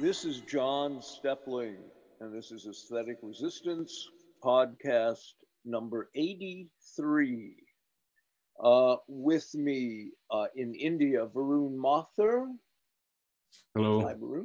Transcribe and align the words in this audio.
This 0.00 0.24
is 0.24 0.40
John 0.40 1.02
Steppling, 1.02 1.76
and 2.20 2.34
this 2.34 2.52
is 2.52 2.66
Aesthetic 2.66 3.18
Resistance 3.22 4.08
podcast 4.42 5.34
number 5.66 6.08
83. 6.14 7.54
Uh, 8.64 8.96
with 9.08 9.54
me 9.54 10.12
uh, 10.30 10.46
in 10.56 10.74
India, 10.74 11.26
Varun 11.26 11.76
Mathur. 11.76 12.46
Hello. 13.74 14.00
Hi, 14.00 14.14
Varun. 14.14 14.44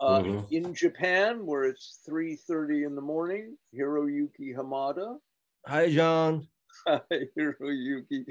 Uh, 0.00 0.22
Hello. 0.22 0.46
in 0.50 0.74
Japan, 0.74 1.46
where 1.46 1.62
it's 1.62 2.00
3.30 2.10 2.84
in 2.84 2.96
the 2.96 3.00
morning, 3.00 3.56
Hiroyuki 3.72 4.52
Hamada. 4.56 5.16
Hi, 5.64 5.92
John. 5.92 6.48
Hi, 6.88 7.00
Hiroyuki. 7.38 8.24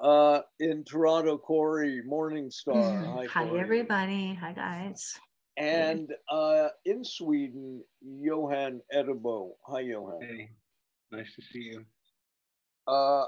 Uh, 0.00 0.42
in 0.60 0.84
Toronto, 0.84 1.38
Cory 1.38 2.02
Morningstar. 2.08 3.16
Hi, 3.16 3.26
Hi, 3.32 3.46
Cory. 3.48 3.60
everybody. 3.60 4.34
Hi, 4.34 4.52
guys. 4.52 5.18
And 5.56 6.12
uh, 6.30 6.68
in 6.84 7.04
Sweden, 7.04 7.82
Johan 8.00 8.80
Eddebo. 8.94 9.52
Hi, 9.66 9.80
Johan. 9.80 10.20
Hey, 10.22 10.50
nice 11.10 11.34
to 11.34 11.42
see 11.42 11.72
you. 11.72 11.84
Uh, 12.86 13.26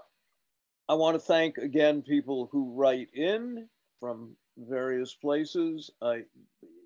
I 0.88 0.94
want 0.94 1.14
to 1.14 1.20
thank 1.20 1.58
again 1.58 2.02
people 2.02 2.48
who 2.50 2.72
write 2.74 3.08
in 3.14 3.68
from 4.00 4.36
various 4.56 5.14
places. 5.14 5.90
I, 6.02 6.22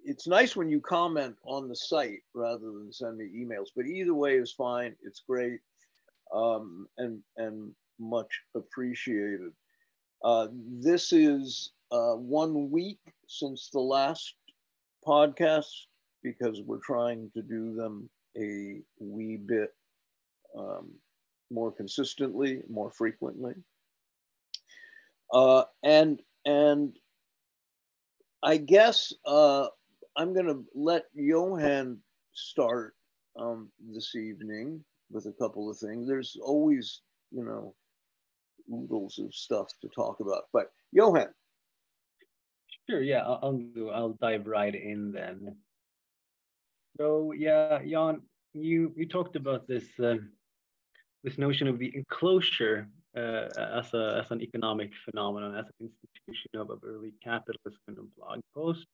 it's 0.05 0.27
nice 0.27 0.57
when 0.57 0.69
you 0.69 0.81
comment 0.81 1.37
on 1.45 1.69
the 1.69 1.77
site 1.77 2.23
rather 2.35 2.67
than 2.67 2.93
send 2.93 3.19
me 3.19 3.27
emails, 3.27 3.69
but 3.75 3.87
either 3.87 4.15
way 4.15 4.37
is 4.37 4.53
fine. 4.53 4.95
It's 5.03 5.23
great 5.29 5.61
um, 6.35 6.89
and, 6.99 7.21
and 7.37 7.73
much 7.99 8.41
appreciated. 8.55 9.53
Uh, 10.25 10.49
this 10.53 11.13
is 11.13 11.73
uh, 11.91 12.15
one 12.15 12.71
week 12.71 13.01
since 13.27 13.71
the 13.71 13.81
last 13.81 14.35
podcast 15.07 15.67
because 16.23 16.61
we're 16.63 16.81
trying 16.85 17.31
to 17.35 17.43
do 17.43 17.75
them 17.75 18.09
a 18.37 18.81
wee 18.99 19.37
bit 19.37 19.75
um, 20.57 20.91
more 21.51 21.73
consistently, 21.73 22.63
more 22.69 22.91
frequently. 22.91 23.55
Uh, 25.33 25.65
and 25.83 26.21
and 26.47 26.99
I 28.43 28.57
guess 28.57 29.13
uh, 29.27 29.67
I'm 30.17 30.33
going 30.33 30.47
to 30.47 30.65
let 30.75 31.05
Johan 31.15 31.99
start 32.33 32.95
um, 33.39 33.71
this 33.93 34.15
evening 34.15 34.85
with 35.11 35.27
a 35.27 35.33
couple 35.33 35.71
of 35.71 35.79
things. 35.79 36.09
There's 36.09 36.37
always, 36.43 37.03
you 37.31 37.45
know, 37.45 37.75
oodles 38.73 39.19
of 39.19 39.35
stuff 39.35 39.69
to 39.83 39.89
talk 39.89 40.21
about. 40.21 40.45
But 40.53 40.71
Johan, 40.93 41.29
Sure, 42.89 43.03
yeah, 43.03 43.23
I'll, 43.23 43.61
I'll. 43.93 44.17
Dive 44.21 44.47
right 44.47 44.75
in 44.75 45.13
then. 45.13 45.57
So 46.97 47.33
yeah, 47.33 47.81
John, 47.85 48.23
you 48.55 48.93
you 48.97 49.07
talked 49.07 49.37
about 49.37 49.69
this 49.69 49.85
uh, 50.01 50.17
this 51.23 51.37
notion 51.37 51.69
of 51.69 51.79
the 51.79 51.95
enclosure 51.95 52.89
uh, 53.15 53.49
as 53.59 53.93
a 53.93 54.23
as 54.25 54.31
an 54.31 54.41
economic 54.41 54.93
phenomenon, 55.05 55.55
as 55.55 55.67
an 55.81 55.91
institution 55.91 56.51
of, 56.55 56.71
early 56.83 57.13
capitalism 57.23 57.81
in 57.89 57.95
a 57.99 58.19
blog 58.19 58.41
post, 58.55 58.87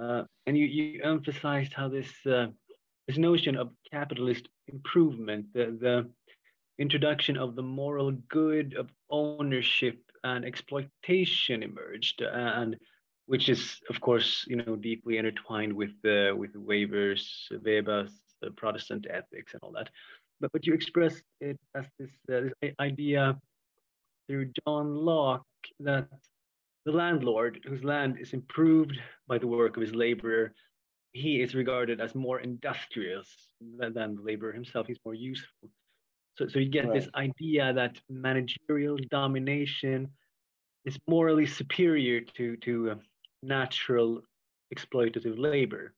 uh, 0.00 0.22
and 0.46 0.56
you 0.56 0.66
you 0.66 1.02
emphasized 1.02 1.72
how 1.72 1.88
this 1.88 2.12
uh, 2.24 2.46
this 3.08 3.18
notion 3.18 3.56
of 3.56 3.72
capitalist 3.90 4.48
improvement, 4.68 5.46
the 5.54 5.76
the 5.80 6.08
introduction 6.78 7.36
of 7.36 7.56
the 7.56 7.62
moral 7.62 8.12
good 8.28 8.74
of 8.74 8.88
ownership 9.10 9.98
and 10.22 10.44
exploitation 10.44 11.64
emerged, 11.64 12.20
and 12.20 12.76
which 13.28 13.50
is 13.50 13.78
of 13.90 14.00
course 14.00 14.44
you 14.48 14.56
know 14.56 14.74
deeply 14.74 15.18
intertwined 15.18 15.72
with 15.72 15.90
the 16.02 16.34
with 16.36 16.50
Weber's 16.56 17.46
Weber's 17.62 18.12
uh, 18.44 18.48
Protestant 18.56 19.06
ethics 19.10 19.52
and 19.52 19.62
all 19.62 19.72
that. 19.72 19.90
But 20.40 20.50
but 20.52 20.66
you 20.66 20.72
express 20.72 21.20
it 21.40 21.58
as 21.74 21.84
this 21.98 22.10
uh, 22.32 22.48
this 22.62 22.74
idea 22.80 23.38
through 24.26 24.50
John 24.60 24.94
Locke 24.94 25.44
that 25.80 26.08
the 26.86 26.92
landlord 26.92 27.60
whose 27.68 27.84
land 27.84 28.16
is 28.18 28.32
improved 28.32 28.98
by 29.26 29.36
the 29.36 29.46
work 29.46 29.76
of 29.76 29.82
his 29.82 29.94
laborer, 29.94 30.54
he 31.12 31.42
is 31.42 31.54
regarded 31.54 32.00
as 32.00 32.14
more 32.14 32.40
industrious 32.40 33.28
than, 33.78 33.92
than 33.92 34.16
the 34.16 34.22
laborer 34.22 34.52
himself. 34.52 34.86
He's 34.86 35.04
more 35.04 35.14
useful. 35.14 35.68
So 36.38 36.48
so 36.48 36.58
you 36.58 36.70
get 36.70 36.94
this 36.94 37.08
idea 37.14 37.74
that 37.74 38.00
managerial 38.08 38.96
domination 39.10 40.08
is 40.86 40.96
morally 41.06 41.44
superior 41.44 42.22
to 42.36 42.56
to 42.56 42.92
uh, 42.92 42.94
natural 43.42 44.20
exploitative 44.74 45.38
labor 45.38 45.94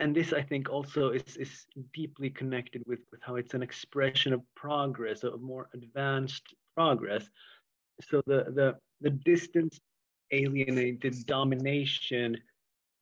and 0.00 0.14
this 0.14 0.32
i 0.32 0.42
think 0.42 0.70
also 0.70 1.10
is, 1.10 1.36
is 1.36 1.66
deeply 1.92 2.30
connected 2.30 2.82
with, 2.86 3.00
with 3.10 3.20
how 3.22 3.36
it's 3.36 3.54
an 3.54 3.62
expression 3.62 4.32
of 4.32 4.40
progress 4.54 5.22
of 5.22 5.40
more 5.40 5.68
advanced 5.74 6.54
progress 6.74 7.28
so 8.00 8.22
the 8.26 8.44
the, 8.54 8.76
the 9.00 9.10
distance 9.10 9.80
alienated 10.32 11.14
domination 11.26 12.36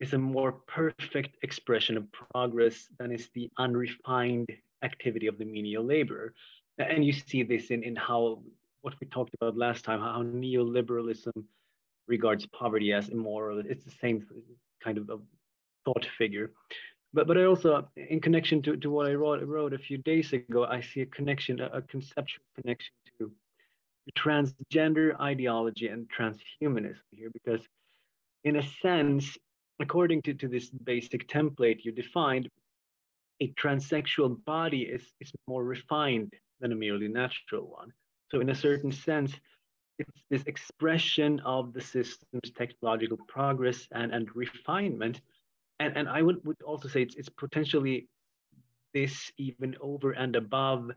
is 0.00 0.14
a 0.14 0.18
more 0.18 0.52
perfect 0.66 1.36
expression 1.42 1.96
of 1.96 2.04
progress 2.12 2.88
than 2.98 3.12
is 3.12 3.28
the 3.34 3.48
unrefined 3.58 4.48
activity 4.82 5.26
of 5.26 5.38
the 5.38 5.44
menial 5.44 5.84
labor. 5.84 6.34
and 6.78 7.04
you 7.04 7.12
see 7.12 7.42
this 7.42 7.70
in, 7.70 7.82
in 7.82 7.94
how 7.94 8.42
what 8.80 8.94
we 9.00 9.06
talked 9.06 9.34
about 9.34 9.56
last 9.56 9.84
time 9.84 10.00
how 10.00 10.22
neoliberalism 10.22 11.32
regards 12.10 12.44
poverty 12.46 12.92
as 12.92 13.08
immoral. 13.08 13.62
It's 13.64 13.84
the 13.84 13.96
same 14.02 14.26
kind 14.84 14.98
of, 14.98 15.08
of 15.08 15.20
thought 15.84 16.06
figure. 16.18 16.50
But, 17.14 17.26
but 17.26 17.38
I 17.38 17.44
also, 17.44 17.88
in 17.96 18.20
connection 18.20 18.60
to, 18.62 18.76
to 18.76 18.90
what 18.90 19.06
I 19.06 19.14
wrote, 19.14 19.42
wrote 19.42 19.72
a 19.72 19.78
few 19.78 19.98
days 19.98 20.32
ago, 20.32 20.64
I 20.64 20.80
see 20.80 21.00
a 21.00 21.06
connection, 21.06 21.60
a, 21.60 21.66
a 21.66 21.82
conceptual 21.82 22.44
connection 22.60 22.92
to 23.18 23.32
transgender 24.18 25.18
ideology 25.20 25.86
and 25.88 26.08
transhumanism 26.16 27.06
here, 27.12 27.30
because 27.32 27.62
in 28.42 28.56
a 28.56 28.62
sense, 28.82 29.38
according 29.80 30.22
to, 30.22 30.34
to 30.34 30.48
this 30.48 30.70
basic 30.70 31.28
template 31.28 31.84
you 31.84 31.92
defined, 31.92 32.48
a 33.40 33.48
transsexual 33.52 34.44
body 34.44 34.82
is, 34.82 35.02
is 35.20 35.30
more 35.46 35.64
refined 35.64 36.32
than 36.60 36.72
a 36.72 36.74
merely 36.74 37.08
natural 37.08 37.66
one. 37.80 37.92
So 38.30 38.40
in 38.40 38.50
a 38.50 38.54
certain 38.54 38.92
sense, 38.92 39.32
it's 40.00 40.22
this 40.30 40.42
expression 40.44 41.40
of 41.40 41.72
the 41.72 41.80
system's 41.80 42.50
technological 42.56 43.18
progress 43.28 43.86
and, 43.92 44.12
and 44.12 44.28
refinement. 44.34 45.20
And, 45.78 45.96
and 45.96 46.08
I 46.08 46.22
would, 46.22 46.44
would 46.44 46.60
also 46.62 46.88
say 46.88 47.02
it's, 47.02 47.16
it's 47.16 47.28
potentially 47.28 48.08
this 48.92 49.30
even 49.38 49.76
over 49.80 50.12
and 50.12 50.36
above 50.36 50.90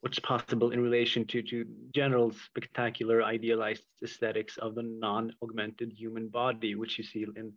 what's 0.00 0.18
possible 0.18 0.70
in 0.70 0.80
relation 0.80 1.26
to, 1.26 1.42
to 1.42 1.66
general 1.94 2.32
spectacular 2.46 3.22
idealized 3.22 3.84
aesthetics 4.02 4.56
of 4.56 4.74
the 4.74 4.82
non-augmented 4.82 5.92
human 5.92 6.28
body, 6.28 6.74
which 6.74 6.96
you 6.96 7.04
see 7.04 7.26
in, 7.36 7.52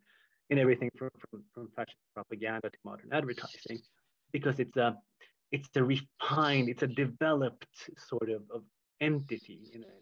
in 0.50 0.60
everything 0.60 0.90
from, 0.98 1.10
from, 1.30 1.44
from 1.54 1.70
fashion 1.76 1.96
propaganda 2.14 2.70
to 2.70 2.78
modern 2.84 3.10
advertising, 3.14 3.80
because 4.34 4.60
it's 4.60 4.76
a, 4.76 4.98
it's 5.52 5.70
a 5.76 5.84
refined, 5.84 6.68
it's 6.68 6.84
a 6.84 6.88
developed 6.88 7.68
sort 7.98 8.30
of, 8.30 8.42
of 8.54 8.64
entity 9.00 9.60
in 9.74 9.84
a, 9.84 9.94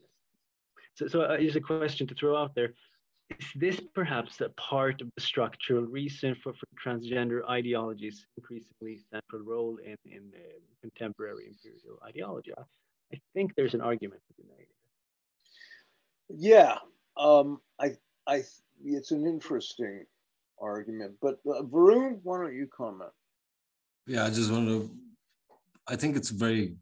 so, 0.96 1.08
so 1.08 1.22
uh, 1.22 1.38
here's 1.38 1.56
a 1.56 1.62
question 1.62 2.08
to 2.08 2.16
throw 2.16 2.36
out 2.36 2.56
there. 2.56 2.74
Is 3.40 3.48
this 3.56 3.80
perhaps 3.96 4.42
a 4.42 4.50
part 4.50 5.02
of 5.02 5.08
the 5.16 5.22
structural 5.22 5.84
reason 5.84 6.36
for, 6.44 6.54
for 6.54 6.68
transgender 6.84 7.48
ideology's 7.50 8.26
increasingly 8.38 9.00
central 9.12 9.42
role 9.44 9.78
in, 9.86 9.96
in 10.06 10.32
uh, 10.36 10.60
contemporary 10.82 11.48
imperial 11.48 12.00
ideology? 12.06 12.52
I, 12.58 12.64
I 13.14 13.20
think 13.34 13.56
there's 13.56 13.74
an 13.74 13.82
argument 13.82 14.22
to 14.28 14.34
be 14.42 14.50
made. 14.58 14.68
yeah, 16.30 16.78
um, 17.18 17.62
I, 17.80 17.96
I, 18.28 18.44
it's 18.84 19.12
an 19.12 19.26
interesting 19.26 20.06
argument. 20.60 21.14
But 21.22 21.40
uh, 21.48 21.64
Varun, 21.64 22.20
why 22.24 22.38
don't 22.40 22.56
you 22.56 22.68
comment? 22.68 23.12
Yeah, 24.08 24.26
I 24.26 24.30
just 24.30 24.52
want 24.52 24.68
to. 24.68 24.90
I 25.88 25.96
think 25.96 26.16
it's 26.16 26.30
very. 26.30 26.76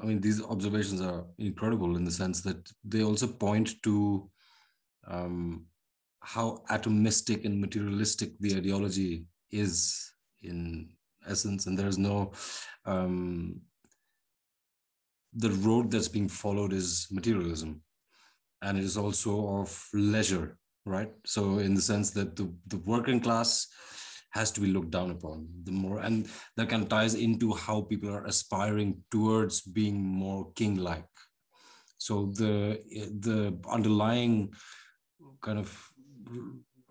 I 0.00 0.06
mean, 0.06 0.20
these 0.20 0.42
observations 0.42 1.00
are 1.00 1.24
incredible 1.38 1.96
in 1.96 2.04
the 2.04 2.10
sense 2.10 2.40
that 2.42 2.70
they 2.84 3.02
also 3.02 3.26
point 3.26 3.82
to 3.82 4.30
um, 5.06 5.66
how 6.20 6.62
atomistic 6.70 7.44
and 7.44 7.60
materialistic 7.60 8.38
the 8.40 8.56
ideology 8.56 9.26
is 9.50 10.12
in 10.42 10.90
essence, 11.26 11.66
and 11.66 11.78
there's 11.78 11.98
no. 11.98 12.32
Um, 12.86 13.60
the 15.36 15.50
road 15.50 15.90
that's 15.90 16.08
being 16.08 16.28
followed 16.28 16.72
is 16.72 17.08
materialism, 17.10 17.82
and 18.62 18.78
it 18.78 18.84
is 18.84 18.96
also 18.96 19.60
of 19.60 19.88
leisure, 19.92 20.58
right? 20.86 21.10
So, 21.26 21.58
in 21.58 21.74
the 21.74 21.82
sense 21.82 22.10
that 22.12 22.36
the, 22.36 22.52
the 22.68 22.78
working 22.78 23.20
class 23.20 23.66
has 24.34 24.50
to 24.50 24.60
be 24.60 24.72
looked 24.74 24.90
down 24.90 25.10
upon 25.10 25.48
the 25.64 25.72
more 25.72 26.00
and 26.00 26.28
that 26.56 26.68
kind 26.68 26.82
of 26.82 26.88
ties 26.88 27.14
into 27.14 27.52
how 27.54 27.80
people 27.82 28.10
are 28.10 28.24
aspiring 28.24 28.90
towards 29.10 29.62
being 29.62 30.02
more 30.02 30.50
king-like 30.54 31.14
so 31.98 32.14
the 32.40 32.78
the 33.20 33.38
underlying 33.70 34.52
kind 35.40 35.58
of 35.58 35.68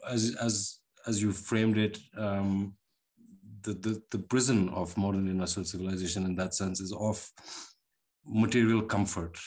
as 0.10 0.36
as 0.48 0.80
as 1.06 1.22
you 1.22 1.32
framed 1.32 1.78
it 1.78 2.00
um, 2.18 2.74
the, 3.64 3.74
the, 3.74 4.02
the 4.12 4.20
prison 4.20 4.70
of 4.70 4.96
modern 4.98 5.28
industrial 5.28 5.66
civilization 5.66 6.26
in 6.26 6.36
that 6.36 6.54
sense 6.54 6.80
is 6.80 6.94
of 6.94 7.30
material 8.26 8.82
comfort. 8.82 9.38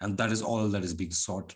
And 0.00 0.16
that 0.18 0.30
is 0.30 0.42
all 0.42 0.68
that 0.68 0.84
is 0.84 0.94
being 0.94 1.10
sought 1.10 1.54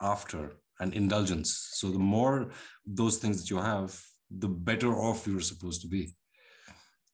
after 0.00 0.52
and 0.80 0.92
indulgence. 0.94 1.70
So 1.72 1.90
the 1.90 1.98
more 1.98 2.50
those 2.86 3.18
things 3.18 3.40
that 3.40 3.50
you 3.50 3.58
have, 3.58 4.00
the 4.30 4.48
better 4.48 4.94
off 4.94 5.26
you're 5.26 5.40
supposed 5.40 5.80
to 5.82 5.88
be. 5.88 6.12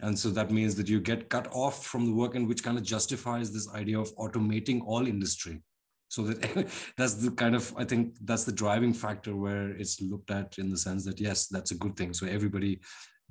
And 0.00 0.18
so 0.18 0.30
that 0.30 0.50
means 0.50 0.74
that 0.76 0.88
you 0.88 1.00
get 1.00 1.28
cut 1.28 1.48
off 1.52 1.84
from 1.84 2.06
the 2.06 2.14
work 2.14 2.34
and 2.34 2.48
which 2.48 2.64
kind 2.64 2.78
of 2.78 2.84
justifies 2.84 3.52
this 3.52 3.68
idea 3.74 3.98
of 3.98 4.14
automating 4.16 4.80
all 4.86 5.06
industry. 5.06 5.62
So 6.08 6.22
that 6.24 6.68
that's 6.96 7.14
the 7.14 7.30
kind 7.30 7.54
of 7.54 7.72
I 7.76 7.84
think 7.84 8.16
that's 8.24 8.44
the 8.44 8.52
driving 8.52 8.94
factor 8.94 9.36
where 9.36 9.70
it's 9.70 10.00
looked 10.00 10.30
at 10.30 10.58
in 10.58 10.70
the 10.70 10.76
sense 10.76 11.04
that 11.04 11.20
yes, 11.20 11.46
that's 11.48 11.70
a 11.70 11.76
good 11.76 11.96
thing. 11.96 12.14
So 12.14 12.26
everybody 12.26 12.80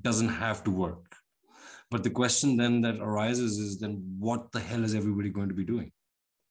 doesn't 0.02 0.30
have 0.30 0.64
to 0.66 0.72
work. 0.72 1.16
But 1.92 2.04
the 2.04 2.12
question 2.12 2.56
then 2.56 2.82
that 2.82 3.00
arises 3.00 3.58
is 3.58 3.80
then 3.80 4.04
what 4.20 4.52
the 4.52 4.60
hell 4.60 4.84
is 4.84 4.94
everybody 4.94 5.30
going 5.30 5.50
to 5.50 5.56
be 5.56 5.66
doing? 5.66 5.92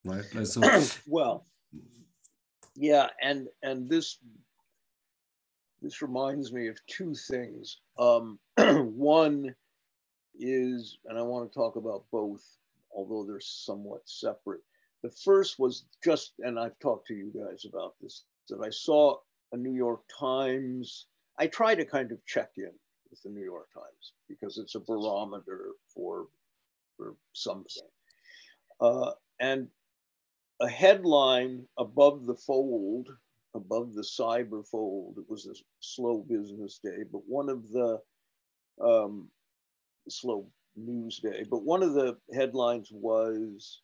Right. 0.05 0.25
So 0.47 0.61
well, 1.07 1.47
yeah, 2.75 3.09
and 3.23 3.49
and 3.63 3.89
this 3.89 4.19
this 5.83 6.03
reminds 6.03 6.53
me 6.53 6.69
of 6.69 6.79
two 6.87 7.15
things. 7.15 7.79
Um, 7.99 8.39
one 8.57 9.55
is, 10.39 10.99
and 11.07 11.19
I 11.19 11.23
want 11.23 11.51
to 11.51 11.57
talk 11.57 11.77
about 11.77 12.05
both, 12.11 12.45
although 12.95 13.25
they're 13.25 13.41
somewhat 13.41 14.03
separate. 14.07 14.63
The 15.03 15.11
first 15.11 15.59
was 15.59 15.85
just, 16.03 16.33
and 16.41 16.59
I've 16.59 16.79
talked 16.81 17.07
to 17.09 17.15
you 17.15 17.33
guys 17.35 17.65
about 17.65 17.95
this, 18.01 18.25
that 18.49 18.61
I 18.61 18.71
saw 18.71 19.19
a 19.53 19.57
New 19.57 19.75
York 19.75 20.03
Times. 20.19 21.07
I 21.39 21.47
try 21.47 21.75
to 21.75 21.85
kind 21.85 22.11
of 22.11 22.25
check 22.27 22.51
in 22.57 22.73
with 23.11 23.23
the 23.23 23.31
New 23.31 23.45
York 23.45 23.69
Times 23.73 24.13
because 24.29 24.59
it's 24.59 24.75
a 24.75 24.81
barometer 24.81 25.71
for, 25.95 26.27
for 26.97 27.15
something. 27.33 27.87
Uh, 28.81 29.13
and 29.41 29.69
a 30.61 30.69
headline 30.69 31.65
above 31.79 32.27
the 32.27 32.35
fold, 32.35 33.09
above 33.55 33.95
the 33.95 34.03
cyber 34.03 34.67
fold, 34.67 35.17
it 35.19 35.25
was 35.29 35.47
a 35.47 35.55
slow 35.81 36.25
business 36.29 36.81
day, 36.83 37.05
but 37.11 37.23
one 37.27 37.49
of 37.49 37.71
the 37.71 37.99
um, 38.85 39.29
slow 40.09 40.47
news 40.77 41.19
day, 41.19 41.45
but 41.51 41.65
one 41.65 41.83
of 41.83 41.95
the 41.95 42.17
headlines 42.35 42.91
was 42.93 43.83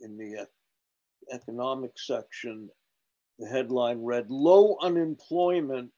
in 0.00 0.16
the 0.16 0.46
economic 1.32 1.92
section, 1.96 2.68
the 3.38 3.48
headline 3.48 4.02
read 4.02 4.30
low 4.30 4.76
unemployment 4.80 5.90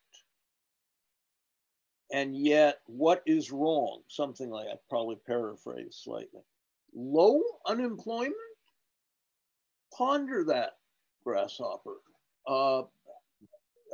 and 2.13 2.37
yet 2.37 2.81
what 2.87 3.23
is 3.27 3.53
wrong? 3.53 4.01
Something 4.09 4.51
like 4.51 4.67
I 4.67 4.75
probably 4.89 5.17
paraphrase 5.27 6.01
slightly. 6.03 6.41
Low 6.95 7.41
unemployment? 7.67 8.35
Ponder 9.97 10.45
that, 10.45 10.79
grasshopper. 11.25 11.97
Uh, 12.47 12.83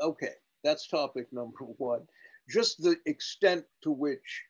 okay, 0.02 0.34
that's 0.64 0.88
topic 0.88 1.26
number 1.32 1.58
one. 1.78 2.02
Just 2.48 2.82
the 2.82 2.96
extent 3.06 3.64
to 3.82 3.90
which 3.90 4.44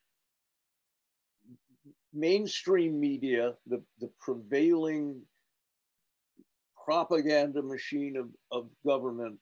mainstream 2.13 2.99
media, 2.99 3.55
the, 3.67 3.83
the 4.01 4.11
prevailing 4.21 5.21
propaganda 6.85 7.63
machine 7.63 8.17
of, 8.17 8.29
of 8.53 8.69
government, 8.87 9.39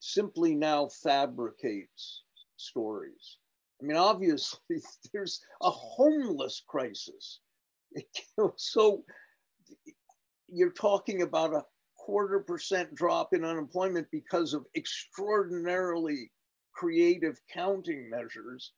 simply 0.00 0.54
now 0.54 0.88
fabricates 1.02 2.22
stories. 2.56 3.38
I 3.80 3.86
mean, 3.86 3.96
obviously, 3.96 4.82
there's 5.12 5.40
a 5.62 5.70
homeless 5.70 6.62
crisis. 6.66 7.40
so 8.56 9.04
you're 10.48 10.72
talking 10.72 11.22
about 11.22 11.54
a 11.54 11.64
quarter 12.06 12.40
percent 12.40 12.94
drop 12.94 13.34
in 13.34 13.44
unemployment 13.44 14.06
because 14.10 14.54
of 14.54 14.66
extraordinarily 14.74 16.30
creative 16.74 17.38
counting 17.52 18.08
measures. 18.10 18.72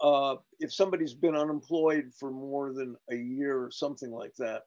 Uh, 0.00 0.36
if 0.60 0.72
somebody's 0.72 1.14
been 1.14 1.36
unemployed 1.36 2.10
for 2.18 2.30
more 2.30 2.72
than 2.72 2.96
a 3.10 3.16
year 3.16 3.58
or 3.62 3.70
something 3.70 4.10
like 4.10 4.34
that, 4.38 4.62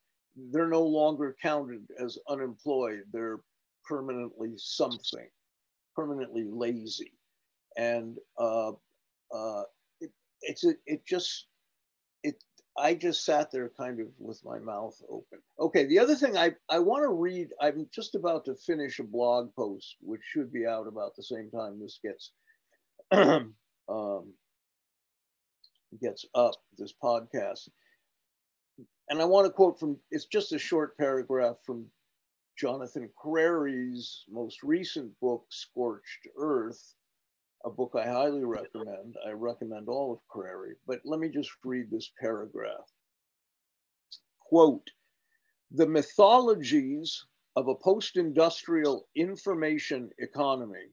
they're 0.51 0.67
no 0.67 0.83
longer 0.83 1.35
counted 1.41 1.85
as 1.99 2.17
unemployed. 2.29 3.03
They're 3.11 3.39
permanently 3.85 4.53
something, 4.57 5.27
permanently 5.95 6.45
lazy 6.45 7.13
and 7.77 8.17
uh, 8.37 8.71
uh, 9.33 9.63
it, 10.01 10.11
it's 10.41 10.65
a, 10.65 10.73
it 10.85 11.05
just 11.05 11.47
I 12.79 12.93
just 12.93 13.25
sat 13.25 13.51
there 13.51 13.69
kind 13.77 13.99
of 13.99 14.07
with 14.17 14.43
my 14.45 14.59
mouth 14.59 14.99
open. 15.09 15.39
Okay, 15.59 15.85
the 15.85 15.99
other 15.99 16.15
thing 16.15 16.37
I, 16.37 16.53
I 16.69 16.79
want 16.79 17.03
to 17.03 17.09
read, 17.09 17.49
I'm 17.61 17.87
just 17.93 18.15
about 18.15 18.45
to 18.45 18.55
finish 18.55 18.99
a 18.99 19.03
blog 19.03 19.53
post, 19.55 19.97
which 20.01 20.21
should 20.23 20.51
be 20.51 20.65
out 20.65 20.87
about 20.87 21.15
the 21.15 21.23
same 21.23 21.49
time 21.51 21.79
this 21.79 21.99
gets 22.03 22.31
um, 23.11 24.33
gets 26.01 26.25
up, 26.35 26.53
this 26.77 26.93
podcast. 27.03 27.69
And 29.09 29.21
I 29.21 29.25
want 29.25 29.47
to 29.47 29.51
quote 29.51 29.79
from, 29.79 29.97
it's 30.11 30.25
just 30.25 30.53
a 30.53 30.59
short 30.59 30.97
paragraph 30.97 31.57
from 31.65 31.85
Jonathan 32.57 33.09
Crary's 33.17 34.23
most 34.29 34.63
recent 34.63 35.11
book, 35.19 35.45
Scorched 35.49 36.27
Earth, 36.37 36.93
a 37.65 37.69
book 37.69 37.93
I 37.95 38.07
highly 38.07 38.45
recommend. 38.45 39.15
I 39.27 39.31
recommend 39.31 39.89
all 39.89 40.13
of 40.13 40.27
Crary, 40.27 40.75
but 40.87 41.01
let 41.03 41.19
me 41.19 41.29
just 41.29 41.51
read 41.63 41.91
this 41.91 42.11
paragraph. 42.19 42.89
Quote, 44.39 44.89
the 45.71 45.87
mythologies 45.87 47.25
of 47.55 47.67
a 47.67 47.75
post-industrial 47.75 49.07
information 49.15 50.09
economy 50.19 50.87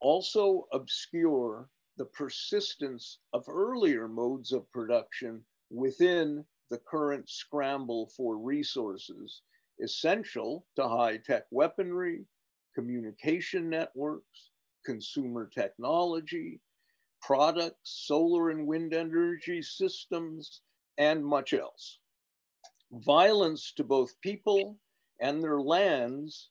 also 0.00 0.66
obscure 0.72 1.68
the 1.98 2.06
persistence 2.06 3.18
of 3.32 3.44
earlier 3.48 4.08
modes 4.08 4.52
of 4.52 4.70
production 4.72 5.44
within 5.70 6.44
the 6.70 6.78
current 6.78 7.28
scramble 7.28 8.10
for 8.16 8.38
resources 8.38 9.42
essential 9.82 10.66
to 10.76 10.88
high-tech 10.88 11.44
weaponry, 11.50 12.24
communication 12.74 13.68
networks, 13.68 14.49
consumer 14.84 15.50
technology, 15.52 16.60
products, 17.22 18.04
solar 18.06 18.50
and 18.50 18.66
wind 18.66 18.94
energy 18.94 19.62
systems, 19.62 20.62
and 20.98 21.24
much 21.24 21.52
else. 21.52 21.98
Violence 22.92 23.72
to 23.76 23.84
both 23.84 24.20
people 24.20 24.78
and 25.20 25.42
their 25.42 25.60
lands 25.60 26.50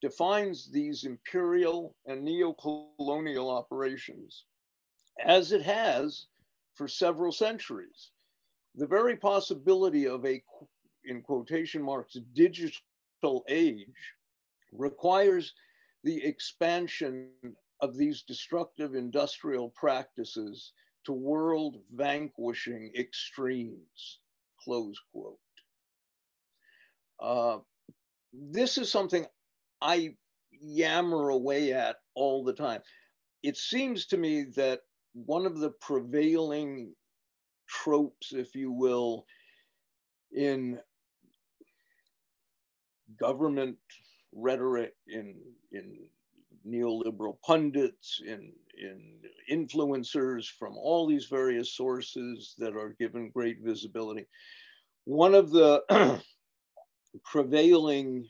defines 0.00 0.70
these 0.70 1.04
imperial 1.04 1.94
and 2.06 2.22
neo-colonial 2.22 3.50
operations, 3.50 4.44
as 5.24 5.52
it 5.52 5.62
has 5.62 6.26
for 6.74 6.88
several 6.88 7.32
centuries. 7.32 8.10
The 8.76 8.86
very 8.86 9.16
possibility 9.16 10.06
of 10.06 10.24
a, 10.24 10.42
in 11.04 11.22
quotation 11.22 11.82
marks, 11.82 12.16
digital 12.34 13.44
age 13.48 14.14
requires 14.72 15.52
the 16.04 16.24
expansion 16.24 17.28
of 17.80 17.96
these 17.96 18.22
destructive 18.22 18.94
industrial 18.94 19.70
practices 19.70 20.72
to 21.04 21.12
world 21.12 21.76
vanquishing 21.92 22.92
extremes, 22.98 24.20
close 24.62 24.98
quote. 25.12 25.38
Uh, 27.20 27.58
this 28.32 28.78
is 28.78 28.90
something 28.90 29.26
I 29.80 30.14
yammer 30.52 31.30
away 31.30 31.72
at 31.72 31.96
all 32.14 32.44
the 32.44 32.52
time. 32.52 32.82
It 33.42 33.56
seems 33.56 34.06
to 34.06 34.16
me 34.16 34.44
that 34.56 34.80
one 35.14 35.46
of 35.46 35.58
the 35.58 35.70
prevailing 35.70 36.94
tropes, 37.66 38.32
if 38.32 38.54
you 38.54 38.70
will, 38.70 39.24
in 40.32 40.78
government 43.18 43.78
rhetoric, 44.32 44.94
in, 45.08 45.34
in 45.72 45.98
neoliberal 46.66 47.36
pundits, 47.44 48.20
in, 48.26 48.52
in 48.78 49.20
influencers 49.50 50.46
from 50.46 50.76
all 50.76 51.06
these 51.06 51.26
various 51.26 51.72
sources 51.72 52.54
that 52.58 52.74
are 52.74 52.96
given 52.98 53.30
great 53.30 53.58
visibility. 53.62 54.26
One 55.04 55.34
of 55.34 55.50
the 55.50 56.20
prevailing 57.24 58.26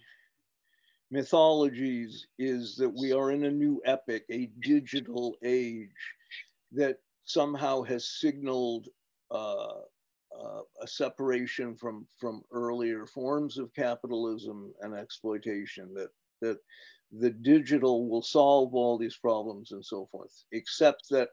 mythologies 1.10 2.26
is 2.38 2.76
that 2.76 2.88
we 2.88 3.12
are 3.12 3.32
in 3.32 3.44
a 3.44 3.50
new 3.50 3.80
epic, 3.84 4.24
a 4.30 4.50
digital 4.62 5.36
age 5.44 5.88
that 6.72 6.98
somehow 7.24 7.82
has 7.82 8.20
signaled 8.20 8.88
uh, 9.30 9.80
uh, 10.40 10.62
a 10.80 10.86
separation 10.86 11.76
from 11.76 12.06
from 12.18 12.42
earlier 12.52 13.06
forms 13.06 13.58
of 13.58 13.74
capitalism 13.74 14.72
and 14.80 14.94
exploitation. 14.94 15.92
That 15.94 16.10
that 16.40 16.58
the 17.12 17.30
digital 17.30 18.08
will 18.08 18.22
solve 18.22 18.74
all 18.74 18.96
these 18.98 19.16
problems 19.16 19.72
and 19.72 19.84
so 19.84 20.08
forth, 20.12 20.44
except 20.52 21.08
that 21.10 21.30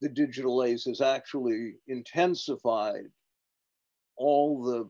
the 0.00 0.08
digital 0.08 0.64
age 0.64 0.84
has 0.84 1.00
actually 1.00 1.74
intensified 1.88 3.04
all 4.16 4.62
the 4.62 4.88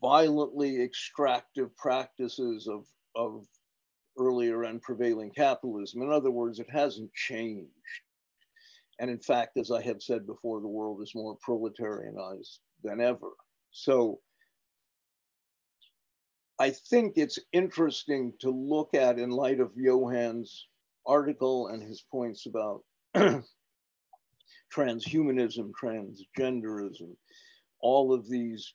violently 0.00 0.80
extractive 0.82 1.76
practices 1.76 2.68
of, 2.68 2.86
of 3.16 3.46
earlier 4.18 4.64
and 4.64 4.80
prevailing 4.80 5.30
capitalism. 5.30 6.02
In 6.02 6.12
other 6.12 6.30
words, 6.30 6.58
it 6.58 6.70
hasn't 6.70 7.12
changed. 7.14 7.70
And 9.00 9.10
in 9.10 9.18
fact, 9.18 9.56
as 9.56 9.70
I 9.70 9.82
have 9.82 10.02
said 10.02 10.26
before, 10.26 10.60
the 10.60 10.68
world 10.68 11.02
is 11.02 11.14
more 11.14 11.36
proletarianized 11.46 12.58
than 12.82 13.00
ever. 13.00 13.30
So 13.70 14.20
I 16.60 16.70
think 16.70 17.12
it's 17.16 17.38
interesting 17.52 18.32
to 18.40 18.50
look 18.50 18.94
at 18.94 19.18
in 19.18 19.30
light 19.30 19.60
of 19.60 19.76
Johan's 19.76 20.66
article 21.06 21.68
and 21.68 21.80
his 21.82 22.04
points 22.10 22.46
about 22.46 22.82
transhumanism, 24.74 25.70
transgenderism, 25.80 27.16
all 27.80 28.12
of 28.12 28.28
these 28.28 28.74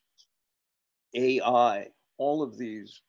AI, 1.14 1.88
all 2.16 2.42
of 2.42 2.56
these 2.56 3.02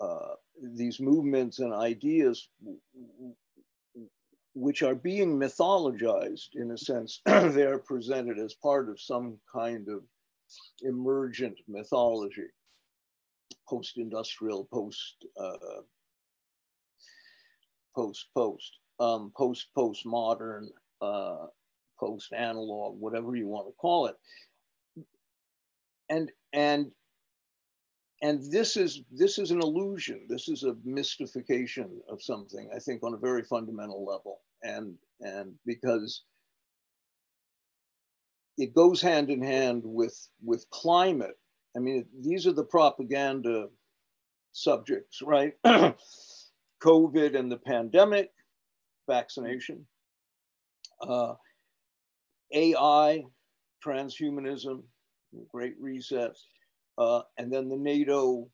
uh, 0.00 0.34
these 0.74 1.00
movements 1.00 1.58
and 1.58 1.72
ideas 1.72 2.48
which 4.54 4.82
are 4.82 4.94
being 4.94 5.38
mythologized 5.38 6.50
in 6.54 6.70
a 6.70 6.78
sense 6.78 7.20
they're 7.26 7.78
presented 7.78 8.38
as 8.38 8.54
part 8.54 8.88
of 8.88 9.00
some 9.00 9.38
kind 9.52 9.88
of 9.88 10.02
emergent 10.82 11.58
mythology 11.68 12.46
post-industrial 13.68 14.68
post 14.72 15.24
uh, 15.40 15.82
post 17.94 18.26
post 18.34 18.78
um, 19.00 19.32
post 19.36 19.68
postmodern 19.76 20.66
uh, 21.00 21.46
post 21.98 22.32
analog 22.32 22.98
whatever 22.98 23.36
you 23.36 23.46
want 23.46 23.66
to 23.66 23.72
call 23.72 24.06
it. 24.06 24.16
And 26.08 26.30
and 26.52 26.90
and 28.22 28.40
this 28.50 28.76
is 28.76 29.02
this 29.10 29.38
is 29.38 29.50
an 29.50 29.60
illusion. 29.60 30.26
This 30.28 30.48
is 30.48 30.64
a 30.64 30.76
mystification 30.84 32.00
of 32.08 32.22
something 32.22 32.68
i 32.74 32.78
think 32.78 33.02
on 33.02 33.14
a 33.14 33.18
very 33.18 33.42
fundamental 33.44 34.04
level. 34.04 34.40
And 34.62 34.96
and 35.20 35.54
because 35.66 36.22
it 38.56 38.74
goes 38.74 39.00
hand 39.00 39.30
in 39.30 39.42
hand 39.42 39.82
with 39.84 40.16
with 40.42 40.68
climate 40.70 41.36
i 41.76 41.78
mean 41.78 42.04
these 42.20 42.46
are 42.46 42.52
the 42.52 42.64
propaganda 42.64 43.68
subjects 44.52 45.20
right 45.22 45.54
covid 46.82 47.36
and 47.36 47.50
the 47.50 47.58
pandemic 47.58 48.30
vaccination 49.08 49.86
uh, 51.02 51.34
ai 52.52 53.24
transhumanism 53.84 54.82
great 55.50 55.74
reset 55.80 56.36
uh, 56.98 57.22
and 57.38 57.52
then 57.52 57.68
the 57.68 57.76
NATO 57.76 58.48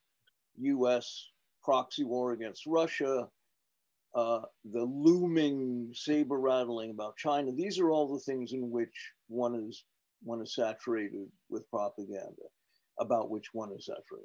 US 0.58 1.28
proxy 1.62 2.04
war 2.04 2.32
against 2.32 2.66
Russia, 2.66 3.28
uh, 4.14 4.40
the 4.72 4.82
looming 4.82 5.90
saber 5.94 6.38
rattling 6.38 6.90
about 6.90 7.16
China. 7.16 7.52
These 7.52 7.78
are 7.78 7.90
all 7.90 8.12
the 8.12 8.20
things 8.20 8.52
in 8.52 8.70
which 8.70 9.12
one 9.28 9.54
is 9.54 9.84
one 10.22 10.42
is 10.42 10.54
saturated 10.54 11.28
with 11.48 11.70
propaganda, 11.70 12.42
about 13.00 13.30
which 13.30 13.52
one 13.52 13.72
is 13.72 13.88
with 14.10 14.20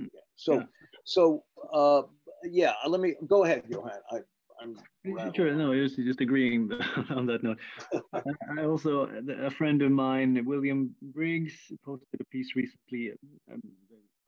hmm. 0.00 0.06
So, 0.36 0.54
yeah. 0.54 0.62
so 1.04 1.42
uh, 1.72 2.02
yeah. 2.44 2.74
Let 2.86 3.00
me 3.00 3.14
go 3.26 3.44
ahead, 3.44 3.64
Johan. 3.68 3.92
I, 4.12 4.18
I'm 4.60 5.34
sure. 5.34 5.52
No, 5.54 5.72
I 5.72 5.76
was 5.80 5.96
just 5.96 6.20
agreeing 6.20 6.70
on 7.10 7.26
that 7.26 7.42
note. 7.42 7.58
I 8.12 8.64
also, 8.64 9.08
a 9.40 9.50
friend 9.50 9.82
of 9.82 9.90
mine, 9.90 10.42
William 10.44 10.94
Briggs, 11.02 11.54
posted 11.84 12.20
a 12.20 12.24
piece 12.26 12.54
recently, 12.56 13.12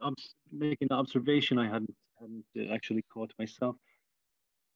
um, 0.02 0.14
making 0.52 0.88
an 0.90 0.96
observation 0.96 1.58
I 1.58 1.66
hadn't, 1.66 1.94
hadn't 2.20 2.44
uh, 2.58 2.72
actually 2.72 3.04
caught 3.12 3.32
myself. 3.38 3.76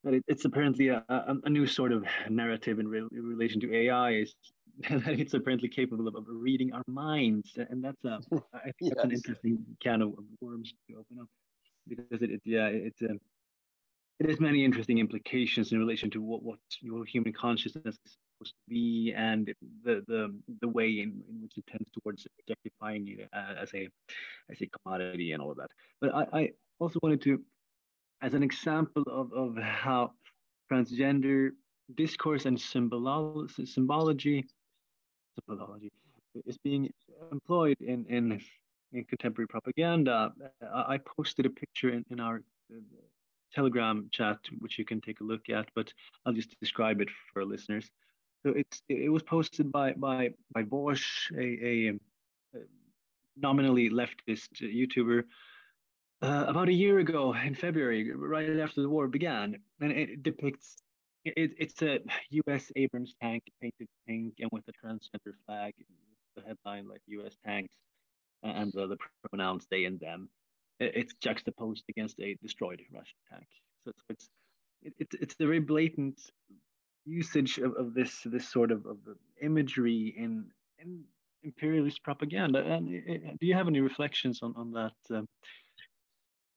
That 0.02 0.14
it, 0.14 0.24
it's 0.28 0.44
apparently 0.44 0.88
a, 0.88 1.02
a, 1.08 1.36
a, 1.44 1.50
new 1.50 1.66
sort 1.66 1.92
of 1.92 2.04
narrative 2.28 2.78
in, 2.78 2.88
re, 2.88 2.98
in 2.98 3.26
relation 3.26 3.58
to 3.60 3.74
AI 3.74 4.12
is 4.12 4.34
that 4.90 5.20
it's 5.20 5.34
apparently 5.34 5.68
capable 5.68 6.08
of, 6.08 6.14
of, 6.16 6.24
reading 6.28 6.72
our 6.72 6.82
minds, 6.88 7.56
and 7.56 7.82
that's 7.82 8.04
a 8.04 8.18
I 8.54 8.64
think 8.64 8.74
yes. 8.80 8.92
that's 8.96 9.04
an 9.04 9.12
interesting 9.12 9.58
can 9.82 10.02
of 10.02 10.14
worms 10.40 10.72
to 10.88 10.96
open 10.96 11.20
up 11.20 11.28
because 11.86 12.22
it, 12.22 12.30
it 12.30 12.40
yeah 12.44 12.66
it's 12.66 13.02
a 13.02 13.10
it 14.20 14.28
has 14.28 14.40
many 14.40 14.64
interesting 14.64 14.98
implications 14.98 15.72
in 15.72 15.78
relation 15.78 16.08
to 16.10 16.22
what, 16.22 16.42
what 16.42 16.58
your 16.80 17.04
human 17.04 17.32
consciousness 17.32 17.96
is 18.06 18.16
supposed 18.36 18.52
to 18.52 18.68
be 18.68 19.12
and 19.16 19.52
the 19.84 20.04
the, 20.06 20.34
the 20.60 20.68
way 20.68 20.88
in, 20.88 21.22
in 21.28 21.42
which 21.42 21.52
it 21.56 21.66
tends 21.66 21.90
towards 21.90 22.26
objectifying 22.40 23.06
you 23.06 23.26
uh, 23.32 23.54
as 23.60 23.72
a 23.74 23.88
as 24.50 24.60
a 24.60 24.66
commodity 24.66 25.32
and 25.32 25.42
all 25.42 25.50
of 25.50 25.56
that. 25.56 25.70
But 26.00 26.14
I, 26.14 26.26
I 26.32 26.50
also 26.78 26.98
wanted 27.02 27.22
to, 27.22 27.40
as 28.22 28.34
an 28.34 28.42
example 28.42 29.04
of, 29.06 29.32
of 29.32 29.56
how 29.62 30.12
transgender 30.70 31.50
discourse 31.94 32.46
and 32.46 32.60
symbology, 32.60 33.66
symbology, 33.66 34.44
symbology 35.34 35.90
is 36.46 36.58
being 36.58 36.92
employed 37.30 37.76
in, 37.80 38.04
in, 38.08 38.40
in 38.92 39.04
contemporary 39.04 39.46
propaganda. 39.46 40.32
I 40.72 40.98
posted 40.98 41.46
a 41.46 41.50
picture 41.50 41.90
in, 41.90 42.04
in 42.10 42.20
our 42.20 42.42
Telegram 43.54 44.08
chat, 44.12 44.38
which 44.58 44.78
you 44.78 44.84
can 44.84 45.00
take 45.00 45.20
a 45.20 45.24
look 45.24 45.48
at, 45.48 45.68
but 45.74 45.92
I'll 46.26 46.32
just 46.32 46.58
describe 46.60 47.00
it 47.00 47.08
for 47.32 47.44
listeners. 47.44 47.88
So 48.42 48.50
it's 48.50 48.82
it 48.88 49.10
was 49.10 49.22
posted 49.22 49.72
by 49.72 49.92
by 49.92 50.30
by 50.52 50.64
Vaush, 50.64 51.30
a, 51.32 51.40
a, 51.40 51.88
a 52.58 52.62
nominally 53.36 53.88
leftist 53.90 54.60
YouTuber, 54.60 55.24
uh, 56.20 56.44
about 56.48 56.68
a 56.68 56.72
year 56.72 56.98
ago 56.98 57.34
in 57.34 57.54
February, 57.54 58.10
right 58.12 58.58
after 58.58 58.82
the 58.82 58.88
war 58.88 59.08
began, 59.08 59.56
and 59.80 59.92
it 59.92 60.22
depicts 60.22 60.76
it, 61.24 61.52
it's 61.58 61.82
a 61.82 62.00
U.S. 62.30 62.70
Abrams 62.76 63.14
tank 63.20 63.44
painted 63.60 63.88
pink 64.06 64.34
and 64.40 64.50
with 64.52 64.64
a 64.68 64.86
transgender 64.86 65.34
flag, 65.46 65.74
the 66.36 66.42
headline 66.42 66.88
like 66.88 67.00
U.S. 67.06 67.36
tanks 67.46 67.74
and 68.42 68.72
the, 68.72 68.86
the 68.86 68.96
pronouns 69.30 69.66
they 69.70 69.84
and 69.84 69.98
them 70.00 70.28
it's 70.80 71.14
juxtaposed 71.14 71.84
against 71.88 72.18
a 72.20 72.36
destroyed 72.42 72.80
Russian 72.92 73.16
tank. 73.30 73.46
So 73.84 73.92
it's 74.08 74.28
it's 74.82 74.98
it, 74.98 75.08
it's 75.20 75.34
a 75.40 75.46
very 75.46 75.60
blatant 75.60 76.20
usage 77.04 77.58
of, 77.58 77.74
of 77.76 77.94
this 77.94 78.20
this 78.24 78.48
sort 78.50 78.70
of, 78.70 78.86
of 78.86 78.98
imagery 79.40 80.14
in 80.16 80.50
in 80.78 81.04
imperialist 81.42 82.02
propaganda. 82.02 82.60
And 82.60 82.88
do 83.38 83.46
you 83.46 83.54
have 83.54 83.68
any 83.68 83.80
reflections 83.80 84.40
on 84.42 84.54
on 84.56 84.72
that? 84.72 84.92
Um, 85.10 85.28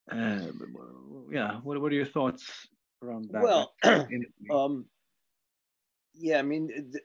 uh, 0.09 0.47
yeah, 1.29 1.59
what 1.63 1.79
what 1.81 1.91
are 1.91 1.95
your 1.95 2.05
thoughts 2.05 2.67
around 3.03 3.29
that? 3.31 3.43
Well, 3.43 3.73
um, 4.51 4.85
yeah, 6.15 6.39
I 6.39 6.41
mean, 6.41 6.67
th- 6.69 7.03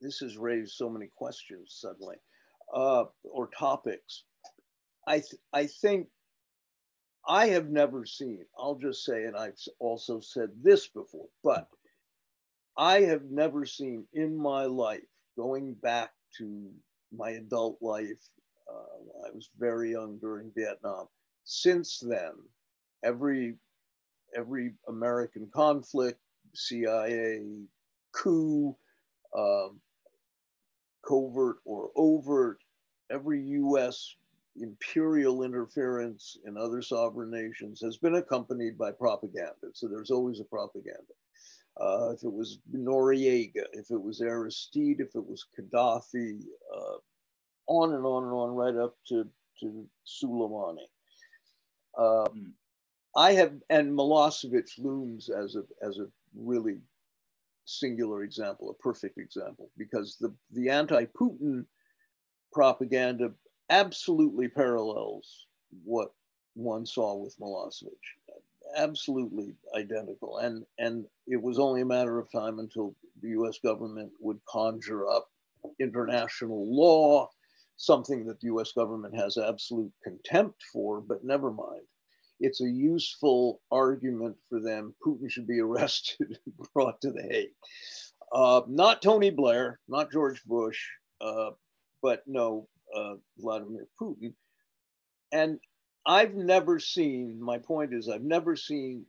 this 0.00 0.18
has 0.18 0.36
raised 0.36 0.72
so 0.72 0.88
many 0.88 1.08
questions 1.16 1.76
suddenly, 1.80 2.16
uh, 2.74 3.04
or 3.24 3.48
topics. 3.48 4.24
I, 5.06 5.18
th- 5.18 5.40
I 5.52 5.66
think 5.66 6.08
I 7.26 7.48
have 7.48 7.68
never 7.68 8.06
seen, 8.06 8.44
I'll 8.58 8.76
just 8.76 9.04
say, 9.04 9.24
and 9.24 9.36
I've 9.36 9.58
also 9.78 10.20
said 10.20 10.50
this 10.62 10.88
before, 10.88 11.28
but 11.44 11.68
I 12.76 13.02
have 13.02 13.24
never 13.24 13.66
seen 13.66 14.06
in 14.14 14.36
my 14.36 14.64
life, 14.64 15.04
going 15.36 15.74
back 15.74 16.12
to 16.38 16.70
my 17.12 17.30
adult 17.30 17.78
life, 17.82 18.28
uh, 18.72 19.26
I 19.26 19.30
was 19.34 19.50
very 19.58 19.92
young 19.92 20.18
during 20.18 20.52
Vietnam. 20.56 21.08
Since 21.44 21.98
then, 22.00 22.32
every 23.04 23.56
every 24.36 24.74
American 24.88 25.48
conflict, 25.52 26.20
CIA 26.54 27.64
coup, 28.12 28.76
um, 29.36 29.80
covert 31.06 31.56
or 31.64 31.90
overt, 31.96 32.58
every 33.10 33.42
U.S 33.42 34.16
imperial 34.56 35.42
interference 35.42 36.36
in 36.44 36.56
other 36.56 36.82
sovereign 36.82 37.30
nations 37.30 37.80
has 37.80 37.96
been 37.96 38.16
accompanied 38.16 38.76
by 38.76 38.90
propaganda. 38.90 39.68
So 39.74 39.88
there's 39.88 40.10
always 40.10 40.40
a 40.40 40.44
propaganda. 40.44 41.14
Uh, 41.80 42.10
if 42.10 42.22
it 42.24 42.32
was 42.32 42.58
Noriega, 42.74 43.64
if 43.72 43.90
it 43.90 44.00
was 44.00 44.20
Aristide, 44.20 45.00
if 45.00 45.14
it 45.14 45.26
was 45.26 45.46
Gaddafi, 45.58 46.42
uh, 46.76 46.98
on 47.68 47.94
and 47.94 48.04
on 48.04 48.24
and 48.24 48.32
on, 48.32 48.50
right 48.50 48.76
up 48.76 48.96
to, 49.08 49.26
to 49.60 49.86
Soleimani. 50.06 50.86
Mm. 51.98 52.52
I 53.16 53.32
have, 53.32 53.54
and 53.70 53.92
Milosevic 53.96 54.78
looms 54.78 55.28
as 55.28 55.56
a, 55.56 55.62
as 55.84 55.98
a 55.98 56.06
really 56.36 56.78
singular 57.64 58.22
example, 58.22 58.70
a 58.70 58.82
perfect 58.82 59.18
example, 59.18 59.70
because 59.76 60.16
the, 60.20 60.34
the 60.52 60.68
anti-Putin 60.68 61.64
propaganda 62.52 63.32
absolutely 63.68 64.48
parallels 64.48 65.46
what 65.84 66.12
one 66.54 66.84
saw 66.84 67.14
with 67.16 67.36
Milosevic. 67.38 67.90
absolutely 68.76 69.54
identical. 69.76 70.38
And, 70.38 70.64
and 70.78 71.04
it 71.26 71.40
was 71.40 71.58
only 71.58 71.82
a 71.82 71.86
matter 71.86 72.18
of 72.18 72.30
time 72.30 72.58
until 72.58 72.94
the 73.22 73.30
US 73.30 73.58
government 73.58 74.10
would 74.20 74.40
conjure 74.48 75.08
up 75.08 75.28
international 75.80 76.66
law, 76.74 77.28
something 77.76 78.26
that 78.26 78.40
the 78.40 78.48
US 78.48 78.72
government 78.72 79.16
has 79.16 79.36
absolute 79.36 79.92
contempt 80.02 80.62
for, 80.72 81.00
but 81.00 81.24
never 81.24 81.50
mind. 81.50 81.82
It's 82.40 82.62
a 82.62 82.68
useful 82.68 83.60
argument 83.70 84.36
for 84.48 84.60
them. 84.60 84.94
Putin 85.06 85.30
should 85.30 85.46
be 85.46 85.60
arrested 85.62 86.38
and 86.44 86.68
brought 86.74 87.00
to 87.02 87.12
the 87.12 87.22
Hague. 87.22 87.54
Uh, 88.32 88.62
not 88.68 89.02
Tony 89.02 89.30
Blair, 89.30 89.78
not 89.88 90.10
George 90.12 90.42
Bush, 90.44 90.80
uh, 91.20 91.50
but 92.02 92.22
no, 92.26 92.68
uh, 92.94 93.14
Vladimir 93.38 93.86
Putin. 94.00 94.34
And 95.32 95.58
I've 96.06 96.34
never 96.34 96.78
seen, 96.78 97.40
my 97.40 97.58
point 97.58 97.92
is, 97.92 98.08
I've 98.08 98.22
never 98.22 98.56
seen 98.56 99.04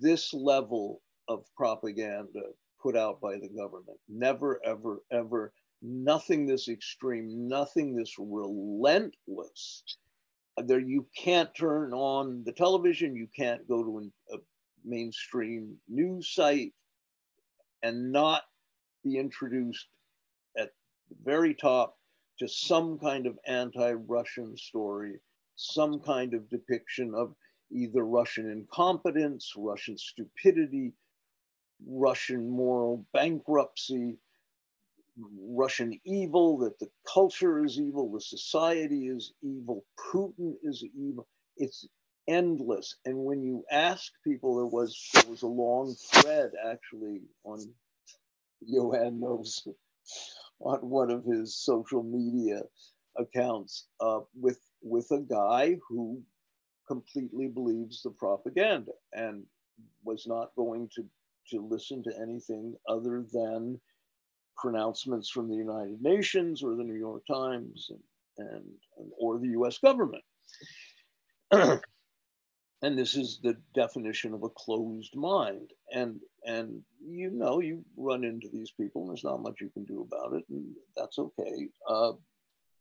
this 0.00 0.34
level 0.34 1.00
of 1.28 1.44
propaganda 1.56 2.42
put 2.82 2.96
out 2.96 3.20
by 3.20 3.34
the 3.34 3.48
government. 3.48 3.98
Never, 4.08 4.60
ever, 4.64 5.02
ever. 5.10 5.52
Nothing 5.82 6.46
this 6.46 6.68
extreme, 6.68 7.48
nothing 7.48 7.94
this 7.94 8.16
relentless. 8.18 9.84
There, 10.56 10.78
you 10.80 11.06
can't 11.16 11.54
turn 11.54 11.92
on 11.92 12.44
the 12.44 12.52
television, 12.52 13.16
you 13.16 13.28
can't 13.34 13.66
go 13.66 13.82
to 13.82 13.98
an, 13.98 14.12
a 14.32 14.36
mainstream 14.84 15.78
news 15.88 16.28
site 16.34 16.74
and 17.82 18.12
not 18.12 18.42
be 19.02 19.18
introduced 19.18 19.86
at 20.56 20.72
the 21.08 21.16
very 21.24 21.54
top 21.54 21.98
to 22.38 22.48
some 22.48 22.98
kind 22.98 23.26
of 23.26 23.38
anti 23.46 23.92
Russian 23.92 24.56
story 24.56 25.20
some 25.56 26.00
kind 26.00 26.34
of 26.34 26.48
depiction 26.50 27.14
of 27.14 27.34
either 27.70 28.04
Russian 28.04 28.50
incompetence, 28.50 29.52
Russian 29.56 29.96
stupidity, 29.96 30.92
Russian 31.86 32.48
moral 32.48 33.06
bankruptcy, 33.12 34.18
Russian 35.18 35.98
evil, 36.04 36.58
that 36.58 36.78
the 36.78 36.88
culture 37.12 37.64
is 37.64 37.78
evil, 37.78 38.10
the 38.12 38.20
society 38.20 39.06
is 39.08 39.32
evil, 39.42 39.84
Putin 40.12 40.54
is 40.62 40.84
evil. 40.94 41.26
It's 41.56 41.86
endless. 42.28 42.96
And 43.04 43.18
when 43.18 43.42
you 43.42 43.64
ask 43.70 44.12
people, 44.24 44.56
there 44.56 44.66
was 44.66 44.98
there 45.14 45.30
was 45.30 45.42
a 45.42 45.46
long 45.46 45.94
thread 46.12 46.50
actually 46.70 47.22
on 47.44 47.60
Johan 48.60 49.20
on 50.60 50.78
one 50.88 51.10
of 51.10 51.24
his 51.24 51.56
social 51.56 52.02
media 52.02 52.62
accounts 53.16 53.86
uh, 54.00 54.20
with 54.34 54.60
with 54.82 55.10
a 55.10 55.20
guy 55.20 55.76
who 55.88 56.22
completely 56.88 57.48
believes 57.48 58.02
the 58.02 58.10
propaganda 58.10 58.92
and 59.12 59.44
was 60.04 60.26
not 60.26 60.50
going 60.56 60.88
to, 60.94 61.04
to 61.50 61.66
listen 61.66 62.02
to 62.02 62.12
anything 62.20 62.74
other 62.88 63.24
than 63.32 63.80
pronouncements 64.56 65.30
from 65.30 65.48
the 65.48 65.56
United 65.56 66.02
Nations 66.02 66.62
or 66.62 66.74
the 66.74 66.84
New 66.84 66.98
York 66.98 67.22
Times 67.26 67.90
and, 67.90 68.48
and, 68.48 68.64
and 68.98 69.10
or 69.18 69.38
the 69.38 69.48
US 69.48 69.78
government. 69.78 70.24
and 71.50 72.98
this 72.98 73.14
is 73.16 73.40
the 73.42 73.56
definition 73.74 74.34
of 74.34 74.42
a 74.42 74.48
closed 74.50 75.14
mind. 75.14 75.70
And 75.92 76.20
and 76.44 76.82
you 77.04 77.30
know 77.30 77.60
you 77.60 77.84
run 77.96 78.24
into 78.24 78.48
these 78.52 78.72
people, 78.72 79.02
and 79.02 79.10
there's 79.10 79.24
not 79.24 79.42
much 79.42 79.60
you 79.60 79.70
can 79.70 79.84
do 79.84 80.02
about 80.02 80.34
it, 80.34 80.44
and 80.48 80.74
that's 80.96 81.18
okay. 81.18 81.68
Uh, 81.88 82.12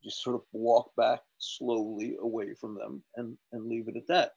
just 0.04 0.24
sort 0.24 0.36
of 0.36 0.42
walk 0.52 0.92
back 0.96 1.22
slowly 1.38 2.18
away 2.22 2.54
from 2.54 2.76
them 2.76 3.04
and, 3.16 3.38
and 3.52 3.68
leave 3.68 3.88
it 3.88 3.98
at 3.98 4.08
that. 4.08 4.32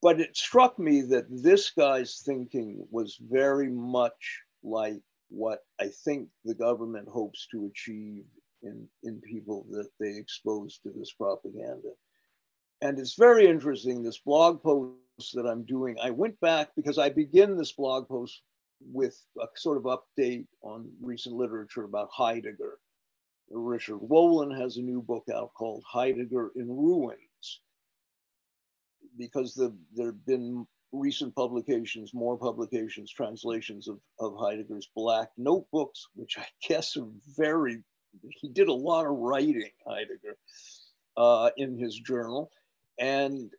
But 0.00 0.20
it 0.20 0.36
struck 0.36 0.78
me 0.78 1.02
that 1.02 1.26
this 1.30 1.70
guy's 1.70 2.22
thinking 2.24 2.86
was 2.90 3.18
very 3.20 3.68
much 3.68 4.40
like 4.62 5.00
what 5.32 5.60
I 5.80 5.88
think 6.04 6.28
the 6.44 6.54
government 6.54 7.08
hopes 7.08 7.46
to 7.50 7.66
achieve 7.66 8.24
in, 8.62 8.86
in 9.02 9.20
people 9.20 9.66
that 9.70 9.88
they 9.98 10.16
expose 10.16 10.78
to 10.78 10.92
this 10.94 11.12
propaganda. 11.12 11.90
And 12.80 12.98
it's 12.98 13.14
very 13.14 13.46
interesting, 13.46 14.02
this 14.02 14.18
blog 14.18 14.62
post 14.62 15.34
that 15.34 15.46
I'm 15.46 15.64
doing, 15.64 15.96
I 16.02 16.10
went 16.10 16.38
back 16.40 16.70
because 16.76 16.98
I 16.98 17.08
begin 17.08 17.56
this 17.56 17.72
blog 17.72 18.08
post 18.08 18.42
with 18.92 19.16
a 19.40 19.46
sort 19.56 19.78
of 19.78 19.84
update 19.84 20.46
on 20.62 20.90
recent 21.00 21.36
literature 21.36 21.84
about 21.84 22.10
Heidegger 22.12 22.78
Richard 23.52 24.00
Wolin 24.00 24.56
has 24.58 24.76
a 24.76 24.82
new 24.82 25.02
book 25.02 25.26
out 25.32 25.52
called 25.54 25.84
Heidegger 25.86 26.52
in 26.56 26.68
Ruins, 26.68 27.60
because 29.18 29.54
the, 29.54 29.76
there 29.94 30.06
have 30.06 30.26
been 30.26 30.66
recent 30.92 31.34
publications, 31.34 32.12
more 32.14 32.36
publications, 32.36 33.10
translations 33.10 33.88
of, 33.88 33.98
of 34.20 34.36
Heidegger's 34.38 34.88
Black 34.94 35.30
Notebooks, 35.36 36.08
which 36.14 36.38
I 36.38 36.46
guess 36.68 36.96
are 36.96 37.08
very, 37.36 37.82
he 38.28 38.48
did 38.48 38.68
a 38.68 38.72
lot 38.72 39.06
of 39.06 39.12
writing, 39.12 39.70
Heidegger, 39.86 40.36
uh, 41.16 41.50
in 41.56 41.78
his 41.78 41.98
journal. 41.98 42.50
And 42.98 43.50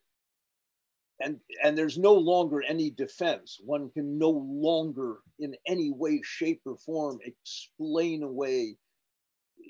and 1.20 1.40
and 1.64 1.78
there's 1.78 1.98
no 1.98 2.14
longer 2.14 2.64
any 2.64 2.90
defense 2.90 3.60
one 3.64 3.90
can 3.92 4.18
no 4.18 4.30
longer 4.30 5.20
in 5.40 5.56
any 5.68 5.92
way 5.92 6.20
shape 6.24 6.62
or 6.66 6.76
form 6.78 7.20
explain 7.24 8.24
away 8.24 8.76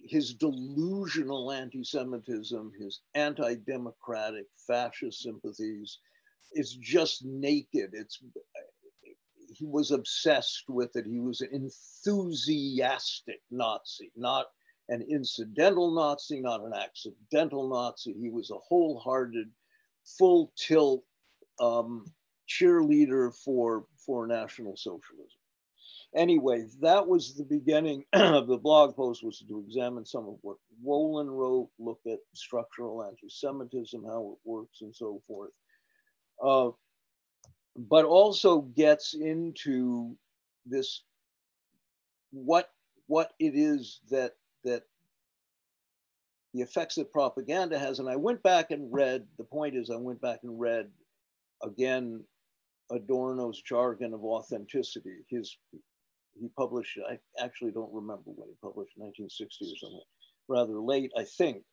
his 0.05 0.33
delusional 0.33 1.51
anti 1.51 1.83
Semitism, 1.83 2.71
his 2.77 3.01
anti 3.13 3.55
democratic 3.55 4.45
fascist 4.67 5.21
sympathies, 5.21 5.99
is 6.53 6.75
just 6.75 7.23
naked. 7.25 7.91
It's, 7.93 8.19
he 9.49 9.65
was 9.65 9.91
obsessed 9.91 10.65
with 10.67 10.95
it. 10.95 11.05
He 11.05 11.19
was 11.19 11.41
an 11.41 11.49
enthusiastic 11.51 13.41
Nazi, 13.51 14.11
not 14.15 14.47
an 14.89 15.01
incidental 15.09 15.93
Nazi, 15.93 16.41
not 16.41 16.61
an 16.61 16.73
accidental 16.73 17.69
Nazi. 17.69 18.13
He 18.13 18.29
was 18.29 18.51
a 18.51 18.57
wholehearted, 18.57 19.49
full 20.17 20.51
tilt 20.57 21.03
um, 21.59 22.05
cheerleader 22.49 23.33
for, 23.43 23.85
for 24.05 24.27
National 24.27 24.75
Socialism 24.75 25.39
anyway, 26.15 26.65
that 26.81 27.07
was 27.07 27.35
the 27.35 27.43
beginning 27.43 28.03
of 28.13 28.47
the 28.47 28.57
blog 28.57 28.95
post 28.95 29.23
was 29.23 29.39
to 29.47 29.63
examine 29.65 30.05
some 30.05 30.27
of 30.27 30.37
what 30.41 30.57
Wolin 30.85 31.29
wrote, 31.29 31.69
look 31.79 31.99
at 32.07 32.19
structural 32.33 33.03
anti-Semitism, 33.03 34.03
how 34.05 34.33
it 34.33 34.49
works 34.49 34.81
and 34.81 34.95
so 34.95 35.21
forth. 35.27 35.51
Uh, 36.43 36.71
but 37.75 38.05
also 38.05 38.61
gets 38.61 39.13
into 39.13 40.15
this, 40.65 41.03
what, 42.31 42.69
what 43.07 43.33
it 43.39 43.55
is 43.55 43.99
that, 44.09 44.33
that 44.63 44.83
the 46.53 46.61
effects 46.61 46.95
that 46.95 47.11
propaganda 47.11 47.79
has. 47.79 47.99
And 47.99 48.07
I 48.07 48.15
went 48.15 48.43
back 48.43 48.71
and 48.71 48.93
read, 48.93 49.25
the 49.37 49.43
point 49.43 49.75
is 49.75 49.89
I 49.89 49.95
went 49.95 50.21
back 50.21 50.39
and 50.43 50.59
read 50.59 50.89
again 51.63 52.23
Adorno's 52.91 53.61
jargon 53.61 54.13
of 54.13 54.23
authenticity, 54.23 55.25
his 55.29 55.57
he 56.39 56.49
published, 56.57 56.97
I 57.09 57.19
actually 57.39 57.71
don't 57.71 57.93
remember 57.93 58.23
when 58.25 58.49
he 58.49 58.55
published, 58.61 58.93
1960 58.95 59.65
or 59.65 59.77
something, 59.77 60.01
rather 60.47 60.79
late, 60.79 61.11
I 61.17 61.23
think. 61.23 61.63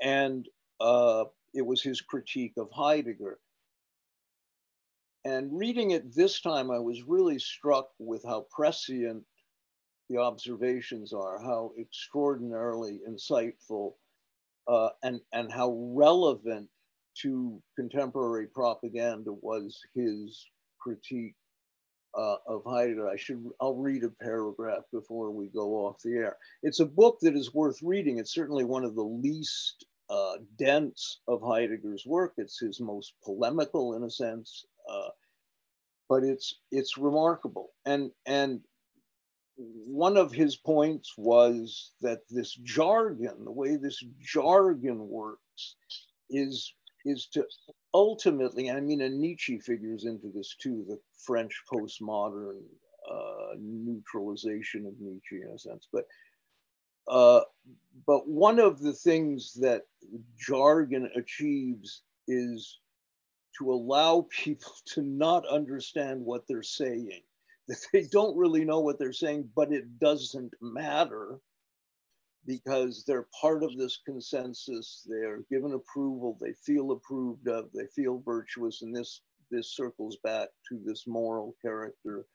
And 0.00 0.46
uh, 0.80 1.24
it 1.54 1.64
was 1.64 1.82
his 1.82 2.00
critique 2.00 2.54
of 2.56 2.68
Heidegger. 2.72 3.38
And 5.24 5.58
reading 5.58 5.92
it 5.92 6.14
this 6.14 6.40
time, 6.40 6.70
I 6.70 6.78
was 6.78 7.02
really 7.02 7.38
struck 7.38 7.88
with 7.98 8.22
how 8.24 8.46
prescient 8.50 9.24
the 10.10 10.18
observations 10.18 11.14
are, 11.14 11.42
how 11.42 11.72
extraordinarily 11.80 13.00
insightful 13.08 13.94
uh, 14.68 14.90
and, 15.02 15.20
and 15.32 15.50
how 15.50 15.72
relevant 15.94 16.68
to 17.22 17.62
contemporary 17.76 18.46
propaganda 18.46 19.32
was 19.32 19.80
his 19.94 20.46
critique 20.78 21.34
uh, 22.16 22.36
of 22.46 22.62
Heidegger. 22.66 23.08
I 23.08 23.16
should, 23.16 23.44
I'll 23.60 23.76
read 23.76 24.04
a 24.04 24.10
paragraph 24.22 24.82
before 24.92 25.30
we 25.30 25.46
go 25.48 25.86
off 25.86 26.02
the 26.04 26.14
air. 26.16 26.36
It's 26.62 26.80
a 26.80 26.86
book 26.86 27.18
that 27.22 27.34
is 27.34 27.54
worth 27.54 27.78
reading. 27.82 28.18
It's 28.18 28.34
certainly 28.34 28.64
one 28.64 28.84
of 28.84 28.94
the 28.94 29.02
least 29.02 29.86
uh, 30.10 30.34
dense 30.58 31.20
of 31.28 31.40
Heidegger's 31.42 32.04
work. 32.06 32.34
It's 32.36 32.60
his 32.60 32.80
most 32.80 33.14
polemical 33.24 33.94
in 33.96 34.04
a 34.04 34.10
sense, 34.10 34.66
uh, 34.88 35.10
but 36.08 36.24
it's, 36.24 36.60
it's 36.70 36.98
remarkable. 36.98 37.70
And, 37.84 38.10
and 38.26 38.60
one 39.56 40.16
of 40.16 40.32
his 40.32 40.56
points 40.56 41.14
was 41.16 41.92
that 42.00 42.20
this 42.28 42.54
jargon, 42.54 43.44
the 43.44 43.52
way 43.52 43.76
this 43.76 44.02
jargon 44.20 45.08
works, 45.08 45.76
is 46.30 46.74
is 47.04 47.26
to 47.26 47.44
ultimately, 47.92 48.70
I 48.70 48.80
mean, 48.80 49.02
and 49.02 49.20
Nietzsche 49.20 49.58
figures 49.58 50.06
into 50.06 50.32
this 50.34 50.56
too, 50.60 50.84
the 50.88 50.98
French 51.26 51.54
postmodern 51.70 52.62
uh, 53.10 53.54
neutralization 53.60 54.86
of 54.86 54.94
Nietzsche 54.98 55.42
in 55.42 55.52
a 55.54 55.58
sense. 55.58 55.86
But 55.92 56.06
uh, 57.06 57.42
but 58.06 58.26
one 58.26 58.58
of 58.58 58.80
the 58.80 58.94
things 58.94 59.52
that 59.60 59.82
jargon 60.38 61.10
achieves 61.14 62.02
is 62.26 62.78
to 63.58 63.72
allow 63.72 64.26
people 64.30 64.72
to 64.94 65.02
not 65.02 65.46
understand 65.46 66.20
what 66.24 66.44
they're 66.48 66.62
saying, 66.62 67.22
that 67.68 67.78
they 67.92 68.06
don't 68.10 68.36
really 68.36 68.64
know 68.64 68.80
what 68.80 68.98
they're 68.98 69.12
saying, 69.12 69.48
but 69.54 69.72
it 69.72 69.98
doesn't 69.98 70.52
matter 70.60 71.38
because 72.46 73.04
they're 73.06 73.28
part 73.40 73.62
of 73.62 73.76
this 73.76 74.00
consensus. 74.04 75.06
They're 75.08 75.40
given 75.50 75.72
approval. 75.72 76.38
They 76.40 76.52
feel 76.52 76.92
approved 76.92 77.48
of. 77.48 77.70
They 77.72 77.86
feel 77.94 78.22
virtuous, 78.24 78.82
and 78.82 78.94
this 78.94 79.22
this 79.50 79.74
circles 79.74 80.16
back 80.24 80.48
to 80.68 80.80
this 80.84 81.06
moral 81.06 81.54
character 81.62 82.26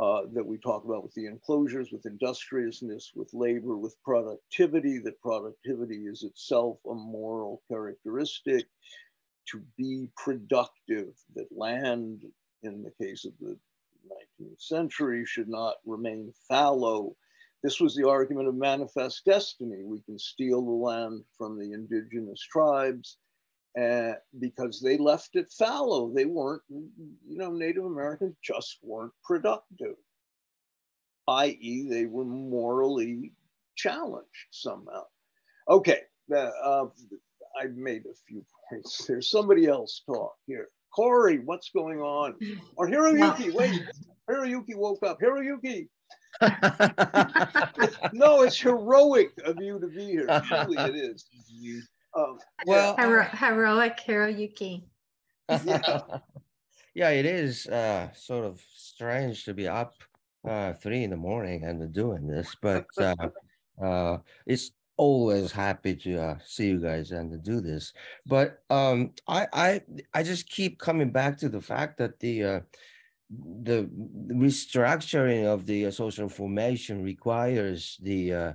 uh, 0.00 0.22
that 0.32 0.46
we 0.46 0.58
talk 0.58 0.84
about 0.84 1.02
with 1.02 1.14
the 1.14 1.26
enclosures, 1.26 1.90
with 1.92 2.06
industriousness, 2.06 3.12
with 3.14 3.30
labor, 3.32 3.76
with 3.76 3.96
productivity. 4.02 4.98
That 4.98 5.20
productivity 5.20 6.06
is 6.06 6.22
itself 6.22 6.78
a 6.90 6.94
moral 6.94 7.62
characteristic. 7.68 8.66
To 9.48 9.62
be 9.76 10.08
productive, 10.16 11.14
that 11.34 11.48
land, 11.50 12.24
in 12.62 12.82
the 12.82 12.92
case 13.04 13.24
of 13.24 13.32
the 13.40 13.58
19th 14.40 14.60
century, 14.60 15.24
should 15.26 15.48
not 15.48 15.76
remain 15.84 16.32
fallow 16.46 17.16
this 17.62 17.80
was 17.80 17.94
the 17.94 18.08
argument 18.08 18.48
of 18.48 18.54
manifest 18.54 19.24
destiny. 19.24 19.82
We 19.84 20.00
can 20.00 20.18
steal 20.18 20.64
the 20.64 20.70
land 20.70 21.24
from 21.36 21.58
the 21.58 21.72
indigenous 21.72 22.40
tribes 22.40 23.18
uh, 23.80 24.14
because 24.38 24.80
they 24.80 24.96
left 24.96 25.36
it 25.36 25.52
fallow. 25.52 26.10
They 26.12 26.24
weren't, 26.24 26.62
you 26.70 27.10
know, 27.28 27.52
Native 27.52 27.84
Americans 27.84 28.36
just 28.42 28.78
weren't 28.82 29.12
productive, 29.22 29.96
i.e., 31.28 31.86
they 31.88 32.06
were 32.06 32.24
morally 32.24 33.32
challenged 33.76 34.46
somehow. 34.50 35.04
Okay, 35.68 36.00
uh, 36.34 36.86
uh, 37.56 37.62
I 37.62 37.66
made 37.74 38.04
a 38.06 38.14
few 38.26 38.44
points. 38.68 39.04
There's 39.08 39.30
somebody 39.30 39.66
else 39.66 40.02
talk 40.06 40.34
here. 40.46 40.68
Cory, 40.94 41.38
what's 41.38 41.70
going 41.70 42.00
on? 42.00 42.34
Or 42.76 42.88
Hiroyuki, 42.88 43.52
wait, 43.52 43.82
Hiroyuki 44.28 44.74
woke 44.74 45.04
up. 45.04 45.20
Hiroyuki, 45.20 45.88
no, 48.12 48.42
it's 48.42 48.58
heroic 48.58 49.32
of 49.44 49.60
you 49.60 49.78
to 49.78 49.88
be 49.88 50.06
here. 50.06 50.26
Truly, 50.46 50.76
it 50.78 50.94
is. 50.96 51.26
Um, 52.16 52.38
well, 52.66 52.96
Hero, 52.96 53.24
heroic 53.24 54.00
Hiroyuki. 54.06 54.82
Yeah. 55.48 56.00
yeah, 56.94 57.10
it 57.10 57.26
is 57.26 57.66
uh, 57.66 58.12
sort 58.14 58.44
of 58.44 58.60
strange 58.74 59.44
to 59.44 59.54
be 59.54 59.68
up 59.68 59.94
uh, 60.48 60.72
three 60.74 61.04
in 61.04 61.10
the 61.10 61.16
morning 61.16 61.64
and 61.64 61.92
doing 61.92 62.26
this, 62.26 62.56
but 62.62 62.86
uh, 62.98 63.14
uh, 63.82 64.18
it's 64.46 64.72
always 65.00 65.50
happy 65.50 65.96
to 65.96 66.20
uh, 66.20 66.36
see 66.44 66.68
you 66.68 66.78
guys 66.78 67.10
and 67.10 67.32
to 67.32 67.38
do 67.38 67.62
this. 67.62 67.94
But 68.26 68.62
um, 68.68 69.12
I, 69.26 69.46
I, 69.52 69.80
I 70.12 70.22
just 70.22 70.46
keep 70.46 70.78
coming 70.78 71.10
back 71.10 71.38
to 71.38 71.48
the 71.48 71.60
fact 71.60 71.96
that 71.98 72.20
the 72.20 72.44
uh, 72.44 72.60
the 73.62 73.88
restructuring 74.28 75.46
of 75.46 75.64
the 75.64 75.90
social 75.90 76.28
formation 76.28 77.02
requires 77.02 77.96
the 78.02 78.34
uh, 78.34 78.52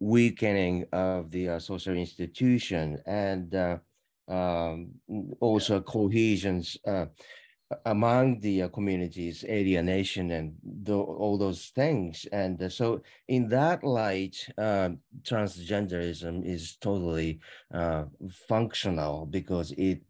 weakening 0.00 0.86
of 0.92 1.30
the 1.30 1.50
uh, 1.50 1.58
social 1.60 1.94
institution 1.94 2.98
and 3.06 3.54
uh, 3.54 3.76
um, 4.28 4.90
also 5.40 5.80
cohesions 5.80 6.76
uh, 6.88 7.06
among 7.84 8.40
the 8.40 8.62
uh, 8.62 8.68
communities, 8.68 9.44
alienation 9.48 10.30
and 10.30 10.54
the, 10.62 10.96
all 10.96 11.36
those 11.36 11.66
things. 11.74 12.26
And 12.32 12.62
uh, 12.62 12.68
so 12.68 13.02
in 13.28 13.48
that 13.48 13.82
light, 13.82 14.36
transgenderism 14.58 16.44
is 16.44 16.76
totally 16.76 17.40
functional 18.48 19.26
because 19.26 19.72
it 19.72 20.02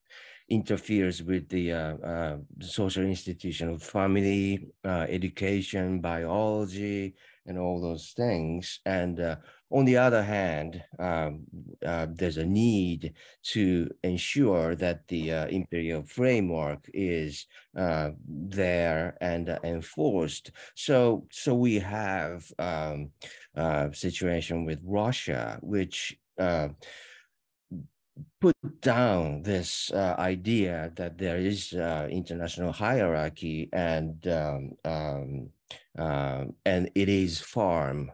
interferes 0.49 1.23
with 1.23 1.49
the 1.49 1.73
uh, 1.73 1.97
uh, 1.97 2.37
social 2.61 3.03
institution 3.05 3.69
of 3.69 3.83
family, 3.83 4.69
uh, 4.85 5.07
education, 5.09 6.01
biology, 6.01 7.14
and 7.47 7.59
all 7.59 7.81
those 7.81 8.12
things. 8.16 8.81
And 8.87 9.19
uh, 9.21 9.37
on 9.71 9.85
the 9.85 9.97
other 9.97 10.23
hand, 10.23 10.83
um, 10.99 11.45
uh, 11.85 12.07
there's 12.11 12.37
a 12.37 12.47
need 12.47 13.15
to 13.43 13.91
ensure 14.03 14.77
that 14.77 15.07
the 15.09 15.33
uh, 15.33 15.47
imperial 15.47 16.03
framework 16.05 16.89
is 16.95 17.47
there 17.75 19.17
and 19.21 19.59
enforced. 19.65 20.53
So, 20.75 21.27
so 21.31 21.55
we 21.55 21.79
have 21.81 22.51
um, 22.59 23.11
a 23.55 23.91
situation 23.93 24.65
with 24.65 24.81
Russia, 24.85 25.59
which 25.63 26.17
put 28.41 28.55
down 28.81 29.43
this 29.43 29.91
uh, 29.93 30.15
idea 30.19 30.93
that 30.97 31.19
there 31.19 31.39
is 31.39 31.73
uh, 31.73 32.09
international 32.11 32.73
hierarchy 32.73 33.69
and 33.73 34.27
um, 34.29 34.73
um, 34.85 35.51
uh, 35.99 36.45
and 36.65 36.91
it 36.95 37.09
is 37.09 37.41
farm 37.41 38.11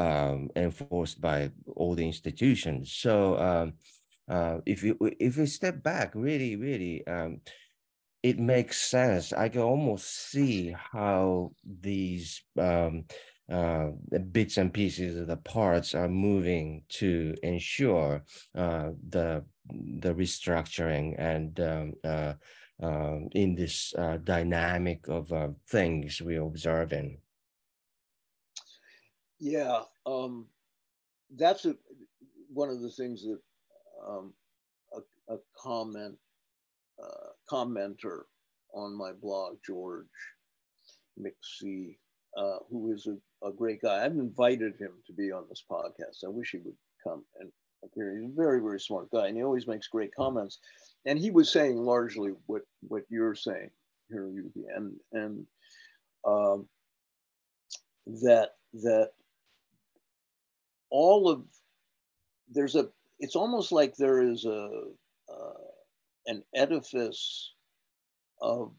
um, 0.00 0.48
enforced 0.56 1.20
by 1.20 1.50
all 1.76 1.94
the 1.94 2.06
institutions. 2.06 2.92
So 2.92 3.38
um, 3.38 3.74
uh, 4.28 4.58
if 4.64 4.82
you 4.82 4.96
if 5.18 5.36
we 5.36 5.46
step 5.46 5.82
back, 5.82 6.12
really, 6.14 6.56
really, 6.56 7.06
um, 7.06 7.40
it 8.22 8.38
makes 8.38 8.80
sense. 8.80 9.32
I 9.32 9.48
can 9.50 9.60
almost 9.60 10.30
see 10.30 10.74
how 10.92 11.52
these 11.64 12.42
um, 12.58 13.04
uh, 13.52 13.90
bits 14.32 14.56
and 14.56 14.72
pieces 14.72 15.18
of 15.18 15.26
the 15.26 15.36
parts 15.36 15.94
are 15.94 16.08
moving 16.08 16.82
to 17.00 17.34
ensure 17.42 18.24
uh, 18.56 18.90
the 19.08 19.44
the 20.00 20.14
restructuring 20.14 21.14
and 21.18 21.60
um, 21.60 21.92
uh, 22.04 22.32
um, 22.82 23.28
in 23.32 23.54
this 23.54 23.92
uh, 23.98 24.16
dynamic 24.24 25.08
of 25.08 25.30
uh, 25.32 25.48
things 25.68 26.22
we're 26.22 26.42
observing. 26.42 27.18
Yeah, 29.40 29.82
um, 30.06 30.46
that's 31.36 31.64
a, 31.64 31.74
one 32.52 32.68
of 32.68 32.80
the 32.82 32.90
things 32.90 33.22
that 33.22 33.38
um, 34.06 34.32
a, 34.94 35.34
a, 35.34 35.38
comment 35.58 36.16
uh, 37.02 37.30
commenter 37.50 38.22
on 38.74 38.94
my 38.94 39.12
blog, 39.12 39.56
George 39.66 40.06
McSee, 41.18 41.96
who 42.70 42.92
is 42.92 43.06
a 43.06 43.16
a 43.42 43.52
great 43.52 43.80
guy. 43.80 44.04
I've 44.04 44.12
invited 44.12 44.76
him 44.78 44.92
to 45.06 45.12
be 45.12 45.32
on 45.32 45.44
this 45.48 45.64
podcast. 45.70 46.24
I 46.24 46.28
wish 46.28 46.50
he 46.50 46.58
would 46.58 46.76
come 47.02 47.24
and 47.38 47.50
appear. 47.84 48.16
He's 48.16 48.30
a 48.30 48.34
very, 48.34 48.60
very 48.60 48.80
smart 48.80 49.10
guy, 49.10 49.28
and 49.28 49.36
he 49.36 49.42
always 49.42 49.66
makes 49.66 49.88
great 49.88 50.14
comments. 50.14 50.58
And 51.06 51.18
he 51.18 51.30
was 51.30 51.50
saying 51.50 51.76
largely 51.76 52.32
what 52.46 52.62
what 52.88 53.04
you're 53.08 53.34
saying 53.34 53.70
here, 54.10 54.28
Yuki, 54.28 54.66
and 54.74 54.96
and 55.12 55.46
um, 56.26 56.68
that 58.22 58.50
that 58.74 59.12
all 60.90 61.28
of 61.28 61.42
there's 62.50 62.74
a 62.74 62.88
it's 63.18 63.36
almost 63.36 63.72
like 63.72 63.96
there 63.96 64.22
is 64.22 64.44
a 64.44 64.70
uh, 65.28 65.52
an 66.26 66.42
edifice 66.54 67.52
of 68.40 68.72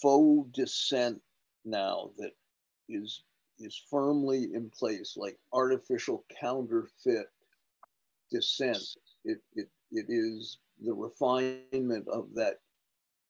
faux 0.00 0.48
dissent 0.52 1.20
now 1.64 2.10
that 2.18 2.32
is 2.88 3.22
is 3.60 3.80
firmly 3.90 4.48
in 4.54 4.70
place, 4.70 5.16
like 5.16 5.38
artificial 5.52 6.24
counterfeit 6.40 7.26
dissent. 8.30 8.82
It, 9.24 9.38
it, 9.54 9.68
it 9.92 10.06
is 10.08 10.58
the 10.82 10.94
refinement 10.94 12.08
of 12.08 12.34
that 12.34 12.60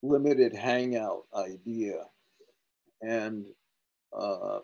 limited 0.03 0.55
hangout 0.55 1.25
idea. 1.35 2.05
And 3.03 3.45
uh, 4.17 4.61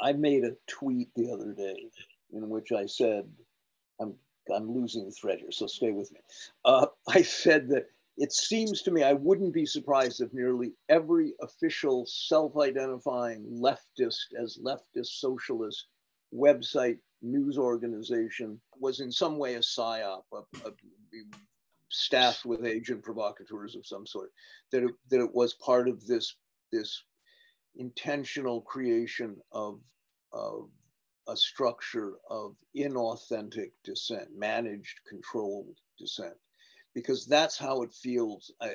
I 0.00 0.12
made 0.12 0.44
a 0.44 0.56
tweet 0.68 1.08
the 1.16 1.32
other 1.32 1.52
day 1.52 1.90
in 2.36 2.48
which 2.48 2.72
I 2.72 2.86
said, 2.86 3.28
I'm, 4.00 4.14
I'm 4.54 4.72
losing 4.72 5.04
the 5.04 5.12
thread 5.12 5.38
here, 5.40 5.52
so 5.52 5.66
stay 5.66 5.92
with 5.92 6.12
me. 6.12 6.20
Uh, 6.64 6.86
I 7.08 7.22
said 7.22 7.68
that 7.68 7.86
it 8.16 8.32
seems 8.32 8.82
to 8.82 8.90
me 8.90 9.02
I 9.02 9.12
wouldn't 9.12 9.52
be 9.52 9.66
surprised 9.66 10.20
if 10.20 10.32
nearly 10.32 10.72
every 10.88 11.34
official 11.40 12.06
self-identifying 12.06 13.44
leftist 13.60 14.32
as 14.40 14.58
leftist 14.64 15.18
socialist 15.18 15.86
website 16.32 16.98
news 17.22 17.58
organization 17.58 18.60
was 18.78 19.00
in 19.00 19.10
some 19.10 19.38
way 19.38 19.54
a 19.54 19.60
psyop, 19.60 20.22
a, 20.32 20.68
a, 20.68 20.72
staffed 21.90 22.44
with 22.44 22.64
agent 22.64 23.02
provocateurs 23.02 23.74
of 23.74 23.86
some 23.86 24.06
sort, 24.06 24.30
that 24.70 24.82
it, 24.82 24.90
that 25.10 25.20
it 25.20 25.34
was 25.34 25.54
part 25.54 25.88
of 25.88 26.06
this, 26.06 26.36
this 26.72 27.02
intentional 27.76 28.60
creation 28.62 29.36
of, 29.52 29.80
of 30.32 30.68
a 31.28 31.36
structure 31.36 32.14
of 32.30 32.56
inauthentic 32.76 33.70
dissent, 33.84 34.28
managed, 34.36 35.00
controlled 35.08 35.78
dissent 35.98 36.34
because 36.94 37.26
that's 37.26 37.58
how 37.58 37.82
it 37.82 37.92
feels 37.92 38.52
I, 38.60 38.74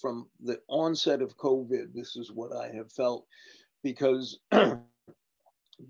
from 0.00 0.28
the 0.40 0.60
onset 0.68 1.22
of 1.22 1.36
COVID. 1.38 1.94
This 1.94 2.16
is 2.16 2.30
what 2.30 2.54
I 2.54 2.68
have 2.74 2.92
felt 2.92 3.26
because 3.82 4.38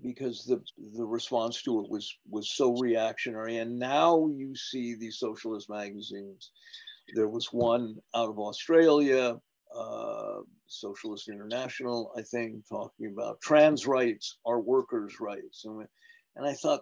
because 0.01 0.45
the 0.45 0.61
the 0.95 1.05
response 1.05 1.61
to 1.63 1.81
it 1.81 1.89
was 1.89 2.15
was 2.29 2.49
so 2.51 2.77
reactionary, 2.77 3.57
and 3.57 3.77
now 3.77 4.27
you 4.27 4.55
see 4.55 4.95
these 4.95 5.19
socialist 5.19 5.69
magazines 5.69 6.51
there 7.13 7.27
was 7.27 7.51
one 7.51 7.97
out 8.15 8.29
of 8.29 8.39
Australia, 8.39 9.39
uh, 9.77 10.41
Socialist 10.67 11.29
International, 11.29 12.11
I 12.17 12.21
think, 12.21 12.67
talking 12.67 13.07
about 13.07 13.41
trans 13.41 13.87
rights 13.87 14.37
are 14.45 14.59
workers' 14.59 15.19
rights. 15.19 15.65
And, 15.65 15.87
and 16.35 16.47
I 16.47 16.53
thought, 16.53 16.81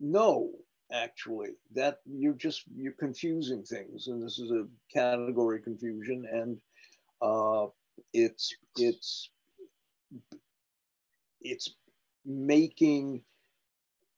no, 0.00 0.50
actually, 0.92 1.50
that 1.74 1.98
you're 2.04 2.34
just, 2.34 2.62
you're 2.74 2.92
confusing 2.92 3.62
things. 3.64 4.08
And 4.08 4.22
this 4.22 4.38
is 4.38 4.50
a 4.50 4.66
category 4.92 5.60
confusion. 5.60 6.26
And 6.30 6.58
uh, 7.22 7.66
it's, 8.12 8.54
it's, 8.76 9.30
it's 11.40 11.74
making 12.24 13.22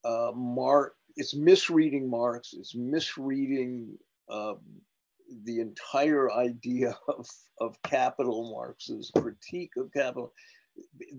uh, 0.03 0.31
Mark, 0.35 0.95
it's 1.15 1.35
misreading 1.35 2.09
Marx, 2.09 2.53
it's 2.53 2.75
misreading 2.75 3.97
uh, 4.29 4.53
the 5.43 5.59
entire 5.59 6.31
idea 6.31 6.97
of, 7.07 7.27
of 7.59 7.81
capital, 7.83 8.51
Marx's 8.51 9.11
critique 9.17 9.71
of 9.77 9.91
capital. 9.93 10.33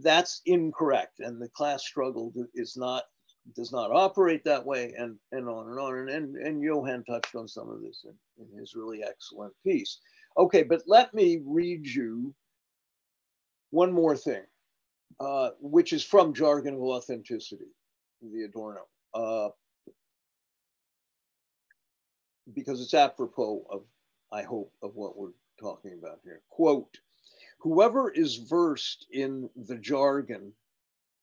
That's 0.02 0.40
incorrect, 0.46 1.20
and 1.20 1.40
the 1.40 1.48
class 1.48 1.84
struggle 1.84 2.32
is 2.54 2.76
not 2.76 3.04
does 3.56 3.72
not 3.72 3.90
operate 3.90 4.44
that 4.44 4.64
way, 4.64 4.94
and 4.96 5.16
and 5.32 5.48
on 5.48 5.68
and 5.68 5.78
on. 5.78 5.98
And 5.98 6.08
and, 6.08 6.36
and 6.36 6.62
Johan 6.62 7.04
touched 7.04 7.34
on 7.34 7.46
some 7.46 7.68
of 7.68 7.82
this 7.82 8.04
in, 8.04 8.44
in 8.44 8.58
his 8.58 8.74
really 8.74 9.02
excellent 9.02 9.52
piece. 9.64 9.98
Okay, 10.38 10.62
but 10.62 10.82
let 10.86 11.12
me 11.12 11.42
read 11.44 11.86
you 11.86 12.34
one 13.70 13.92
more 13.92 14.16
thing, 14.16 14.42
uh, 15.18 15.50
which 15.60 15.92
is 15.92 16.04
from 16.04 16.32
Jargon 16.32 16.74
of 16.74 16.82
Authenticity, 16.82 17.70
the 18.22 18.44
Adorno. 18.44 18.86
Uh, 19.12 19.48
because 22.54 22.80
it's 22.80 22.94
apropos 22.94 23.64
of, 23.70 23.82
I 24.32 24.42
hope, 24.42 24.72
of 24.82 24.94
what 24.94 25.16
we're 25.16 25.32
talking 25.58 25.92
about 25.92 26.20
here. 26.22 26.42
Quote, 26.48 27.00
whoever 27.58 28.10
is 28.10 28.36
versed 28.36 29.06
in 29.10 29.50
the 29.56 29.76
jargon 29.76 30.54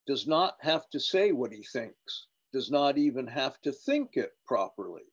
does 0.06 0.28
not 0.28 0.58
have 0.62 0.90
to 0.90 1.00
say 1.00 1.32
what 1.32 1.54
he 1.54 1.64
thinks, 1.64 2.28
does 2.52 2.70
not 2.70 2.98
even 2.98 3.28
have 3.28 3.62
to 3.62 3.72
think 3.72 4.18
it 4.18 4.34
properly. 4.46 5.06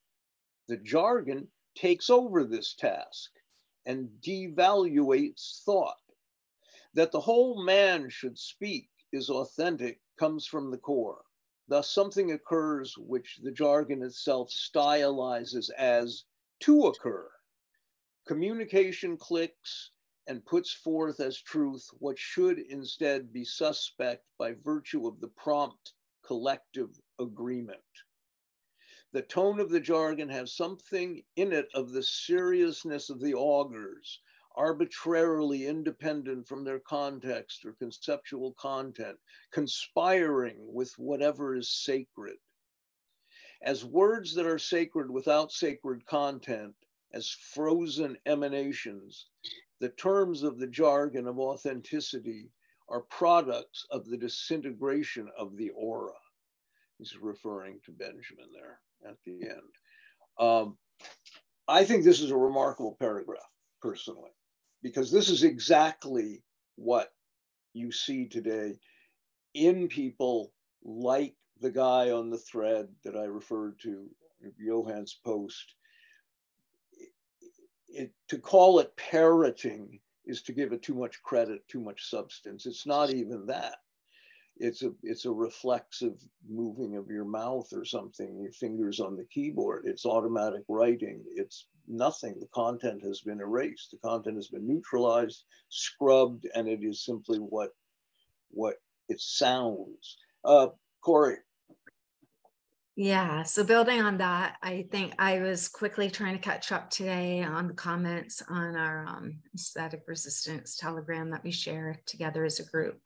The 0.66 0.76
jargon 0.76 1.48
takes 1.74 2.10
over 2.10 2.44
this 2.44 2.74
task 2.74 3.30
and 3.86 4.08
devaluates 4.20 5.62
thought. 5.64 6.00
That 6.94 7.12
the 7.12 7.20
whole 7.20 7.62
man 7.64 8.08
should 8.08 8.38
speak 8.38 8.88
is 9.12 9.30
authentic 9.30 10.00
comes 10.18 10.46
from 10.46 10.70
the 10.70 10.78
core. 10.78 11.24
Thus, 11.68 11.90
something 11.90 12.32
occurs 12.32 12.96
which 12.98 13.40
the 13.42 13.52
jargon 13.52 14.02
itself 14.02 14.50
stylizes 14.50 15.70
as 15.78 16.24
to 16.60 16.86
occur. 16.86 17.30
Communication 18.26 19.18
clicks 19.18 19.90
and 20.26 20.46
puts 20.46 20.72
forth 20.72 21.20
as 21.20 21.38
truth 21.38 21.86
what 21.98 22.18
should 22.18 22.58
instead 22.58 23.30
be 23.32 23.44
suspect 23.44 24.24
by 24.38 24.52
virtue 24.52 25.06
of 25.06 25.20
the 25.20 25.28
prompt 25.28 25.92
collective 26.22 26.98
agreement. 27.18 27.82
The 29.12 29.20
tone 29.20 29.60
of 29.60 29.68
the 29.68 29.78
jargon 29.78 30.30
has 30.30 30.56
something 30.56 31.22
in 31.36 31.52
it 31.52 31.68
of 31.74 31.92
the 31.92 32.02
seriousness 32.02 33.10
of 33.10 33.20
the 33.20 33.34
augurs, 33.34 34.22
arbitrarily 34.56 35.66
independent 35.66 36.48
from 36.48 36.64
their 36.64 36.80
context 36.80 37.64
or 37.66 37.74
conceptual 37.74 38.54
content, 38.54 39.18
conspiring 39.50 40.56
with 40.72 40.98
whatever 40.98 41.54
is 41.54 41.70
sacred. 41.70 42.38
As 43.60 43.84
words 43.84 44.34
that 44.34 44.46
are 44.46 44.58
sacred 44.58 45.10
without 45.10 45.52
sacred 45.52 46.06
content, 46.06 46.74
as 47.14 47.30
frozen 47.30 48.18
emanations, 48.26 49.28
the 49.80 49.90
terms 49.90 50.42
of 50.42 50.58
the 50.58 50.68
jargon 50.68 51.28
of 51.28 51.38
authenticity 51.38 52.50
are 52.90 53.02
products 53.02 53.86
of 53.90 54.06
the 54.06 54.18
disintegration 54.18 55.28
of 55.38 55.56
the 55.56 55.70
aura. 55.70 56.12
He's 56.98 57.16
referring 57.20 57.80
to 57.86 57.92
Benjamin 57.92 58.48
there 58.54 58.80
at 59.10 59.16
the 59.26 59.48
end. 59.48 59.60
Um, 60.38 60.78
I 61.68 61.84
think 61.84 62.04
this 62.04 62.20
is 62.20 62.32
a 62.32 62.36
remarkable 62.36 62.96
paragraph, 63.00 63.40
personally 63.82 64.32
because 64.84 65.10
this 65.10 65.30
is 65.30 65.42
exactly 65.42 66.44
what 66.76 67.08
you 67.72 67.90
see 67.90 68.28
today 68.28 68.78
in 69.54 69.88
people 69.88 70.52
like 70.84 71.34
the 71.60 71.70
guy 71.70 72.10
on 72.10 72.30
the 72.30 72.38
thread 72.38 72.88
that 73.04 73.16
I 73.16 73.24
referred 73.24 73.80
to, 73.82 74.08
Johan's 74.64 75.18
post. 75.24 75.74
It, 77.94 78.12
to 78.28 78.38
call 78.38 78.80
it 78.80 78.96
parroting 78.96 80.00
is 80.26 80.42
to 80.42 80.52
give 80.52 80.72
it 80.72 80.82
too 80.82 80.94
much 80.94 81.22
credit, 81.22 81.66
too 81.68 81.80
much 81.80 82.08
substance. 82.08 82.66
It's 82.66 82.86
not 82.86 83.10
even 83.10 83.46
that. 83.46 83.76
It's 84.56 84.82
a 84.82 84.92
it's 85.02 85.24
a 85.24 85.32
reflexive 85.32 86.20
moving 86.48 86.96
of 86.96 87.08
your 87.08 87.24
mouth 87.24 87.72
or 87.72 87.84
something 87.84 88.40
your 88.40 88.52
fingers 88.52 89.00
on 89.00 89.16
the 89.16 89.24
keyboard. 89.24 89.84
It's 89.86 90.06
automatic 90.06 90.62
writing. 90.68 91.24
It's 91.34 91.66
nothing. 91.88 92.38
The 92.38 92.46
content 92.54 93.02
has 93.02 93.20
been 93.20 93.40
erased. 93.40 93.90
The 93.90 94.08
content 94.08 94.36
has 94.36 94.48
been 94.48 94.66
neutralized 94.66 95.44
scrubbed 95.70 96.46
and 96.54 96.68
it 96.68 96.84
is 96.84 97.04
simply 97.04 97.38
what 97.38 97.70
what 98.50 98.76
it 99.08 99.20
sounds. 99.20 100.18
Uh 100.44 100.68
cory 101.00 101.38
yeah, 102.96 103.42
so 103.42 103.64
building 103.64 104.00
on 104.00 104.18
that, 104.18 104.56
I 104.62 104.86
think 104.92 105.14
I 105.18 105.40
was 105.40 105.68
quickly 105.68 106.08
trying 106.10 106.34
to 106.34 106.42
catch 106.42 106.70
up 106.70 106.90
today 106.90 107.42
on 107.42 107.66
the 107.66 107.74
comments 107.74 108.40
on 108.48 108.76
our 108.76 109.04
um, 109.06 109.40
aesthetic 109.52 110.02
resistance 110.06 110.76
telegram 110.76 111.30
that 111.30 111.42
we 111.42 111.50
share 111.50 112.00
together 112.06 112.44
as 112.44 112.60
a 112.60 112.64
group. 112.64 113.00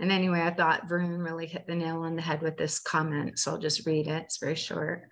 And 0.00 0.10
anyway, 0.10 0.40
I 0.40 0.50
thought 0.50 0.88
Varun 0.88 1.22
really 1.22 1.46
hit 1.46 1.66
the 1.66 1.74
nail 1.74 2.02
on 2.02 2.16
the 2.16 2.22
head 2.22 2.40
with 2.40 2.56
this 2.56 2.80
comment. 2.80 3.38
So 3.38 3.52
I'll 3.52 3.58
just 3.58 3.86
read 3.86 4.06
it. 4.06 4.24
It's 4.24 4.38
very 4.38 4.54
short. 4.54 5.02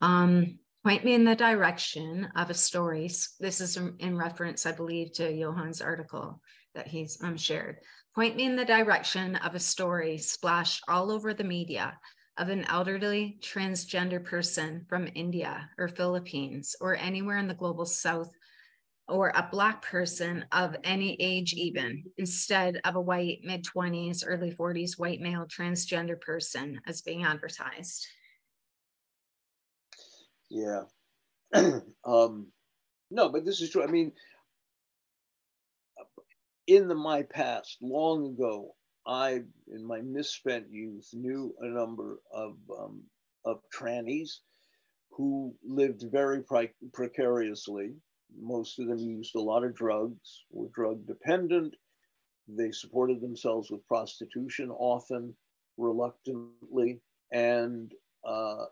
Um, 0.00 0.58
point 0.84 1.04
me 1.04 1.14
in 1.14 1.24
the 1.24 1.36
direction 1.36 2.28
of 2.34 2.50
a 2.50 2.54
story. 2.54 3.08
This 3.38 3.60
is 3.60 3.76
in 3.76 4.18
reference, 4.18 4.66
I 4.66 4.72
believe, 4.72 5.12
to 5.14 5.38
Johan's 5.38 5.80
article 5.80 6.40
that 6.74 6.88
he's 6.88 7.22
um, 7.22 7.36
shared. 7.36 7.76
Point 8.16 8.34
me 8.34 8.46
in 8.46 8.56
the 8.56 8.64
direction 8.64 9.36
of 9.36 9.54
a 9.54 9.60
story 9.60 10.18
splashed 10.18 10.82
all 10.88 11.12
over 11.12 11.32
the 11.32 11.44
media 11.44 11.96
of 12.38 12.48
an 12.48 12.64
elderly 12.64 13.38
transgender 13.40 14.22
person 14.22 14.84
from 14.88 15.08
India 15.14 15.70
or 15.78 15.88
Philippines 15.88 16.76
or 16.80 16.96
anywhere 16.96 17.38
in 17.38 17.48
the 17.48 17.54
global 17.54 17.86
south 17.86 18.32
or 19.08 19.32
a 19.34 19.48
Black 19.50 19.82
person 19.82 20.44
of 20.52 20.76
any 20.84 21.16
age, 21.20 21.54
even 21.54 22.04
instead 22.18 22.80
of 22.84 22.96
a 22.96 23.00
white 23.00 23.38
mid 23.44 23.64
20s, 23.64 24.24
early 24.26 24.50
40s 24.50 24.98
white 24.98 25.20
male 25.20 25.46
transgender 25.46 26.20
person 26.20 26.80
as 26.86 27.02
being 27.02 27.24
advertised. 27.24 28.06
Yeah. 30.50 30.82
um, 32.04 32.48
no, 33.10 33.28
but 33.28 33.44
this 33.44 33.60
is 33.60 33.70
true. 33.70 33.82
I 33.82 33.86
mean, 33.86 34.12
in 36.66 36.88
the 36.88 36.94
my 36.94 37.22
past, 37.22 37.78
long 37.80 38.26
ago, 38.26 38.74
I, 39.06 39.42
in 39.72 39.84
my 39.84 40.00
misspent 40.00 40.70
youth, 40.70 41.08
knew 41.12 41.54
a 41.60 41.66
number 41.66 42.18
of 42.32 42.56
um, 42.78 43.02
of 43.44 43.60
trannies 43.70 44.40
who 45.10 45.54
lived 45.64 46.04
very 46.10 46.42
pre- 46.42 46.74
precariously 46.92 47.94
most 48.40 48.78
of 48.78 48.88
them 48.88 48.98
used 48.98 49.34
a 49.34 49.40
lot 49.40 49.64
of 49.64 49.74
drugs, 49.74 50.44
were 50.50 50.68
drug 50.68 51.06
dependent. 51.06 51.74
They 52.48 52.72
supported 52.72 53.20
themselves 53.20 53.70
with 53.70 53.86
prostitution, 53.86 54.70
often 54.70 55.36
reluctantly, 55.76 57.00
and 57.32 57.92
uh, 58.24 58.66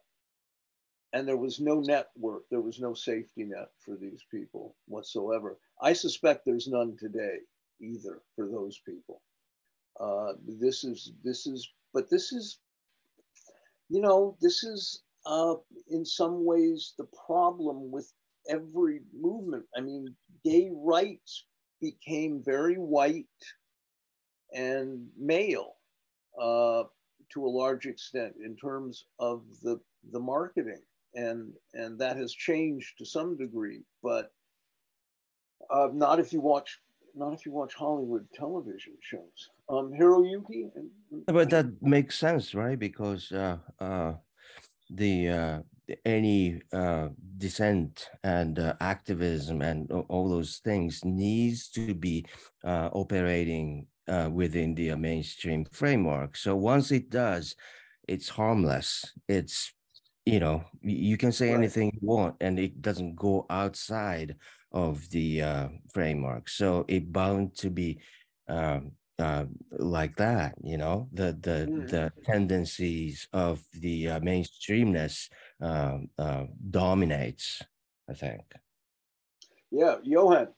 and 1.13 1.29
there 1.29 1.37
was 1.37 1.61
no 1.61 1.81
network, 1.81 2.49
there 2.51 2.61
was 2.61 2.81
no 2.81 2.95
safety 2.95 3.45
net 3.45 3.71
for 3.79 3.97
these 3.97 4.25
people 4.31 4.75
whatsoever. 4.87 5.59
I 5.81 5.93
suspect 5.93 6.45
there's 6.45 6.67
none 6.67 6.97
today 6.97 7.39
either 7.81 8.21
for 8.35 8.49
those 8.49 8.79
people. 8.79 9.23
Uh, 9.99 10.33
this 10.47 10.85
is 10.85 11.13
this 11.23 11.47
is, 11.47 11.69
but 11.93 12.11
this 12.11 12.33
is, 12.33 12.59
you 13.89 14.01
know, 14.01 14.37
this 14.41 14.65
is 14.65 15.03
uh, 15.27 15.55
in 15.89 16.05
some 16.05 16.45
ways 16.45 16.95
the 16.99 17.09
problem 17.27 17.91
with 17.91 18.13
every 18.49 19.01
movement. 19.19 19.65
I 19.77 19.81
mean, 19.81 20.15
gay 20.45 20.71
rights 20.75 21.45
became 21.81 22.43
very 22.45 22.77
white 22.77 23.27
and 24.53 25.09
male 25.19 25.75
uh, 26.41 26.85
to 27.33 27.47
a 27.47 27.49
large 27.49 27.87
extent 27.87 28.35
in 28.45 28.57
terms 28.57 29.05
of 29.19 29.43
the 29.63 29.81
the 30.13 30.21
marketing, 30.21 30.83
and 31.15 31.53
and 31.73 31.99
that 31.99 32.17
has 32.17 32.33
changed 32.33 32.99
to 32.99 33.07
some 33.07 33.37
degree, 33.37 33.83
but 34.03 34.33
uh, 35.71 35.89
not 35.93 36.19
if 36.21 36.33
you 36.33 36.41
watch 36.41 36.81
not 37.15 37.33
if 37.33 37.47
you 37.47 37.53
watch 37.53 37.75
Hollywood 37.75 38.27
television 38.35 38.95
shows. 39.01 39.51
Um, 39.69 39.93
Hiroyuki. 39.93 40.71
But 41.27 41.51
that 41.51 41.67
makes 41.81 42.19
sense, 42.19 42.55
right? 42.55 42.79
Because 42.79 43.33
uh, 43.33 43.59
uh, 43.81 44.15
the 44.91 45.29
uh, 45.29 45.59
any 46.05 46.61
uh, 46.73 47.09
dissent 47.39 48.09
and 48.23 48.59
uh, 48.59 48.75
activism 48.81 49.63
and 49.63 49.91
all 50.09 50.29
those 50.29 50.59
things 50.59 51.05
needs 51.05 51.69
to 51.71 51.95
be 51.95 52.27
uh, 52.65 52.91
operating 52.93 53.87
uh, 54.09 54.29
within 54.33 54.75
the 54.75 54.95
mainstream 54.97 55.65
framework. 55.73 56.37
So 56.37 56.57
once 56.57 56.91
it 56.91 57.11
does, 57.11 57.57
it's 58.07 58.29
harmless. 58.29 59.13
It's 59.29 59.73
you 60.27 60.41
know 60.41 60.65
you 60.83 61.17
can 61.17 61.33
say 61.33 61.51
right. 61.51 61.59
anything 61.59 61.93
you 61.95 62.07
want, 62.07 62.37
and 62.41 62.59
it 62.59 62.83
doesn't 62.83 63.17
go 63.17 63.47
outside 63.49 64.37
of 64.73 65.09
the 65.11 65.43
uh, 65.43 65.69
framework. 65.93 66.49
So 66.49 66.85
it 66.89 67.13
bound 67.13 67.57
to 67.59 67.71
be 67.71 68.01
um, 68.49 68.93
uh, 69.19 69.45
like 69.71 70.17
that. 70.17 70.55
You 70.63 70.79
know 70.79 71.09
the 71.13 71.37
the 71.41 71.67
mm. 71.71 71.89
the 71.89 72.13
tendencies 72.25 73.29
of 73.33 73.63
the 73.73 74.09
uh, 74.09 74.21
mainstreamness 74.21 75.29
um, 75.61 76.09
uh, 76.19 76.45
dominates. 76.71 77.63
I 78.09 78.15
think. 78.15 78.43
Yeah, 79.71 79.97
Johan. 80.03 80.49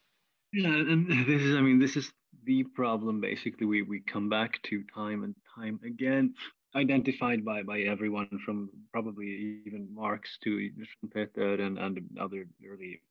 Yeah, 0.52 0.68
and 0.68 1.08
this 1.08 1.42
is 1.42 1.56
I 1.56 1.60
mean 1.60 1.78
this 1.78 1.96
is 1.96 2.12
the 2.44 2.64
problem 2.74 3.20
basically 3.20 3.66
we, 3.66 3.82
we 3.82 4.00
come 4.00 4.28
back 4.28 4.62
to 4.62 4.84
time 4.94 5.24
and 5.24 5.34
time 5.56 5.80
again 5.84 6.32
identified 6.76 7.44
by 7.44 7.62
by 7.62 7.80
everyone 7.80 8.28
from 8.44 8.70
probably 8.92 9.62
even 9.66 9.88
Marx 9.92 10.38
to 10.44 10.70
Schumpeter 11.04 11.60
and, 11.60 11.78
and 11.78 12.00
other 12.20 12.46
early 12.66 13.02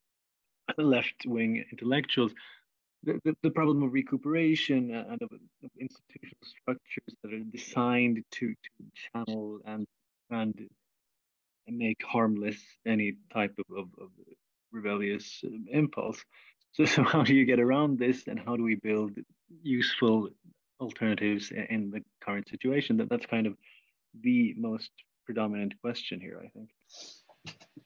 left-wing 0.77 1.65
intellectuals 1.71 2.31
the, 3.05 3.35
the, 3.43 3.51
problem 3.51 3.83
of 3.83 3.93
recuperation 3.93 4.93
and 4.93 5.21
of, 5.21 5.31
of, 5.31 5.71
institutional 5.79 6.43
structures 6.43 7.15
that 7.23 7.33
are 7.33 7.39
designed 7.39 8.23
to, 8.31 8.47
to 8.47 8.85
channel 9.13 9.59
and 9.65 9.87
and 10.31 10.69
make 11.67 12.03
harmless 12.03 12.57
any 12.85 13.13
type 13.33 13.53
of, 13.59 13.77
of, 13.77 13.87
of 14.01 14.09
rebellious 14.71 15.43
impulse 15.71 16.23
so, 16.75 16.85
so 16.85 17.03
how 17.03 17.23
do 17.23 17.33
you 17.33 17.45
get 17.45 17.59
around 17.59 17.97
this 17.99 18.27
and 18.27 18.39
how 18.39 18.55
do 18.55 18.63
we 18.63 18.75
build 18.75 19.11
useful 19.63 20.29
alternatives 20.79 21.51
in 21.51 21.91
the 21.91 22.01
current 22.21 22.49
situation? 22.49 22.97
That 22.97 23.09
that's 23.09 23.25
kind 23.25 23.47
of 23.47 23.55
the 24.21 24.53
most 24.57 24.91
predominant 25.25 25.73
question 25.81 26.19
here, 26.19 26.41
I 26.43 26.49
think. 26.49 26.69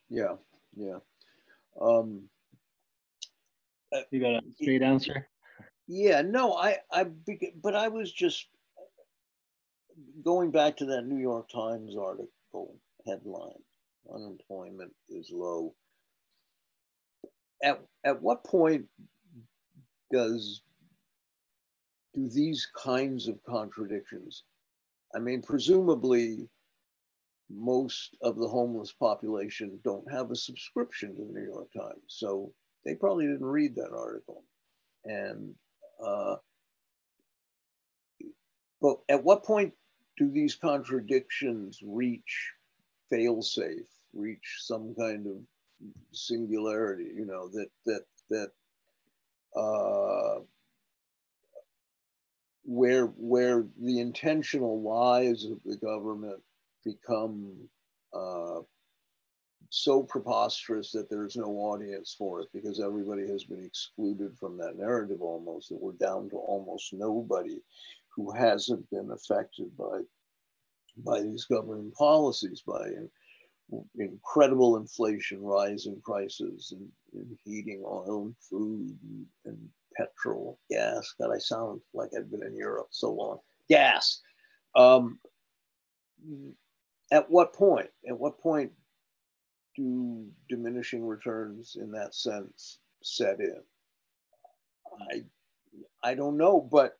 Yeah, 0.08 0.36
yeah. 0.76 0.98
Um, 1.80 2.28
Uh, 3.92 4.00
you 4.10 4.20
got 4.20 4.34
a 4.34 4.42
straight 4.60 4.82
answer? 4.82 5.28
Yeah, 5.88 6.22
no, 6.22 6.54
I, 6.54 6.78
I, 6.92 7.06
but 7.62 7.74
I 7.74 7.88
was 7.88 8.12
just 8.12 8.46
going 10.24 10.52
back 10.52 10.76
to 10.76 10.86
that 10.86 11.06
New 11.06 11.20
York 11.20 11.48
Times 11.48 11.96
article 11.96 12.76
headline: 13.06 13.62
"Unemployment 14.12 14.92
is 15.08 15.30
low." 15.32 15.74
at, 17.62 17.80
at 18.04 18.20
what 18.22 18.44
point 18.44 18.86
does 20.12 20.62
do 22.14 22.28
these 22.28 22.68
kinds 22.76 23.28
of 23.28 23.38
contradictions 23.44 24.44
i 25.14 25.18
mean 25.18 25.42
presumably 25.42 26.48
most 27.48 28.16
of 28.22 28.36
the 28.36 28.48
homeless 28.48 28.92
population 28.92 29.78
don't 29.84 30.10
have 30.10 30.30
a 30.30 30.36
subscription 30.36 31.14
to 31.14 31.24
the 31.24 31.32
new 31.32 31.46
york 31.46 31.68
times 31.76 32.02
so 32.08 32.52
they 32.84 32.94
probably 32.94 33.26
didn't 33.26 33.44
read 33.44 33.74
that 33.76 33.92
article. 33.94 34.44
And 35.04 35.54
uh, 36.04 36.36
but 38.80 38.98
at 39.08 39.22
what 39.24 39.44
point 39.44 39.72
do 40.16 40.30
these 40.30 40.54
contradictions 40.54 41.80
reach 41.82 42.52
fail-safe 43.10 43.86
reach 44.14 44.58
some 44.60 44.94
kind 44.98 45.26
of 45.26 45.36
singularity, 46.12 47.10
you 47.14 47.26
know, 47.26 47.48
that 47.48 47.68
that 47.86 48.04
that 48.30 48.50
uh, 49.58 50.40
where 52.64 53.06
where 53.06 53.66
the 53.80 54.00
intentional 54.00 54.82
lies 54.82 55.44
of 55.44 55.58
the 55.64 55.76
government 55.76 56.40
become 56.84 57.52
uh, 58.12 58.60
so 59.70 60.02
preposterous 60.02 60.90
that 60.92 61.08
there's 61.08 61.36
no 61.36 61.46
audience 61.46 62.14
for 62.18 62.40
it 62.40 62.48
because 62.52 62.80
everybody 62.80 63.26
has 63.26 63.44
been 63.44 63.64
excluded 63.64 64.36
from 64.36 64.58
that 64.58 64.76
narrative 64.76 65.22
almost 65.22 65.68
that 65.68 65.80
we're 65.80 65.92
down 65.92 66.28
to 66.28 66.36
almost 66.36 66.92
nobody 66.92 67.58
who 68.14 68.32
hasn't 68.32 68.88
been 68.90 69.10
affected 69.12 69.74
by 69.76 70.00
by 71.04 71.22
these 71.22 71.44
government 71.44 71.94
policies 71.94 72.62
by 72.66 72.84
incredible 73.98 74.76
inflation, 74.76 75.40
rising 75.40 76.00
prices 76.04 76.72
and, 76.76 76.88
and 77.14 77.38
heating 77.44 77.82
oil 77.86 78.32
food 78.40 78.98
and, 79.02 79.26
and, 79.44 79.68
petrol, 79.96 80.56
gas. 80.70 81.14
God, 81.20 81.30
I 81.34 81.38
sound 81.38 81.80
like 81.94 82.10
I've 82.16 82.30
been 82.30 82.44
in 82.44 82.56
Europe 82.56 82.86
so 82.90 83.12
long. 83.12 83.38
Gas. 83.68 84.20
Um, 84.76 85.18
at 87.10 87.28
what 87.28 87.52
point? 87.52 87.88
At 88.08 88.18
what 88.18 88.40
point 88.40 88.70
do 89.80 90.26
diminishing 90.48 91.04
returns 91.06 91.76
in 91.80 91.90
that 91.92 92.14
sense 92.14 92.78
set 93.02 93.40
in? 93.40 93.62
I 95.10 95.22
I 96.02 96.14
don't 96.14 96.36
know, 96.36 96.60
but 96.60 96.98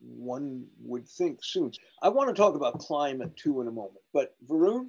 one 0.00 0.66
would 0.82 1.06
think 1.06 1.40
soon. 1.42 1.72
I 2.02 2.08
want 2.08 2.28
to 2.28 2.34
talk 2.34 2.54
about 2.54 2.78
climate 2.78 3.36
too 3.36 3.60
in 3.60 3.68
a 3.68 3.72
moment, 3.72 4.04
but 4.12 4.34
Varun, 4.48 4.88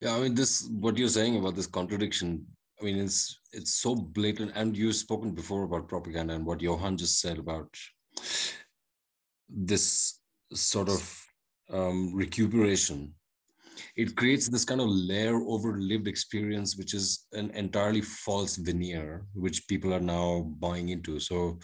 yeah, 0.00 0.14
I 0.14 0.20
mean, 0.20 0.34
this 0.34 0.68
what 0.80 0.96
you're 0.98 1.08
saying 1.08 1.36
about 1.36 1.56
this 1.56 1.66
contradiction. 1.66 2.46
I 2.80 2.84
mean, 2.84 2.98
it's 2.98 3.38
it's 3.52 3.72
so 3.72 3.94
blatant, 3.94 4.52
and 4.54 4.76
you've 4.76 4.96
spoken 4.96 5.32
before 5.32 5.64
about 5.64 5.88
propaganda 5.88 6.34
and 6.34 6.44
what 6.44 6.60
Johan 6.60 6.96
just 6.96 7.20
said 7.20 7.38
about 7.38 7.74
this 9.48 10.20
sort 10.52 10.88
of 10.88 11.26
um, 11.70 12.14
recuperation. 12.14 13.14
It 13.96 14.16
creates 14.16 14.48
this 14.48 14.64
kind 14.64 14.80
of 14.80 14.88
layer 14.88 15.36
over 15.36 15.78
lived 15.78 16.08
experience, 16.08 16.76
which 16.76 16.94
is 16.94 17.26
an 17.32 17.50
entirely 17.50 18.00
false 18.00 18.56
veneer, 18.56 19.26
which 19.34 19.68
people 19.68 19.92
are 19.94 20.00
now 20.00 20.42
buying 20.58 20.88
into. 20.88 21.18
So 21.20 21.58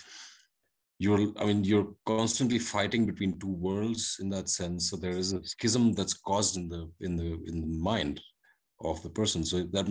you're 0.99 1.33
i 1.39 1.45
mean 1.45 1.65
you're 1.65 1.93
constantly 2.07 2.61
fighting 2.61 3.07
between 3.07 3.37
two 3.39 3.55
worlds 3.69 4.19
in 4.21 4.29
that 4.31 4.49
sense. 4.49 4.91
So 4.91 4.97
there 4.97 5.19
is 5.19 5.33
a 5.33 5.43
schism 5.45 5.93
that's 5.95 6.15
caused 6.15 6.57
in 6.57 6.69
the 6.69 6.91
in 7.01 7.17
the 7.17 7.43
in 7.47 7.61
the 7.61 7.67
mind 7.91 8.21
of 8.81 9.03
the 9.03 9.11
person. 9.11 9.45
So 9.45 9.65
that 9.73 9.87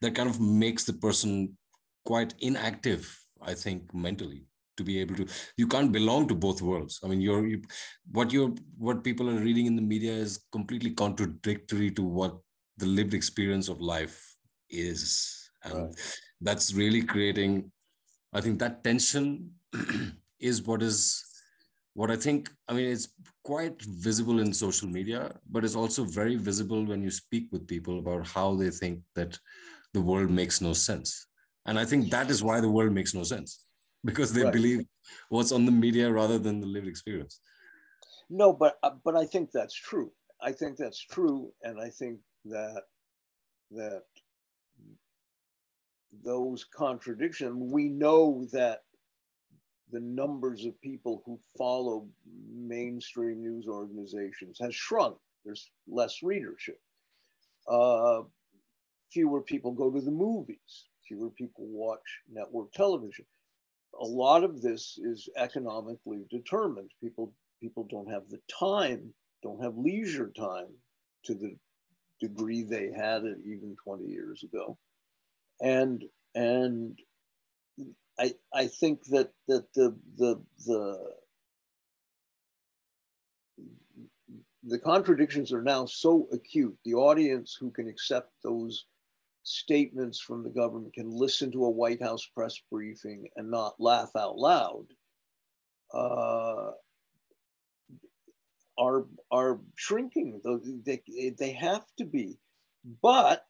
that 0.00 0.14
kind 0.14 0.28
of 0.28 0.40
makes 0.40 0.84
the 0.84 0.94
person 0.94 1.56
quite 2.04 2.34
inactive 2.40 3.18
i 3.42 3.54
think 3.54 3.92
mentally 3.94 4.46
to 4.76 4.84
be 4.84 4.98
able 5.00 5.14
to 5.14 5.26
you 5.56 5.66
can't 5.66 5.92
belong 5.92 6.26
to 6.28 6.34
both 6.34 6.62
worlds 6.62 7.00
i 7.04 7.08
mean 7.08 7.20
you're 7.20 7.46
you, 7.46 7.62
what 8.12 8.32
you're 8.32 8.54
what 8.78 9.04
people 9.04 9.28
are 9.30 9.40
reading 9.40 9.66
in 9.66 9.76
the 9.76 9.82
media 9.82 10.12
is 10.12 10.44
completely 10.52 10.90
contradictory 10.90 11.90
to 11.90 12.02
what 12.02 12.36
the 12.78 12.86
lived 12.86 13.14
experience 13.14 13.68
of 13.68 13.80
life 13.80 14.36
is 14.70 15.50
and 15.64 15.74
right. 15.74 16.20
that's 16.40 16.74
really 16.74 17.02
creating 17.02 17.70
i 18.32 18.40
think 18.40 18.58
that 18.58 18.82
tension 18.84 19.50
is 20.40 20.62
what 20.62 20.82
is 20.82 21.24
what 21.94 22.10
I 22.10 22.16
think, 22.16 22.50
I 22.68 22.72
mean, 22.72 22.90
it's 22.90 23.08
quite 23.44 23.80
visible 23.82 24.40
in 24.40 24.52
social 24.52 24.88
media, 24.88 25.32
but 25.48 25.64
it's 25.64 25.76
also 25.76 26.04
very 26.04 26.34
visible 26.34 26.84
when 26.84 27.02
you 27.02 27.10
speak 27.10 27.46
with 27.52 27.68
people 27.68 28.00
about 28.00 28.26
how 28.26 28.56
they 28.56 28.70
think 28.70 29.00
that 29.14 29.38
the 29.92 30.00
world 30.00 30.28
makes 30.28 30.60
no 30.60 30.72
sense. 30.72 31.28
And 31.66 31.78
I 31.78 31.84
think 31.84 32.10
that 32.10 32.30
is 32.30 32.42
why 32.42 32.60
the 32.60 32.68
world 32.68 32.92
makes 32.92 33.14
no 33.14 33.22
sense 33.22 33.63
because 34.04 34.32
they 34.32 34.44
right. 34.44 34.52
believe 34.52 34.84
what's 35.28 35.52
on 35.52 35.64
the 35.66 35.72
media 35.72 36.10
rather 36.10 36.38
than 36.38 36.60
the 36.60 36.66
lived 36.66 36.88
experience. 36.88 37.40
No, 38.30 38.52
but 38.52 38.78
uh, 38.82 38.90
but 39.04 39.16
I 39.16 39.26
think 39.26 39.50
that's 39.52 39.74
true. 39.74 40.10
I 40.40 40.52
think 40.52 40.76
that's 40.76 41.00
true, 41.00 41.52
and 41.62 41.80
I 41.80 41.90
think 41.90 42.18
that 42.46 42.82
that 43.70 44.02
those 46.22 46.64
contradictions. 46.64 47.72
We 47.72 47.88
know 47.88 48.46
that 48.52 48.82
the 49.90 50.00
numbers 50.00 50.64
of 50.64 50.80
people 50.80 51.22
who 51.24 51.38
follow 51.56 52.08
mainstream 52.52 53.42
news 53.42 53.66
organizations 53.68 54.58
has 54.60 54.74
shrunk. 54.74 55.16
There's 55.44 55.70
less 55.86 56.22
readership. 56.22 56.80
Uh, 57.68 58.22
fewer 59.12 59.42
people 59.42 59.72
go 59.72 59.90
to 59.90 60.00
the 60.00 60.10
movies. 60.10 60.88
Fewer 61.06 61.30
people 61.30 61.66
watch 61.66 62.00
network 62.30 62.72
television. 62.72 63.26
A 64.00 64.04
lot 64.04 64.44
of 64.44 64.60
this 64.60 64.98
is 65.02 65.28
economically 65.36 66.24
determined. 66.30 66.90
People 67.00 67.32
people 67.60 67.86
don't 67.90 68.10
have 68.10 68.28
the 68.28 68.40
time, 68.58 69.14
don't 69.42 69.62
have 69.62 69.76
leisure 69.76 70.30
time 70.36 70.68
to 71.24 71.34
the 71.34 71.56
degree 72.20 72.62
they 72.62 72.90
had 72.92 73.24
it 73.24 73.38
even 73.44 73.76
20 73.84 74.04
years 74.06 74.42
ago. 74.42 74.76
And 75.60 76.04
and 76.34 76.98
I 78.18 78.34
I 78.52 78.66
think 78.66 79.04
that 79.06 79.32
that 79.48 79.72
the 79.74 79.96
the 80.16 80.42
the 80.66 81.14
the 84.64 84.78
contradictions 84.78 85.52
are 85.52 85.62
now 85.62 85.84
so 85.86 86.28
acute. 86.32 86.76
The 86.84 86.94
audience 86.94 87.56
who 87.58 87.70
can 87.70 87.88
accept 87.88 88.32
those 88.42 88.86
statements 89.44 90.18
from 90.18 90.42
the 90.42 90.50
government 90.50 90.94
can 90.94 91.10
listen 91.10 91.52
to 91.52 91.66
a 91.66 91.70
White 91.70 92.02
House 92.02 92.26
press 92.34 92.60
briefing 92.70 93.28
and 93.36 93.50
not 93.50 93.74
laugh 93.78 94.10
out 94.16 94.38
loud. 94.38 94.86
Uh, 95.92 96.72
are 98.76 99.06
are 99.30 99.60
shrinking. 99.76 100.40
They, 100.84 101.30
they 101.38 101.52
have 101.52 101.84
to 101.98 102.04
be. 102.04 102.38
But 103.02 103.46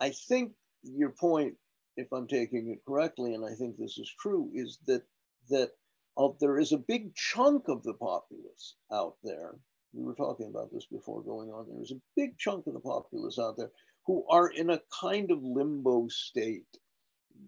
I 0.00 0.10
think 0.10 0.52
your 0.82 1.10
point, 1.10 1.54
if 1.96 2.12
I'm 2.12 2.26
taking 2.26 2.70
it 2.70 2.84
correctly, 2.86 3.34
and 3.34 3.44
I 3.44 3.54
think 3.54 3.76
this 3.76 3.98
is 3.98 4.12
true, 4.18 4.50
is 4.54 4.78
that 4.86 5.02
that 5.50 5.70
uh, 6.16 6.28
there 6.40 6.58
is 6.58 6.72
a 6.72 6.78
big 6.78 7.14
chunk 7.14 7.68
of 7.68 7.82
the 7.82 7.94
populace 7.94 8.76
out 8.92 9.16
there. 9.22 9.54
We 9.92 10.04
were 10.04 10.14
talking 10.14 10.48
about 10.48 10.72
this 10.72 10.86
before 10.86 11.22
going 11.22 11.50
on. 11.50 11.66
There's 11.70 11.92
a 11.92 12.00
big 12.16 12.36
chunk 12.38 12.66
of 12.66 12.74
the 12.74 12.80
populace 12.80 13.38
out 13.38 13.56
there 13.56 13.70
who 14.06 14.24
are 14.28 14.48
in 14.48 14.70
a 14.70 14.80
kind 15.00 15.30
of 15.30 15.42
limbo 15.42 16.08
state. 16.08 16.66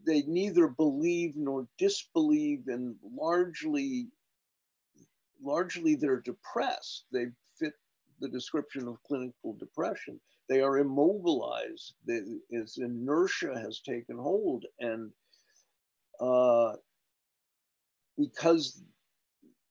They 0.06 0.22
neither 0.22 0.68
believe 0.68 1.36
nor 1.36 1.66
disbelieve, 1.78 2.68
and 2.68 2.96
largely 3.02 4.08
largely 5.42 5.94
they're 5.94 6.20
depressed. 6.20 7.04
They 7.12 7.26
fit 7.58 7.74
the 8.20 8.28
description 8.28 8.88
of 8.88 9.02
clinical 9.04 9.54
depression. 9.58 10.20
They 10.48 10.60
are 10.62 10.78
immobilized. 10.78 11.94
They, 12.06 12.20
its 12.50 12.78
inertia 12.78 13.58
has 13.58 13.80
taken 13.80 14.16
hold, 14.16 14.64
and 14.80 15.12
uh, 16.20 16.72
because 18.16 18.82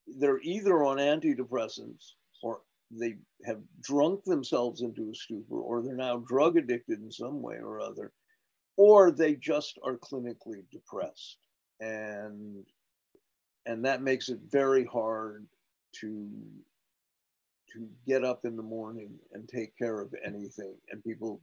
they're 0.07 0.39
either 0.41 0.83
on 0.83 0.97
antidepressants 0.97 2.13
or 2.41 2.61
they 2.91 3.15
have 3.45 3.61
drunk 3.81 4.23
themselves 4.23 4.81
into 4.81 5.09
a 5.09 5.15
stupor, 5.15 5.59
or 5.59 5.81
they're 5.81 5.95
now 5.95 6.17
drug 6.17 6.57
addicted 6.57 7.01
in 7.01 7.11
some 7.11 7.41
way 7.41 7.55
or 7.55 7.79
other, 7.79 8.11
or 8.77 9.11
they 9.11 9.35
just 9.35 9.77
are 9.83 9.97
clinically 9.97 10.63
depressed, 10.71 11.37
and 11.79 12.65
and 13.65 13.83
that 13.85 14.01
makes 14.01 14.29
it 14.29 14.39
very 14.49 14.85
hard 14.85 15.45
to 15.93 16.29
to 17.73 17.87
get 18.07 18.23
up 18.23 18.45
in 18.45 18.55
the 18.55 18.63
morning 18.63 19.11
and 19.33 19.47
take 19.47 19.77
care 19.77 19.99
of 19.99 20.13
anything. 20.25 20.75
And 20.89 21.03
people 21.03 21.41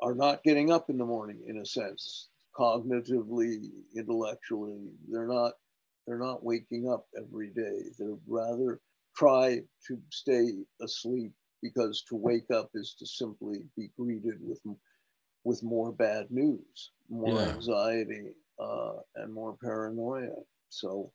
are 0.00 0.14
not 0.14 0.44
getting 0.44 0.70
up 0.70 0.88
in 0.88 0.96
the 0.98 1.04
morning 1.04 1.42
in 1.46 1.58
a 1.58 1.66
sense 1.66 2.28
cognitively 2.56 3.70
intellectually. 3.96 4.90
They're 5.08 5.26
not 5.26 5.54
they're 6.06 6.18
not 6.18 6.44
waking 6.44 6.88
up 6.90 7.06
every 7.16 7.50
day. 7.50 7.82
They're 7.98 8.18
rather 8.26 8.80
try 9.20 9.60
to 9.86 9.98
stay 10.10 10.46
asleep 10.80 11.32
because 11.62 12.02
to 12.08 12.16
wake 12.16 12.50
up 12.50 12.70
is 12.74 12.94
to 12.98 13.04
simply 13.04 13.58
be 13.76 13.90
greeted 13.98 14.38
with 14.40 14.60
with 15.44 15.62
more 15.62 15.92
bad 15.92 16.24
news 16.30 16.92
more 17.10 17.38
yeah. 17.40 17.54
anxiety 17.54 18.28
uh, 18.58 18.94
and 19.16 19.32
more 19.32 19.56
paranoia 19.62 20.40
so 20.70 21.12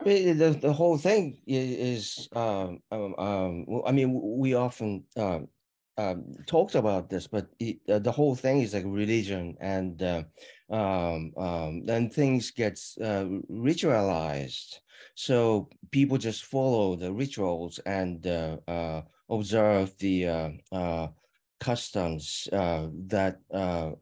I 0.00 0.04
mean, 0.04 0.38
the, 0.38 0.50
the 0.50 0.72
whole 0.72 0.98
thing 0.98 1.38
is, 1.46 2.18
is 2.18 2.28
um, 2.34 2.80
um, 2.90 3.14
um, 3.16 3.82
I 3.86 3.92
mean, 3.92 4.20
we 4.38 4.54
often 4.54 5.04
um, 5.16 5.48
um, 5.96 6.34
talked 6.46 6.74
about 6.74 7.08
this, 7.08 7.26
but 7.26 7.46
it, 7.60 7.78
uh, 7.88 7.98
the 7.98 8.12
whole 8.12 8.34
thing 8.34 8.60
is 8.60 8.74
like 8.74 8.84
religion, 8.86 9.56
and 9.60 10.02
uh, 10.02 10.22
um, 10.70 11.32
um, 11.36 11.84
then 11.84 12.10
things 12.10 12.50
gets 12.50 12.98
uh, 12.98 13.26
ritualized. 13.50 14.78
So 15.14 15.68
people 15.90 16.18
just 16.18 16.44
follow 16.44 16.96
the 16.96 17.12
rituals 17.12 17.78
and 17.86 18.26
uh, 18.26 18.56
uh, 18.66 19.02
observe 19.30 19.96
the 19.98 20.26
uh, 20.72 21.08
customs 21.60 22.48
that 22.50 23.38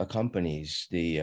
accompanies 0.01 0.87
the 0.91 1.21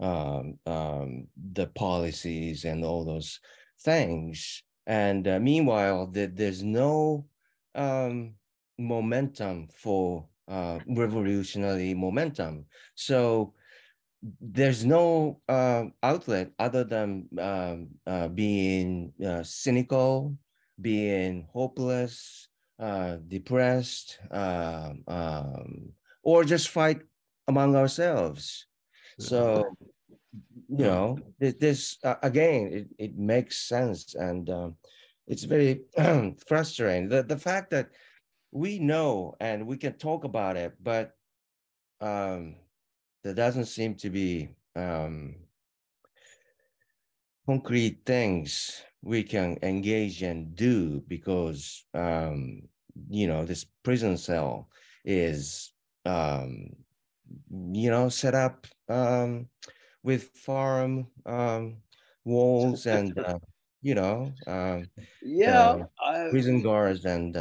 um, 0.00 0.58
um, 0.66 1.28
the 1.54 1.66
policies 1.74 2.64
and 2.64 2.84
all 2.84 3.04
those 3.04 3.40
things. 3.80 4.62
And 4.86 5.24
meanwhile, 5.42 6.08
the, 6.08 6.26
there's 6.26 6.62
no 6.62 7.24
um, 7.74 8.34
momentum 8.82 9.68
for 9.68 10.26
uh, 10.48 10.80
revolutionary 10.86 11.94
momentum. 11.94 12.66
So 12.94 13.54
there's 14.40 14.84
no 14.84 15.40
uh, 15.48 15.84
outlet 16.02 16.52
other 16.58 16.84
than 16.84 17.28
um, 17.38 17.88
uh, 18.06 18.28
being 18.28 19.12
uh, 19.24 19.42
cynical, 19.42 20.36
being 20.80 21.48
hopeless, 21.52 22.48
uh, 22.78 23.16
depressed, 23.28 24.18
um, 24.30 25.02
um, 25.08 25.92
or 26.22 26.44
just 26.44 26.68
fight 26.68 27.00
among 27.48 27.76
ourselves. 27.76 28.66
So 29.18 29.76
you 30.68 30.84
know 30.84 31.18
this 31.38 31.98
uh, 32.04 32.14
again 32.22 32.68
it, 32.72 32.86
it 32.98 33.18
makes 33.18 33.68
sense 33.68 34.14
and 34.14 34.48
um, 34.48 34.76
it's 35.26 35.44
very 35.44 35.82
frustrating 36.46 37.08
the, 37.08 37.22
the 37.22 37.36
fact 37.36 37.70
that 37.70 37.90
we 38.52 38.78
know 38.78 39.34
and 39.40 39.66
we 39.66 39.76
can 39.76 39.94
talk 39.94 40.24
about 40.24 40.56
it 40.56 40.76
but 40.82 41.16
um, 42.00 42.56
there 43.22 43.34
doesn't 43.34 43.66
seem 43.66 43.94
to 43.96 44.10
be 44.10 44.56
um, 44.76 45.36
concrete 47.46 48.02
things 48.06 48.84
we 49.02 49.22
can 49.22 49.58
engage 49.62 50.22
and 50.22 50.54
do 50.54 51.00
because 51.08 51.86
um, 51.94 52.62
you 53.08 53.26
know 53.26 53.44
this 53.44 53.64
prison 53.82 54.16
cell 54.16 54.68
is 55.04 55.72
um, 56.04 56.68
you 57.72 57.90
know 57.90 58.08
set 58.08 58.34
up 58.34 58.66
um, 58.88 59.48
with 60.02 60.24
farm 60.30 61.08
um, 61.26 61.82
walls 62.24 62.86
and 62.86 63.18
uh, 63.18 63.38
you 63.82 63.94
know 63.94 64.32
um, 64.46 64.90
yeah 65.22 65.74
uh, 65.74 65.84
prison 66.30 66.62
guards 66.62 67.04
and 67.04 67.36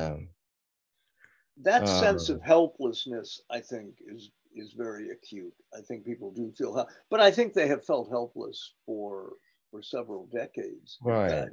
that 1.63 1.83
uh, 1.83 1.99
sense 1.99 2.29
of 2.29 2.41
helplessness 2.41 3.41
i 3.49 3.59
think 3.59 3.95
is 4.07 4.31
is 4.53 4.73
very 4.73 5.11
acute. 5.11 5.53
I 5.73 5.79
think 5.79 6.03
people 6.05 6.29
do 6.31 6.51
feel 6.57 6.75
help, 6.75 6.89
but 7.09 7.21
i 7.21 7.31
think 7.31 7.53
they 7.53 7.67
have 7.67 7.85
felt 7.85 8.09
helpless 8.09 8.73
for 8.85 9.33
for 9.69 9.81
several 9.81 10.27
decades. 10.33 10.97
Right. 11.01 11.31
Uh, 11.31 11.45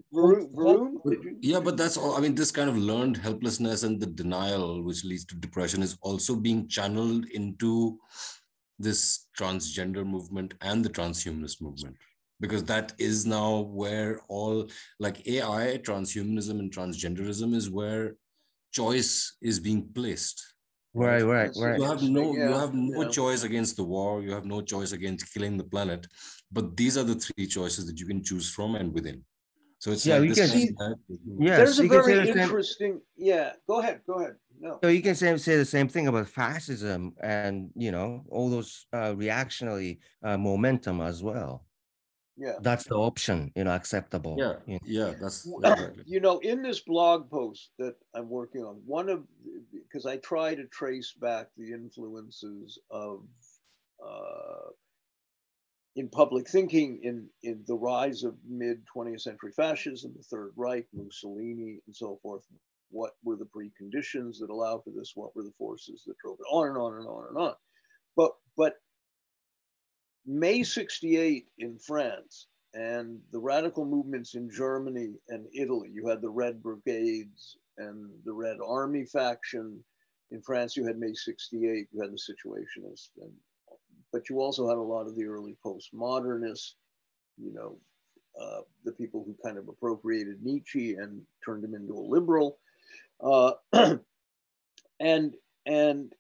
yeah 1.41 1.61
but 1.61 1.77
that's 1.77 1.97
all 1.97 2.17
i 2.17 2.21
mean 2.21 2.35
this 2.35 2.51
kind 2.51 2.69
of 2.69 2.77
learned 2.77 3.17
helplessness 3.17 3.85
and 3.85 4.01
the 4.01 4.07
denial 4.07 4.83
which 4.83 5.05
leads 5.05 5.25
to 5.27 5.37
depression 5.37 5.83
is 5.83 5.97
also 6.03 6.35
being 6.35 6.67
channeled 6.67 7.27
into 7.27 7.97
this 8.79 9.27
transgender 9.39 10.05
movement 10.07 10.55
and 10.61 10.85
the 10.85 10.91
transhumanist 10.91 11.61
movement. 11.61 11.97
Because 12.41 12.63
that 12.65 12.93
is 12.99 13.27
now 13.27 13.61
where 13.83 14.21
all 14.29 14.69
like 15.01 15.27
ai 15.27 15.81
transhumanism 15.83 16.61
and 16.61 16.73
transgenderism 16.73 17.53
is 17.55 17.69
where 17.69 18.17
choice 18.73 19.37
is 19.41 19.59
being 19.61 19.89
placed 19.95 20.55
right 20.95 21.23
right 21.23 21.51
right 21.59 21.79
you 21.79 21.85
have 21.85 22.03
no 22.03 22.35
yeah, 22.35 22.49
you 22.49 22.55
have 22.55 22.75
no 22.75 23.03
yeah. 23.03 23.09
choice 23.09 23.43
against 23.45 23.77
the 23.77 23.85
war 23.85 24.23
you 24.23 24.33
have 24.33 24.45
no 24.45 24.61
choice 24.61 24.93
against 24.93 25.33
killing 25.33 25.57
the 25.57 25.65
planet 25.65 26.07
but 26.51 26.77
these 26.77 26.97
are 26.97 27.05
the 27.05 27.15
three 27.15 27.47
choices 27.47 27.87
that 27.87 27.99
you 28.01 28.07
can 28.07 28.23
choose 28.23 28.51
from 28.51 28.75
and 28.75 28.93
within 28.93 29.23
so 29.79 29.93
it's 29.93 30.05
yeah, 30.05 30.15
like 30.15 30.29
we 30.29 30.35
can 30.35 30.49
see. 30.49 30.71
Yeah, 31.39 31.57
there's 31.59 31.79
a 31.79 31.87
very 31.87 32.29
interesting. 32.29 33.01
Yeah, 33.17 33.53
go 33.69 33.79
ahead. 33.79 34.01
Go 34.07 34.15
ahead. 34.15 34.35
No. 34.61 34.79
So 34.83 34.91
you 34.91 35.03
can 35.03 35.15
say, 35.15 35.37
say 35.37 35.57
the 35.57 35.65
same 35.65 35.89
thing 35.89 36.09
about 36.09 36.27
fascism 36.27 37.15
and 37.23 37.71
you 37.77 37.93
know 37.93 38.25
all 38.29 38.51
those 38.51 38.87
uh, 38.93 39.15
reactionary 39.17 40.01
uh, 40.25 40.37
momentum 40.37 41.01
as 41.01 41.23
well. 41.23 41.65
Yeah, 42.39 42.53
that's 42.61 42.85
the 42.85 42.95
option. 42.95 43.53
You 43.57 43.65
know, 43.65 43.73
acceptable. 43.73 44.37
Yeah, 44.39 44.55
you 44.67 44.75
know. 44.75 44.81
yeah, 44.85 45.15
that's. 45.21 45.49
you 46.07 46.21
know, 46.21 46.39
in 46.39 46.63
this 46.63 46.81
blog 46.81 47.29
post 47.29 47.71
that 47.79 47.97
I'm 48.15 48.29
working 48.29 48.63
on, 48.63 48.81
one 48.87 49.09
of 49.09 49.25
because 49.73 50.07
I 50.07 50.19
try 50.19 50.55
to 50.55 50.65
trace 50.67 51.13
back 51.21 51.49
the 51.57 51.73
influences 51.73 52.79
of. 52.91 53.25
Uh, 54.05 54.71
in 55.97 56.09
public 56.09 56.49
thinking 56.49 57.01
in, 57.03 57.29
in 57.43 57.65
the 57.67 57.75
rise 57.75 58.23
of 58.23 58.37
mid 58.49 58.79
20th 58.95 59.23
century 59.23 59.51
fascism, 59.51 60.13
the 60.17 60.23
Third 60.23 60.53
Reich, 60.55 60.87
Mussolini, 60.95 61.81
and 61.87 61.95
so 61.95 62.21
forth. 62.23 62.45
What 62.91 63.15
were 63.25 63.37
the 63.37 63.47
preconditions 63.47 64.39
that 64.39 64.49
allowed 64.49 64.85
for 64.85 64.91
this? 64.97 65.13
What 65.17 65.35
were 65.35 65.43
the 65.43 65.53
forces 65.59 66.05
that 66.07 66.17
drove 66.19 66.39
it 66.39 66.47
on 66.51 66.69
and 66.69 66.79
on 66.79 66.95
and 66.95 67.07
on 67.07 67.27
and 67.29 67.37
on? 67.37 67.55
But 68.17 68.31
but 68.57 68.75
May 70.27 70.63
68 70.63 71.47
in 71.59 71.79
France 71.79 72.49
and 72.75 73.19
the 73.33 73.39
radical 73.39 73.85
movements 73.85 74.35
in 74.35 74.51
Germany 74.51 75.15
and 75.29 75.47
Italy, 75.55 75.91
you 75.93 76.07
had 76.07 76.21
the 76.21 76.31
Red 76.31 76.63
Brigades 76.63 77.57
and 77.79 78.11
the 78.25 78.33
Red 78.33 78.59
Army 78.65 79.05
faction. 79.05 79.83
In 80.31 80.43
France, 80.43 80.77
you 80.77 80.87
had 80.87 80.99
May 80.99 81.15
68, 81.15 81.89
you 81.91 82.01
had 82.01 82.13
the 82.13 82.17
Situationists 82.17 83.09
and 83.21 83.33
but 84.13 84.29
you 84.29 84.41
also 84.41 84.69
had 84.69 84.79
a 84.79 84.83
lot 84.83 85.07
of 85.07 85.17
the 85.17 85.27
early 85.27 85.57
postmodernists, 85.65 86.73
you 87.37 87.53
know, 87.53 87.79
uh, 88.41 88.61
the 88.85 88.93
people 88.93 89.25
who 89.25 89.37
kind 89.45 89.59
of 89.59 89.69
appropriated 89.69 90.43
Nietzsche 90.43 90.95
and 90.95 91.23
turned 91.45 91.65
him 91.65 91.75
into 91.75 91.95
a 91.95 92.01
liberal. 92.01 92.59
Uh, 93.23 93.53
and, 95.01 95.35
and 95.67 96.13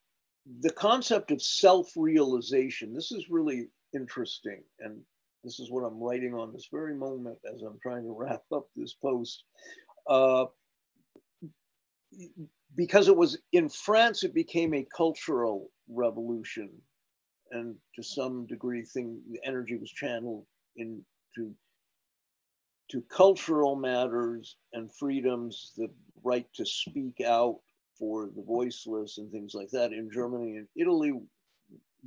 the 0.61 0.70
concept 0.70 1.30
of 1.30 1.40
self-realization, 1.40 2.92
this 2.92 3.12
is 3.12 3.30
really 3.30 3.68
interesting. 3.95 4.62
And 4.80 5.01
this 5.45 5.61
is 5.61 5.70
what 5.70 5.84
I'm 5.84 6.03
writing 6.03 6.34
on 6.34 6.53
this 6.53 6.68
very 6.72 6.95
moment 6.95 7.39
as 7.53 7.62
I'm 7.62 7.78
trying 7.82 8.05
to 8.05 8.16
wrap 8.16 8.43
up 8.53 8.66
this 8.76 8.95
post. 8.95 9.45
Uh, 10.09 10.47
because 12.76 13.09
it 13.09 13.16
was 13.16 13.39
in 13.53 13.68
France, 13.68 14.24
it 14.24 14.34
became 14.34 14.74
a 14.74 14.86
cultural 14.97 15.70
revolution. 15.89 16.70
And 17.51 17.76
to 17.97 18.03
some 18.03 18.47
degree, 18.47 18.82
thing 18.82 19.20
the 19.30 19.41
energy 19.47 19.76
was 19.76 19.91
channeled 19.91 20.45
into 20.76 21.55
to 22.91 23.03
cultural 23.11 23.76
matters 23.76 24.57
and 24.72 24.91
freedoms, 24.95 25.72
the 25.76 25.89
right 26.24 26.47
to 26.55 26.64
speak 26.64 27.20
out 27.24 27.59
for 27.99 28.30
the 28.34 28.43
voiceless 28.43 29.18
and 29.18 29.30
things 29.30 29.55
like 29.55 29.68
that. 29.70 29.93
In 29.93 30.11
Germany 30.12 30.57
and 30.57 30.68
Italy, 30.76 31.12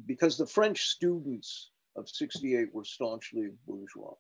because 0.06 0.38
the 0.38 0.48
French 0.48 0.88
students 0.88 1.71
of 1.96 2.10
68 2.10 2.74
were 2.74 2.84
staunchly 2.84 3.50
bourgeois. 3.68 4.14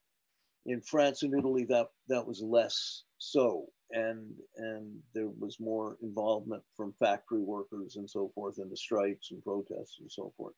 In 0.65 0.81
France 0.81 1.23
and 1.23 1.33
Italy, 1.37 1.65
that, 1.65 1.87
that 2.07 2.25
was 2.25 2.41
less 2.41 3.03
so. 3.17 3.65
And, 3.91 4.31
and 4.57 4.99
there 5.13 5.29
was 5.39 5.59
more 5.59 5.97
involvement 6.01 6.63
from 6.77 6.93
factory 6.99 7.41
workers 7.41 7.95
and 7.95 8.09
so 8.09 8.31
forth 8.33 8.59
in 8.59 8.69
the 8.69 8.77
strikes 8.77 9.31
and 9.31 9.43
protests 9.43 9.97
and 9.99 10.11
so 10.11 10.33
forth. 10.37 10.53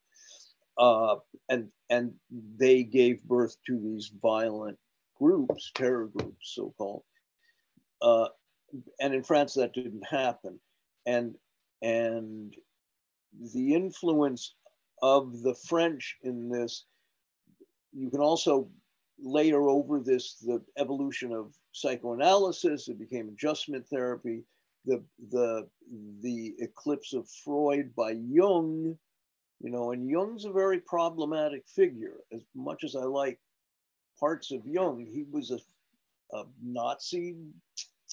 Uh, 0.77 1.15
and, 1.49 1.69
and 1.89 2.13
they 2.57 2.83
gave 2.83 3.23
birth 3.23 3.55
to 3.67 3.79
these 3.79 4.11
violent 4.21 4.77
groups, 5.17 5.71
terror 5.73 6.07
groups, 6.07 6.53
so 6.53 6.73
called. 6.77 7.03
Uh, 8.01 8.27
and 8.99 9.13
in 9.13 9.23
France, 9.23 9.53
that 9.53 9.73
didn't 9.73 10.05
happen. 10.05 10.59
And, 11.05 11.35
and 11.81 12.55
the 13.53 13.73
influence 13.73 14.55
of 15.01 15.41
the 15.41 15.55
French 15.55 16.17
in 16.23 16.49
this 16.49 16.85
you 17.93 18.09
can 18.09 18.19
also 18.19 18.69
layer 19.19 19.69
over 19.69 19.99
this 19.99 20.35
the 20.39 20.61
evolution 20.77 21.31
of 21.31 21.53
psychoanalysis. 21.71 22.87
It 22.87 22.99
became 22.99 23.29
adjustment 23.29 23.87
therapy. 23.87 24.43
The 24.85 25.03
the 25.29 25.67
the 26.21 26.55
eclipse 26.59 27.13
of 27.13 27.29
Freud 27.43 27.93
by 27.95 28.11
Jung, 28.11 28.97
you 29.61 29.69
know, 29.69 29.91
and 29.91 30.09
Jung's 30.09 30.45
a 30.45 30.51
very 30.51 30.79
problematic 30.79 31.63
figure. 31.67 32.17
As 32.33 32.41
much 32.55 32.83
as 32.83 32.95
I 32.95 33.03
like 33.03 33.39
parts 34.19 34.51
of 34.51 34.65
Jung, 34.65 35.05
he 35.05 35.25
was 35.31 35.51
a, 35.51 35.59
a 36.35 36.43
Nazi. 36.61 37.35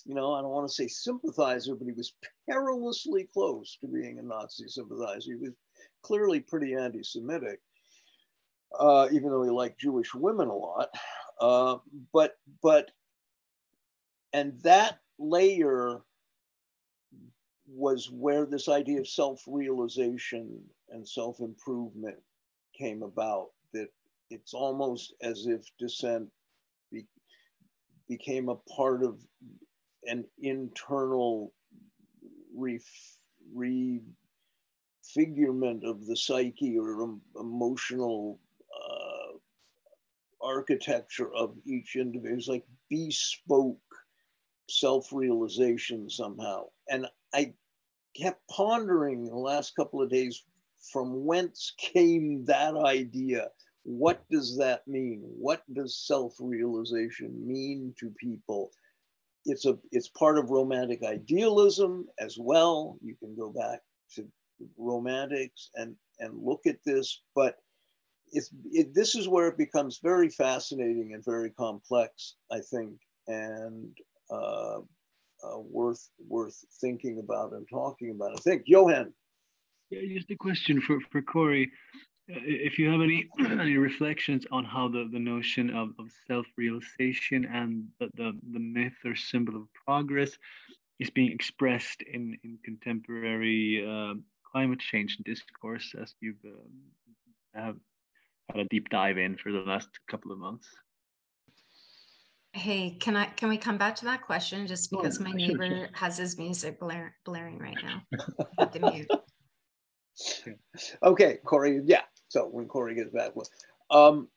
You 0.07 0.15
know, 0.15 0.33
I 0.33 0.41
don't 0.41 0.51
want 0.51 0.67
to 0.67 0.75
say 0.75 0.89
sympathizer, 0.89 1.75
but 1.75 1.87
he 1.87 1.93
was 1.93 2.15
perilously 2.49 3.29
close 3.33 3.77
to 3.81 3.87
being 3.87 4.19
a 4.19 4.23
Nazi 4.23 4.67
sympathizer. 4.69 5.33
He 5.33 5.37
was 5.37 5.51
clearly 6.03 6.41
pretty 6.41 6.75
anti-Semitic 6.75 7.61
uh, 8.79 9.09
even 9.13 9.31
though 9.31 9.43
he 9.43 9.51
liked 9.51 9.81
Jewish 9.81 10.15
women 10.15 10.49
a 10.49 10.57
lot. 10.57 10.89
Uh, 11.41 11.79
but 12.13 12.37
but 12.63 12.91
and 14.33 14.61
that 14.63 14.99
layer 15.19 16.03
was 17.67 18.11
where 18.11 18.47
this 18.47 18.69
idea 18.69 19.01
of 19.01 19.09
self-realization 19.09 20.61
and 20.91 21.09
self-improvement 21.09 22.17
came 22.77 23.03
about. 23.03 23.49
That 23.73 23.89
it's 24.31 24.55
almost 24.55 25.15
as 25.23 25.47
if 25.47 25.63
dissent 25.79 26.29
be, 26.93 27.07
became 28.09 28.49
a 28.49 28.57
part 28.77 29.05
of 29.05 29.21
an 30.05 30.25
internal 30.39 31.53
ref, 32.55 32.83
refigurement 33.57 34.05
of 35.85 36.07
the 36.07 36.17
psyche 36.17 36.79
or 36.79 37.03
um, 37.03 37.21
emotional 38.75 39.43
architecture 40.43 41.33
of 41.35 41.55
each 41.67 41.97
individual. 41.97 42.39
It's 42.39 42.49
like 42.49 42.67
bespoke 42.89 43.79
self-realization 44.69 46.09
somehow. 46.09 46.67
And 46.89 47.07
I 47.35 47.55
kept 48.17 48.41
pondering 48.49 49.25
the 49.25 49.37
last 49.37 49.75
couple 49.77 50.03
of 50.03 50.11
days 50.11 50.43
from 50.93 51.25
whence 51.25 51.75
came 51.79 52.45
that 52.47 52.75
idea? 52.77 53.49
What 53.83 54.25
does 54.31 54.57
that 54.59 54.87
mean? 54.87 55.21
What 55.23 55.63
does 55.73 56.07
self-realization 56.07 57.47
mean 57.47 57.95
to 57.99 58.11
people? 58.19 58.71
It's 59.47 59.65
a 59.65 59.79
it's 59.91 60.09
part 60.09 60.39
of 60.39 60.51
romantic 60.51 61.03
idealism 61.03 62.07
as 62.19 62.37
well. 62.39 62.99
You 63.03 63.15
can 63.17 63.35
go 63.35 63.51
back 63.51 63.81
to 64.17 64.27
romantics 64.77 65.71
and 65.75 65.97
and 66.19 66.45
look 66.45 66.67
at 66.67 66.85
this, 66.85 67.23
but 67.35 67.57
it's 68.33 68.51
it, 68.73 68.95
this 68.95 69.15
is 69.15 69.29
where 69.29 69.49
it 69.49 69.59
becomes 69.59 70.01
very 70.03 70.29
fascinating 70.29 71.13
and 71.15 71.25
very 71.25 71.51
complex, 71.51 72.37
I 72.51 72.61
think, 72.61 72.93
and 73.27 73.97
uh, 74.31 74.79
uh, 74.79 75.59
worth 75.59 76.09
worth 76.29 76.65
thinking 76.81 77.19
about 77.19 77.53
and 77.53 77.67
talking 77.69 78.11
about. 78.11 78.33
I 78.33 78.41
think 78.41 78.65
Johan. 78.67 79.13
Yeah, 79.91 80.01
just 80.15 80.31
a 80.31 80.37
question 80.37 80.81
for 80.81 80.99
for 81.11 81.23
Cory. 81.23 81.71
Uh, 82.31 82.39
if 82.45 82.79
you 82.79 82.89
have 82.89 83.01
any 83.01 83.29
any 83.61 83.77
reflections 83.77 84.47
on 84.53 84.65
how 84.65 84.89
the, 84.89 85.09
the 85.13 85.19
notion 85.19 85.71
of, 85.71 85.91
of 85.99 86.07
self-realization 86.27 87.45
and 87.47 87.89
the, 87.99 88.09
the, 88.15 88.39
the 88.53 88.59
myth 88.59 88.95
or 89.05 89.17
symbol 89.17 89.57
of 89.57 89.67
progress 89.85 90.39
is 91.01 91.11
being 91.11 91.33
expressed 91.33 92.03
in, 92.03 92.37
in 92.45 92.59
contemporary 92.63 93.85
uh, 93.85 94.15
climate 94.53 94.79
change 94.79 95.17
discourse 95.25 95.95
as 96.01 96.15
you've 96.21 96.37
uh, 96.45 97.59
have 97.61 97.77
had 98.51 98.61
a 98.61 98.69
deep 98.69 98.89
dive 98.89 99.19
in 99.19 99.37
for 99.37 99.53
the 99.53 99.61
last 99.61 99.89
couple 100.09 100.33
of 100.33 100.39
months. 100.39 100.67
Hey, 102.53 102.97
can 102.99 103.17
I 103.17 103.27
can 103.27 103.49
we 103.49 103.57
come 103.57 103.79
back 103.79 103.95
to 103.97 104.05
that 104.07 104.23
question 104.23 104.67
just 104.67 104.91
because 104.91 105.21
oh, 105.21 105.25
my 105.25 105.31
neighbor 105.31 105.69
sure, 105.69 105.77
sure. 105.77 105.89
has 105.93 106.19
his 106.19 106.37
music 106.37 106.81
blare, 106.81 107.15
blaring 107.25 107.59
right 107.59 107.79
now? 107.83 108.03
the 108.73 108.81
mute. 108.81 109.09
Okay, 111.03 111.39
Cory. 111.45 111.81
Yeah. 111.85 112.03
So 112.29 112.47
when 112.47 112.67
Cory 112.67 112.97
gets 112.97 113.11
back, 113.11 113.33
well, 113.35 113.47
um, 113.91 114.29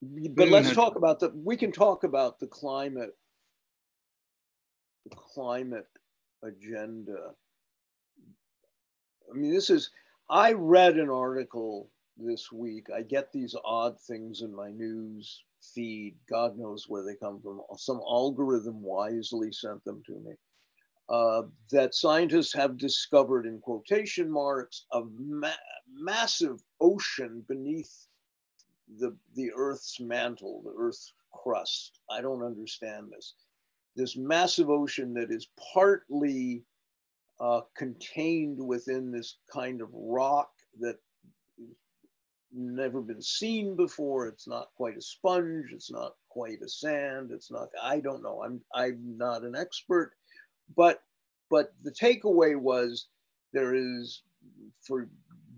but 0.00 0.48
let's 0.48 0.72
talk 0.72 0.96
about 0.96 1.20
the. 1.20 1.30
We 1.34 1.56
can 1.56 1.72
talk 1.72 2.04
about 2.04 2.40
the 2.40 2.46
climate, 2.46 3.16
the 5.04 5.16
climate 5.16 5.86
agenda. 6.42 7.32
I 9.30 9.36
mean, 9.36 9.52
this 9.52 9.68
is. 9.68 9.90
I 10.30 10.52
read 10.52 10.96
an 10.96 11.10
article 11.10 11.90
this 12.18 12.50
week. 12.52 12.88
I 12.94 13.02
get 13.02 13.32
these 13.32 13.54
odd 13.64 14.00
things 14.00 14.42
in 14.42 14.54
my 14.54 14.70
news 14.70 15.42
feed. 15.74 16.16
God 16.30 16.58
knows 16.58 16.86
where 16.88 17.04
they 17.04 17.14
come 17.14 17.40
from. 17.40 17.60
Some 17.76 18.00
algorithm 18.06 18.82
wisely 18.82 19.52
sent 19.52 19.84
them 19.84 20.02
to 20.06 20.12
me. 20.12 20.32
Uh, 21.08 21.42
that 21.70 21.94
scientists 21.94 22.52
have 22.52 22.76
discovered, 22.76 23.46
in 23.46 23.60
quotation 23.60 24.30
marks, 24.30 24.84
a 24.92 25.02
ma 25.18 25.50
massive 25.90 26.60
ocean 26.80 27.42
beneath 27.48 28.06
the, 28.98 29.16
the 29.34 29.50
Earth's 29.56 30.00
mantle, 30.00 30.62
the 30.64 30.74
Earth's 30.78 31.14
crust. 31.32 32.00
I 32.10 32.20
don't 32.20 32.44
understand 32.44 33.06
this. 33.10 33.34
This 33.96 34.16
massive 34.16 34.68
ocean 34.68 35.14
that 35.14 35.30
is 35.30 35.48
partly 35.72 36.62
uh, 37.40 37.62
contained 37.76 38.58
within 38.58 39.10
this 39.10 39.38
kind 39.50 39.80
of 39.80 39.88
rock 39.92 40.50
that 40.80 40.98
never 42.52 43.00
been 43.00 43.22
seen 43.22 43.76
before. 43.76 44.26
It's 44.26 44.48
not 44.48 44.68
quite 44.76 44.96
a 44.96 45.02
sponge. 45.02 45.66
It's 45.72 45.90
not 45.90 46.12
quite 46.28 46.62
a 46.62 46.68
sand. 46.68 47.30
It's 47.32 47.50
not, 47.50 47.68
I 47.82 48.00
don't 48.00 48.22
know. 48.22 48.42
I'm, 48.44 48.60
I'm 48.74 49.16
not 49.16 49.42
an 49.42 49.54
expert, 49.56 50.12
but, 50.76 51.02
but 51.50 51.72
the 51.82 51.92
takeaway 51.92 52.56
was 52.56 53.08
there 53.52 53.74
is, 53.74 54.22
for 54.86 55.08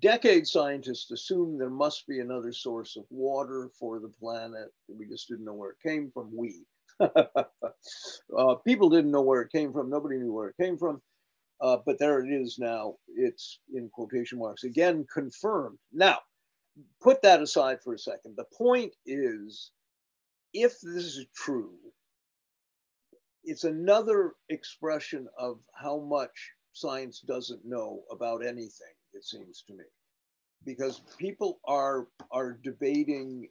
decades, 0.01 0.53
scientists 0.53 1.11
assumed 1.11 1.61
there 1.61 1.71
must 1.71 2.07
be 2.07 2.21
another 2.21 2.53
source 2.53 2.97
of 2.97 3.05
water 3.11 3.71
for 3.79 4.01
the 4.01 4.09
planet. 4.09 4.69
We 4.89 5.07
just 5.07 5.29
didn't 5.29 5.45
know 5.45 5.55
where 5.55 5.71
it 5.71 5.83
came 5.83 6.11
from. 6.13 6.31
We. 6.35 6.65
uh, 7.01 8.55
people 8.67 8.91
didn't 8.91 9.11
know 9.11 9.23
where 9.23 9.43
it 9.43 9.53
came 9.53 9.73
from. 9.73 9.89
Nobody 9.89 10.19
knew 10.19 10.33
where 10.33 10.49
it 10.49 10.57
came 10.61 10.77
from. 10.77 11.01
Uh, 11.61 11.77
but 11.85 11.99
there 11.99 12.25
it 12.25 12.31
is 12.31 12.59
now. 12.59 12.95
It's 13.17 13.61
in 13.75 13.91
quotation 13.91 14.39
marks 14.39 14.65
again 14.65 15.07
confirmed. 15.13 15.79
Now, 15.93 16.19
put 17.01 17.23
that 17.23 17.43
aside 17.43 17.79
for 17.83 17.95
a 17.95 17.99
second. 17.99 18.37
The 18.37 18.45
point 18.57 18.95
is, 19.07 19.71
if 20.53 20.81
this 20.81 21.05
is 21.05 21.27
true, 21.35 21.75
it's 23.45 23.65
another 23.65 24.35
expression 24.49 25.27
of 25.39 25.59
how 25.75 25.99
much 26.01 26.53
science 26.73 27.21
doesn't 27.21 27.65
know 27.65 28.03
about 28.11 28.45
anything, 28.45 28.95
it 29.13 29.25
seems 29.25 29.65
to 29.69 29.75
me. 29.75 29.85
Because 30.65 31.01
people 31.19 31.61
are, 31.67 32.09
are 32.31 32.59
debating 32.63 33.49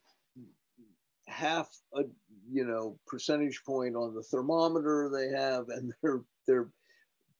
half 1.27 1.69
a 1.95 2.03
you 2.51 2.65
know, 2.65 2.97
percentage 3.07 3.61
point 3.65 3.95
on 3.95 4.13
the 4.15 4.23
thermometer 4.23 5.09
they 5.13 5.29
have, 5.37 5.69
and 5.69 5.93
they're 6.03 6.21
they're 6.47 6.69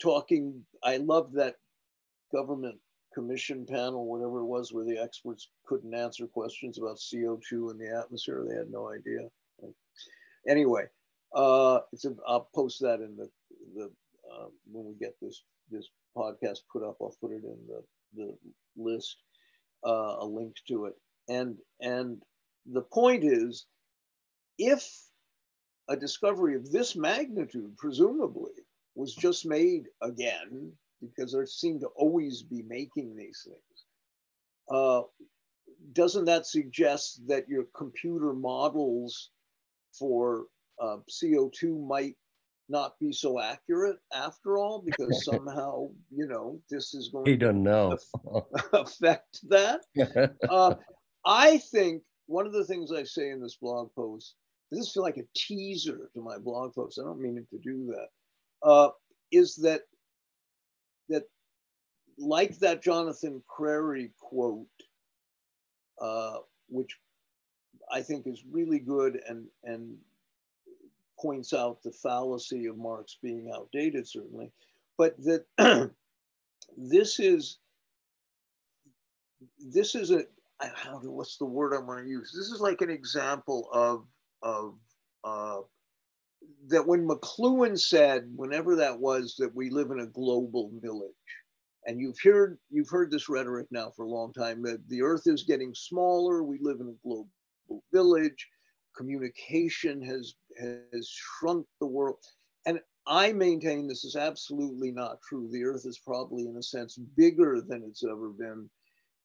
talking. 0.02 0.64
I 0.84 0.98
love 0.98 1.34
that 1.34 1.56
government 2.34 2.80
commission 3.20 3.66
panel, 3.66 4.06
whatever 4.06 4.40
it 4.40 4.46
was, 4.46 4.72
where 4.72 4.86
the 4.86 4.98
experts 4.98 5.50
couldn't 5.66 5.94
answer 5.94 6.26
questions 6.26 6.78
about 6.78 6.98
CO2 6.98 7.72
in 7.72 7.78
the 7.78 7.94
atmosphere. 7.98 8.46
They 8.48 8.56
had 8.56 8.72
no 8.72 8.90
idea. 8.92 9.28
Anyway, 10.48 10.86
uh, 11.36 11.80
it's 11.92 12.06
a, 12.06 12.16
I'll 12.26 12.50
post 12.56 12.80
that 12.82 13.02
in 13.02 13.18
the 13.18 13.30
the 13.76 13.92
uh, 14.32 14.48
when 14.72 14.86
we 14.86 14.94
get 14.96 15.16
this 15.22 15.44
this 15.70 15.90
podcast 16.16 16.60
put 16.72 16.84
up. 16.84 16.98
I'll 17.02 17.16
put 17.20 17.32
it 17.32 17.44
in 17.44 17.58
the 17.68 17.84
the 18.16 18.38
list, 18.78 19.18
uh, 19.86 20.16
a 20.20 20.26
link 20.26 20.56
to 20.70 20.86
it. 20.86 20.94
And 21.28 21.58
and 21.82 22.22
the 22.72 22.82
point 22.82 23.26
is, 23.26 23.66
if 24.58 24.90
a 25.90 25.98
discovery 25.98 26.56
of 26.56 26.72
this 26.72 26.96
magnitude, 26.96 27.76
presumably, 27.78 28.54
was 28.96 29.14
just 29.14 29.46
made 29.46 29.88
again, 30.02 30.72
because 31.20 31.34
they 31.34 31.46
seem 31.46 31.80
to 31.80 31.88
always 31.96 32.44
be 32.44 32.64
making 32.64 33.16
these 33.16 33.46
things, 33.46 33.86
uh, 34.72 35.02
doesn't 35.94 36.26
that 36.26 36.46
suggest 36.46 37.22
that 37.28 37.48
your 37.50 37.66
computer 37.76 38.34
models 38.34 39.32
for 39.98 40.46
uh, 40.82 40.98
CO2 41.10 41.86
might 41.88 42.16
not 42.70 42.94
be 43.00 43.12
so 43.12 43.40
accurate 43.40 43.98
after 44.14 44.58
all? 44.58 44.82
Because 44.86 45.26
somehow 45.26 45.90
you 46.16 46.28
know 46.28 46.60
this 46.70 46.94
is 46.94 47.10
going 47.10 47.26
he 47.26 47.36
don't 47.36 47.64
know. 47.64 47.98
affect 48.74 49.40
that. 49.50 49.82
Uh, 50.50 50.76
i 51.26 51.58
think 51.58 52.02
one 52.28 52.46
of 52.46 52.54
the 52.54 52.64
things 52.64 52.92
i 52.92 53.04
say 53.04 53.30
in 53.30 53.42
this 53.42 53.58
blog 53.62 53.94
post 53.94 54.36
this 54.72 54.94
feel 54.94 55.04
like 55.04 55.18
a 55.18 55.28
teaser 55.36 56.10
to 56.14 56.22
my 56.22 56.38
blog 56.38 56.74
post 56.74 56.98
i 57.00 57.04
don't 57.04 57.20
mean 57.20 57.38
it 57.38 57.50
to 57.50 57.62
do 57.62 57.86
that 57.86 58.68
uh, 58.68 58.90
is 59.32 59.56
that 59.56 59.82
that 61.10 61.24
like 62.18 62.58
that 62.60 62.84
jonathan 62.84 63.42
crary 63.48 64.12
quote 64.20 64.68
uh, 66.02 66.38
which 66.68 66.98
i 67.92 68.02
think 68.02 68.28
is 68.28 68.44
really 68.52 68.80
good 68.80 69.20
and 69.28 69.46
and 69.64 69.98
points 71.20 71.54
out 71.54 71.82
the 71.84 71.92
fallacy 71.92 72.66
of 72.68 72.78
Marx 72.78 73.18
being 73.22 73.52
outdated, 73.54 74.08
certainly, 74.08 74.52
but 74.98 75.16
that 75.24 75.46
this 76.78 77.20
is 77.20 77.58
this 79.60 79.96
is 79.96 80.12
a 80.12 80.24
how 80.60 81.00
what's 81.04 81.38
the 81.38 81.46
word 81.46 81.74
I'm 81.74 81.86
going 81.86 82.04
to 82.04 82.10
use? 82.10 82.34
This 82.36 82.48
is 82.48 82.62
like 82.62 82.82
an 82.82 82.90
example 82.90 83.70
of 83.72 84.06
of 84.42 84.76
uh, 85.24 85.62
that 86.68 86.86
when 86.86 87.08
McLuhan 87.08 87.80
said, 87.80 88.32
whenever 88.36 88.76
that 88.76 89.00
was, 89.00 89.36
that 89.40 89.54
we 89.54 89.70
live 89.70 89.92
in 89.92 90.02
a 90.02 90.08
global 90.08 90.72
village, 90.82 91.12
and 91.86 92.00
you've 92.00 92.20
heard 92.24 92.58
you've 92.70 92.90
heard 92.90 93.10
this 93.10 93.30
rhetoric 93.30 93.68
now 93.72 93.92
for 93.96 94.04
a 94.04 94.10
long 94.10 94.34
time 94.34 94.62
that 94.64 94.88
the 94.90 95.02
Earth 95.02 95.24
is 95.26 95.44
getting 95.44 95.74
smaller, 95.74 96.44
we 96.44 96.60
live 96.62 96.80
in 96.82 96.90
a 96.90 97.08
global 97.08 97.30
village, 97.92 98.48
communication 98.96 100.02
has 100.02 100.36
has 100.60 101.08
shrunk 101.08 101.66
the 101.80 101.88
world. 101.88 102.18
And 102.66 102.80
I 103.08 103.32
maintain 103.32 103.88
this 103.88 104.04
is 104.04 104.16
absolutely 104.16 104.92
not 104.92 105.22
true. 105.22 105.50
The 105.52 105.64
earth 105.64 105.86
is 105.86 105.98
probably, 105.98 106.46
in 106.48 106.58
a 106.58 106.64
sense, 106.64 106.98
bigger 107.18 107.62
than 107.62 107.84
it's 107.84 108.04
ever 108.04 108.30
been. 108.30 108.70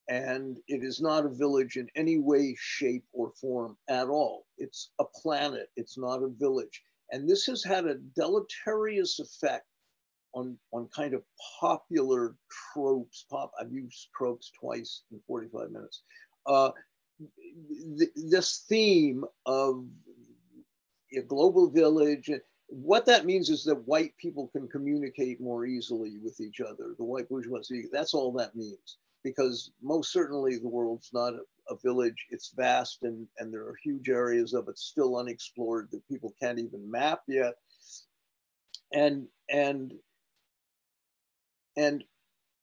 And 0.09 0.59
it 0.69 0.83
is 0.83 1.01
not 1.01 1.27
a 1.27 1.31
village 1.31 1.77
in 1.77 1.89
any 1.97 2.19
way, 2.19 2.55
shape, 2.59 3.05
or 3.13 3.33
form 3.41 3.77
at 3.89 4.09
all. 4.09 4.47
It's 4.59 4.93
a 5.01 5.05
planet, 5.05 5.69
it's 5.77 5.99
not 5.99 6.23
a 6.23 6.29
village. 6.29 6.83
And 7.11 7.29
this 7.29 7.47
has 7.47 7.63
had 7.63 7.87
a 7.87 7.97
deleterious 8.17 9.19
effect 9.19 9.67
on, 10.35 10.59
on 10.73 10.89
kind 10.95 11.15
of 11.15 11.23
popular 11.61 12.37
tropes. 12.73 13.27
Pop, 13.31 13.53
I've 13.61 13.73
used 13.73 14.09
tropes 14.17 14.51
twice 14.59 15.03
in 15.13 15.21
45 15.27 15.71
minutes. 15.71 16.03
Uh, 16.47 16.71
th- 17.99 18.11
this 18.17 18.65
theme 18.69 19.25
of 19.47 19.87
a 21.17 21.23
global 21.23 21.71
village. 21.71 22.31
What 22.69 23.07
that 23.07 23.27
means 23.27 23.51
is 23.51 23.65
that 23.65 23.87
white 23.87 24.17
people 24.19 24.49
can 24.49 24.69
communicate 24.69 25.41
more 25.41 25.67
easily 25.67 26.19
with 26.23 26.41
each 26.41 26.61
other. 26.61 26.95
The 26.99 27.05
white 27.05 27.29
bourgeoisie, 27.29 27.89
that's 27.93 28.15
all 28.15 28.33
that 28.33 28.57
means. 28.57 28.99
Because 29.23 29.71
most 29.83 30.13
certainly 30.13 30.59
the 30.59 30.69
world's 30.69 31.11
not 31.13 31.35
a 31.69 31.77
village, 31.83 32.27
it's 32.31 32.53
vast 32.55 33.03
and, 33.03 33.27
and 33.39 33.53
there 33.53 33.63
are 33.63 33.77
huge 33.83 34.09
areas 34.09 34.53
of 34.53 34.69
it 34.69 34.79
still 34.79 35.17
unexplored 35.17 35.89
that 35.91 36.07
people 36.09 36.35
can't 36.41 36.59
even 36.59 36.91
map 36.91 37.23
yet. 37.27 37.55
And, 38.93 39.27
and, 39.51 39.93
and 41.77 42.05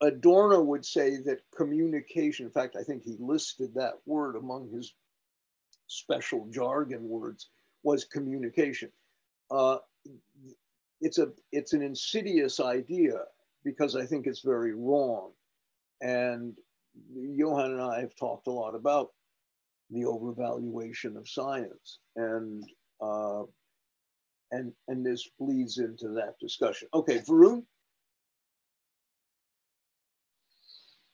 Adorno 0.02 0.62
would 0.62 0.86
say 0.86 1.18
that 1.18 1.41
communication, 1.56 2.45
in 2.45 2.52
fact, 2.52 2.76
I 2.80 2.84
think 2.84 3.04
he 3.04 3.16
listed 3.20 3.74
that 3.76 3.93
word 4.06 4.36
among 4.36 4.70
his 4.72 4.93
special 5.88 6.47
jargon 6.49 7.08
words, 7.08 7.49
was 7.84 8.06
communication. 8.06 8.89
Uh, 9.49 9.78
it's 11.02 11.18
a 11.18 11.30
it's 11.52 11.74
an 11.74 11.82
insidious 11.82 12.60
idea 12.60 13.20
because 13.64 13.95
I 13.95 14.06
think 14.06 14.28
it's 14.28 14.41
very 14.41 14.74
wrong. 14.74 15.32
And 16.02 16.58
Johan 17.14 17.72
and 17.72 17.82
I 17.82 18.02
have 18.02 18.16
talked 18.16 18.48
a 18.48 18.52
lot 18.52 18.76
about 18.76 19.10
the 19.89 20.04
overvaluation 20.04 21.18
of 21.18 21.28
science, 21.28 22.00
and 22.16 22.64
uh, 23.02 23.44
and 24.52 24.72
and 24.88 25.06
this 25.06 25.30
bleeds 25.39 25.78
into 25.78 26.10
that 26.10 26.36
discussion. 26.39 26.88
Okay, 26.94 27.20
Varun. 27.20 27.64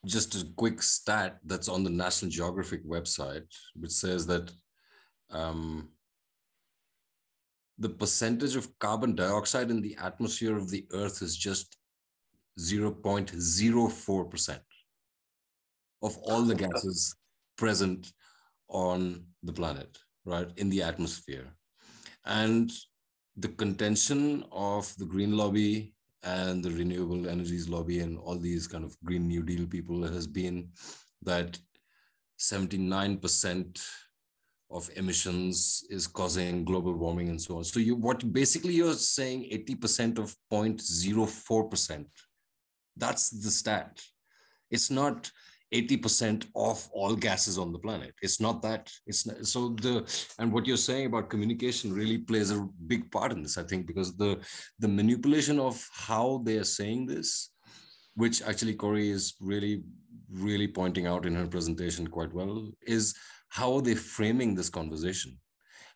Just 0.06 0.36
a 0.36 0.48
quick 0.56 0.82
stat 0.82 1.40
that's 1.44 1.68
on 1.68 1.84
the 1.84 1.90
National 1.90 2.32
Geographic 2.32 2.88
website, 2.88 3.48
which 3.76 3.92
says 3.92 4.26
that 4.28 4.52
um, 5.32 5.90
the 7.78 7.90
percentage 7.90 8.56
of 8.56 8.78
carbon 8.80 9.16
dioxide 9.16 9.70
in 9.70 9.82
the 9.82 9.98
atmosphere 10.02 10.56
of 10.56 10.70
the 10.70 10.88
Earth 10.94 11.22
is 11.22 11.36
just 11.36 11.78
0.04% 12.60 14.60
of 16.02 16.18
all 16.24 16.42
the 16.42 16.56
gases 16.56 17.16
present 17.58 18.12
on 18.70 19.26
the 19.44 19.54
planet, 19.54 19.98
right, 20.26 20.50
in 20.58 20.70
the 20.70 20.82
atmosphere. 20.82 21.48
And 22.26 22.72
the 23.38 23.50
contention 23.50 24.44
of 24.52 24.94
the 24.98 25.06
Green 25.06 25.38
Lobby 25.38 25.94
and 26.24 26.64
the 26.64 26.72
renewable 26.72 27.30
energies 27.30 27.70
lobby 27.70 28.00
and 28.00 28.18
all 28.18 28.38
these 28.38 28.68
kind 28.68 28.84
of 28.84 28.98
Green 29.06 29.28
New 29.28 29.44
Deal 29.44 29.66
people 29.68 30.04
has 30.04 30.28
been 30.28 30.70
that 31.22 31.58
79% 32.40 33.82
of 34.70 34.90
emissions 34.96 35.86
is 35.90 36.08
causing 36.08 36.66
global 36.66 36.94
warming 36.94 37.30
and 37.30 37.42
so 37.42 37.58
on. 37.58 37.64
So 37.64 37.80
you 37.80 37.96
what 37.96 38.34
basically 38.34 38.74
you're 38.74 38.94
saying 38.94 39.50
80% 39.52 40.20
of 40.20 40.36
0.04%. 40.52 42.06
That's 42.98 43.30
the 43.30 43.52
stat. 43.52 44.02
It's 44.70 44.92
not 44.92 45.32
80% 45.74 46.46
of 46.56 46.88
all 46.94 47.16
gases 47.16 47.58
on 47.58 47.74
the 47.74 47.80
planet. 47.80 48.14
It's 48.22 48.40
not 48.40 48.62
that. 48.62 48.90
It's 49.06 49.26
not, 49.26 49.46
so 49.46 49.70
the 49.70 50.06
and 50.40 50.52
what 50.52 50.66
you're 50.66 50.78
saying 50.78 51.08
about 51.08 51.30
communication 51.30 51.92
really 51.94 52.20
plays 52.20 52.52
a 52.52 52.68
big 52.88 53.12
part 53.12 53.34
in 53.34 53.44
this, 53.44 53.58
I 53.58 53.64
think, 53.64 53.86
because 53.86 54.16
the 54.16 54.40
the 54.80 54.88
manipulation 54.88 55.60
of 55.60 55.86
how 55.92 56.42
they 56.46 56.58
are 56.58 56.64
saying 56.64 57.08
this, 57.08 57.50
which 58.16 58.42
actually 58.42 58.76
Cory 58.76 59.10
is 59.10 59.36
really 59.42 59.84
really 60.32 60.68
pointing 60.68 61.08
out 61.08 61.26
in 61.26 61.36
her 61.36 61.48
presentation 61.48 62.08
quite 62.08 62.34
well, 62.34 62.70
is 62.82 63.14
how 63.50 63.76
are 63.76 63.82
they 63.82 63.96
framing 63.96 64.56
this 64.56 64.70
conversation 64.70 65.38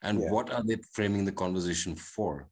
and 0.03 0.21
yeah. 0.21 0.29
what 0.29 0.51
are 0.51 0.63
they 0.63 0.77
framing 0.93 1.25
the 1.25 1.31
conversation 1.31 1.95
for 1.95 2.47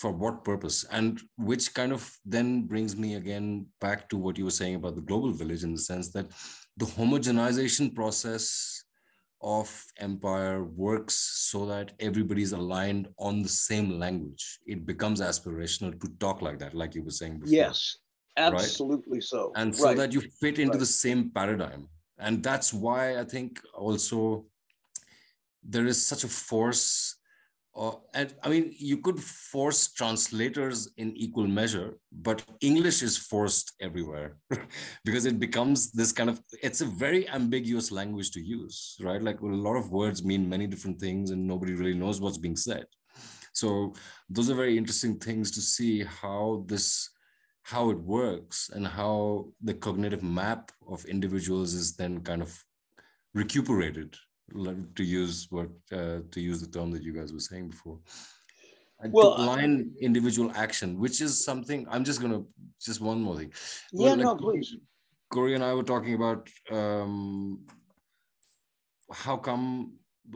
for 0.00 0.10
what 0.10 0.44
purpose 0.44 0.84
and 0.90 1.20
which 1.36 1.74
kind 1.74 1.92
of 1.92 2.10
then 2.24 2.62
brings 2.62 2.96
me 2.96 3.16
again 3.16 3.66
back 3.82 4.08
to 4.08 4.16
what 4.16 4.38
you 4.38 4.44
were 4.46 4.58
saying 4.58 4.76
about 4.76 4.94
the 4.94 5.08
global 5.10 5.30
village 5.30 5.62
in 5.62 5.72
the 5.74 5.84
sense 5.90 6.08
that 6.10 6.26
the 6.78 6.86
homogenization 6.86 7.94
process 7.94 8.82
of 9.42 9.68
empire 9.98 10.64
works 10.64 11.14
so 11.50 11.66
that 11.66 11.92
everybody's 12.00 12.52
aligned 12.52 13.08
on 13.18 13.42
the 13.42 13.48
same 13.48 13.98
language 13.98 14.58
it 14.66 14.86
becomes 14.86 15.20
aspirational 15.20 15.92
to 16.00 16.08
talk 16.18 16.40
like 16.40 16.58
that 16.58 16.74
like 16.74 16.94
you 16.94 17.02
were 17.02 17.18
saying 17.20 17.38
before 17.38 17.54
yes 17.54 17.98
absolutely 18.38 19.18
right? 19.18 19.24
so 19.24 19.52
and 19.56 19.76
so 19.76 19.84
right. 19.84 19.98
that 19.98 20.12
you 20.14 20.22
fit 20.40 20.58
into 20.58 20.72
right. 20.72 20.80
the 20.80 20.86
same 20.86 21.30
paradigm 21.30 21.86
and 22.18 22.42
that's 22.42 22.72
why 22.72 23.18
i 23.18 23.24
think 23.24 23.60
also 23.74 24.46
there 25.62 25.86
is 25.86 26.06
such 26.06 26.24
a 26.24 26.28
force 26.28 27.16
uh, 27.76 27.92
and 28.14 28.34
I 28.42 28.48
mean, 28.48 28.74
you 28.76 28.98
could 28.98 29.20
force 29.20 29.92
translators 29.92 30.90
in 30.96 31.16
equal 31.16 31.46
measure, 31.46 31.98
but 32.10 32.44
English 32.60 33.02
is 33.02 33.16
forced 33.16 33.74
everywhere 33.80 34.38
because 35.04 35.24
it 35.24 35.38
becomes 35.38 35.92
this 35.92 36.10
kind 36.10 36.28
of, 36.28 36.40
it's 36.62 36.80
a 36.80 36.86
very 36.86 37.28
ambiguous 37.28 37.92
language 37.92 38.32
to 38.32 38.40
use, 38.40 38.96
right? 39.00 39.22
Like 39.22 39.40
a 39.40 39.46
lot 39.46 39.76
of 39.76 39.92
words 39.92 40.24
mean 40.24 40.48
many 40.48 40.66
different 40.66 40.98
things 40.98 41.30
and 41.30 41.46
nobody 41.46 41.74
really 41.74 41.94
knows 41.94 42.20
what's 42.20 42.38
being 42.38 42.56
said. 42.56 42.86
So 43.52 43.94
those 44.28 44.50
are 44.50 44.54
very 44.54 44.76
interesting 44.76 45.18
things 45.18 45.52
to 45.52 45.60
see 45.60 46.02
how 46.02 46.64
this, 46.66 47.08
how 47.62 47.90
it 47.90 47.98
works 48.00 48.70
and 48.74 48.86
how 48.86 49.46
the 49.62 49.74
cognitive 49.74 50.24
map 50.24 50.72
of 50.88 51.04
individuals 51.04 51.74
is 51.74 51.94
then 51.94 52.20
kind 52.20 52.42
of 52.42 52.64
recuperated 53.32 54.16
to 54.96 55.04
use 55.04 55.46
what 55.50 55.68
uh, 55.92 56.20
to 56.30 56.40
use 56.40 56.60
the 56.60 56.70
term 56.78 56.90
that 56.92 57.02
you 57.02 57.12
guys 57.12 57.32
were 57.32 57.40
saying 57.40 57.68
before. 57.68 57.98
Well, 59.02 59.36
to 59.36 59.42
align 59.42 59.92
individual 60.00 60.52
action 60.54 60.98
which 60.98 61.22
is 61.22 61.42
something 61.42 61.86
i'm 61.90 62.04
just 62.04 62.20
gonna 62.20 62.42
just 62.78 63.00
one 63.00 63.22
more 63.22 63.36
thing. 63.38 63.50
Yeah 63.92 64.14
well, 64.14 64.16
like, 64.16 64.24
no 64.26 64.36
please. 64.36 64.76
Cory 65.32 65.54
and 65.54 65.64
i 65.64 65.72
were 65.72 65.88
talking 65.94 66.14
about 66.14 66.48
um 66.70 67.64
how 69.10 69.36
come 69.38 69.94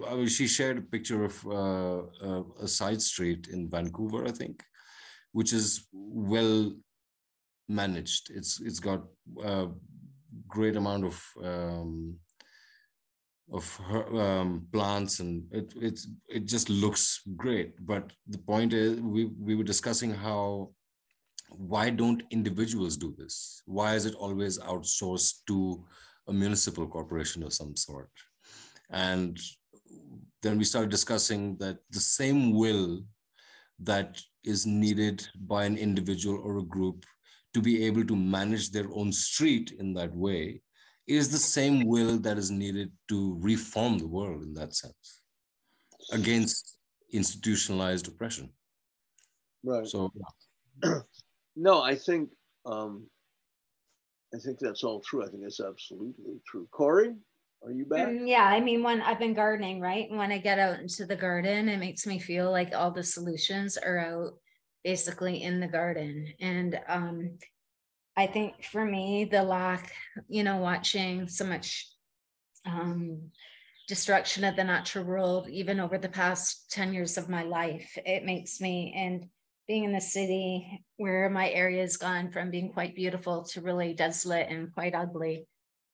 I 0.09 0.15
mean, 0.15 0.27
she 0.27 0.47
shared 0.47 0.79
a 0.79 0.83
picture 0.83 1.25
of 1.25 1.47
uh, 1.47 1.99
uh, 2.21 2.43
a 2.61 2.69
side 2.69 3.01
street 3.01 3.49
in 3.49 3.71
Vancouver, 3.71 4.27
I 4.27 4.33
think, 4.33 4.63
which 5.33 5.53
is 5.53 5.87
well 5.93 6.73
managed. 7.69 8.31
It's 8.31 8.61
it's 8.61 8.81
got 8.81 9.05
a 9.43 9.69
great 10.49 10.77
amount 10.77 11.05
of 11.05 11.23
um, 11.43 12.17
of 13.53 13.77
her, 13.77 14.21
um, 14.21 14.67
plants 14.73 15.21
and 15.21 15.45
it, 15.53 15.73
it's 15.77 16.09
it 16.29 16.47
just 16.47 16.71
looks 16.71 17.21
great. 17.37 17.75
But 17.87 18.13
the 18.27 18.39
point 18.39 18.73
is 18.73 19.01
we, 19.01 19.27
we 19.39 19.55
were 19.55 19.65
discussing 19.65 20.15
how 20.15 20.71
why 21.51 21.91
don't 21.91 22.23
individuals 22.31 22.97
do 22.97 23.15
this? 23.17 23.63
Why 23.67 23.95
is 23.95 24.07
it 24.07 24.15
always 24.15 24.59
outsourced 24.59 25.45
to 25.47 25.85
a 26.27 26.33
municipal 26.33 26.87
corporation 26.87 27.43
of 27.43 27.53
some 27.53 27.77
sort? 27.77 28.11
And 28.91 29.39
then 30.43 30.59
we 30.59 30.65
started 30.65 30.91
discussing 30.91 31.57
that 31.59 31.79
the 31.91 32.01
same 32.01 32.53
will 32.55 33.03
that 33.81 34.21
is 34.43 34.67
needed 34.67 35.27
by 35.47 35.65
an 35.65 35.77
individual 35.77 36.41
or 36.45 36.59
a 36.59 36.63
group 36.63 37.05
to 37.55 37.61
be 37.61 37.85
able 37.87 38.05
to 38.05 38.17
manage 38.17 38.71
their 38.71 38.89
own 38.93 39.13
street 39.13 39.73
in 39.79 39.95
that 39.95 40.15
way 40.15 40.61
is 41.07 41.31
the 41.31 41.39
same 41.39 41.87
will 41.87 42.19
that 42.19 42.39
is 42.39 42.51
needed 42.51 42.91
to 43.09 43.37
reform 43.41 43.99
the 43.99 44.07
world 44.07 44.43
in 44.43 44.55
that 44.55 44.75
sense 44.75 45.21
against 46.13 46.79
institutionalized 47.13 48.09
oppression. 48.09 48.51
Right. 49.63 49.87
So, 49.87 50.13
no, 51.57 51.83
I 51.83 51.95
think 51.95 52.31
um, 52.67 53.07
I 54.35 54.39
think 54.39 54.59
that's 54.59 54.83
all 54.83 55.01
true. 55.01 55.23
I 55.25 55.29
think 55.29 55.43
that's 55.43 55.61
absolutely 55.61 56.41
true. 56.47 56.67
Cory, 56.71 57.15
are 57.63 57.71
you 57.71 57.85
back? 57.87 58.09
Mm, 58.09 58.29
yeah, 58.29 58.45
I 58.45 58.61
mean, 58.61 58.83
when 58.83 59.01
I've 59.01 59.19
been 59.19 59.35
gardening, 59.35 59.81
right? 59.81 60.11
When 60.11 60.33
I 60.33 60.39
get 60.39 60.59
out 60.59 60.81
into 60.81 61.07
the 61.07 61.17
garden, 61.17 61.69
it 61.69 61.79
makes 61.79 62.07
me 62.07 62.19
feel 62.19 62.51
like 62.51 62.75
all 62.75 62.91
the 62.91 63.03
solutions 63.03 63.77
are 63.77 63.99
out 63.99 64.35
basically 64.83 65.43
in 65.43 65.61
the 65.61 65.67
garden. 65.67 66.27
And 66.41 66.79
um, 66.89 67.39
I 68.17 68.27
think 68.27 68.63
for 68.65 68.85
me, 68.85 69.25
the 69.25 69.43
lack, 69.43 69.93
you 70.29 70.45
know, 70.45 70.59
watching 70.59 71.29
so 71.29 71.45
much 71.45 71.89
um, 72.65 73.31
destruction 73.89 74.45
of 74.45 74.57
the 74.57 74.65
natural 74.65 75.05
world, 75.05 75.49
even 75.49 75.81
over 75.81 75.99
the 75.99 76.09
past 76.09 76.71
10 76.71 76.95
years 76.95 77.19
of 77.19 77.29
my 77.29 77.43
life, 77.43 77.99
it 78.07 78.25
makes 78.25 78.61
me, 78.61 78.95
and 78.97 79.29
being 79.67 79.85
in 79.85 79.93
the 79.93 80.01
city 80.01 80.85
where 80.97 81.29
my 81.29 81.51
area 81.51 81.81
has 81.81 81.97
gone 81.97 82.31
from 82.31 82.51
being 82.51 82.73
quite 82.73 82.95
beautiful 82.95 83.45
to 83.45 83.61
really 83.61 83.95
desolate 83.95 84.49
and 84.49 84.73
quite 84.75 84.95
ugly, 84.95 85.47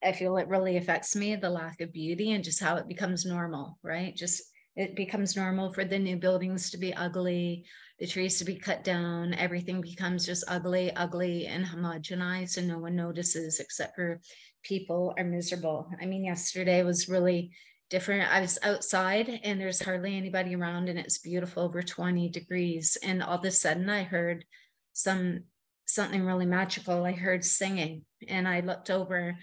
I 0.02 0.12
feel 0.12 0.36
it 0.36 0.48
really 0.48 0.76
affects 0.76 1.14
me, 1.14 1.36
the 1.36 1.50
lack 1.50 1.80
of 1.80 1.92
beauty 1.92 2.32
and 2.32 2.44
just 2.44 2.62
how 2.62 2.76
it 2.76 2.88
becomes 2.88 3.24
normal, 3.24 3.78
right? 3.82 4.14
Just 4.14 4.42
it 4.76 4.96
becomes 4.96 5.36
normal 5.36 5.72
for 5.72 5.84
the 5.84 5.98
new 5.98 6.16
buildings 6.16 6.70
to 6.70 6.78
be 6.78 6.94
ugly 6.94 7.64
the 8.00 8.06
trees 8.06 8.38
to 8.38 8.46
be 8.46 8.54
cut 8.54 8.82
down, 8.82 9.34
everything 9.34 9.82
becomes 9.82 10.24
just 10.24 10.44
ugly, 10.48 10.90
ugly, 10.96 11.46
and 11.46 11.66
homogenized, 11.66 12.56
and 12.56 12.66
no 12.66 12.78
one 12.78 12.96
notices 12.96 13.60
except 13.60 13.94
for 13.94 14.20
people 14.62 15.14
are 15.18 15.24
miserable. 15.24 15.90
I 16.00 16.06
mean, 16.06 16.24
yesterday 16.24 16.82
was 16.82 17.10
really 17.10 17.52
different. 17.90 18.32
I 18.32 18.40
was 18.40 18.58
outside 18.62 19.28
and 19.44 19.60
there's 19.60 19.82
hardly 19.82 20.16
anybody 20.16 20.56
around, 20.56 20.88
and 20.88 20.98
it's 20.98 21.18
beautiful 21.18 21.62
over 21.62 21.82
20 21.82 22.30
degrees. 22.30 22.96
And 23.02 23.22
all 23.22 23.38
of 23.38 23.44
a 23.44 23.50
sudden, 23.50 23.90
I 23.90 24.04
heard 24.04 24.46
some 24.94 25.44
something 25.86 26.24
really 26.24 26.46
magical. 26.46 27.04
I 27.04 27.12
heard 27.12 27.44
singing, 27.44 28.06
and 28.28 28.48
I 28.48 28.60
looked 28.60 28.88
over. 28.90 29.36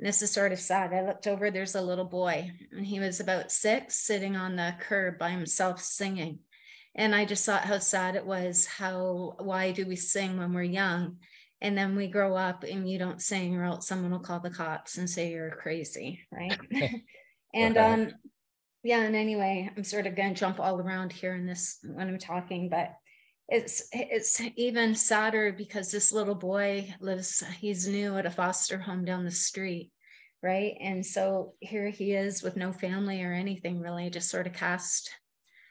this 0.00 0.22
is 0.22 0.32
sort 0.32 0.50
of 0.50 0.58
sad. 0.58 0.92
I 0.92 1.06
looked 1.06 1.28
over, 1.28 1.50
there's 1.50 1.76
a 1.76 1.82
little 1.82 2.06
boy, 2.06 2.50
and 2.72 2.84
he 2.84 2.98
was 2.98 3.20
about 3.20 3.52
six, 3.52 4.00
sitting 4.00 4.34
on 4.34 4.56
the 4.56 4.74
curb 4.80 5.18
by 5.18 5.28
himself 5.30 5.80
singing 5.80 6.40
and 7.00 7.14
i 7.14 7.24
just 7.24 7.46
thought 7.46 7.64
how 7.64 7.78
sad 7.78 8.14
it 8.14 8.26
was 8.26 8.66
how 8.66 9.34
why 9.38 9.72
do 9.72 9.86
we 9.86 9.96
sing 9.96 10.36
when 10.36 10.52
we're 10.52 10.62
young? 10.62 11.16
And 11.62 11.76
then 11.76 11.94
we 11.94 12.06
grow 12.06 12.36
up 12.36 12.64
and 12.64 12.88
you 12.88 12.98
don't 12.98 13.20
sing 13.20 13.54
or 13.54 13.64
else 13.64 13.86
someone 13.86 14.12
will 14.12 14.20
call 14.20 14.40
the 14.40 14.48
cops 14.48 14.96
and 14.96 15.08
say 15.08 15.30
you're 15.30 15.50
crazy 15.50 16.20
right? 16.30 16.58
And 17.54 17.76
okay. 17.76 17.92
um 17.92 18.12
yeah 18.84 19.00
and 19.00 19.16
anyway 19.16 19.68
i'm 19.76 19.82
sort 19.82 20.06
of 20.06 20.14
going 20.14 20.34
to 20.34 20.38
jump 20.38 20.60
all 20.60 20.80
around 20.80 21.12
here 21.12 21.34
in 21.34 21.46
this 21.46 21.78
when 21.82 22.08
i'm 22.08 22.18
talking 22.18 22.68
but 22.68 22.94
it's 23.48 23.88
it's 23.92 24.40
even 24.54 24.94
sadder 24.94 25.52
because 25.52 25.90
this 25.90 26.12
little 26.12 26.36
boy 26.36 26.94
lives 27.00 27.42
he's 27.58 27.88
new 27.88 28.16
at 28.16 28.24
a 28.24 28.30
foster 28.30 28.78
home 28.78 29.04
down 29.04 29.24
the 29.24 29.30
street 29.30 29.90
right? 30.42 30.76
And 30.80 31.04
so 31.04 31.54
here 31.60 31.90
he 31.90 32.12
is 32.12 32.42
with 32.42 32.56
no 32.56 32.72
family 32.72 33.22
or 33.22 33.32
anything 33.32 33.80
really 33.80 34.08
just 34.10 34.30
sort 34.30 34.46
of 34.46 34.52
cast 34.52 35.10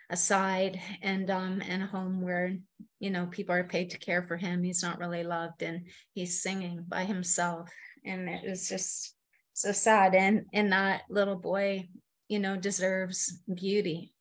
aside 0.10 0.80
and 1.02 1.30
um 1.30 1.62
in 1.62 1.82
a 1.82 1.88
home 1.88 2.22
where 2.22 2.56
you 3.00 3.10
know 3.10 3.28
people 3.28 3.54
are 3.56 3.64
paid 3.64 3.92
to 3.92 3.98
care 3.98 4.24
for 4.24 4.38
him. 4.38 4.64
He's 4.64 4.84
not 4.84 5.00
really 5.00 5.24
loved 5.24 5.62
and 5.62 5.88
he's 6.14 6.42
singing 6.42 6.86
by 6.88 7.06
himself. 7.06 7.70
And 8.06 8.30
it 8.30 8.50
was 8.50 8.68
just 8.68 9.16
so 9.54 9.72
sad. 9.72 10.16
And 10.16 10.46
and 10.54 10.72
that 10.72 11.04
little 11.10 11.36
boy 11.36 11.90
you 12.28 12.40
know 12.40 12.56
deserves 12.58 13.42
beauty. 13.54 14.14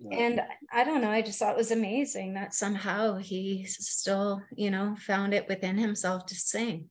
Yeah. 0.00 0.16
and 0.16 0.40
i 0.72 0.84
don't 0.84 1.00
know 1.00 1.10
i 1.10 1.22
just 1.22 1.40
thought 1.40 1.54
it 1.54 1.56
was 1.56 1.72
amazing 1.72 2.34
that 2.34 2.54
somehow 2.54 3.16
he 3.16 3.64
still 3.64 4.40
you 4.54 4.70
know 4.70 4.94
found 4.96 5.34
it 5.34 5.48
within 5.48 5.76
himself 5.76 6.26
to 6.26 6.36
sing. 6.36 6.88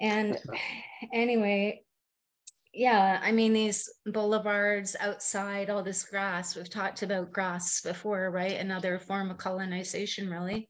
And 0.00 0.38
anyway 1.12 1.83
yeah, 2.74 3.20
I 3.22 3.30
mean, 3.30 3.52
these 3.52 3.88
boulevards 4.04 4.96
outside, 4.98 5.70
all 5.70 5.82
this 5.82 6.04
grass, 6.04 6.56
we've 6.56 6.68
talked 6.68 7.02
about 7.02 7.32
grass 7.32 7.80
before, 7.80 8.30
right? 8.30 8.58
Another 8.58 8.98
form 8.98 9.30
of 9.30 9.38
colonization, 9.38 10.28
really. 10.28 10.68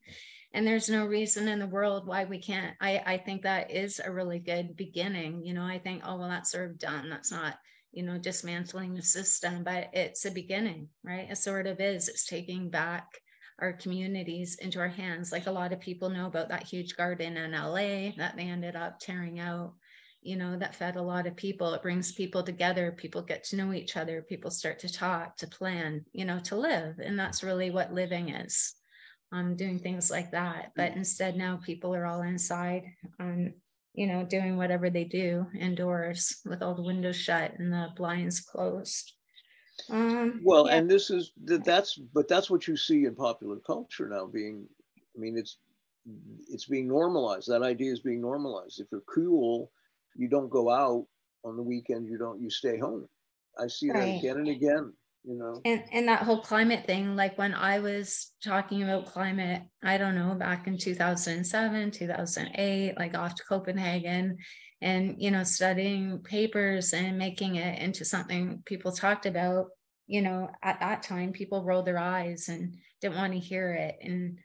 And 0.53 0.67
there's 0.67 0.89
no 0.91 1.07
reason 1.07 1.49
in 1.49 1.59
the 1.59 1.67
world 1.67 2.07
why 2.07 2.25
we 2.25 2.39
can't. 2.39 2.77
I, 2.81 3.03
I 3.05 3.19
think 3.19 3.43
that 3.43 3.71
is 3.71 4.01
a 4.05 4.13
really 4.13 4.39
good 4.39 4.77
beginning. 4.77 5.45
You 5.45 5.55
know, 5.55 5.65
I 5.65 5.79
think, 5.79 6.03
oh, 6.05 6.17
well, 6.17 6.29
that's 6.29 6.53
sort 6.53 6.71
of 6.71 6.79
done. 6.79 7.09
That's 7.09 7.33
not, 7.33 7.57
you 7.91 8.03
know, 8.03 8.19
dismantling 8.19 8.95
the 8.95 9.03
system, 9.03 9.65
but 9.65 9.89
it's 9.95 10.27
a 10.27 10.31
beginning, 10.31 10.89
right? 11.03 11.29
It 11.31 11.39
sort 11.39 11.67
of 11.67 11.81
is. 11.81 12.09
It's 12.09 12.27
taking 12.27 12.71
back 12.71 13.07
our 13.61 13.73
communities 13.73 14.57
into 14.61 14.79
our 14.79 14.89
hands. 14.89 15.33
Like 15.33 15.47
a 15.47 15.53
lot 15.53 15.73
of 15.73 15.81
people 15.81 16.11
know 16.11 16.27
about 16.27 16.51
that 16.51 16.65
huge 16.65 16.97
garden 16.97 17.37
in 17.37 17.53
LA 17.53 18.13
that 18.19 18.35
they 18.37 18.45
ended 18.45 18.77
up 18.77 19.01
tearing 19.01 19.41
out 19.41 19.75
you 20.25 20.37
know 20.37 20.57
that 20.57 20.75
fed 20.75 20.97
a 20.97 21.03
lot 21.03 21.27
of 21.27 21.37
people. 21.37 21.73
It 21.75 21.83
brings 21.83 22.13
people 22.13 22.43
together. 22.43 22.93
People 22.93 23.23
get 23.23 23.45
to 23.45 23.57
know 23.57 23.73
each 23.73 23.97
other. 23.97 24.23
People 24.23 24.51
start 24.51 24.79
to 24.81 24.93
talk 24.93 25.37
to 25.37 25.47
plan 25.47 26.05
you 26.13 26.25
know 26.25 26.41
to 26.41 26.57
live. 26.57 26.99
And 26.99 27.19
that's 27.19 27.45
really 27.45 27.71
what 27.71 27.93
living 27.93 28.31
is 28.31 28.75
um 29.33 29.55
doing 29.55 29.79
things 29.79 30.11
like 30.11 30.31
that. 30.33 30.73
But 30.75 30.93
mm. 30.93 30.97
instead 30.97 31.37
now 31.37 31.61
people 31.65 31.95
are 31.95 32.07
all 32.07 32.23
inside 32.23 32.85
um 33.21 33.53
you 33.93 34.07
know 34.07 34.25
doing 34.25 34.57
whatever 34.57 34.91
they 34.91 35.05
do 35.05 35.47
indoors 35.59 36.41
with 36.45 36.63
all 36.63 36.75
the 36.75 36.83
windows 36.83 37.17
shut 37.17 37.53
and 37.59 37.73
the 37.73 37.89
blinds 37.97 38.41
closed. 38.41 39.13
Um 39.91 40.41
well 40.43 40.67
yeah. 40.67 40.77
and 40.77 40.91
this 40.91 41.11
is 41.11 41.33
that—that's, 41.45 41.97
but 41.97 42.29
that's 42.29 42.49
what 42.49 42.67
you 42.67 42.77
see 42.77 43.05
in 43.05 43.15
popular 43.15 43.57
culture 43.57 44.09
now 44.09 44.25
being 44.25 44.67
i 45.17 45.19
mean 45.19 45.37
it's 45.37 45.59
it's 46.49 46.67
being 46.67 46.89
normalized. 46.89 47.49
That 47.49 47.63
idea 47.63 47.93
is 47.93 48.01
being 48.01 48.21
normalized. 48.21 48.81
If 48.81 48.89
you're 48.91 49.03
cool 49.03 49.71
you 50.17 50.29
don't 50.29 50.51
go 50.51 50.71
out 50.71 51.07
on 51.45 51.57
the 51.57 51.63
weekend 51.63 52.07
you 52.07 52.19
don't 52.19 52.41
you 52.41 52.51
stay 52.51 52.79
home 52.79 53.07
i 53.59 53.67
see 53.67 53.91
right. 53.91 54.01
that 54.01 54.19
again 54.19 54.37
and 54.39 54.49
again 54.49 54.93
you 55.25 55.35
know 55.35 55.61
and 55.65 55.85
and 55.93 56.09
that 56.09 56.23
whole 56.23 56.41
climate 56.41 56.87
thing 56.87 57.17
like 57.17 57.37
when 57.39 57.55
i 57.55 57.79
was 57.79 58.33
talking 58.43 58.83
about 58.83 59.07
climate 59.07 59.63
i 59.83 59.97
don't 59.97 60.15
know 60.15 60.35
back 60.35 60.67
in 60.67 60.77
2007 60.77 61.91
2008 61.91 62.99
like 62.99 63.17
off 63.17 63.35
to 63.35 63.45
copenhagen 63.45 64.37
and 64.83 65.17
you 65.19 65.31
know 65.31 65.45
studying 65.45 66.19
papers 66.19 66.93
and 66.93 67.17
making 67.17 67.57
it 67.57 67.79
into 67.81 68.05
something 68.05 68.63
people 68.67 68.93
talked 68.93 69.27
about 69.27 69.69
you 70.07 70.23
know, 70.23 70.51
at 70.63 70.81
that 70.81 71.03
time, 71.03 71.33
people 71.33 71.65
rolled 71.65 71.87
their 71.87 71.99
eyes 71.99 72.49
and 72.49 72.77
didn't 73.01 73.17
want 73.17 73.33
to 73.33 73.39
hear 73.39 73.73
it. 73.73 73.97
And, 74.03 74.39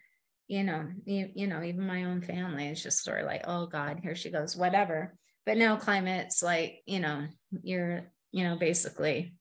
you 0.47 0.63
know, 0.63 0.88
you, 1.05 1.30
you 1.36 1.47
know, 1.47 1.61
even 1.61 1.86
my 1.86 2.05
own 2.05 2.22
family 2.22 2.67
is 2.67 2.82
just 2.82 3.03
sort 3.03 3.20
of 3.20 3.26
like, 3.26 3.43
oh 3.45 3.67
God, 3.67 3.99
here 4.01 4.15
she 4.15 4.32
goes, 4.32 4.55
whatever. 4.55 5.15
But 5.49 5.57
now 5.57 5.77
climate's 5.77 6.43
like, 6.43 6.83
you 6.85 6.99
know, 6.99 7.25
you're, 7.63 8.03
you 8.31 8.43
know, 8.43 8.55
basically 8.55 9.33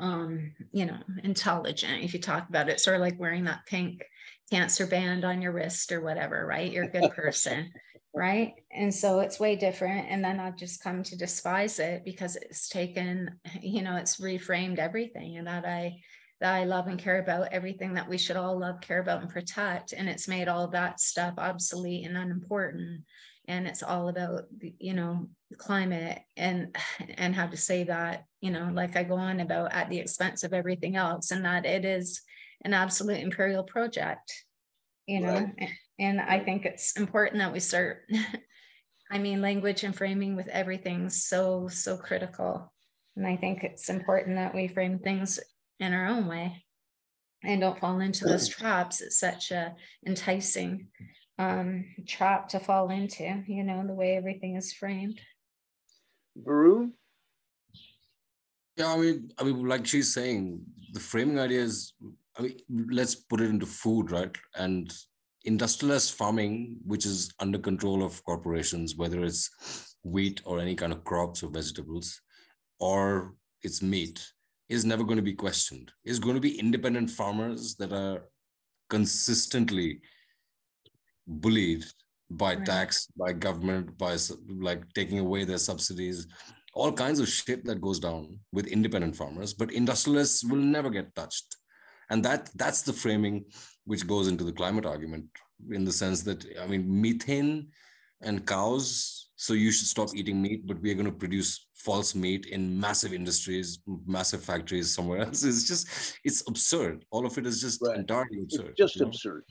um, 0.00 0.52
you 0.72 0.84
know, 0.84 0.98
intelligent. 1.22 2.02
If 2.02 2.12
you 2.12 2.18
talk 2.18 2.48
about 2.48 2.68
it, 2.68 2.80
sort 2.80 2.96
of 2.96 3.02
like 3.02 3.20
wearing 3.20 3.44
that 3.44 3.64
pink 3.64 4.02
cancer 4.50 4.84
band 4.84 5.24
on 5.24 5.40
your 5.40 5.52
wrist 5.52 5.92
or 5.92 6.00
whatever, 6.00 6.44
right? 6.44 6.72
You're 6.72 6.86
a 6.86 6.90
good 6.90 7.12
person, 7.12 7.70
right? 8.16 8.54
And 8.72 8.92
so 8.92 9.20
it's 9.20 9.38
way 9.38 9.54
different. 9.54 10.08
And 10.10 10.24
then 10.24 10.40
I've 10.40 10.56
just 10.56 10.82
come 10.82 11.04
to 11.04 11.16
despise 11.16 11.78
it 11.78 12.04
because 12.04 12.34
it's 12.34 12.68
taken, 12.68 13.38
you 13.62 13.82
know, 13.82 13.94
it's 13.94 14.20
reframed 14.20 14.80
everything 14.80 15.36
and 15.36 15.46
that 15.46 15.64
I 15.64 16.00
that 16.40 16.54
I 16.54 16.64
love 16.64 16.88
and 16.88 16.98
care 16.98 17.20
about, 17.20 17.52
everything 17.52 17.94
that 17.94 18.08
we 18.08 18.18
should 18.18 18.36
all 18.36 18.58
love, 18.58 18.80
care 18.80 18.98
about, 18.98 19.22
and 19.22 19.30
protect. 19.30 19.92
And 19.92 20.08
it's 20.08 20.26
made 20.26 20.48
all 20.48 20.66
that 20.66 20.98
stuff 20.98 21.34
obsolete 21.38 22.06
and 22.08 22.16
unimportant. 22.16 23.04
And 23.48 23.66
it's 23.66 23.82
all 23.82 24.08
about, 24.08 24.44
you 24.60 24.94
know, 24.94 25.26
climate 25.56 26.20
and 26.36 26.76
and 27.16 27.34
how 27.34 27.46
to 27.46 27.56
say 27.56 27.84
that, 27.84 28.24
you 28.40 28.50
know, 28.50 28.70
like 28.72 28.96
I 28.96 29.02
go 29.02 29.16
on 29.16 29.40
about 29.40 29.72
at 29.72 29.88
the 29.88 29.98
expense 29.98 30.44
of 30.44 30.52
everything 30.52 30.96
else, 30.96 31.30
and 31.30 31.44
that 31.44 31.64
it 31.66 31.84
is 31.84 32.20
an 32.64 32.74
absolute 32.74 33.18
imperial 33.18 33.64
project, 33.64 34.32
you 35.06 35.20
know. 35.20 35.34
Right. 35.34 35.70
And 35.98 36.20
I 36.20 36.40
think 36.40 36.64
it's 36.64 36.96
important 36.96 37.38
that 37.38 37.52
we 37.52 37.60
start. 37.60 38.02
I 39.10 39.16
mean, 39.18 39.40
language 39.40 39.84
and 39.84 39.96
framing 39.96 40.36
with 40.36 40.48
everything's 40.48 41.24
so 41.24 41.68
so 41.68 41.96
critical, 41.96 42.70
and 43.16 43.26
I 43.26 43.36
think 43.36 43.64
it's 43.64 43.88
important 43.88 44.36
that 44.36 44.54
we 44.54 44.68
frame 44.68 44.98
things 44.98 45.40
in 45.80 45.94
our 45.94 46.06
own 46.06 46.26
way 46.26 46.64
and 47.42 47.60
don't 47.60 47.78
fall 47.78 48.00
into 48.00 48.24
those 48.24 48.48
traps. 48.48 49.00
It's 49.00 49.18
such 49.18 49.50
a 49.50 49.74
enticing 50.06 50.88
um, 51.38 51.84
trap 52.06 52.48
to 52.50 52.60
fall 52.60 52.90
into, 52.90 53.42
you 53.46 53.62
know, 53.62 53.86
the 53.86 53.94
way 53.94 54.16
everything 54.16 54.56
is 54.56 54.72
framed. 54.72 55.20
Varun? 56.36 56.90
Yeah, 58.76 58.92
I 58.92 58.96
mean, 58.96 59.30
I 59.38 59.44
mean, 59.44 59.66
like 59.66 59.86
she's 59.86 60.12
saying, 60.12 60.60
the 60.92 61.00
framing 61.00 61.38
idea 61.38 61.62
is, 61.62 61.94
I 62.38 62.42
mean, 62.42 62.58
let's 62.90 63.14
put 63.14 63.40
it 63.40 63.50
into 63.50 63.66
food, 63.66 64.10
right? 64.10 64.36
And 64.56 64.92
industrialized 65.44 66.14
farming, 66.14 66.76
which 66.84 67.06
is 67.06 67.32
under 67.40 67.58
control 67.58 68.04
of 68.04 68.22
corporations, 68.24 68.96
whether 68.96 69.24
it's 69.24 69.96
wheat 70.04 70.40
or 70.44 70.60
any 70.60 70.74
kind 70.74 70.92
of 70.92 71.04
crops 71.04 71.42
or 71.42 71.50
vegetables, 71.50 72.20
or 72.78 73.34
it's 73.62 73.82
meat, 73.82 74.24
is 74.68 74.84
never 74.84 75.02
going 75.02 75.16
to 75.16 75.22
be 75.22 75.34
questioned. 75.34 75.90
It's 76.04 76.18
going 76.18 76.34
to 76.34 76.40
be 76.40 76.58
independent 76.58 77.10
farmers 77.10 77.74
that 77.76 77.92
are 77.92 78.28
consistently 78.90 80.00
bullied 81.28 81.84
by 82.30 82.54
right. 82.54 82.66
tax, 82.66 83.08
by 83.16 83.32
government, 83.32 83.96
by 83.98 84.16
like 84.48 84.82
taking 84.94 85.18
away 85.18 85.44
their 85.44 85.58
subsidies, 85.58 86.26
all 86.74 86.92
kinds 86.92 87.20
of 87.20 87.28
shit 87.28 87.64
that 87.64 87.80
goes 87.80 87.98
down 87.98 88.38
with 88.52 88.66
independent 88.66 89.16
farmers. 89.16 89.54
But 89.54 89.72
industrialists 89.72 90.44
will 90.44 90.58
never 90.58 90.90
get 90.90 91.14
touched, 91.14 91.56
and 92.10 92.24
that 92.24 92.50
that's 92.56 92.82
the 92.82 92.92
framing 92.92 93.44
which 93.84 94.06
goes 94.06 94.28
into 94.28 94.44
the 94.44 94.52
climate 94.52 94.86
argument 94.86 95.26
in 95.70 95.84
the 95.84 95.92
sense 95.92 96.22
that 96.22 96.44
I 96.60 96.66
mean 96.66 96.84
methane 97.00 97.68
and 98.22 98.46
cows. 98.46 99.30
So 99.36 99.54
you 99.54 99.70
should 99.70 99.86
stop 99.86 100.08
eating 100.14 100.42
meat, 100.42 100.66
but 100.66 100.80
we 100.80 100.90
are 100.90 100.94
going 100.94 101.06
to 101.06 101.12
produce 101.12 101.68
false 101.74 102.14
meat 102.14 102.46
in 102.46 102.78
massive 102.78 103.12
industries, 103.12 103.78
massive 104.04 104.42
factories 104.42 104.92
somewhere 104.92 105.20
else. 105.20 105.44
It's 105.50 105.68
just, 105.68 106.18
it's 106.24 106.42
absurd. 106.48 107.04
All 107.12 107.24
of 107.24 107.38
it 107.38 107.46
is 107.46 107.60
just 107.60 107.80
right. 107.80 107.96
entirely 107.96 108.42
absurd. 108.42 108.74
It's 108.76 108.94
just 108.94 109.00
absurd. 109.00 109.44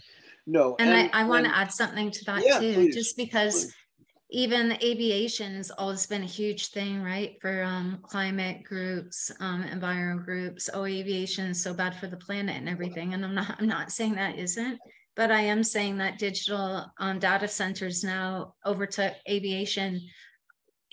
No. 0.48 0.78
And, 0.80 0.90
and 0.90 1.12
I, 1.14 1.22
I 1.22 1.26
want 1.26 1.46
to 1.46 1.56
add 1.56 1.72
something 1.74 2.10
to 2.10 2.26
that 2.26 2.44
yeah, 2.44 2.60
too, 2.60 2.74
please, 2.74 2.96
just 2.96 3.18
because 3.18 3.66
please. 3.66 3.76
even 4.32 4.78
aviation 4.82 5.56
has 5.56 5.72
always 5.72 6.08
been 6.08 6.24
a 6.24 6.28
huge 6.28 6.70
thing, 6.70 7.04
right? 7.04 7.38
For 7.42 7.64
um, 7.64 8.00
climate 8.02 8.64
groups, 8.64 9.30
um, 9.42 9.64
environment 9.64 10.26
groups. 10.26 10.70
Oh, 10.74 10.86
aviation 10.86 11.48
is 11.48 11.62
so 11.62 11.74
bad 11.74 11.98
for 11.98 12.08
the 12.08 12.16
planet 12.16 12.56
and 12.56 12.70
everything. 12.70 13.14
And 13.14 13.26
I'm 13.26 13.36
not, 13.36 13.58
I'm 13.60 13.68
not 13.68 13.92
saying 13.92 14.16
that 14.16 14.40
isn't, 14.40 14.80
but 15.18 15.32
I 15.32 15.42
am 15.42 15.66
saying 15.66 15.98
that 15.98 16.18
digital 16.18 16.90
um, 16.98 17.20
data 17.20 17.50
centers 17.50 18.06
now 18.06 18.56
overtook 18.66 19.16
aviation 19.30 20.02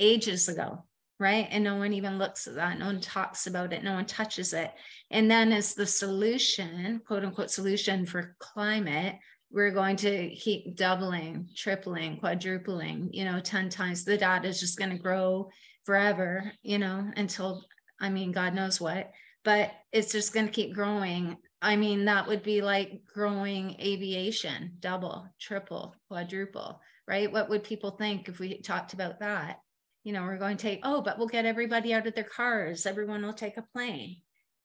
ages 0.01 0.49
ago 0.49 0.85
right? 1.21 1.47
And 1.51 1.63
no 1.63 1.77
one 1.77 1.93
even 1.93 2.19
looks 2.19 2.47
at 2.47 2.57
that. 2.57 2.79
No 2.79 2.87
one 2.87 3.01
talks 3.01 3.47
about 3.47 3.73
it. 3.73 3.85
No 3.85 3.95
one 3.95 4.05
touches 4.05 4.53
it. 4.53 4.73
And 5.11 5.31
then 5.31 5.53
as 5.53 5.75
the 5.75 5.87
solution, 5.87 7.01
quote 7.07 7.25
unquote 7.25 7.51
solution 7.51 8.05
for 8.05 8.37
climate, 8.41 9.15
we're 9.55 9.71
going 9.71 9.97
to 9.97 10.35
keep 10.35 10.77
doubling, 10.77 11.49
tripling, 11.55 12.19
quadrupling, 12.19 13.11
you 13.13 13.25
know, 13.25 13.41
10 13.41 13.69
times. 13.69 14.05
The 14.05 14.19
data 14.19 14.49
is 14.49 14.59
just 14.59 14.79
going 14.79 14.91
to 14.91 14.99
grow 14.99 15.49
forever, 15.85 16.53
you 16.63 16.79
know, 16.79 17.11
until, 17.17 17.65
I 18.01 18.11
mean, 18.11 18.33
God 18.33 18.55
knows 18.55 18.81
what, 18.81 19.13
but 19.45 19.71
it's 19.93 20.11
just 20.11 20.35
going 20.35 20.47
to 20.47 20.53
keep 20.53 20.75
growing. 20.75 21.37
I 21.63 21.77
mean, 21.77 22.05
that 22.07 22.27
would 22.27 22.43
be 22.43 22.63
like 22.63 23.05
growing 23.07 23.77
aviation, 23.81 24.73
double, 24.81 25.29
triple, 25.41 25.95
quadruple, 26.09 26.81
right? 27.07 27.33
What 27.33 27.49
would 27.49 27.63
people 27.63 27.93
think 27.93 28.29
if 28.29 28.41
we 28.41 28.61
talked 28.61 28.93
about 28.93 29.21
that? 29.21 29.61
you 30.05 30.13
know, 30.13 30.23
we're 30.23 30.37
going 30.37 30.59
to 30.59 30.63
take, 30.63 30.81
oh, 30.83 31.01
but 31.01 31.19
we'll 31.19 31.29
get 31.29 31.47
everybody 31.47 31.95
out 31.95 32.07
of 32.07 32.15
their 32.15 32.25
cars. 32.25 32.85
Everyone 32.85 33.23
will 33.23 33.33
take 33.33 33.57
a 33.57 33.65
plane. 33.73 34.19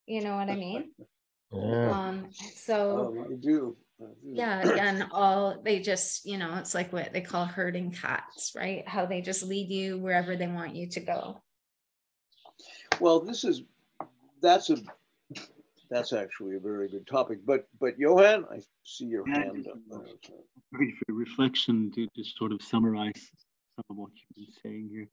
You 0.06 0.22
know 0.22 0.36
what 0.36 0.50
I 0.50 0.54
mean? 0.54 0.90
Yeah. 1.50 1.90
Um, 1.90 2.28
so 2.54 3.14
oh, 3.16 3.24
I 3.32 3.36
do. 3.36 3.76
Yeah, 4.22 4.60
again, 4.72 5.08
all 5.12 5.60
they 5.62 5.80
just, 5.80 6.26
you 6.26 6.38
know, 6.38 6.56
it's 6.56 6.74
like 6.74 6.92
what 6.92 7.12
they 7.12 7.20
call 7.20 7.44
herding 7.44 7.92
cats, 7.92 8.52
right? 8.56 8.86
How 8.86 9.06
they 9.06 9.20
just 9.20 9.42
lead 9.42 9.70
you 9.70 9.98
wherever 9.98 10.36
they 10.36 10.48
want 10.48 10.74
you 10.74 10.88
to 10.90 11.00
go. 11.00 11.40
Well, 13.00 13.20
this 13.20 13.44
is 13.44 13.62
that's 14.42 14.70
a 14.70 14.78
that's 15.90 16.12
actually 16.12 16.56
a 16.56 16.60
very 16.60 16.88
good 16.88 17.06
topic. 17.06 17.38
But 17.44 17.66
but 17.80 17.98
Johan, 17.98 18.44
I 18.50 18.60
see 18.84 19.06
your 19.06 19.28
yeah, 19.28 19.38
hand 19.38 19.66
up. 19.68 20.04
Brief 20.72 20.94
reflection 21.08 21.90
to, 21.92 22.06
to 22.06 22.24
sort 22.24 22.52
of 22.52 22.62
summarize 22.62 23.30
some 23.76 23.84
of 23.90 23.96
what 23.96 24.10
you've 24.14 24.46
been 24.46 24.54
saying 24.62 24.88
here 24.90 25.08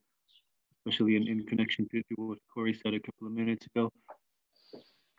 especially 0.88 1.16
in, 1.16 1.28
in 1.28 1.46
connection 1.46 1.88
to, 1.90 1.98
to 1.98 2.16
what 2.16 2.38
Cory 2.54 2.74
said 2.74 2.94
a 2.94 3.00
couple 3.00 3.28
of 3.28 3.34
minutes 3.34 3.66
ago. 3.66 3.92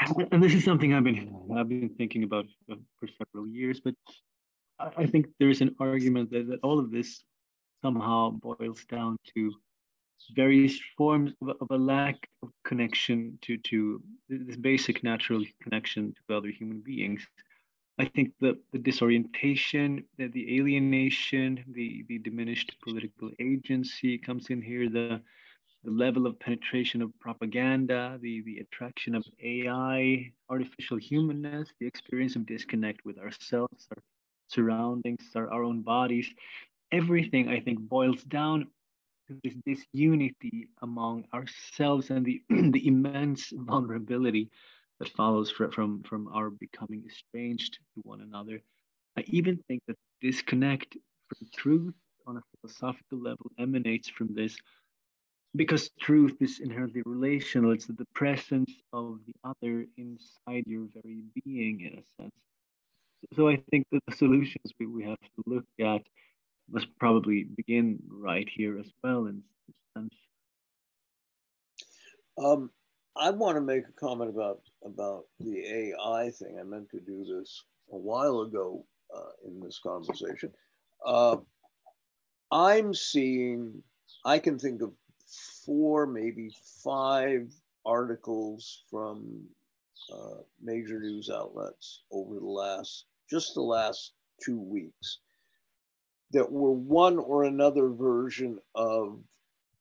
And 0.00 0.42
this 0.42 0.54
is 0.54 0.64
something 0.64 0.94
I've 0.94 1.04
been 1.04 1.34
I've 1.56 1.68
been 1.68 1.90
thinking 1.98 2.22
about 2.22 2.46
for 2.66 3.08
several 3.18 3.48
years, 3.48 3.80
but 3.80 3.94
I 4.78 5.06
think 5.06 5.26
there's 5.40 5.60
an 5.60 5.74
argument 5.80 6.30
that, 6.30 6.48
that 6.48 6.60
all 6.62 6.78
of 6.78 6.90
this 6.90 7.22
somehow 7.82 8.30
boils 8.30 8.84
down 8.88 9.16
to 9.34 9.52
various 10.34 10.78
forms 10.96 11.32
of, 11.42 11.48
of, 11.60 11.70
a 11.70 11.76
lack 11.76 12.28
of 12.42 12.50
connection 12.64 13.38
to, 13.42 13.56
to 13.58 14.02
this 14.28 14.56
basic 14.56 15.02
natural 15.02 15.44
connection 15.62 16.14
to 16.28 16.36
other 16.36 16.48
human 16.48 16.80
beings. 16.80 17.26
I 17.98 18.04
think 18.04 18.32
the, 18.40 18.58
the 18.72 18.78
disorientation, 18.78 20.04
the, 20.16 20.28
the 20.28 20.58
alienation, 20.58 21.64
the, 21.72 22.04
the 22.08 22.18
diminished 22.18 22.76
political 22.82 23.30
agency 23.40 24.18
comes 24.18 24.50
in 24.50 24.62
here, 24.62 24.88
the 24.88 25.20
the 25.84 25.90
level 25.90 26.26
of 26.26 26.38
penetration 26.40 27.02
of 27.02 27.18
propaganda, 27.20 28.18
the, 28.20 28.42
the 28.42 28.58
attraction 28.58 29.14
of 29.14 29.24
AI, 29.42 30.32
artificial 30.48 30.96
humanness, 30.96 31.68
the 31.80 31.86
experience 31.86 32.36
of 32.36 32.46
disconnect 32.46 33.04
with 33.04 33.18
ourselves, 33.18 33.86
our 33.90 34.02
surroundings, 34.48 35.22
our, 35.34 35.50
our 35.52 35.62
own 35.62 35.82
bodies, 35.82 36.28
everything 36.90 37.48
I 37.48 37.60
think 37.60 37.78
boils 37.78 38.22
down 38.24 38.66
to 39.28 39.38
this 39.44 39.54
disunity 39.64 40.68
among 40.82 41.24
ourselves 41.32 42.10
and 42.10 42.24
the, 42.24 42.42
the 42.48 42.86
immense 42.86 43.52
vulnerability 43.54 44.50
that 44.98 45.10
follows 45.10 45.50
from, 45.50 45.70
from, 45.70 46.02
from 46.02 46.28
our 46.28 46.50
becoming 46.50 47.04
estranged 47.06 47.78
to 47.94 48.00
one 48.02 48.20
another. 48.20 48.60
I 49.16 49.24
even 49.26 49.58
think 49.68 49.82
that 49.86 49.96
disconnect 50.20 50.96
from 51.28 51.48
truth 51.54 51.94
on 52.26 52.36
a 52.36 52.42
philosophical 52.60 53.18
level 53.18 53.50
emanates 53.58 54.08
from 54.08 54.34
this 54.34 54.56
because 55.56 55.90
truth 56.00 56.36
is 56.40 56.60
inherently 56.60 57.02
relational 57.04 57.72
it's 57.72 57.86
the 57.86 58.06
presence 58.14 58.72
of 58.92 59.18
the 59.26 59.34
other 59.44 59.86
inside 59.96 60.64
your 60.66 60.86
very 60.94 61.22
being 61.44 61.80
in 61.80 61.98
a 61.98 62.22
sense. 62.22 62.34
So 63.34 63.48
i 63.48 63.56
think 63.70 63.86
that 63.92 64.02
the 64.06 64.14
solutions 64.14 64.72
we, 64.78 64.86
we 64.86 65.04
have 65.04 65.18
to 65.18 65.42
look 65.46 65.64
at 65.80 66.02
must 66.70 66.86
probably 66.98 67.44
begin 67.56 67.98
right 68.10 68.48
here 68.48 68.78
as 68.78 68.90
well 69.02 69.26
in 69.26 69.42
sense. 69.96 70.14
Um, 72.36 72.70
i 73.16 73.30
want 73.30 73.56
to 73.56 73.62
make 73.62 73.84
a 73.88 74.00
comment 74.00 74.30
about 74.30 74.60
about 74.84 75.24
the 75.40 75.64
ai 75.66 76.30
thing. 76.30 76.58
I 76.60 76.64
meant 76.64 76.90
to 76.90 77.00
do 77.00 77.24
this 77.24 77.64
a 77.90 77.96
while 77.96 78.42
ago 78.42 78.84
uh, 79.14 79.32
in 79.46 79.60
this 79.60 79.80
conversation. 79.82 80.52
Uh, 81.04 81.36
i'm 82.50 82.94
seeing 82.94 83.82
i 84.24 84.38
can 84.38 84.58
think 84.58 84.80
of 84.80 84.92
four, 85.64 86.06
maybe 86.06 86.50
five 86.82 87.52
articles 87.84 88.84
from 88.90 89.44
uh, 90.12 90.42
major 90.62 91.00
news 91.00 91.30
outlets 91.30 92.02
over 92.10 92.34
the 92.34 92.46
last, 92.46 93.04
just 93.30 93.54
the 93.54 93.62
last 93.62 94.12
two 94.42 94.60
weeks, 94.60 95.18
that 96.32 96.50
were 96.50 96.72
one 96.72 97.18
or 97.18 97.44
another 97.44 97.88
version 97.88 98.58
of 98.74 99.18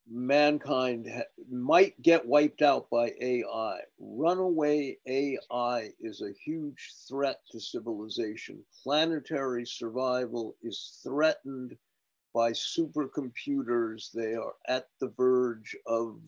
mankind 0.10 1.08
might 1.50 2.02
get 2.02 2.26
wiped 2.26 2.62
out 2.62 2.90
by 2.90 3.12
AI. 3.20 3.80
Runaway 4.00 4.98
AI 5.06 5.92
is 6.00 6.22
a 6.22 6.32
huge 6.46 6.94
threat 7.08 7.42
to 7.52 7.60
civilization. 7.60 8.64
Planetary 8.84 9.66
survival 9.66 10.56
is 10.62 11.00
threatened 11.04 11.78
by 12.34 12.52
supercomputers. 12.52 14.12
They 14.12 14.36
are 14.36 14.54
at 14.68 14.88
the 15.00 15.10
verge 15.10 15.76
of 15.86 16.20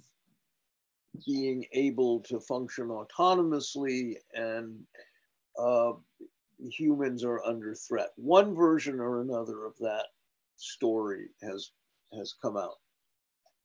being 1.25 1.65
able 1.73 2.19
to 2.21 2.39
function 2.39 2.87
autonomously 2.87 4.15
and 4.33 4.79
uh, 5.57 5.93
humans 6.59 7.23
are 7.23 7.43
under 7.43 7.73
threat. 7.75 8.09
One 8.15 8.55
version 8.55 8.99
or 8.99 9.21
another 9.21 9.65
of 9.65 9.77
that 9.79 10.07
story 10.57 11.29
has 11.41 11.71
has 12.13 12.33
come 12.41 12.57
out. 12.57 12.77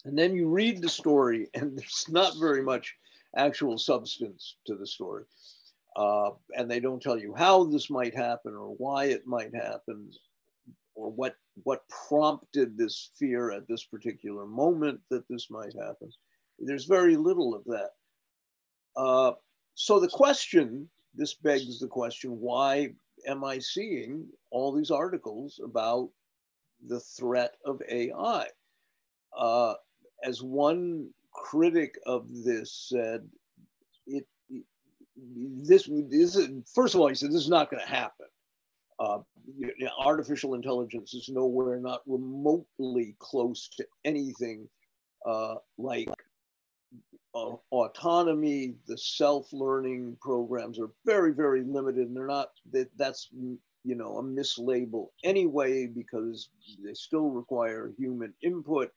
And 0.04 0.18
then 0.18 0.34
you 0.34 0.48
read 0.48 0.82
the 0.82 0.88
story, 0.88 1.48
and 1.54 1.78
there's 1.78 2.06
not 2.08 2.38
very 2.38 2.62
much 2.62 2.94
actual 3.36 3.78
substance 3.78 4.56
to 4.66 4.76
the 4.76 4.86
story. 4.86 5.24
Uh, 5.96 6.30
and 6.56 6.68
they 6.68 6.80
don't 6.80 7.00
tell 7.00 7.18
you 7.18 7.34
how 7.36 7.64
this 7.64 7.88
might 7.88 8.14
happen 8.14 8.52
or 8.54 8.74
why 8.78 9.04
it 9.06 9.26
might 9.26 9.54
happen 9.54 10.10
or 10.94 11.10
what 11.10 11.36
what 11.62 11.82
prompted 12.08 12.76
this 12.76 13.10
fear 13.18 13.50
at 13.50 13.66
this 13.68 13.84
particular 13.84 14.46
moment 14.46 15.00
that 15.10 15.24
this 15.28 15.48
might 15.50 15.74
happen. 15.74 16.10
There's 16.58 16.84
very 16.84 17.16
little 17.16 17.54
of 17.54 17.64
that. 17.64 17.90
Uh, 18.96 19.32
so 19.74 19.98
the 19.98 20.08
question, 20.08 20.88
this 21.14 21.34
begs 21.34 21.78
the 21.80 21.88
question, 21.88 22.38
why 22.40 22.90
am 23.26 23.44
I 23.44 23.58
seeing 23.58 24.26
all 24.50 24.72
these 24.72 24.90
articles 24.90 25.60
about 25.64 26.10
the 26.86 27.00
threat 27.00 27.54
of 27.64 27.80
AI? 27.88 28.46
Uh, 29.36 29.74
as 30.24 30.42
one 30.42 31.08
critic 31.32 31.96
of 32.06 32.28
this 32.44 32.86
said, 32.88 33.28
it, 34.06 34.26
it 34.48 34.64
this, 35.16 35.88
is, 35.88 36.50
first 36.72 36.94
of 36.94 37.00
all, 37.00 37.08
he 37.08 37.14
said, 37.14 37.30
this 37.30 37.42
is 37.42 37.48
not 37.48 37.70
going 37.70 37.82
to 37.82 37.88
happen. 37.88 38.26
Uh, 38.98 39.18
artificial 39.98 40.54
intelligence 40.54 41.14
is 41.14 41.28
nowhere 41.28 41.80
not 41.80 42.02
remotely 42.06 43.16
close 43.18 43.68
to 43.76 43.84
anything 44.04 44.68
uh, 45.26 45.56
like 45.78 46.08
uh, 47.34 47.56
autonomy. 47.72 48.74
The 48.86 48.96
self-learning 48.96 50.16
programs 50.20 50.78
are 50.78 50.90
very, 51.04 51.32
very 51.32 51.64
limited, 51.64 52.06
and 52.06 52.16
they're 52.16 52.26
not. 52.26 52.50
That 52.72 52.88
that's 52.96 53.28
you 53.32 53.94
know 53.94 54.18
a 54.18 54.22
mislabel 54.22 55.08
anyway 55.24 55.86
because 55.86 56.48
they 56.82 56.94
still 56.94 57.30
require 57.30 57.92
human 57.98 58.32
input 58.42 58.90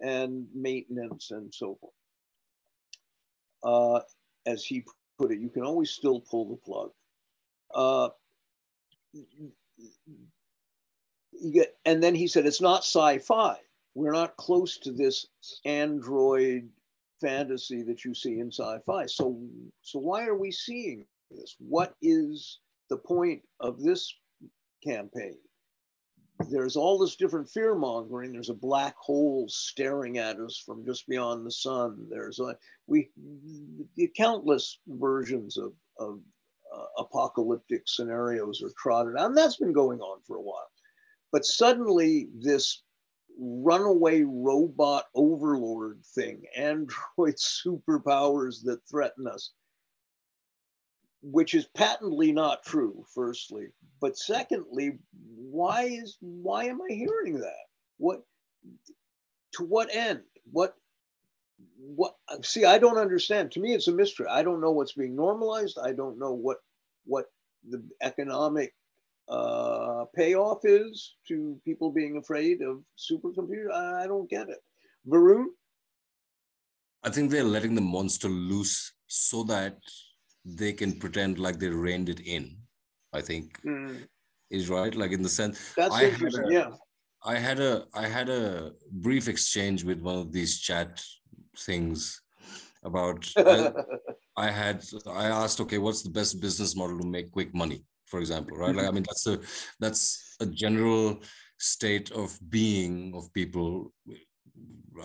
and 0.00 0.46
maintenance 0.54 1.30
and 1.30 1.54
so 1.54 1.78
forth. 1.80 1.92
Uh, 3.62 4.00
as 4.46 4.64
he 4.64 4.84
put 5.18 5.32
it, 5.32 5.38
you 5.38 5.48
can 5.48 5.62
always 5.62 5.90
still 5.90 6.20
pull 6.20 6.48
the 6.48 6.56
plug. 6.56 6.90
And 11.84 12.02
then 12.02 12.14
he 12.14 12.26
said, 12.26 12.46
it's 12.46 12.60
not 12.60 12.84
sci-fi. 12.84 13.56
We're 13.94 14.12
not 14.12 14.36
close 14.36 14.78
to 14.78 14.92
this 14.92 15.26
android 15.64 16.68
fantasy 17.20 17.82
that 17.82 18.04
you 18.04 18.14
see 18.14 18.40
in 18.40 18.50
sci-fi. 18.50 19.06
So, 19.06 19.40
so 19.82 19.98
why 19.98 20.26
are 20.26 20.36
we 20.36 20.50
seeing 20.50 21.06
this? 21.30 21.56
What 21.58 21.94
is 22.02 22.58
the 22.90 22.96
point 22.96 23.42
of 23.60 23.80
this 23.82 24.12
campaign? 24.82 25.38
There's 26.50 26.76
all 26.76 26.98
this 26.98 27.14
different 27.14 27.48
fear 27.48 27.76
mongering. 27.76 28.32
There's 28.32 28.50
a 28.50 28.54
black 28.54 28.96
hole 28.98 29.46
staring 29.48 30.18
at 30.18 30.40
us 30.40 30.56
from 30.58 30.84
just 30.84 31.06
beyond 31.06 31.46
the 31.46 31.50
sun. 31.52 32.08
There's 32.10 32.40
a 32.40 32.56
we 32.88 33.10
the 33.96 34.10
countless 34.16 34.80
versions 34.88 35.56
of, 35.56 35.72
of 35.98 36.18
uh, 36.74 36.84
apocalyptic 36.98 37.82
scenarios 37.86 38.62
are 38.62 38.72
trotted 38.78 39.16
out. 39.16 39.26
And 39.26 39.36
that's 39.36 39.56
been 39.56 39.72
going 39.72 40.00
on 40.00 40.20
for 40.26 40.36
a 40.36 40.42
while. 40.42 40.70
But 41.32 41.44
suddenly, 41.44 42.28
this 42.38 42.82
runaway 43.38 44.22
robot 44.22 45.06
overlord 45.14 46.00
thing, 46.14 46.42
android 46.56 47.36
superpowers 47.66 48.62
that 48.64 48.80
threaten 48.88 49.26
us, 49.26 49.52
which 51.22 51.54
is 51.54 51.66
patently 51.74 52.32
not 52.32 52.62
true, 52.62 53.04
firstly. 53.14 53.68
But 54.00 54.16
secondly, 54.16 54.98
why 55.36 55.84
is 55.84 56.16
why 56.20 56.64
am 56.64 56.80
I 56.82 56.94
hearing 56.94 57.40
that? 57.40 57.64
What 57.96 58.22
to 59.54 59.64
what 59.64 59.88
end? 59.94 60.20
What 60.52 60.74
what 61.78 62.14
see 62.42 62.64
i 62.64 62.78
don't 62.78 62.98
understand. 62.98 63.52
To 63.52 63.60
me 63.60 63.74
it's 63.74 63.88
a 63.88 63.92
mystery. 63.92 64.26
I 64.28 64.42
don't 64.42 64.60
know 64.60 64.72
what's 64.72 64.94
being 64.94 65.16
normalized. 65.16 65.78
I 65.82 65.92
don't 65.92 66.18
know 66.18 66.32
what 66.32 66.58
what 67.04 67.26
the 67.68 67.82
economic 68.02 68.74
uh, 69.28 70.04
payoff 70.14 70.60
is 70.64 71.14
to 71.28 71.58
people 71.64 71.90
being 71.90 72.18
afraid 72.18 72.60
of 72.60 72.82
supercomputers 72.98 73.72
i 73.72 74.06
don't 74.06 74.28
get 74.28 74.48
it. 74.48 74.60
Varun? 75.08 75.46
I 77.02 77.10
think 77.10 77.30
they're 77.30 77.44
letting 77.44 77.74
the 77.74 77.80
monster 77.80 78.28
loose 78.28 78.92
so 79.06 79.44
that 79.44 79.78
they 80.44 80.72
can 80.72 80.98
pretend 80.98 81.38
like 81.38 81.58
they 81.58 81.68
reined 81.68 82.08
it 82.08 82.20
in 82.20 82.56
i 83.12 83.20
think. 83.20 83.60
Mm. 83.62 84.06
is 84.50 84.68
right? 84.68 84.94
Like 84.94 85.12
in 85.12 85.22
the 85.22 85.28
sense 85.28 85.74
that's 85.76 85.94
I 85.94 86.04
interesting 86.06 86.46
a, 86.46 86.52
yeah. 86.52 86.70
I 87.24 87.36
had 87.38 87.60
a 87.60 87.86
I 87.94 88.06
had 88.06 88.28
a 88.28 88.72
brief 88.92 89.28
exchange 89.28 89.84
with 89.84 90.00
one 90.00 90.18
of 90.18 90.32
these 90.32 90.60
chat 90.60 91.02
things 91.58 92.20
about 92.84 93.30
I, 93.36 93.72
I, 94.36 94.50
had 94.50 94.84
I 95.06 95.26
asked, 95.26 95.60
okay, 95.60 95.78
what's 95.78 96.02
the 96.02 96.10
best 96.10 96.40
business 96.40 96.76
model 96.76 96.98
to 96.98 97.06
make 97.06 97.32
quick 97.32 97.54
money, 97.54 97.84
for 98.06 98.20
example, 98.20 98.56
right? 98.56 98.74
Like 98.74 98.86
I 98.86 98.90
mean, 98.90 99.04
that's 99.08 99.26
a 99.26 99.40
that's 99.80 100.36
a 100.40 100.46
general 100.46 101.20
state 101.58 102.10
of 102.12 102.38
being 102.50 103.12
of 103.14 103.32
people. 103.32 103.92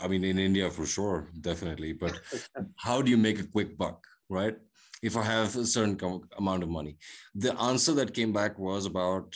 I 0.02 0.08
mean, 0.08 0.24
in 0.24 0.38
India 0.38 0.70
for 0.70 0.86
sure, 0.86 1.30
definitely. 1.42 1.94
But 1.94 2.20
how 2.78 3.02
do 3.02 3.10
you 3.10 3.18
make 3.18 3.40
a 3.40 3.48
quick 3.48 3.78
buck, 3.78 4.06
right? 4.30 4.56
If 5.02 5.16
I 5.16 5.24
have 5.24 5.56
a 5.56 5.66
certain 5.66 5.98
amount 6.38 6.64
of 6.64 6.70
money, 6.70 6.98
the 7.34 7.58
answer 7.60 7.94
that 7.94 8.14
came 8.14 8.34
back 8.34 8.60
was 8.60 8.86
about 8.86 9.34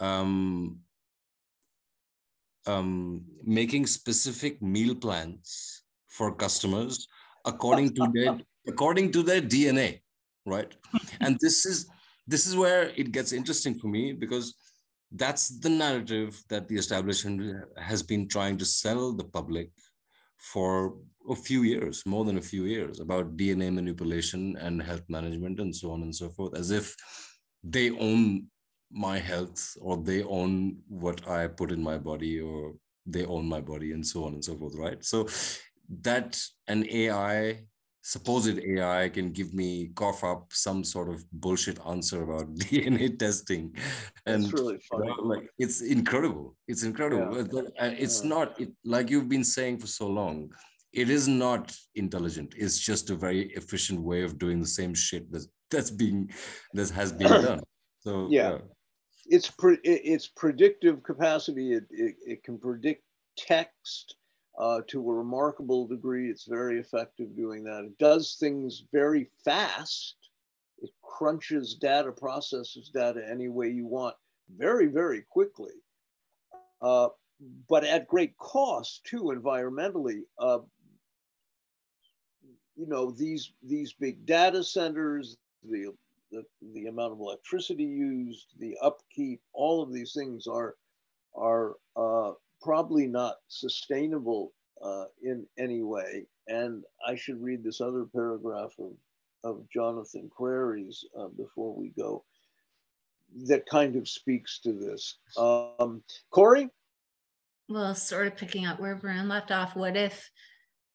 um, 0.00 0.78
um, 2.66 3.24
making 3.44 3.86
specific 3.86 4.62
meal 4.62 4.94
plans 4.94 5.79
for 6.10 6.34
customers 6.34 7.08
according 7.46 7.94
to 7.94 8.06
their 8.14 8.38
according 8.68 9.10
to 9.12 9.22
their 9.22 9.40
DNA, 9.40 10.00
right? 10.46 10.74
and 11.20 11.38
this 11.40 11.64
is 11.66 11.88
this 12.26 12.46
is 12.46 12.56
where 12.56 12.92
it 12.96 13.12
gets 13.12 13.32
interesting 13.32 13.74
for 13.78 13.88
me 13.88 14.12
because 14.12 14.54
that's 15.12 15.58
the 15.58 15.68
narrative 15.68 16.40
that 16.48 16.68
the 16.68 16.76
establishment 16.76 17.64
has 17.76 18.02
been 18.02 18.28
trying 18.28 18.56
to 18.58 18.64
sell 18.64 19.12
the 19.12 19.24
public 19.24 19.70
for 20.38 20.94
a 21.28 21.34
few 21.34 21.62
years, 21.62 22.04
more 22.06 22.24
than 22.24 22.38
a 22.38 22.42
few 22.42 22.64
years, 22.64 23.00
about 23.00 23.36
DNA 23.36 23.72
manipulation 23.72 24.56
and 24.56 24.82
health 24.82 25.02
management 25.08 25.60
and 25.60 25.74
so 25.74 25.90
on 25.92 26.02
and 26.02 26.14
so 26.14 26.28
forth, 26.30 26.56
as 26.56 26.70
if 26.70 26.94
they 27.62 27.90
own 27.90 28.46
my 28.90 29.18
health 29.18 29.76
or 29.80 29.96
they 29.98 30.22
own 30.22 30.76
what 30.88 31.28
I 31.28 31.46
put 31.46 31.72
in 31.72 31.82
my 31.82 31.98
body 31.98 32.40
or 32.40 32.74
they 33.06 33.24
own 33.26 33.48
my 33.48 33.60
body 33.60 33.92
and 33.92 34.06
so 34.06 34.24
on 34.24 34.34
and 34.34 34.44
so 34.44 34.56
forth, 34.56 34.74
right? 34.76 35.04
So 35.04 35.28
that 36.02 36.40
an 36.68 36.86
AI, 36.88 37.60
supposed 38.02 38.58
AI, 38.58 39.08
can 39.08 39.32
give 39.32 39.52
me 39.54 39.90
cough 39.94 40.24
up 40.24 40.52
some 40.52 40.84
sort 40.84 41.08
of 41.08 41.24
bullshit 41.32 41.78
answer 41.86 42.22
about 42.22 42.54
DNA 42.58 43.18
testing, 43.18 43.74
and 44.26 44.44
That's 44.44 44.52
really 44.52 44.78
funny. 44.90 45.08
You 45.08 45.16
know, 45.16 45.22
like 45.22 45.48
it's 45.58 45.80
incredible. 45.82 46.56
It's 46.68 46.82
incredible. 46.82 47.36
Yeah. 47.36 47.86
It's 47.98 48.22
yeah. 48.22 48.28
not 48.28 48.60
it, 48.60 48.70
like 48.84 49.10
you've 49.10 49.28
been 49.28 49.44
saying 49.44 49.78
for 49.78 49.86
so 49.86 50.06
long. 50.06 50.50
It 50.92 51.08
is 51.08 51.28
not 51.28 51.72
intelligent. 51.94 52.54
It's 52.56 52.78
just 52.78 53.10
a 53.10 53.14
very 53.14 53.52
efficient 53.52 54.00
way 54.00 54.22
of 54.22 54.38
doing 54.38 54.60
the 54.60 54.66
same 54.66 54.92
shit 54.94 55.30
that's 55.30 55.46
that's 55.70 55.90
being 55.90 56.30
that 56.74 56.90
has 56.90 57.12
been 57.12 57.28
done. 57.48 57.60
So 58.00 58.26
yeah. 58.30 58.52
yeah 58.52 58.58
its 59.30 59.48
pre, 59.48 59.78
its 59.84 60.28
predictive 60.28 61.02
capacity. 61.02 61.72
It, 61.72 61.84
it, 61.90 62.14
it 62.26 62.42
can 62.42 62.58
predict 62.58 63.02
text 63.38 64.16
uh, 64.60 64.82
to 64.88 65.10
a 65.10 65.14
remarkable 65.14 65.86
degree. 65.86 66.30
It's 66.30 66.44
very 66.44 66.78
effective 66.78 67.34
doing 67.34 67.64
that. 67.64 67.84
It 67.84 67.98
does 67.98 68.36
things 68.38 68.84
very 68.92 69.30
fast. 69.42 70.16
It 70.82 70.90
crunches 71.02 71.74
data, 71.74 72.12
processes 72.12 72.90
data 72.92 73.26
any 73.28 73.48
way 73.48 73.70
you 73.70 73.86
want, 73.86 74.14
very 74.56 74.86
very 74.86 75.24
quickly. 75.30 75.72
Uh, 76.82 77.08
but 77.68 77.84
at 77.84 78.06
great 78.06 78.36
cost 78.36 79.02
too 79.04 79.34
environmentally. 79.34 80.20
Uh, 80.38 80.58
you 82.76 82.86
know, 82.86 83.10
these, 83.10 83.52
these 83.62 83.94
big 83.94 84.24
data 84.26 84.62
centers, 84.62 85.36
the, 85.62 85.92
the, 86.30 86.44
the 86.74 86.86
amount 86.86 87.12
of 87.12 87.20
electricity 87.20 87.84
used, 87.84 88.46
the 88.58 88.76
upkeep, 88.82 89.40
all 89.54 89.82
of 89.82 89.92
these 89.92 90.12
things 90.12 90.46
are, 90.46 90.76
are 91.34 91.76
uh, 91.96 92.32
probably 92.60 93.06
not 93.06 93.36
sustainable 93.48 94.52
uh, 94.82 95.04
in 95.22 95.46
any 95.58 95.82
way. 95.82 96.26
And 96.48 96.84
I 97.06 97.14
should 97.14 97.42
read 97.42 97.62
this 97.62 97.80
other 97.80 98.04
paragraph 98.04 98.74
of, 98.78 98.92
of 99.44 99.68
Jonathan 99.70 100.30
Crary's 100.34 101.04
uh, 101.18 101.28
before 101.28 101.74
we 101.74 101.90
go 101.90 102.24
that 103.46 103.66
kind 103.66 103.96
of 103.96 104.08
speaks 104.08 104.58
to 104.60 104.72
this. 104.72 105.18
Um, 105.36 106.02
Cory? 106.30 106.68
Well, 107.68 107.94
sort 107.94 108.26
of 108.26 108.36
picking 108.36 108.66
up 108.66 108.80
where 108.80 108.96
Varun 108.96 109.28
left 109.28 109.52
off, 109.52 109.76
what 109.76 109.96
if 109.96 110.28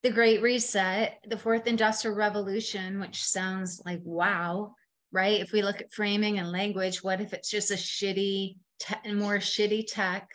the 0.03 0.11
Great 0.11 0.41
Reset, 0.41 1.20
the 1.28 1.38
Fourth 1.38 1.68
Industrial 1.68 2.16
Revolution, 2.16 2.99
which 2.99 3.24
sounds 3.24 3.82
like 3.86 4.01
wow, 4.03 4.76
right? 5.11 5.39
If 5.39 5.51
we 5.51 5.61
look 5.61 5.82
at 5.82 5.93
framing 5.93 6.38
and 6.38 6.51
language, 6.51 7.03
what 7.03 7.22
if 7.22 7.34
it's 7.34 7.49
just 7.49 7.72
a 7.72 7.76
shitty, 7.76 8.57
te- 8.80 9.13
more 9.13 9.38
shitty 9.38 9.86
tech, 9.88 10.28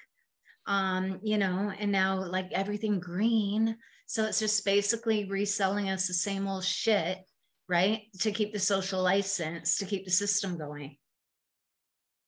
um, 0.70 1.18
you 1.24 1.36
know, 1.36 1.72
and 1.80 1.90
now 1.90 2.24
like 2.24 2.52
everything 2.52 3.00
green. 3.00 3.76
So 4.06 4.24
it's 4.24 4.38
just 4.38 4.64
basically 4.64 5.28
reselling 5.28 5.90
us 5.90 6.06
the 6.06 6.14
same 6.14 6.46
old 6.46 6.64
shit, 6.64 7.18
right? 7.68 8.02
To 8.20 8.30
keep 8.30 8.52
the 8.52 8.60
social 8.60 9.02
license, 9.02 9.78
to 9.78 9.84
keep 9.84 10.04
the 10.04 10.12
system 10.12 10.56
going. 10.56 10.96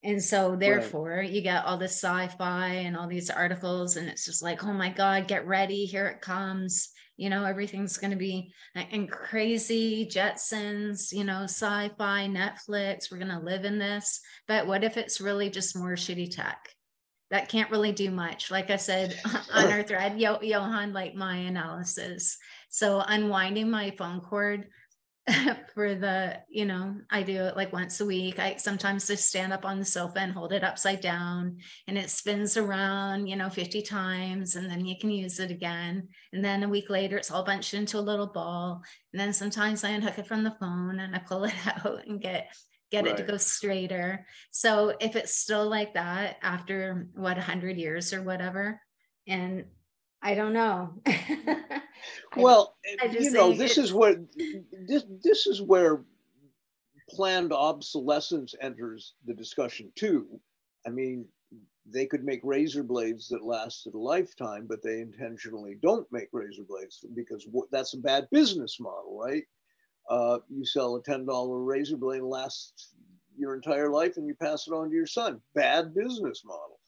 And 0.03 0.21
so 0.21 0.57
therefore 0.57 1.19
right. 1.19 1.31
you 1.31 1.41
get 1.41 1.65
all 1.65 1.79
this 1.79 1.93
sci-fi 1.93 2.69
and 2.69 2.97
all 2.97 3.07
these 3.07 3.31
articles 3.31 3.97
and 3.97 4.09
it's 4.09 4.25
just 4.25 4.43
like, 4.43 4.65
oh 4.65 4.73
my 4.73 4.89
God, 4.89 5.29
get 5.29 5.47
ready, 5.47 5.85
here 5.85 6.09
it 6.09 6.21
comes. 6.21 6.89
You 7.17 7.31
know, 7.31 7.45
everything's 7.45 7.99
going 7.99 8.11
to 8.11 8.17
be 8.17 8.53
and 8.75 9.09
crazy 9.09 10.05
Jetsons, 10.13 11.13
you 11.13 11.23
know, 11.23 11.45
sci-fi, 11.45 12.27
Netflix, 12.27 13.13
we're 13.13 13.19
going 13.19 13.29
to 13.29 13.39
live 13.39 13.65
in 13.65 13.79
this. 13.79 14.21
But 14.49 14.67
what 14.67 14.83
if 14.83 14.97
it's 14.97 15.21
really 15.21 15.49
just 15.49 15.77
more 15.77 15.93
shitty 15.93 16.35
tech? 16.35 16.59
That 17.33 17.49
can't 17.49 17.71
really 17.71 17.93
do 17.93 18.11
much. 18.13 18.51
Like 18.51 18.71
I 18.71 18.77
said 18.77 19.19
on 19.53 19.73
our 19.73 19.83
thread, 19.83 20.21
Yo- 20.21 20.41
Johan, 20.41 20.93
like 20.93 21.17
my 21.17 21.35
analysis. 21.37 22.39
So 22.69 23.01
unwinding 23.01 23.69
my 23.71 23.91
phone 23.99 24.21
cord 24.21 24.69
for 25.75 25.95
the 25.95 26.37
you 26.51 26.65
know 26.65 26.97
i 27.09 27.23
do 27.23 27.45
it 27.45 27.57
like 27.57 27.73
once 27.73 28.01
a 28.01 28.05
week 28.05 28.41
i 28.41 28.57
sometimes 28.57 29.07
just 29.07 29.29
stand 29.29 29.53
up 29.53 29.65
on 29.65 29.79
the 29.79 29.85
sofa 29.85 30.19
and 30.19 30.33
hold 30.33 30.53
it 30.53 30.65
upside 30.65 31.01
down 31.01 31.57
and 31.87 31.97
it 31.97 32.11
spins 32.11 32.57
around 32.57 33.29
you 33.29 33.37
know 33.37 33.49
50 33.49 33.83
times 33.83 34.57
and 34.57 34.69
then 34.69 34.85
you 34.85 34.97
can 34.99 35.11
use 35.11 35.39
it 35.39 35.53
again 35.53 36.09
and 36.33 36.45
then 36.45 36.65
a 36.65 36.69
week 36.69 36.91
later 36.91 37.17
it's 37.17 37.31
all 37.31 37.45
bunched 37.45 37.73
into 37.73 37.99
a 37.99 38.01
little 38.01 38.27
ball 38.27 38.83
and 39.13 39.21
then 39.21 39.33
sometimes 39.33 39.85
i 39.85 39.91
unhook 39.91 40.19
it 40.19 40.27
from 40.27 40.43
the 40.43 40.57
phone 40.59 40.99
and 40.99 41.15
i 41.15 41.21
pull 41.21 41.45
it 41.45 41.55
out 41.69 42.05
and 42.09 42.21
get 42.21 42.49
get 42.93 43.05
right. 43.05 43.15
it 43.15 43.17
to 43.17 43.25
go 43.25 43.37
straighter 43.37 44.25
so 44.53 44.95
if 45.01 45.17
it's 45.17 45.35
still 45.35 45.69
like 45.69 45.93
that 45.95 46.37
after 46.43 47.09
what 47.15 47.37
100 47.37 47.77
years 47.77 48.13
or 48.13 48.23
whatever 48.23 48.81
and 49.27 49.65
I 50.23 50.35
don't 50.35 50.53
know. 50.53 50.95
well, 52.37 52.77
I, 53.03 53.09
I 53.09 53.11
you 53.11 53.33
know, 53.33 53.53
this 53.53 53.77
is 53.77 53.93
where 53.93 54.17
this 54.87 55.05
this 55.23 55.47
is 55.47 55.61
where 55.61 56.05
planned 57.11 57.53
obsolescence 57.53 58.55
enters 58.61 59.15
the 59.27 59.35
discussion 59.35 59.91
too. 59.97 60.41
I 60.87 60.91
mean, 60.91 61.27
they 61.87 62.07
could 62.07 62.25
make 62.25 62.41
razor 62.45 62.85
blades 62.85 63.29
that 63.29 63.45
lasted 63.45 63.95
a 63.95 63.99
lifetime, 63.99 64.67
but 64.69 64.83
they 64.83 65.01
intentionally 65.01 65.77
don't 65.83 66.07
make 66.13 66.29
razor 66.33 66.63
blades 66.69 67.05
because 67.15 67.47
that's 67.73 67.95
a 67.95 67.99
bad 67.99 68.29
business 68.31 68.79
model, 68.79 69.19
right? 69.19 69.45
Uh, 70.09 70.39
you 70.49 70.65
sell 70.65 70.97
a 70.97 71.03
ten 71.03 71.25
dollar 71.25 71.63
razor 71.63 71.97
blade 71.97 72.23
lasts 72.23 72.95
your 73.37 73.55
entire 73.55 73.91
life, 73.91 74.17
and 74.17 74.27
you 74.27 74.35
pass 74.35 74.67
it 74.67 74.73
on 74.73 74.91
to 74.91 74.95
your 74.95 75.07
son. 75.07 75.41
Bad 75.55 75.95
business 75.95 76.43
model. 76.45 76.81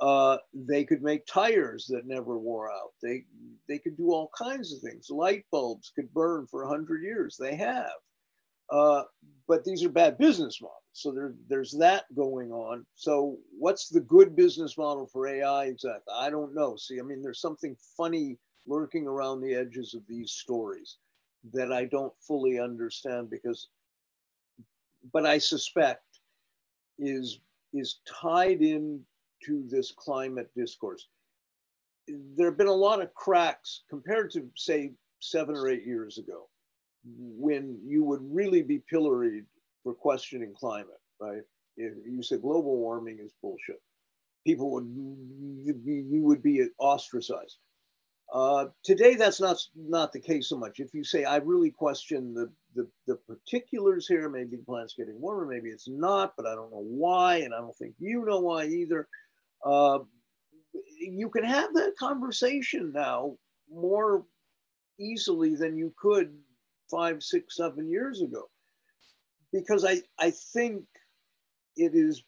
Uh, 0.00 0.38
they 0.54 0.84
could 0.84 1.02
make 1.02 1.26
tires 1.26 1.86
that 1.86 2.06
never 2.06 2.38
wore 2.38 2.70
out. 2.70 2.92
They 3.02 3.24
they 3.68 3.78
could 3.78 3.96
do 3.96 4.12
all 4.12 4.30
kinds 4.36 4.72
of 4.72 4.80
things. 4.80 5.10
Light 5.10 5.44
bulbs 5.52 5.92
could 5.94 6.12
burn 6.12 6.46
for 6.46 6.66
hundred 6.66 7.02
years. 7.02 7.36
They 7.38 7.54
have, 7.56 7.92
uh, 8.70 9.02
but 9.46 9.64
these 9.64 9.84
are 9.84 9.90
bad 9.90 10.16
business 10.16 10.60
models. 10.60 10.76
So 10.92 11.12
there, 11.12 11.34
there's 11.48 11.72
that 11.78 12.04
going 12.16 12.50
on. 12.50 12.84
So 12.94 13.38
what's 13.56 13.88
the 13.88 14.00
good 14.00 14.34
business 14.34 14.76
model 14.76 15.06
for 15.06 15.28
AI 15.28 15.66
exactly? 15.66 16.12
I 16.18 16.30
don't 16.30 16.54
know. 16.54 16.76
See, 16.76 16.98
I 16.98 17.02
mean, 17.02 17.22
there's 17.22 17.40
something 17.40 17.76
funny 17.96 18.38
lurking 18.66 19.06
around 19.06 19.40
the 19.40 19.54
edges 19.54 19.94
of 19.94 20.02
these 20.08 20.32
stories 20.32 20.96
that 21.52 21.72
I 21.72 21.84
don't 21.86 22.12
fully 22.20 22.58
understand 22.58 23.30
because, 23.30 23.68
but 25.12 25.26
I 25.26 25.38
suspect 25.38 26.04
is 26.98 27.40
is 27.72 28.00
tied 28.06 28.62
in 28.62 29.00
to 29.46 29.64
this 29.68 29.92
climate 29.96 30.50
discourse. 30.56 31.06
There 32.36 32.46
have 32.46 32.58
been 32.58 32.66
a 32.66 32.72
lot 32.72 33.00
of 33.00 33.14
cracks 33.14 33.84
compared 33.88 34.32
to, 34.32 34.50
say, 34.56 34.92
seven 35.20 35.56
or 35.56 35.68
eight 35.68 35.86
years 35.86 36.18
ago, 36.18 36.48
when 37.04 37.78
you 37.84 38.02
would 38.04 38.20
really 38.22 38.62
be 38.62 38.80
pilloried 38.90 39.44
for 39.82 39.94
questioning 39.94 40.52
climate, 40.54 41.00
right? 41.20 41.42
If 41.76 41.94
you 42.06 42.22
said 42.22 42.42
global 42.42 42.76
warming 42.76 43.18
is 43.20 43.32
bullshit, 43.40 43.80
people 44.46 44.70
would, 44.72 44.84
you 44.84 46.22
would 46.22 46.42
be 46.42 46.66
ostracized. 46.78 47.58
Uh, 48.32 48.66
today, 48.84 49.16
that's 49.16 49.40
not 49.40 49.58
not 49.74 50.12
the 50.12 50.20
case 50.20 50.48
so 50.48 50.56
much. 50.56 50.78
If 50.78 50.94
you 50.94 51.02
say, 51.02 51.24
I 51.24 51.36
really 51.36 51.70
question 51.70 52.32
the, 52.32 52.50
the, 52.76 52.88
the 53.08 53.16
particulars 53.16 54.06
here, 54.06 54.28
maybe 54.28 54.56
the 54.56 54.62
plant's 54.64 54.94
getting 54.94 55.20
warmer, 55.20 55.46
maybe 55.46 55.70
it's 55.70 55.88
not, 55.88 56.34
but 56.36 56.46
I 56.46 56.54
don't 56.54 56.70
know 56.70 56.84
why, 56.86 57.38
and 57.38 57.52
I 57.52 57.58
don't 57.58 57.76
think 57.76 57.94
you 57.98 58.24
know 58.24 58.40
why 58.40 58.66
either 58.66 59.08
uh, 59.66 59.98
you 61.00 61.28
can 61.30 61.44
have 61.44 61.74
that 61.74 61.96
conversation 61.98 62.92
now 62.94 63.36
more 63.72 64.24
easily 65.00 65.56
than 65.56 65.76
you 65.76 65.92
could 66.00 66.32
five, 66.90 67.22
six, 67.22 67.56
seven 67.56 67.90
years 67.90 68.22
ago. 68.22 68.48
Because 69.52 69.84
I, 69.84 70.02
I 70.18 70.32
think 70.52 70.84
it 71.76 71.92
is, 71.94 72.22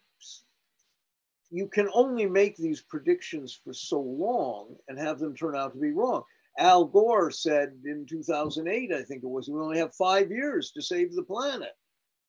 you 1.53 1.69
can 1.69 1.87
only 1.93 2.25
make 2.25 2.57
these 2.57 2.81
predictions 2.81 3.61
for 3.63 3.75
so 3.75 4.01
long 4.01 4.75
and 4.89 4.99
have 4.99 5.19
them 5.19 5.37
turn 5.37 5.55
out 5.55 5.75
to 5.75 5.79
be 5.79 5.93
wrong. 5.93 6.23
Al 6.59 6.87
Gore 6.87 7.31
said 7.31 7.75
in 7.85 8.07
2008, 8.09 8.91
I 8.91 9.03
think 9.03 9.23
it 9.23 9.29
was, 9.29 9.51
we 9.51 9.61
only 9.61 9.77
have 9.79 9.95
five 9.95 10.31
years 10.31 10.73
to 10.73 10.83
save 10.83 11.15
the 11.15 11.23
planet. 11.23 11.73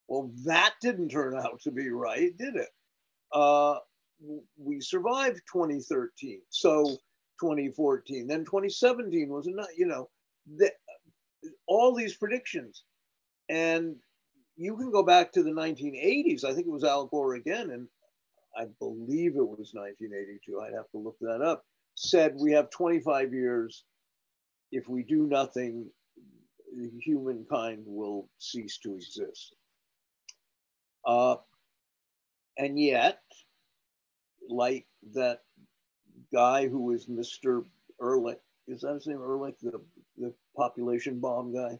Well, 0.10 0.30
that 0.44 0.74
didn't 0.82 1.08
turn 1.08 1.38
out 1.38 1.62
to 1.62 1.72
be 1.72 1.90
right, 1.90 2.38
did 2.38 2.58
it? 2.58 2.68
Uh, 3.32 3.76
we 4.58 4.82
survived 4.82 5.42
2013. 5.52 6.42
So 6.50 6.98
2014, 7.40 8.28
then 8.28 8.44
2017 8.44 9.30
was 9.30 9.48
not, 9.48 9.70
you 9.78 9.86
know, 9.86 10.10
the, 10.58 10.70
all 11.66 11.96
these 11.96 12.16
predictions. 12.18 12.84
And 13.48 13.96
you 14.58 14.76
can 14.76 14.92
go 14.92 15.02
back 15.02 15.32
to 15.32 15.44
the 15.44 15.52
1980s. 15.52 16.44
I 16.44 16.54
think 16.54 16.68
it 16.68 16.74
was 16.74 16.84
Al 16.84 17.08
Gore 17.08 17.36
again, 17.36 17.72
and 17.72 17.88
I 18.56 18.66
believe 18.80 19.36
it 19.36 19.48
was 19.48 19.72
1982. 19.74 20.62
I'd 20.62 20.74
have 20.74 20.90
to 20.92 20.98
look 20.98 21.18
that 21.22 21.42
up. 21.42 21.64
Said 21.96 22.36
we 22.36 22.52
have 22.54 22.70
25 22.70 23.34
years. 23.34 23.84
If 24.72 24.88
we 24.90 25.04
do 25.04 25.28
nothing, 25.28 25.90
humankind 27.00 27.84
will 27.86 28.30
cease 28.40 28.80
to 28.80 28.96
exist. 28.96 29.56
Uh, 31.06 31.36
and 32.58 32.80
yet, 32.80 33.20
like 34.50 34.86
that 35.14 35.42
guy 36.34 36.68
who 36.68 36.82
was 36.82 37.08
Mr. 37.08 37.64
Ehrlich. 38.02 38.40
Is 38.68 38.82
that 38.82 38.94
his 38.94 39.08
name, 39.08 39.22
Ehrlich, 39.22 39.56
the, 39.62 39.82
the 40.18 40.34
population 40.56 41.20
bomb 41.20 41.54
guy? 41.54 41.80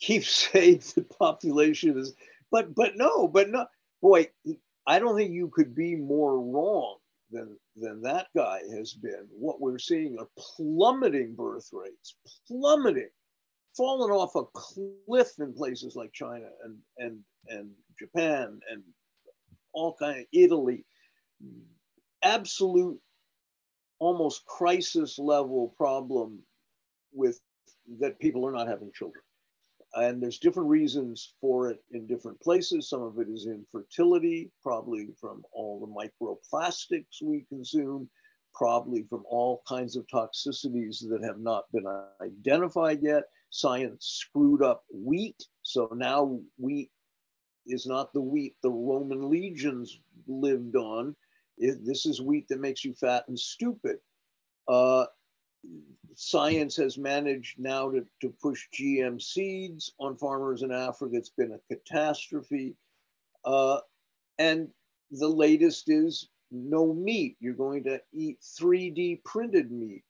Keeps 0.00 0.48
saying 0.52 0.82
the 0.94 1.02
population 1.02 1.98
is, 1.98 2.14
but 2.50 2.74
but 2.74 2.96
no, 2.96 3.26
but 3.26 3.50
no, 3.50 3.66
boy, 4.02 4.28
I 4.86 4.98
don't 4.98 5.16
think 5.16 5.32
you 5.32 5.48
could 5.48 5.74
be 5.74 5.96
more 5.96 6.40
wrong 6.40 6.96
than 7.30 7.56
than 7.76 8.02
that 8.02 8.26
guy 8.36 8.60
has 8.76 8.92
been. 8.92 9.26
What 9.30 9.60
we're 9.60 9.78
seeing 9.78 10.16
are 10.18 10.28
plummeting 10.38 11.34
birth 11.34 11.68
rates, 11.72 12.16
plummeting, 12.46 13.10
falling 13.76 14.10
off 14.10 14.36
a 14.36 14.44
cliff 14.54 15.30
in 15.38 15.54
places 15.54 15.96
like 15.96 16.12
China 16.12 16.48
and 16.64 16.76
and 16.98 17.20
and 17.48 17.70
Japan 17.98 18.60
and 18.70 18.82
all 19.72 19.96
kind 19.98 20.20
of 20.20 20.26
Italy 20.32 20.84
absolute, 22.24 22.98
almost 23.98 24.44
crisis 24.46 25.18
level 25.18 25.74
problem 25.76 26.40
with 27.12 27.40
that 28.00 28.18
people 28.18 28.46
are 28.46 28.52
not 28.52 28.66
having 28.66 28.90
children. 28.92 29.22
And 29.96 30.20
there's 30.20 30.38
different 30.38 30.68
reasons 30.68 31.34
for 31.40 31.70
it 31.70 31.78
in 31.92 32.06
different 32.06 32.40
places. 32.40 32.88
Some 32.88 33.02
of 33.02 33.18
it 33.18 33.28
is 33.28 33.46
infertility, 33.46 34.50
probably 34.62 35.10
from 35.20 35.44
all 35.52 35.78
the 35.80 35.86
microplastics 35.86 37.22
we 37.22 37.46
consume, 37.48 38.08
probably 38.54 39.04
from 39.08 39.24
all 39.28 39.62
kinds 39.68 39.96
of 39.96 40.06
toxicities 40.06 41.08
that 41.08 41.22
have 41.22 41.38
not 41.38 41.64
been 41.72 41.86
identified 42.20 43.00
yet. 43.02 43.24
science 43.50 44.20
screwed 44.20 44.62
up 44.62 44.84
wheat. 44.92 45.40
So 45.62 45.88
now 45.94 46.40
wheat 46.58 46.90
is 47.66 47.86
not 47.86 48.12
the 48.12 48.20
wheat 48.20 48.56
the 48.62 48.70
Roman 48.70 49.30
legions 49.30 50.00
lived 50.26 50.76
on. 50.76 51.14
It, 51.56 51.78
this 51.84 52.04
is 52.04 52.20
wheat 52.20 52.48
that 52.48 52.60
makes 52.60 52.84
you 52.84 52.94
fat 52.94 53.24
and 53.28 53.38
stupid. 53.38 53.98
Uh, 54.66 55.06
science 56.16 56.76
has 56.76 56.96
managed 56.96 57.58
now 57.58 57.90
to, 57.90 58.04
to 58.20 58.32
push 58.40 58.66
GM 58.78 59.20
seeds 59.20 59.92
on 59.98 60.16
farmers 60.16 60.62
in 60.62 60.72
Africa. 60.72 61.16
It's 61.16 61.30
been 61.30 61.52
a 61.52 61.74
catastrophe. 61.74 62.76
Uh, 63.44 63.78
and 64.38 64.68
the 65.10 65.28
latest 65.28 65.84
is 65.88 66.28
no 66.50 66.92
meat. 66.92 67.36
You're 67.40 67.54
going 67.54 67.84
to 67.84 68.00
eat 68.12 68.38
3D 68.40 69.24
printed 69.24 69.70
meat. 69.70 70.04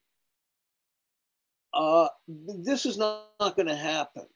Uh, 1.72 2.08
this 2.28 2.86
is 2.86 2.96
not, 2.96 3.26
not 3.40 3.56
going 3.56 3.66
to 3.66 3.74
happen. 3.74 4.26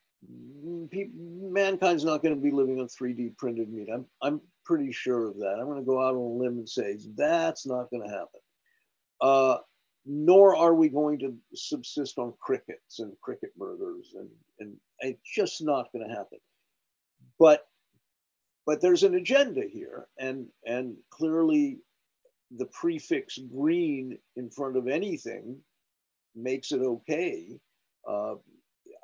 People, 0.91 1.15
mankind's 1.53 2.05
not 2.05 2.23
going 2.23 2.35
to 2.35 2.41
be 2.41 2.51
living 2.51 2.81
on 2.81 2.87
3D 2.87 3.37
printed 3.37 3.73
meat. 3.73 3.89
I'm, 3.93 4.07
I'm 4.21 4.41
pretty 4.65 4.91
sure 4.91 5.29
of 5.29 5.39
that. 5.39 5.59
I'm 5.61 5.67
going 5.67 5.79
to 5.79 5.85
go 5.85 6.03
out 6.03 6.15
on 6.15 6.21
a 6.21 6.43
limb 6.43 6.59
and 6.59 6.69
say 6.69 6.99
that's 7.15 7.67
not 7.67 7.91
going 7.91 8.03
to 8.03 8.09
happen. 8.09 8.41
Uh, 9.21 9.59
nor 10.11 10.57
are 10.57 10.75
we 10.75 10.89
going 10.89 11.19
to 11.19 11.37
subsist 11.55 12.19
on 12.19 12.33
crickets 12.41 12.99
and 12.99 13.13
cricket 13.21 13.55
burgers, 13.59 14.15
and, 14.17 14.29
and 14.59 14.75
it's 15.01 15.21
just 15.31 15.63
not 15.63 15.93
going 15.93 16.09
to 16.09 16.15
happen. 16.15 16.39
But 17.39 17.69
but 18.65 18.81
there's 18.81 19.03
an 19.03 19.15
agenda 19.15 19.63
here, 19.71 20.07
and 20.19 20.47
and 20.67 20.97
clearly 21.11 21.81
the 22.57 22.65
prefix 22.67 23.39
green 23.39 24.19
in 24.37 24.51
front 24.51 24.79
of 24.79 24.89
anything 24.89 25.59
makes 26.35 26.73
it 26.73 26.81
okay. 26.81 27.61
Uh, 28.09 28.37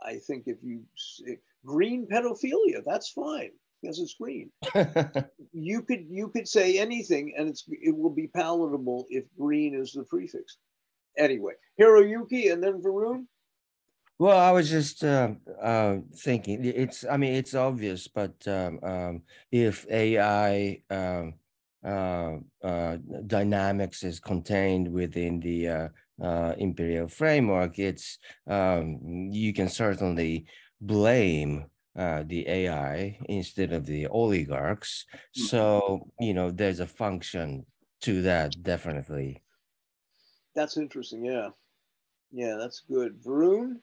I 0.02 0.16
think 0.16 0.44
if 0.47 0.56
you 0.62 0.85
say 0.97 1.39
green 1.66 2.06
pedophilia, 2.06 2.82
that's 2.85 3.10
fine 3.10 3.51
because 3.82 3.98
it's 3.98 4.14
green. 4.14 4.51
you 5.52 5.82
could 5.82 6.06
you 6.09 6.28
could 6.28 6.48
say 6.48 6.78
anything, 6.78 7.35
and 7.36 7.51
it's 7.51 7.64
it 7.68 7.94
will 7.94 8.14
be 8.14 8.26
palatable 8.26 9.05
if 9.10 9.24
green 9.39 9.74
is 9.74 9.93
the 9.93 10.05
prefix. 10.05 10.56
Anyway, 11.19 11.55
Hiroyuki, 11.81 12.53
and 12.53 12.62
then 12.62 12.81
Varun. 12.82 13.27
Well, 14.19 14.39
I 14.39 14.53
was 14.53 14.70
just 14.70 15.03
uh, 15.03 15.32
uh, 15.61 15.99
thinking. 16.16 16.65
It's, 16.65 17.05
I 17.11 17.16
mean, 17.16 17.35
it's 17.35 17.55
obvious, 17.55 18.07
but 18.07 18.35
um, 18.47 18.78
um, 18.82 19.23
if 19.51 19.86
AI 19.91 20.82
um, 20.89 21.35
uh, 21.85 22.36
uh, 22.62 22.97
dynamics 23.27 24.05
is 24.05 24.19
contained 24.19 24.91
within 24.91 25.41
the 25.41 25.69
uh, 25.69 25.89
uh, 26.23 26.55
imperial 26.57 27.09
framework, 27.09 27.78
it's 27.78 28.19
um, 28.47 28.99
you 29.31 29.53
can 29.53 29.69
certainly 29.69 30.47
blame 30.81 31.66
the 31.95 32.45
AI 32.49 33.19
instead 33.28 33.73
of 33.73 33.85
the 33.85 34.07
oligarchs. 34.07 35.05
Mm-hmm. 35.12 35.47
So 35.47 36.09
you 36.19 36.32
know, 36.35 36.51
there's 36.51 36.81
a 36.81 36.86
function 36.86 37.66
to 38.01 38.23
that, 38.23 38.62
definitely. 38.62 39.44
That's 40.55 40.76
interesting. 40.76 41.24
Yeah, 41.24 41.48
yeah, 42.32 42.56
that's 42.59 42.81
good. 42.81 43.22
Varun. 43.22 43.76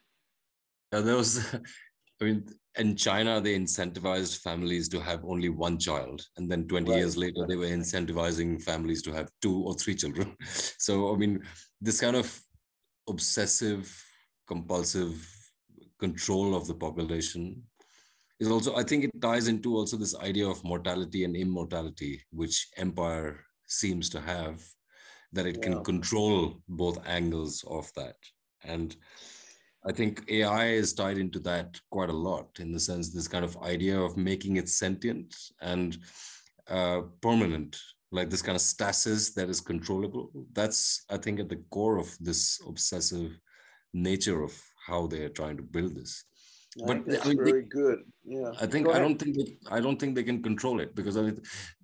Yeah, 0.92 1.00
there 1.00 1.16
was. 1.16 1.54
I 2.20 2.24
mean, 2.24 2.46
in 2.78 2.94
China, 2.94 3.40
they 3.40 3.58
incentivized 3.58 4.42
families 4.42 4.88
to 4.90 5.00
have 5.00 5.24
only 5.24 5.48
one 5.48 5.78
child, 5.78 6.24
and 6.36 6.50
then 6.50 6.68
20 6.68 6.90
right. 6.90 6.98
years 6.98 7.16
later, 7.16 7.46
they 7.48 7.56
were 7.56 7.66
incentivizing 7.66 8.62
families 8.62 9.02
to 9.02 9.12
have 9.12 9.28
two 9.40 9.62
or 9.62 9.74
three 9.74 9.94
children. 9.94 10.36
So, 10.78 11.12
I 11.12 11.16
mean, 11.16 11.42
this 11.80 12.00
kind 12.00 12.16
of 12.16 12.40
obsessive, 13.08 13.92
compulsive 14.46 15.28
control 15.98 16.54
of 16.54 16.66
the 16.66 16.74
population 16.74 17.62
is 18.40 18.50
also, 18.50 18.74
I 18.76 18.82
think, 18.82 19.04
it 19.04 19.20
ties 19.20 19.48
into 19.48 19.76
also 19.76 19.96
this 19.96 20.16
idea 20.18 20.48
of 20.48 20.64
mortality 20.64 21.24
and 21.24 21.36
immortality, 21.36 22.22
which 22.30 22.68
empire 22.76 23.44
seems 23.66 24.08
to 24.10 24.20
have, 24.20 24.60
that 25.32 25.46
it 25.46 25.56
yeah. 25.56 25.62
can 25.62 25.84
control 25.84 26.60
both 26.68 27.06
angles 27.06 27.64
of 27.68 27.90
that, 27.96 28.16
and 28.64 28.96
I 29.84 29.92
think 29.92 30.24
AI 30.28 30.68
is 30.68 30.92
tied 30.92 31.18
into 31.18 31.40
that 31.40 31.80
quite 31.90 32.08
a 32.08 32.12
lot 32.12 32.48
in 32.60 32.70
the 32.72 32.78
sense 32.78 33.12
this 33.12 33.26
kind 33.26 33.44
of 33.44 33.56
idea 33.62 33.98
of 33.98 34.16
making 34.16 34.56
it 34.56 34.68
sentient 34.68 35.34
and 35.60 35.98
uh, 36.68 37.02
permanent, 37.20 37.76
like 38.12 38.30
this 38.30 38.42
kind 38.42 38.54
of 38.54 38.62
stasis 38.62 39.34
that 39.34 39.48
is 39.48 39.60
controllable. 39.60 40.30
That's, 40.52 41.04
I 41.10 41.16
think, 41.16 41.40
at 41.40 41.48
the 41.48 41.62
core 41.70 41.98
of 41.98 42.16
this 42.20 42.60
obsessive 42.66 43.36
nature 43.92 44.42
of 44.42 44.52
how 44.86 45.08
they 45.08 45.24
are 45.24 45.28
trying 45.28 45.56
to 45.56 45.62
build 45.62 45.96
this. 45.96 46.24
I 46.80 46.86
but 46.86 47.06
that's 47.06 47.26
I 47.26 47.30
mean, 47.30 47.38
very 47.38 47.52
they, 47.62 47.68
good. 47.68 47.98
Yeah. 48.24 48.52
I 48.60 48.66
think 48.66 48.88
I 48.88 48.98
don't 48.98 49.18
think 49.18 49.36
they, 49.36 49.56
I 49.70 49.80
don't 49.80 49.98
think 49.98 50.14
they 50.14 50.22
can 50.22 50.42
control 50.42 50.80
it 50.80 50.94
because 50.94 51.18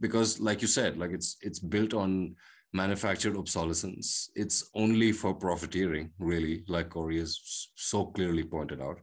because 0.00 0.40
like 0.40 0.62
you 0.62 0.68
said, 0.68 0.96
like 0.96 1.10
it's 1.10 1.36
it's 1.42 1.58
built 1.58 1.92
on 1.92 2.36
manufactured 2.72 3.36
obsolescence. 3.36 4.30
It's 4.34 4.70
only 4.74 5.12
for 5.12 5.34
profiteering, 5.34 6.10
really, 6.18 6.64
like 6.68 6.90
Cory 6.90 7.18
has 7.18 7.70
so 7.74 8.06
clearly 8.06 8.44
pointed 8.44 8.80
out. 8.80 9.00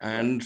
And 0.00 0.44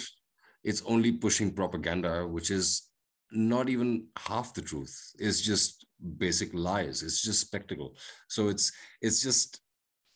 it's 0.63 0.83
only 0.87 1.13
pushing 1.13 1.53
propaganda, 1.53 2.27
which 2.27 2.51
is 2.51 2.91
not 3.33 3.69
even 3.69 4.07
half 4.19 4.55
the 4.55 4.63
truth. 4.63 4.95
It's 5.19 5.41
just 5.41 5.87
basic 6.19 6.53
lies. 6.53 7.03
It's 7.03 7.23
just 7.23 7.41
spectacle. 7.41 7.97
So 8.29 8.49
it's 8.49 8.73
it's 9.01 9.23
just 9.23 9.61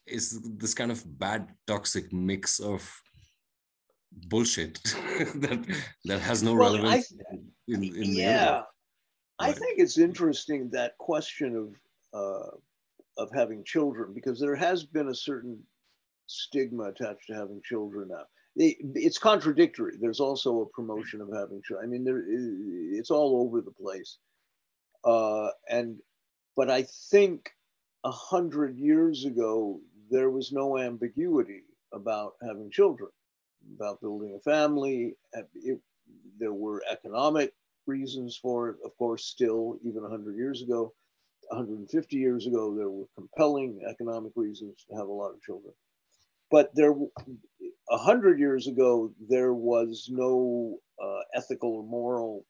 it's 0.07 0.39
this 0.59 0.75
kind 0.75 0.91
of 0.91 1.03
bad 1.19 1.49
toxic 1.67 2.13
mix 2.13 2.61
of 2.61 2.83
bullshit 4.29 4.81
that 5.37 5.65
that 6.05 6.21
has 6.21 6.43
no 6.43 6.55
well, 6.55 6.75
relevance 6.75 7.13
I, 7.33 7.37
in, 7.69 7.85
in 7.85 8.15
yeah. 8.15 8.63
I 9.39 9.51
think 9.51 9.81
it's 9.81 9.99
interesting 9.99 10.71
that 10.71 10.97
question 10.99 11.57
of 11.57 11.75
uh, 12.15 12.51
of 13.17 13.31
having 13.33 13.65
children 13.65 14.13
because 14.15 14.41
there 14.41 14.57
has 14.57 14.85
been 14.85 15.09
a 15.09 15.15
certain 15.15 15.59
stigma 16.27 16.85
attached 16.85 17.27
to 17.27 17.35
having 17.35 17.61
children 17.63 18.09
now. 18.09 18.25
it's 18.57 19.19
contradictory. 19.19 19.97
There's 20.01 20.21
also 20.21 20.61
a 20.61 20.67
promotion 20.67 21.21
of 21.21 21.29
having 21.33 21.61
children. 21.63 21.89
I 21.89 21.91
mean, 21.91 22.05
there, 22.05 22.23
it's 22.27 23.11
all 23.11 23.43
over 23.43 23.61
the 23.61 23.71
place. 23.71 24.19
Uh, 25.05 25.49
and, 25.69 25.99
but 26.57 26.71
I 26.71 26.87
think 27.11 27.51
a 28.05 28.11
hundred 28.11 28.79
years 28.79 29.25
ago, 29.25 29.81
there 30.11 30.31
was 30.31 30.53
no 30.53 30.79
ambiguity 30.79 31.63
about 31.93 32.35
having 32.43 32.71
children, 32.71 33.11
about 33.77 34.01
building 34.01 34.37
a 34.37 34.41
family. 34.41 35.15
It, 35.55 35.81
there 36.39 36.53
were 36.53 36.83
economic 36.91 37.55
reasons 37.87 38.37
for 38.37 38.71
it, 38.71 38.77
of 38.85 38.97
course, 38.97 39.25
still 39.25 39.79
even 39.83 39.99
a 39.99 40.09
100 40.09 40.37
years 40.37 40.63
ago. 40.63 40.95
150 41.49 42.17
years 42.17 42.47
ago, 42.47 42.75
there 42.75 42.91
were 42.91 43.07
compelling 43.15 43.81
economic 43.89 44.33
reasons 44.37 44.85
to 44.89 44.97
have 44.97 45.09
a 45.09 45.13
lot 45.13 45.31
of 45.31 45.43
children. 45.43 45.73
But 46.51 46.71
there, 46.75 46.93
100 46.93 48.39
years 48.39 48.67
ago, 48.67 49.13
there 49.29 49.55
was 49.55 50.09
no 50.11 50.79
uh, 51.03 51.21
ethical 51.35 51.75
or 51.75 51.83
moral 51.83 52.45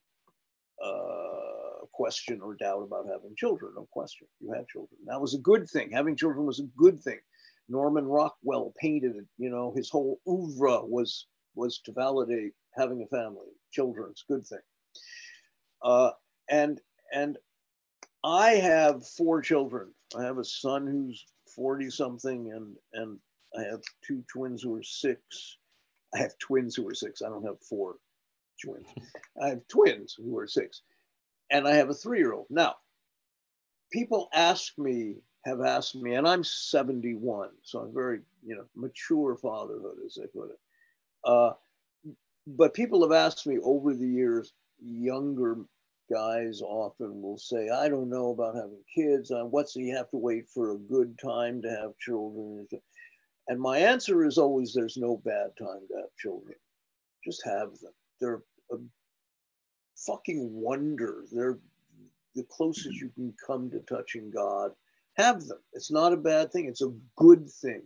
uh, 0.85 1.87
question 1.93 2.41
or 2.43 2.55
doubt 2.57 2.83
about 2.83 3.07
having 3.07 3.35
children. 3.37 3.73
No 3.77 3.89
question. 3.91 4.27
You 4.41 4.53
had 4.53 4.69
children. 4.69 4.99
That 5.07 5.21
was 5.21 5.35
a 5.35 5.39
good 5.39 5.69
thing. 5.69 5.91
Having 5.93 6.17
children 6.17 6.47
was 6.47 6.61
a 6.61 6.69
good 6.77 7.01
thing. 7.01 7.21
Norman 7.69 8.05
Rockwell 8.05 8.75
painted 8.79 9.17
it. 9.17 9.27
You 9.39 9.51
know, 9.51 9.73
his 9.75 9.89
whole 9.89 10.21
oeuvre 10.29 10.85
was 10.85 11.27
was 11.55 11.79
to 11.85 11.93
validate 11.93 12.53
having 12.77 13.03
a 13.03 13.07
family, 13.07 13.47
children. 13.71 14.09
It's 14.11 14.25
a 14.29 14.33
good 14.33 14.47
thing. 14.47 14.59
Uh, 15.83 16.11
and 16.51 16.81
and 17.13 17.39
I 18.25 18.53
have 18.53 19.07
four 19.07 19.43
children. 19.43 19.93
I 20.19 20.23
have 20.25 20.39
a 20.39 20.45
son 20.45 20.87
who's 20.87 21.27
40 21.55 21.91
something 21.91 22.53
and 22.53 22.75
and 22.95 23.19
I 23.57 23.63
have 23.71 23.83
two 24.05 24.25
twins 24.33 24.63
who 24.63 24.75
are 24.75 24.83
six. 24.83 25.59
I 26.15 26.19
have 26.19 26.37
twins 26.39 26.75
who 26.75 26.89
are 26.89 26.95
six. 26.95 27.23
I 27.23 27.29
don't 27.29 27.45
have 27.45 27.61
four 27.61 27.97
twins. 28.65 28.87
I 29.43 29.51
have 29.51 29.67
twins 29.69 30.15
who 30.15 30.39
are 30.39 30.47
six. 30.47 30.83
And 31.51 31.69
I 31.69 31.75
have 31.75 31.91
a 31.91 31.95
three-year-old. 31.95 32.47
Now, 32.51 32.77
people 33.93 34.29
ask 34.33 34.77
me, 34.79 35.17
have 35.45 35.61
asked 35.61 35.95
me, 35.95 36.15
and 36.15 36.27
I'm 36.27 36.43
71, 36.43 37.51
so 37.63 37.81
I'm 37.81 37.95
very, 37.95 38.21
you 38.45 38.57
know, 38.57 38.65
mature 38.75 39.37
fatherhood, 39.37 39.99
as 40.05 40.15
they 40.15 40.27
put 40.27 40.51
it. 40.51 40.59
Uh, 41.25 41.53
but 42.47 42.75
people 42.75 43.03
have 43.03 43.13
asked 43.13 43.47
me 43.47 43.59
over 43.63 43.95
the 43.95 44.09
years, 44.09 44.53
younger 44.83 45.59
guys 46.11 46.61
often 46.63 47.21
will 47.23 47.39
say, 47.39 47.69
I 47.69 47.89
don't 47.89 48.11
know 48.11 48.31
about 48.31 48.57
having 48.57 48.83
kids. 48.95 49.31
Uh, 49.31 49.45
what's 49.45 49.77
you 49.77 49.97
have 49.97 50.11
to 50.11 50.17
wait 50.17 50.49
for 50.49 50.73
a 50.73 50.79
good 50.79 51.19
time 51.19 51.63
to 51.63 51.71
have 51.71 51.99
children? 51.99 52.67
And 53.49 53.61
my 53.61 53.79
answer 53.79 54.25
is 54.25 54.39
always 54.39 54.73
there's 54.73 54.97
no 54.97 55.21
bad 55.25 55.51
time 55.59 55.83
to 55.89 55.97
have 55.97 56.17
children. 56.19 56.55
Just 57.25 57.45
have 57.45 57.79
them. 57.81 57.93
They're 58.21 58.43
a 58.71 58.77
fucking 59.97 60.51
wonder. 60.53 61.25
They're 61.33 61.59
the 62.35 62.45
closest 62.51 63.01
you 63.01 63.11
can 63.15 63.35
come 63.47 63.71
to 63.71 63.81
touching 63.81 64.31
God. 64.31 64.73
Have 65.17 65.47
them. 65.47 65.59
It's 65.73 65.91
not 65.91 66.13
a 66.13 66.17
bad 66.17 66.53
thing. 66.53 66.67
It's 66.67 66.83
a 66.83 66.95
good 67.17 67.49
thing. 67.49 67.83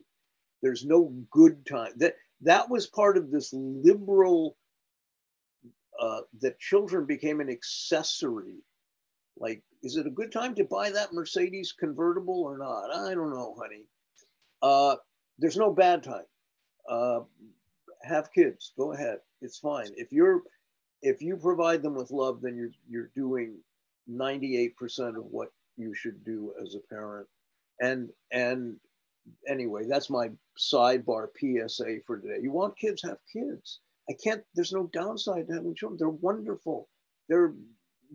There's 0.62 0.84
no 0.84 1.12
good 1.30 1.66
time. 1.66 1.92
That 1.96 2.14
that 2.42 2.70
was 2.70 2.86
part 2.86 3.16
of 3.16 3.30
this 3.30 3.52
liberal 3.52 4.56
uh, 5.98 6.20
that 6.40 6.58
children 6.58 7.06
became 7.06 7.40
an 7.40 7.50
accessory. 7.50 8.62
Like, 9.36 9.62
is 9.82 9.96
it 9.96 10.06
a 10.06 10.10
good 10.10 10.32
time 10.32 10.54
to 10.56 10.64
buy 10.64 10.90
that 10.90 11.12
Mercedes 11.12 11.72
convertible 11.72 12.42
or 12.42 12.58
not? 12.58 12.94
I 12.94 13.14
don't 13.14 13.30
know, 13.30 13.54
honey. 13.58 13.84
Uh, 14.62 14.96
there's 15.38 15.56
no 15.56 15.72
bad 15.72 16.02
time. 16.02 16.24
Uh, 16.88 17.20
have 18.02 18.32
kids. 18.32 18.72
Go 18.76 18.92
ahead. 18.92 19.18
It's 19.40 19.58
fine. 19.58 19.88
If 19.96 20.12
you're 20.12 20.42
if 21.02 21.22
you 21.22 21.36
provide 21.36 21.82
them 21.82 21.94
with 21.94 22.10
love, 22.10 22.40
then 22.40 22.56
you're 22.56 22.72
you're 22.88 23.10
doing 23.14 23.58
98% 24.10 25.16
of 25.16 25.24
what 25.26 25.52
you 25.76 25.94
should 25.94 26.24
do 26.24 26.52
as 26.60 26.74
a 26.74 26.94
parent. 26.94 27.28
And 27.80 28.10
and 28.32 28.76
anyway, 29.48 29.84
that's 29.88 30.10
my 30.10 30.30
sidebar 30.58 31.28
PSA 31.38 31.98
for 32.06 32.18
today. 32.18 32.38
You 32.42 32.50
want 32.50 32.76
kids, 32.76 33.02
have 33.02 33.18
kids. 33.32 33.80
I 34.10 34.14
can't, 34.22 34.42
there's 34.54 34.72
no 34.72 34.88
downside 34.92 35.48
to 35.48 35.54
having 35.54 35.74
children. 35.74 35.98
They're 35.98 36.08
wonderful. 36.08 36.88
They're 37.28 37.54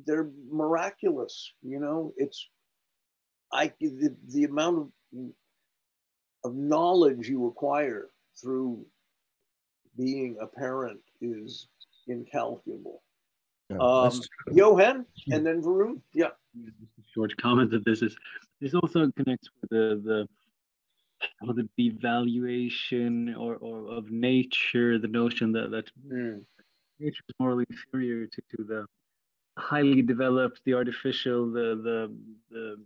they're 0.06 0.32
miraculous, 0.50 1.54
you 1.62 1.80
know. 1.80 2.14
It's 2.18 2.50
I 3.52 3.72
the, 3.80 4.16
the 4.30 4.46
amount 4.46 4.78
of 4.80 4.90
of 6.44 6.56
knowledge 6.56 7.30
you 7.30 7.48
acquire 7.48 8.10
through 8.42 8.86
being 9.96 10.38
a 10.42 10.48
parent 10.48 11.00
is 11.22 11.68
incalculable. 12.08 13.04
Yeah, 13.70 13.78
um, 13.80 14.22
Johan 14.52 15.06
and 15.32 15.46
then 15.46 15.62
Varun. 15.62 16.02
Yeah. 16.14 16.32
Short 17.14 17.36
comment 17.38 17.74
of 17.74 17.84
this 17.84 18.02
is 18.02 18.16
this 18.60 18.74
also 18.74 19.12
connects 19.12 19.50
with 19.62 19.70
the 19.70 20.02
the 20.04 20.28
or 21.42 21.54
the 21.54 21.68
devaluation 21.80 23.38
or, 23.38 23.56
or 23.56 23.92
of 23.92 24.12
nature, 24.12 24.98
the 24.98 25.08
notion 25.08 25.52
that, 25.52 25.72
that 25.72 25.90
mm. 26.08 26.42
nature 27.00 27.24
is 27.28 27.36
morally 27.40 27.66
inferior 27.70 28.28
to, 28.28 28.42
to 28.56 28.64
the 28.64 28.86
highly 29.58 30.02
developed, 30.02 30.62
the 30.66 30.74
artificial, 30.74 31.52
the 31.52 31.76
the 31.84 32.16
the, 32.52 32.78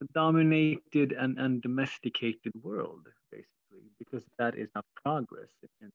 the 0.00 0.08
dominated 0.14 1.12
and, 1.12 1.38
and 1.38 1.62
domesticated 1.62 2.52
world, 2.62 3.06
basically, 3.30 3.90
because 3.98 4.24
that 4.38 4.56
is 4.56 4.68
not 4.74 4.84
progress 5.02 5.48
in 5.80 5.90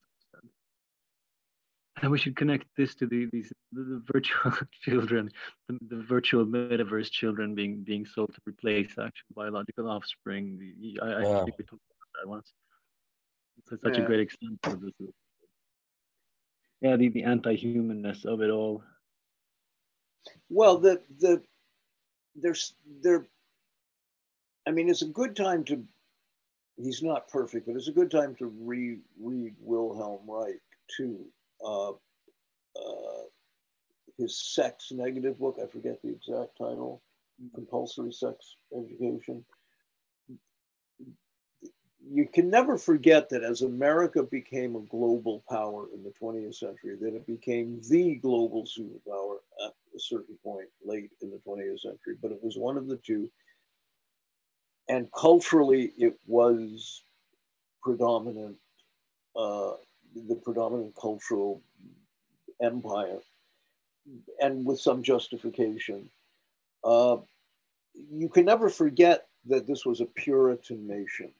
and 2.02 2.12
we 2.12 2.18
should 2.18 2.36
connect 2.36 2.66
this 2.76 2.96
to 2.96 3.06
the, 3.06 3.28
these 3.32 3.52
the, 3.72 3.84
the 3.84 4.04
virtual 4.12 4.52
children, 4.82 5.30
the, 5.70 5.78
the, 5.90 6.04
virtual 6.04 6.46
metaverse 6.46 7.12
children 7.12 7.54
being 7.54 7.84
being 7.84 8.06
sold 8.06 8.34
to 8.34 8.42
replace 8.48 8.92
actual 8.92 9.28
biological 9.36 9.90
offspring. 9.90 10.60
I, 11.02 11.06
I 11.06 11.22
yeah. 11.22 11.44
think 11.44 11.58
we 11.58 11.66
talked 11.66 11.82
about 11.84 12.24
that 12.24 12.30
once. 12.30 12.52
It's 13.58 13.82
such 13.82 13.98
yeah. 13.98 14.04
a 14.04 14.08
great 14.08 14.22
example 14.22 14.74
of 14.74 14.82
this. 14.82 15.10
Yeah, 16.82 16.98
the, 16.98 17.10
the 17.10 17.24
anti-humanness 17.24 18.26
of 18.26 18.42
it 18.42 18.50
all. 18.50 18.84
Well, 20.50 20.78
the 20.78 21.02
the 21.20 21.42
there's 22.36 22.74
there. 23.02 23.26
I 24.68 24.72
mean, 24.72 24.90
it's 24.90 25.04
a 25.04 25.08
good 25.08 25.36
time 25.36 25.64
to. 25.66 25.84
He's 26.76 27.04
not 27.04 27.28
perfect, 27.28 27.68
but 27.68 27.76
it's 27.76 27.88
a 27.88 27.92
good 27.92 28.10
time 28.10 28.36
to 28.40 28.48
re 28.48 28.98
read 29.22 29.54
Wilhelm 29.62 30.22
Reich 30.28 30.60
too 30.98 31.28
Uh, 31.64 31.92
uh, 32.76 33.24
his 34.18 34.40
sex 34.40 34.92
negative 34.92 35.40
book. 35.40 35.58
I 35.62 35.68
forget 35.68 36.02
the 36.02 36.10
exact 36.10 36.58
title. 36.58 37.02
Mm-hmm. 37.42 37.56
Compulsory 37.56 38.12
sex 38.12 38.56
education. 38.76 39.44
You 42.06 42.28
can 42.28 42.50
never 42.50 42.78
forget 42.78 43.30
that 43.30 43.44
as 43.44 43.62
America 43.62 44.24
became 44.24 44.76
a 44.76 44.82
global 44.82 45.44
power 45.50 45.88
in 45.94 46.04
the 46.04 46.14
20th 46.22 46.56
century, 46.56 46.98
that 47.00 47.16
it 47.16 47.26
became 47.26 47.80
the 47.90 48.16
global 48.16 48.66
superpower 48.66 49.38
at 49.66 49.74
a 49.96 50.00
certain 50.00 50.38
point 50.44 50.68
late 50.84 51.12
in 51.22 51.32
the 51.32 51.40
20th 51.48 51.80
century, 51.80 52.18
but 52.22 52.32
it 52.32 52.44
was 52.44 52.58
one 52.58 52.78
of 52.78 52.88
the 52.88 52.98
two. 52.98 53.30
And 54.90 55.08
culturally, 55.14 55.94
it 55.98 56.20
was 56.28 57.04
predominant 57.82 58.58
uh, 59.36 59.74
the 60.16 60.36
predominant 60.36 60.96
cultural 61.00 61.62
empire, 62.62 63.20
and 64.40 64.66
with 64.66 64.80
some 64.80 65.04
justification. 65.04 66.10
Uh, 66.84 67.18
you 67.94 68.30
can 68.30 68.46
never 68.46 68.70
forget 68.70 69.28
that 69.46 69.68
this 69.68 69.86
was 69.86 70.02
a 70.02 70.06
Puritan 70.06 70.88
nation. 70.88 71.32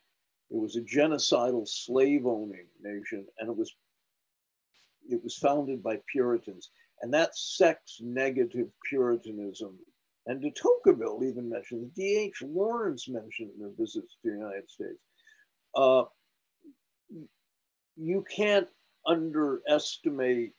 It 0.50 0.58
was 0.58 0.76
a 0.76 0.82
genocidal 0.82 1.68
slave-owning 1.68 2.68
nation, 2.82 3.26
and 3.40 3.50
it 3.50 3.56
was 3.56 3.74
it 5.10 5.22
was 5.24 5.36
founded 5.36 5.84
by 5.84 6.00
Puritans, 6.12 6.70
and 7.02 7.14
that 7.14 7.36
sex-negative 7.36 8.70
Puritanism. 8.90 9.78
And 10.26 10.42
de 10.42 10.52
Tocqueville 10.52 11.24
even 11.26 11.50
mentioned, 11.50 11.94
D.H. 11.96 12.42
Lawrence 12.44 13.10
mentioned 13.10 13.52
in 13.54 13.60
their 13.60 13.74
visits 13.78 14.16
to 14.22 14.30
the 14.30 14.38
United 14.38 14.70
States. 14.70 15.02
Uh, 15.76 16.04
you 17.96 18.24
can't 18.30 18.68
underestimate, 19.06 20.54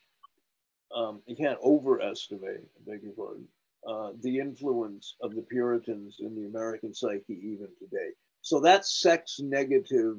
um, 0.94 1.20
you 1.26 1.36
can't 1.36 1.58
overestimate, 1.62 2.60
I 2.60 2.90
beg 2.90 3.02
your 3.02 3.12
pardon, 3.12 3.48
uh, 3.88 4.12
the 4.22 4.38
influence 4.38 5.16
of 5.20 5.34
the 5.34 5.42
Puritans 5.42 6.16
in 6.20 6.34
the 6.34 6.46
American 6.46 6.94
psyche 6.94 7.40
even 7.42 7.68
today. 7.78 8.10
So 8.40 8.60
that 8.60 8.86
sex 8.86 9.40
negative 9.40 10.18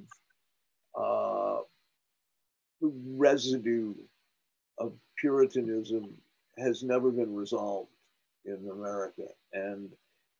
uh, 0.99 1.59
residue 2.81 3.93
of 4.77 4.93
Puritanism 5.17 6.13
has 6.57 6.83
never 6.83 7.11
been 7.11 7.33
resolved 7.33 7.91
in 8.45 8.69
America. 8.71 9.23
And 9.53 9.89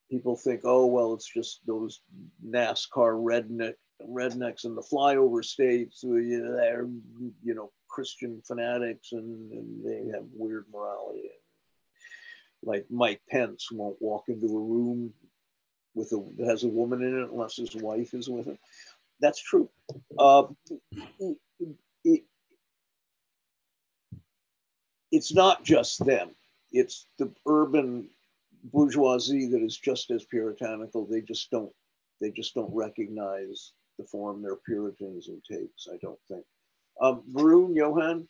people 0.10 0.35
think, 0.35 0.61
oh, 0.64 0.85
well, 0.85 1.14
it's 1.14 1.31
just 1.31 1.61
those 1.65 2.02
NASCAR 2.45 3.15
redneck 3.15 3.76
rednecks 4.03 4.65
in 4.65 4.76
the 4.76 4.81
flyover 4.81 5.43
states 5.43 6.01
who 6.01 6.17
you 6.17 6.43
know, 6.43 6.55
they're 6.55 6.88
you 7.43 7.53
know 7.53 7.72
Christian 7.89 8.41
fanatics 8.45 9.13
and, 9.13 9.51
and 9.51 9.85
they 9.85 10.11
have 10.11 10.26
weird 10.34 10.65
morality. 10.72 11.30
Like 12.63 12.85
Mike 12.89 13.22
Pence 13.30 13.69
won't 13.72 14.01
walk 14.01 14.26
into 14.27 14.47
a 14.47 14.59
room 14.59 15.13
with 15.93 16.11
a 16.11 16.23
that 16.38 16.47
has 16.47 16.63
a 16.63 16.67
woman 16.67 17.01
in 17.03 17.19
it 17.19 17.30
unless 17.31 17.55
his 17.55 17.76
wife 17.76 18.13
is 18.13 18.30
with 18.30 18.47
him. 18.47 18.57
That's 19.22 19.41
true. 19.41 19.69
Uh, 20.19 20.43
it, 21.19 21.38
it, 22.03 22.23
it's 25.11 25.34
not 25.34 25.63
just 25.63 26.05
them. 26.05 26.31
It's 26.72 27.07
the 27.17 27.31
urban 27.47 28.09
bourgeoisie 28.65 29.47
that 29.47 29.61
is 29.61 29.77
just 29.77 30.11
as 30.11 30.26
puritanical. 30.26 31.05
They 31.05 31.22
just 31.22 31.49
don't. 31.49 31.72
They 32.19 32.31
just 32.31 32.55
don't 32.55 32.73
recognize 32.73 33.72
the 33.97 34.05
form 34.05 34.41
their 34.41 34.55
Puritanism 34.55 35.41
takes, 35.49 35.88
I 35.91 35.97
don't 36.01 36.19
think. 36.27 36.45
Um, 37.01 37.23
Varun, 37.34 37.76
Johan? 37.76 38.27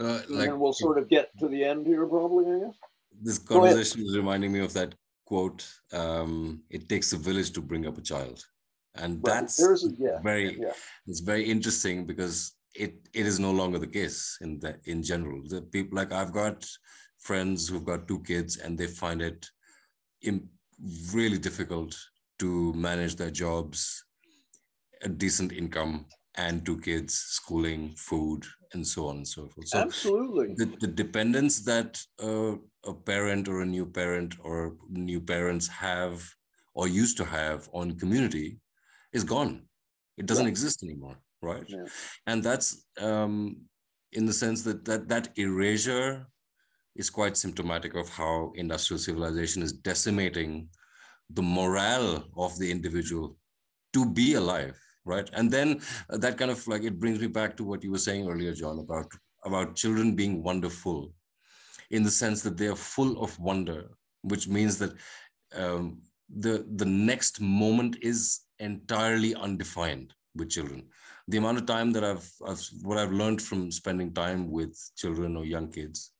Uh, 0.00 0.20
like, 0.28 0.48
and 0.48 0.60
we'll 0.60 0.72
sort 0.72 0.98
of 0.98 1.08
get 1.08 1.30
to 1.38 1.48
the 1.48 1.64
end 1.64 1.86
here, 1.86 2.06
probably, 2.06 2.46
I 2.46 2.66
guess. 2.66 2.76
This 3.20 3.38
conversation 3.38 4.02
is 4.02 4.16
reminding 4.16 4.52
me 4.52 4.60
of 4.60 4.72
that 4.74 4.94
quote 5.26 5.68
um, 5.92 6.62
it 6.70 6.88
takes 6.88 7.12
a 7.12 7.16
village 7.16 7.50
to 7.52 7.60
bring 7.60 7.86
up 7.86 7.98
a 7.98 8.00
child. 8.00 8.44
And 8.94 9.16
right. 9.16 9.34
that's 9.34 9.62
a, 9.62 9.76
yeah, 9.98 10.18
very 10.22 10.58
yeah. 10.58 10.72
it's 11.06 11.20
very 11.20 11.44
interesting 11.44 12.06
because 12.06 12.56
it 12.74 12.94
it 13.12 13.26
is 13.26 13.38
no 13.38 13.52
longer 13.52 13.78
the 13.78 13.86
case 13.86 14.38
in 14.40 14.58
the 14.58 14.78
in 14.84 15.02
general. 15.02 15.42
The 15.46 15.62
people 15.62 15.96
like 15.96 16.12
I've 16.12 16.32
got 16.32 16.66
friends 17.18 17.68
who've 17.68 17.84
got 17.84 18.08
two 18.08 18.20
kids 18.22 18.56
and 18.56 18.76
they 18.76 18.86
find 18.86 19.20
it 19.22 19.46
really 21.12 21.38
difficult 21.38 21.96
to 22.38 22.72
manage 22.74 23.16
their 23.16 23.30
jobs 23.30 24.04
a 25.02 25.08
decent 25.08 25.52
income 25.52 26.06
and 26.36 26.64
two 26.64 26.80
kids, 26.80 27.14
schooling, 27.14 27.94
food, 27.96 28.44
and 28.72 28.86
so 28.86 29.08
on 29.08 29.16
and 29.16 29.28
so 29.28 29.48
forth. 29.48 29.68
So 29.68 29.78
Absolutely. 29.78 30.54
The, 30.56 30.66
the 30.80 30.86
dependence 30.86 31.60
that 31.64 32.00
uh, 32.22 32.54
a 32.84 32.94
parent 32.94 33.48
or 33.48 33.62
a 33.62 33.66
new 33.66 33.86
parent 33.86 34.36
or 34.42 34.76
new 34.88 35.20
parents 35.20 35.66
have 35.68 36.22
or 36.74 36.86
used 36.86 37.16
to 37.16 37.24
have 37.24 37.68
on 37.72 37.98
community 37.98 38.60
is 39.12 39.24
gone. 39.24 39.62
It 40.16 40.26
doesn't 40.26 40.44
yeah. 40.44 40.50
exist 40.50 40.82
anymore, 40.82 41.18
right? 41.42 41.64
Yeah. 41.66 41.86
And 42.26 42.42
that's 42.42 42.86
um, 43.00 43.56
in 44.12 44.26
the 44.26 44.32
sense 44.32 44.62
that, 44.62 44.84
that 44.84 45.08
that 45.08 45.28
erasure 45.36 46.26
is 46.94 47.10
quite 47.10 47.36
symptomatic 47.36 47.94
of 47.94 48.08
how 48.08 48.52
industrial 48.54 48.98
civilization 48.98 49.62
is 49.62 49.72
decimating 49.72 50.68
the 51.30 51.42
morale 51.42 52.24
of 52.36 52.58
the 52.58 52.70
individual 52.70 53.36
to 53.92 54.06
be 54.06 54.34
alive 54.34 54.78
right 55.08 55.28
and 55.32 55.50
then 55.50 55.80
uh, 56.10 56.18
that 56.24 56.38
kind 56.38 56.50
of 56.50 56.66
like 56.72 56.84
it 56.84 56.98
brings 56.98 57.18
me 57.20 57.26
back 57.26 57.56
to 57.56 57.64
what 57.64 57.82
you 57.82 57.90
were 57.90 58.06
saying 58.08 58.28
earlier 58.28 58.54
john 58.62 58.78
about 58.78 59.10
about 59.44 59.74
children 59.82 60.14
being 60.14 60.42
wonderful 60.42 61.12
in 61.90 62.02
the 62.02 62.10
sense 62.22 62.42
that 62.42 62.56
they 62.56 62.68
are 62.68 62.82
full 62.94 63.12
of 63.24 63.38
wonder 63.38 63.80
which 64.22 64.48
means 64.48 64.78
that 64.78 64.92
um, 65.54 66.00
the 66.28 66.66
the 66.76 66.84
next 66.84 67.40
moment 67.40 67.96
is 68.02 68.40
entirely 68.58 69.34
undefined 69.34 70.12
with 70.34 70.50
children. 70.50 70.86
The 71.28 71.38
amount 71.38 71.58
of 71.58 71.66
time 71.66 71.92
that 71.92 72.04
I've, 72.04 72.30
I've 72.46 72.62
what 72.82 72.98
I've 72.98 73.12
learned 73.12 73.42
from 73.42 73.70
spending 73.70 74.12
time 74.12 74.50
with 74.50 74.78
children 74.96 75.36
or 75.36 75.44
young 75.44 75.70
kids 75.70 76.12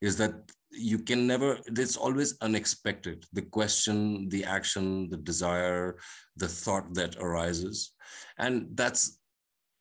is 0.00 0.16
that 0.18 0.34
you 0.72 0.98
can 0.98 1.26
never 1.26 1.58
it's 1.66 1.96
always 1.96 2.36
unexpected 2.40 3.24
the 3.32 3.42
question 3.42 4.28
the 4.30 4.44
action 4.44 5.08
the 5.10 5.16
desire 5.16 5.96
the 6.36 6.48
thought 6.48 6.92
that 6.94 7.16
arises 7.16 7.92
and 8.38 8.66
that's 8.74 9.18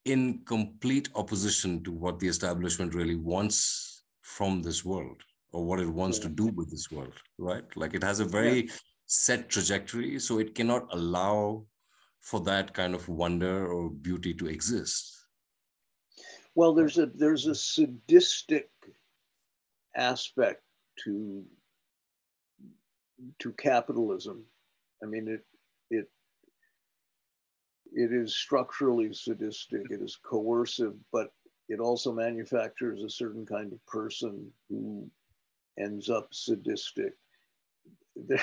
in 0.05 0.41
complete 0.45 1.09
opposition 1.15 1.83
to 1.83 1.91
what 1.91 2.19
the 2.19 2.27
establishment 2.27 2.93
really 2.93 3.15
wants 3.15 4.03
from 4.21 4.61
this 4.61 4.83
world 4.83 5.21
or 5.53 5.65
what 5.65 5.79
it 5.79 5.87
wants 5.87 6.17
yeah. 6.17 6.23
to 6.23 6.29
do 6.29 6.47
with 6.47 6.69
this 6.69 6.91
world 6.91 7.13
right 7.37 7.65
like 7.75 7.93
it 7.93 8.03
has 8.03 8.19
a 8.19 8.25
very 8.25 8.65
yeah. 8.65 8.71
set 9.05 9.49
trajectory 9.49 10.19
so 10.19 10.39
it 10.39 10.55
cannot 10.55 10.87
allow 10.91 11.63
for 12.19 12.39
that 12.41 12.73
kind 12.73 12.93
of 12.93 13.07
wonder 13.07 13.71
or 13.71 13.89
beauty 13.89 14.33
to 14.33 14.47
exist 14.47 15.15
well 16.55 16.73
there's 16.73 16.97
a 16.97 17.05
there's 17.15 17.47
a 17.47 17.55
sadistic 17.55 18.69
aspect 19.95 20.61
to 21.03 21.43
to 23.39 23.51
capitalism 23.53 24.43
i 25.03 25.05
mean 25.05 25.27
it 25.27 25.45
it 25.89 26.09
it 27.93 28.11
is 28.11 28.35
structurally 28.35 29.13
sadistic 29.13 29.81
it 29.89 30.01
is 30.01 30.17
coercive 30.23 30.95
but 31.11 31.31
it 31.69 31.79
also 31.79 32.11
manufactures 32.11 33.03
a 33.03 33.09
certain 33.09 33.45
kind 33.45 33.71
of 33.71 33.85
person 33.85 34.51
who 34.69 35.09
ends 35.77 36.09
up 36.09 36.27
sadistic 36.31 37.13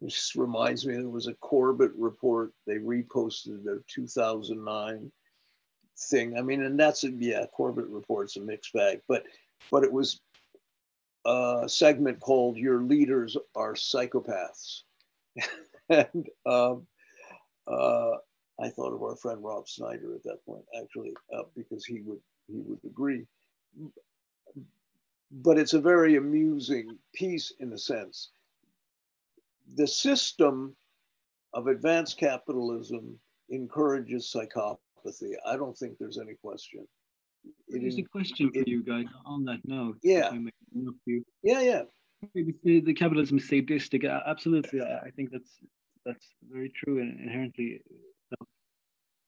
this 0.00 0.32
reminds 0.36 0.86
me 0.86 0.94
there 0.94 1.08
was 1.08 1.26
a 1.26 1.34
Corbett 1.34 1.92
report. 1.96 2.52
They 2.66 2.76
reposted 2.76 3.64
their 3.64 3.82
2009 3.88 5.10
thing. 6.10 6.38
I 6.38 6.42
mean, 6.42 6.62
and 6.62 6.78
that's 6.78 7.04
a, 7.04 7.10
yeah, 7.10 7.46
Corbett 7.54 7.88
report's 7.88 8.36
a 8.36 8.40
mixed 8.40 8.72
bag, 8.72 9.00
but 9.08 9.24
but 9.70 9.84
it 9.84 9.92
was 9.92 10.20
a 11.24 11.64
segment 11.68 12.20
called 12.20 12.56
"Your 12.56 12.82
Leaders 12.82 13.36
Are 13.54 13.74
Psychopaths," 13.74 14.82
and 15.88 16.28
um, 16.46 16.86
uh, 17.66 18.12
I 18.60 18.68
thought 18.70 18.94
of 18.94 19.02
our 19.02 19.16
friend 19.16 19.42
Rob 19.42 19.68
Snyder 19.68 20.14
at 20.14 20.22
that 20.24 20.44
point, 20.46 20.64
actually, 20.80 21.14
uh, 21.32 21.42
because 21.56 21.84
he 21.84 22.00
would 22.02 22.20
he 22.48 22.60
would 22.60 22.80
agree. 22.84 23.26
But 25.30 25.58
it's 25.58 25.74
a 25.74 25.80
very 25.80 26.16
amusing 26.16 26.98
piece 27.14 27.52
in 27.58 27.72
a 27.72 27.78
sense 27.78 28.30
the 29.76 29.86
system 29.86 30.76
of 31.54 31.66
advanced 31.66 32.18
capitalism 32.18 33.18
encourages 33.48 34.32
psychopathy. 34.32 35.34
I 35.46 35.56
don't 35.56 35.76
think 35.76 35.98
there's 35.98 36.18
any 36.18 36.34
question. 36.34 36.86
There's 37.68 37.98
a 37.98 38.02
question 38.02 38.50
for 38.52 38.60
it, 38.60 38.68
you 38.68 38.82
guys 38.82 39.06
on 39.24 39.44
that 39.44 39.60
note. 39.64 39.98
Yeah. 40.02 40.30
Yeah, 41.42 41.60
yeah. 41.60 41.82
The, 42.34 42.80
the 42.80 42.94
capitalism 42.94 43.38
is 43.38 43.48
sadistic. 43.48 44.04
Uh, 44.04 44.20
absolutely, 44.26 44.80
I 44.80 45.10
think 45.14 45.30
that's 45.30 45.50
that's 46.06 46.26
very 46.50 46.70
true 46.70 47.00
and 47.00 47.20
inherently. 47.20 47.82
So. 48.30 48.46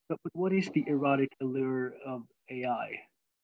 But, 0.08 0.18
but 0.22 0.32
what 0.34 0.52
is 0.52 0.70
the 0.70 0.84
erotic 0.86 1.30
allure 1.40 1.94
of 2.06 2.22
AI? 2.50 3.00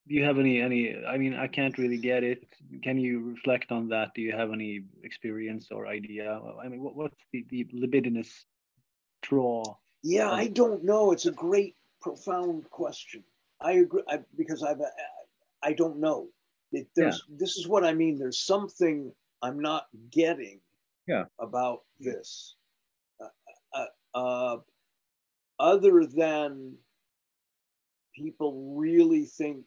do 0.08 0.14
you 0.14 0.24
have 0.24 0.38
any 0.38 0.60
any 0.60 0.96
i 1.06 1.16
mean 1.16 1.34
i 1.34 1.46
can't 1.46 1.78
really 1.78 1.98
get 1.98 2.24
it 2.24 2.44
can 2.82 2.98
you 2.98 3.20
reflect 3.20 3.70
on 3.70 3.88
that 3.88 4.10
do 4.14 4.20
you 4.20 4.32
have 4.32 4.52
any 4.52 4.82
experience 5.04 5.68
or 5.70 5.86
idea 5.86 6.40
i 6.62 6.68
mean 6.68 6.82
what, 6.82 6.96
what's 6.96 7.22
the, 7.32 7.44
the 7.50 7.66
libidinous 7.72 8.44
draw 9.22 9.62
yeah 10.02 10.30
i 10.30 10.46
don't 10.48 10.82
know 10.82 11.12
it's 11.12 11.26
a 11.26 11.32
great 11.32 11.76
profound 12.00 12.68
question 12.70 13.22
i 13.64 13.72
agree 13.72 14.02
I, 14.08 14.20
because 14.36 14.62
i've 14.62 14.80
i 15.62 15.72
don't 15.72 15.98
know. 15.98 16.28
It, 16.72 16.88
there's 16.96 17.22
yeah. 17.28 17.36
this 17.38 17.56
is 17.56 17.68
what 17.68 17.84
i 17.84 17.92
mean 17.92 18.18
there's 18.18 18.38
something 18.38 19.12
i'm 19.42 19.60
not 19.60 19.86
getting 20.10 20.60
yeah. 21.06 21.24
about 21.38 21.82
this. 22.00 22.54
Uh, 23.20 23.28
uh, 23.74 24.18
uh, 24.18 24.56
other 25.58 26.04
than 26.06 26.74
people 28.14 28.74
really 28.76 29.24
think 29.24 29.64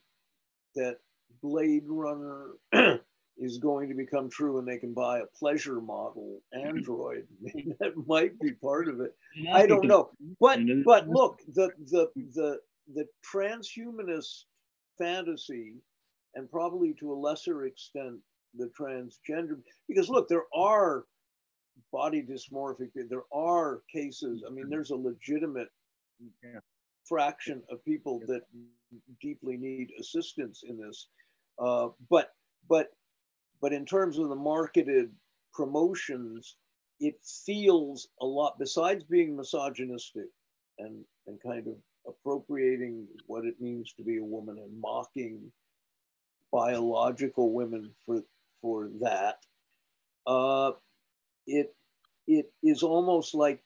that 0.76 0.98
Blade 1.42 1.86
Runner 1.88 2.52
is 3.38 3.58
going 3.58 3.90
to 3.90 3.96
become 3.96 4.30
true 4.30 4.60
and 4.60 4.68
they 4.68 4.78
can 4.78 4.94
buy 4.94 5.20
a 5.20 5.26
pleasure 5.38 5.82
model 5.82 6.42
android 6.54 7.28
that 7.80 7.94
might 8.08 8.40
be 8.40 8.52
part 8.52 8.88
of 8.88 9.00
it. 9.02 9.16
I 9.52 9.66
don't 9.66 9.88
know. 9.88 10.12
But 10.40 10.60
but 10.86 11.08
look 11.08 11.42
the 11.54 11.70
the 11.92 12.10
the 12.34 12.60
the 12.94 13.06
transhumanist 13.34 14.44
fantasy 14.98 15.76
and 16.36 16.50
probably 16.52 16.94
to 16.94 17.12
a 17.12 17.16
lesser 17.16 17.66
extent 17.66 18.18
the 18.58 18.70
transgender 18.80 19.60
because 19.88 20.10
look 20.10 20.30
there 20.30 20.46
are 20.56 21.06
body 21.92 22.22
dysmorphic 22.24 22.90
there 23.10 23.24
are 23.34 23.82
cases 23.92 24.44
i 24.48 24.52
mean 24.52 24.70
there's 24.70 24.92
a 24.92 24.96
legitimate 24.96 25.70
fraction 27.06 27.62
of 27.70 27.84
people 27.86 28.22
that 28.28 28.42
deeply 29.22 29.58
need 29.58 29.92
assistance 30.00 30.64
in 30.68 30.78
this. 30.80 31.08
Uh, 31.60 31.90
but 32.10 32.32
but 32.70 32.88
but 33.62 33.74
in 33.74 33.86
terms 33.86 34.18
of 34.18 34.30
the 34.30 34.36
marketed 34.36 35.12
promotions, 35.54 36.58
it 37.00 37.16
feels 37.46 38.10
a 38.22 38.26
lot. 38.26 38.58
Besides 38.60 39.04
being 39.04 39.36
misogynistic 39.36 40.28
and 40.80 41.04
and 41.28 41.40
kind 41.42 41.68
of 41.68 41.76
appropriating 42.08 43.08
what 43.28 43.46
it 43.46 43.60
means 43.60 43.94
to 43.94 44.04
be 44.04 44.18
a 44.18 44.24
woman 44.24 44.58
and 44.58 44.82
mocking 44.82 45.52
biological 46.52 47.54
women 47.54 47.92
for 48.06 48.24
for 48.62 48.90
that, 49.02 49.38
uh, 50.26 50.72
it 51.46 51.76
it 52.28 52.52
is 52.64 52.84
almost 52.84 53.36
like 53.36 53.62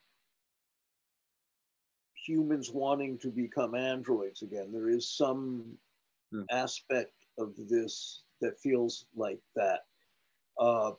humans 2.15 2.69
wanting 2.71 3.17
to 3.19 3.29
become 3.29 3.75
androids 3.75 4.41
again. 4.41 4.71
There 4.71 4.89
is 4.89 5.09
some 5.09 5.77
hmm. 6.31 6.43
aspect 6.51 7.13
of 7.37 7.53
this 7.69 8.23
that 8.41 8.59
feels 8.59 9.05
like 9.15 9.39
that. 9.55 9.81
Uh, 10.59 10.91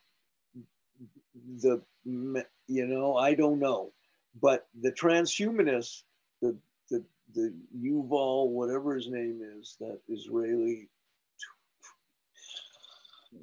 the 1.62 1.82
you 2.04 2.86
know 2.86 3.16
I 3.16 3.34
don't 3.34 3.58
know, 3.58 3.92
but 4.40 4.66
the 4.80 4.92
transhumanists, 4.92 6.02
the 6.40 6.56
the 7.34 7.54
Yuval 7.76 8.48
whatever 8.48 8.94
his 8.94 9.08
name 9.08 9.40
is, 9.58 9.76
that 9.80 9.98
Israeli. 10.08 10.88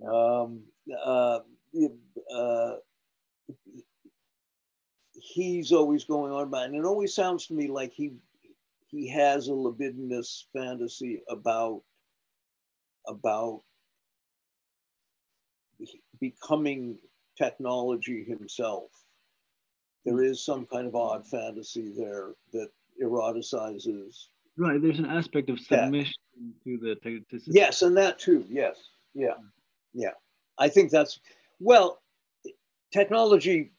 Um, 0.05 0.63
uh, 1.05 1.39
uh, 2.33 2.75
he's 5.13 5.71
always 5.71 6.03
going 6.03 6.31
on 6.31 6.43
about, 6.43 6.65
and 6.65 6.75
it 6.75 6.85
always 6.85 7.13
sounds 7.13 7.47
to 7.47 7.53
me 7.53 7.67
like 7.67 7.93
he 7.93 8.13
he 8.87 9.09
has 9.09 9.47
a 9.47 9.53
libidinous 9.53 10.47
fantasy 10.53 11.21
about 11.29 11.81
about 13.07 13.61
becoming 16.19 16.97
technology 17.37 18.23
himself. 18.23 18.89
There 20.05 20.23
is 20.23 20.43
some 20.43 20.65
kind 20.65 20.87
of 20.87 20.95
odd 20.95 21.27
fantasy 21.27 21.93
there 21.95 22.29
that 22.53 22.69
eroticizes. 23.03 24.27
Right. 24.57 24.81
There's 24.81 24.99
an 24.99 25.05
aspect 25.05 25.49
of 25.49 25.59
submission 25.59 26.13
to 26.63 26.77
the. 26.77 26.95
To, 27.03 27.19
to 27.29 27.39
yes, 27.47 27.81
and 27.81 27.95
that 27.97 28.19
too. 28.19 28.45
Yes. 28.49 28.77
Yeah. 29.13 29.29
Mm. 29.39 29.49
Yeah. 29.93 30.13
I 30.57 30.69
think 30.69 30.91
that's 30.91 31.19
well. 31.59 31.99
Technology 32.93 33.71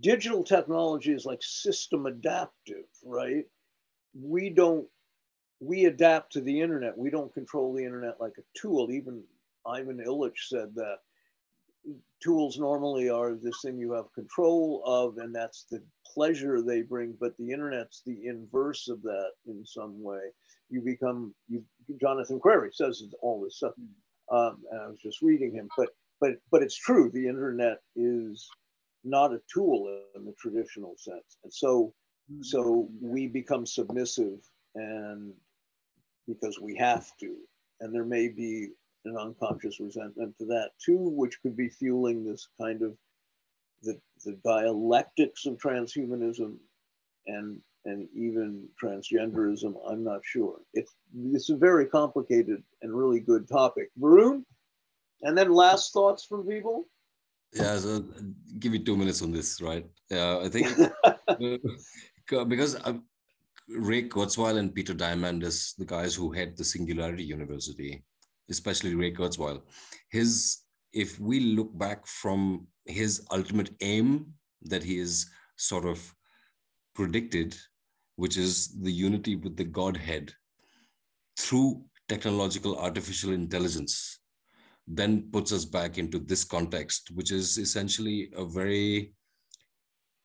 digital 0.00 0.42
technology 0.42 1.12
is 1.12 1.26
like 1.26 1.42
system 1.42 2.06
adaptive, 2.06 2.86
right? 3.04 3.44
We 4.14 4.50
don't, 4.50 4.86
we 5.60 5.84
adapt 5.84 6.32
to 6.32 6.40
the 6.40 6.60
internet. 6.60 6.96
We 6.96 7.10
don't 7.10 7.32
control 7.32 7.74
the 7.74 7.84
internet 7.84 8.20
like 8.20 8.34
a 8.38 8.58
tool. 8.58 8.90
Even 8.90 9.22
Ivan 9.66 10.02
Illich 10.04 10.48
said 10.48 10.74
that 10.74 10.98
tools 12.22 12.58
normally 12.58 13.08
are 13.08 13.34
this 13.34 13.60
thing 13.64 13.78
you 13.78 13.92
have 13.92 14.12
control 14.14 14.82
of, 14.84 15.18
and 15.18 15.34
that's 15.34 15.66
the 15.70 15.82
pleasure 16.06 16.62
they 16.62 16.82
bring. 16.82 17.16
But 17.18 17.36
the 17.38 17.50
internet's 17.50 18.02
the 18.04 18.26
inverse 18.26 18.88
of 18.88 19.02
that 19.02 19.30
in 19.46 19.64
some 19.64 20.02
way. 20.02 20.20
You 20.68 20.82
become, 20.82 21.34
you, 21.48 21.64
Jonathan 22.00 22.40
Crary 22.40 22.70
says 22.72 23.02
all 23.22 23.42
this 23.42 23.56
stuff. 23.56 23.72
Um, 24.30 24.58
and 24.70 24.80
I 24.82 24.86
was 24.86 25.00
just 25.02 25.22
reading 25.22 25.52
him, 25.52 25.68
but 25.76 25.88
but 26.20 26.32
but 26.52 26.62
it's 26.62 26.76
true. 26.76 27.10
The 27.10 27.26
internet 27.26 27.78
is 27.96 28.48
not 29.02 29.32
a 29.32 29.40
tool 29.52 30.02
in 30.14 30.24
the 30.24 30.34
traditional 30.38 30.94
sense. 30.96 31.38
And 31.42 31.52
so, 31.52 31.92
so 32.42 32.62
mm-hmm. 32.62 33.10
we 33.10 33.26
become 33.26 33.66
submissive 33.66 34.38
and 34.74 35.32
because 36.28 36.60
we 36.60 36.76
have 36.76 37.06
to. 37.20 37.34
And 37.80 37.94
there 37.94 38.04
may 38.04 38.28
be 38.28 38.68
an 39.04 39.16
unconscious 39.16 39.80
resentment 39.80 40.36
to 40.38 40.46
that 40.46 40.70
too, 40.84 40.98
which 40.98 41.40
could 41.42 41.56
be 41.56 41.68
fueling 41.68 42.24
this 42.24 42.48
kind 42.60 42.82
of 42.82 42.96
the, 43.82 43.98
the 44.24 44.38
dialectics 44.44 45.46
of 45.46 45.56
transhumanism 45.56 46.56
and 47.26 47.60
and 47.86 48.08
even 48.14 48.68
transgenderism. 48.82 49.74
I'm 49.88 50.04
not 50.04 50.20
sure. 50.22 50.58
It's 50.74 50.94
it's 51.32 51.50
a 51.50 51.56
very 51.56 51.86
complicated 51.86 52.62
and 52.82 52.94
really 52.94 53.20
good 53.20 53.48
topic. 53.48 53.90
Varun, 53.98 54.44
and 55.22 55.36
then 55.36 55.52
last 55.52 55.92
thoughts 55.92 56.24
from 56.24 56.46
people. 56.46 56.84
Yeah, 57.52 57.78
so 57.78 57.96
uh, 57.96 58.20
give 58.58 58.72
me 58.72 58.78
two 58.78 58.96
minutes 58.96 59.22
on 59.22 59.32
this, 59.32 59.60
right? 59.60 59.84
Yeah, 60.10 60.38
I 60.38 60.48
think 60.48 60.68
uh, 61.28 62.44
because 62.44 62.76
uh, 62.84 62.94
Ray 63.68 64.08
Kurzweil 64.08 64.58
and 64.58 64.74
Peter 64.74 64.94
Diamandis, 64.94 65.76
the 65.76 65.84
guys 65.84 66.14
who 66.14 66.30
head 66.30 66.56
the 66.56 66.64
Singularity 66.64 67.24
University, 67.24 68.04
especially 68.50 68.94
Ray 68.94 69.12
Kurzweil, 69.12 69.62
his 70.10 70.58
if 70.92 71.20
we 71.20 71.40
look 71.40 71.76
back 71.78 72.06
from 72.06 72.66
his 72.84 73.24
ultimate 73.30 73.70
aim 73.80 74.34
that 74.62 74.82
he 74.82 74.98
is 74.98 75.30
sort 75.56 75.86
of 75.86 76.14
predicted, 76.94 77.56
which 78.16 78.36
is 78.36 78.76
the 78.82 78.92
unity 78.92 79.36
with 79.36 79.56
the 79.56 79.64
Godhead 79.64 80.32
through 81.38 81.84
technological 82.08 82.76
artificial 82.76 83.32
intelligence, 83.32 84.18
then 84.86 85.30
puts 85.32 85.52
us 85.52 85.64
back 85.64 85.98
into 85.98 86.18
this 86.18 86.44
context, 86.44 87.10
which 87.14 87.30
is 87.30 87.58
essentially 87.58 88.30
a 88.36 88.44
very 88.44 89.14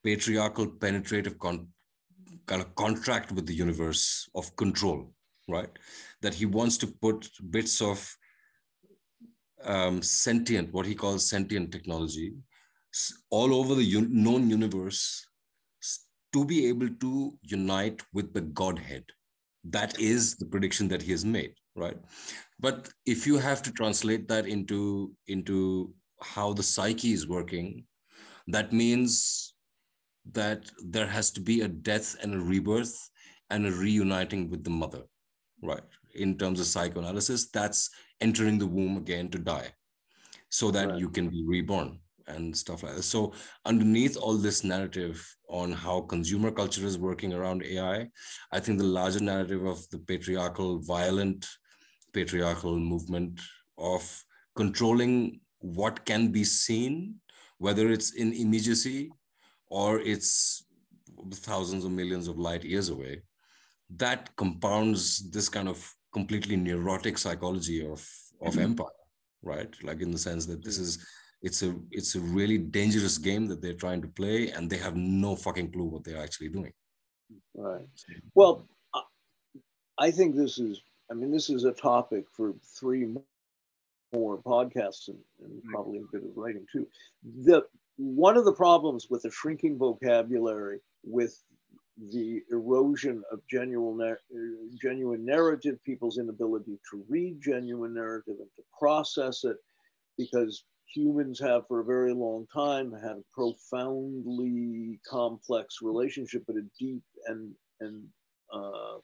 patriarchal, 0.03 0.67
penetrative 0.67 1.37
con- 1.37 1.67
kind 2.47 2.61
of 2.61 2.73
contract 2.75 3.31
with 3.31 3.45
the 3.45 3.53
universe 3.53 4.27
of 4.35 4.55
control, 4.55 5.11
right? 5.47 5.69
That 6.25 6.33
he 6.41 6.47
wants 6.59 6.77
to 6.81 6.87
put 6.87 7.29
bits 7.51 7.81
of 7.91 7.97
um, 9.63 10.01
sentient, 10.01 10.73
what 10.73 10.85
he 10.85 10.95
calls 10.95 11.29
sentient 11.29 11.71
technology, 11.71 12.33
all 13.29 13.53
over 13.59 13.75
the 13.75 13.89
un- 13.97 14.09
known 14.11 14.49
universe 14.49 15.27
to 16.33 16.45
be 16.45 16.67
able 16.67 16.89
to 17.03 17.37
unite 17.43 18.01
with 18.13 18.33
the 18.33 18.41
Godhead. 18.41 19.05
That 19.63 19.99
is 19.99 20.35
the 20.35 20.45
prediction 20.45 20.87
that 20.89 21.01
he 21.01 21.11
has 21.11 21.23
made, 21.23 21.53
right? 21.75 21.97
But 22.59 22.89
if 23.05 23.25
you 23.27 23.37
have 23.37 23.61
to 23.63 23.71
translate 23.71 24.27
that 24.27 24.45
into, 24.45 25.15
into 25.27 25.93
how 26.21 26.53
the 26.53 26.63
psyche 26.63 27.13
is 27.13 27.27
working, 27.27 27.85
that 28.47 28.73
means 28.73 29.53
that 30.31 30.69
there 30.83 31.07
has 31.07 31.31
to 31.31 31.41
be 31.41 31.61
a 31.61 31.67
death 31.67 32.15
and 32.21 32.33
a 32.33 32.45
rebirth 32.53 32.95
and 33.49 33.65
a 33.65 33.71
reuniting 33.71 34.49
with 34.49 34.63
the 34.63 34.75
mother, 34.81 35.03
right? 35.61 35.89
In 36.15 36.37
terms 36.37 36.59
of 36.59 36.65
psychoanalysis, 36.65 37.49
that's 37.49 37.89
entering 38.21 38.57
the 38.57 38.67
womb 38.67 38.97
again 38.97 39.29
to 39.29 39.39
die 39.39 39.73
so 40.49 40.71
that 40.71 40.89
right. 40.89 40.99
you 40.99 41.09
can 41.09 41.29
be 41.29 41.43
reborn 41.45 41.99
and 42.27 42.55
stuff 42.55 42.83
like 42.83 42.95
that. 42.95 43.03
So 43.03 43.33
underneath 43.65 44.17
all 44.17 44.37
this 44.37 44.63
narrative 44.63 45.23
on 45.49 45.71
how 45.71 46.01
consumer 46.01 46.51
culture 46.51 46.85
is 46.85 46.97
working 46.97 47.33
around 47.33 47.63
AI, 47.63 48.07
I 48.51 48.59
think 48.59 48.77
the 48.77 48.85
larger 48.85 49.19
narrative 49.19 49.65
of 49.65 49.87
the 49.89 49.99
patriarchal, 49.99 50.79
violent 50.79 51.45
patriarchal 52.13 52.79
movement 52.79 53.39
of 53.77 54.23
controlling 54.55 55.41
what 55.59 56.05
can 56.05 56.31
be 56.31 56.43
seen, 56.43 57.15
whether 57.57 57.91
it's 57.91 58.13
in 58.13 58.33
immediacy 58.33 59.11
or 59.67 59.99
it's 59.99 60.65
thousands 61.33 61.85
of 61.85 61.91
millions 61.91 62.27
of 62.27 62.37
light 62.37 62.63
years 62.63 62.89
away, 62.89 63.21
that 63.89 64.35
compounds 64.35 65.29
this 65.31 65.49
kind 65.49 65.67
of 65.67 65.93
completely 66.17 66.55
neurotic 66.55 67.17
psychology 67.17 67.79
of, 67.93 68.01
of 68.41 68.53
mm-hmm. 68.53 68.69
empire, 68.69 69.01
right? 69.43 69.71
Like 69.83 69.99
in 70.01 70.11
the 70.11 70.23
sense 70.29 70.45
that 70.45 70.63
this 70.63 70.77
is 70.85 71.05
it's 71.47 71.61
a 71.67 71.71
it's 71.91 72.15
a 72.15 72.21
really 72.37 72.57
dangerous 72.57 73.17
game 73.29 73.45
that 73.47 73.61
they're 73.61 73.83
trying 73.85 74.01
to 74.01 74.07
play 74.19 74.39
and 74.49 74.63
they 74.69 74.81
have 74.87 74.95
no 74.95 75.35
fucking 75.35 75.69
clue 75.73 75.89
what 75.93 76.03
they're 76.03 76.25
actually 76.27 76.49
doing. 76.57 76.73
Right. 77.53 77.85
Well, 78.33 78.53
I 80.05 80.09
think 80.17 80.35
this 80.35 80.57
is 80.57 80.81
I 81.11 81.13
mean 81.13 81.31
this 81.31 81.49
is 81.49 81.63
a 81.65 81.75
topic 81.91 82.23
for 82.35 82.47
three 82.79 83.05
more 84.13 84.37
podcasts 84.53 85.07
and, 85.09 85.19
and 85.43 85.63
probably 85.73 85.99
a 85.99 86.11
bit 86.13 86.23
of 86.27 86.31
writing 86.41 86.65
too. 86.71 86.87
The 87.49 87.57
one 87.97 88.37
of 88.37 88.45
the 88.45 88.59
problems 88.65 89.07
with 89.09 89.21
the 89.23 89.31
shrinking 89.31 89.77
vocabulary, 89.77 90.79
with 91.03 91.33
the 91.97 92.41
erosion 92.51 93.23
of 93.31 93.39
genuine, 93.49 94.17
genuine 94.81 95.25
narrative, 95.25 95.81
people's 95.83 96.17
inability 96.17 96.77
to 96.91 97.03
read 97.07 97.41
genuine 97.41 97.93
narrative 97.93 98.35
and 98.39 98.49
to 98.55 98.63
process 98.77 99.43
it, 99.43 99.57
because 100.17 100.65
humans 100.93 101.39
have 101.39 101.67
for 101.67 101.79
a 101.79 101.85
very 101.85 102.13
long 102.13 102.45
time 102.53 102.91
had 102.91 103.17
a 103.17 103.23
profoundly 103.33 104.99
complex 105.09 105.77
relationship, 105.81 106.43
but 106.47 106.57
a 106.57 106.63
deep 106.79 107.03
and 107.27 107.53
and 107.79 108.03
uh, 108.53 108.97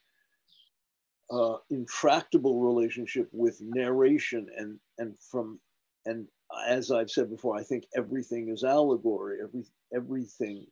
uh, 1.32 1.58
intractable 1.70 2.60
relationship 2.60 3.30
with 3.32 3.60
narration 3.62 4.48
and 4.58 4.80
and 4.98 5.18
from 5.20 5.60
and 6.06 6.28
as 6.68 6.92
I've 6.92 7.10
said 7.10 7.30
before, 7.30 7.58
I 7.58 7.64
think 7.64 7.86
everything 7.96 8.50
is 8.50 8.64
allegory. 8.64 9.38
Every 9.42 9.66
everything 9.94 10.66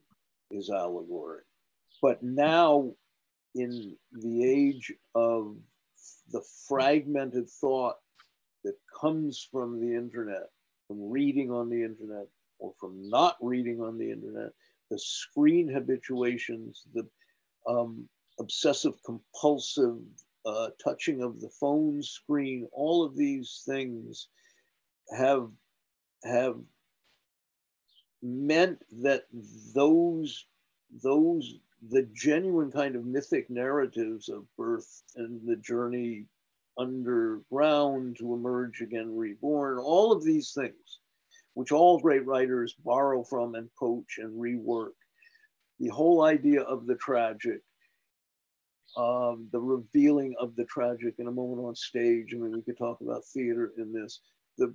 is 0.51 0.69
allegory. 0.69 1.43
But 2.01 2.23
now, 2.23 2.93
in 3.55 3.95
the 4.11 4.43
age 4.43 4.93
of 5.15 5.57
the 6.31 6.41
fragmented 6.67 7.49
thought 7.49 7.95
that 8.63 8.75
comes 9.01 9.47
from 9.51 9.79
the 9.79 9.95
internet, 9.95 10.49
from 10.87 11.09
reading 11.09 11.51
on 11.51 11.69
the 11.69 11.83
internet, 11.83 12.27
or 12.59 12.73
from 12.79 13.09
not 13.09 13.37
reading 13.41 13.81
on 13.81 13.97
the 13.97 14.11
internet, 14.11 14.51
the 14.89 14.99
screen 14.99 15.67
habituations, 15.67 16.83
the 16.93 17.07
um, 17.67 18.07
obsessive 18.39 18.93
compulsive 19.03 19.97
uh, 20.45 20.69
touching 20.83 21.21
of 21.21 21.39
the 21.41 21.49
phone 21.59 22.01
screen, 22.01 22.67
all 22.71 23.03
of 23.03 23.15
these 23.15 23.63
things 23.65 24.27
have 25.17 25.49
have 26.23 26.57
meant 28.21 28.79
that 29.01 29.23
those 29.73 30.45
those 31.03 31.59
the 31.89 32.07
genuine 32.13 32.71
kind 32.71 32.95
of 32.95 33.05
mythic 33.05 33.49
narratives 33.49 34.29
of 34.29 34.43
birth 34.57 35.03
and 35.15 35.39
the 35.47 35.55
journey 35.55 36.25
underground 36.77 38.17
to 38.17 38.33
emerge 38.33 38.81
again 38.81 39.15
reborn 39.15 39.77
all 39.77 40.11
of 40.11 40.23
these 40.23 40.53
things 40.53 40.99
which 41.55 41.71
all 41.71 41.99
great 41.99 42.25
writers 42.25 42.75
borrow 42.85 43.23
from 43.23 43.55
and 43.55 43.69
poach 43.77 44.17
and 44.19 44.39
rework. 44.39 44.93
The 45.79 45.89
whole 45.89 46.23
idea 46.23 46.61
of 46.61 46.85
the 46.85 46.95
tragic 46.95 47.61
um, 48.97 49.47
the 49.51 49.59
revealing 49.59 50.35
of 50.39 50.55
the 50.55 50.65
tragic 50.65 51.15
in 51.19 51.27
a 51.27 51.31
moment 51.31 51.65
on 51.65 51.75
stage. 51.75 52.33
I 52.33 52.37
mean 52.37 52.51
we 52.51 52.61
could 52.61 52.77
talk 52.77 53.01
about 53.01 53.25
theater 53.25 53.71
in 53.77 53.93
this. 53.93 54.21
The, 54.57 54.73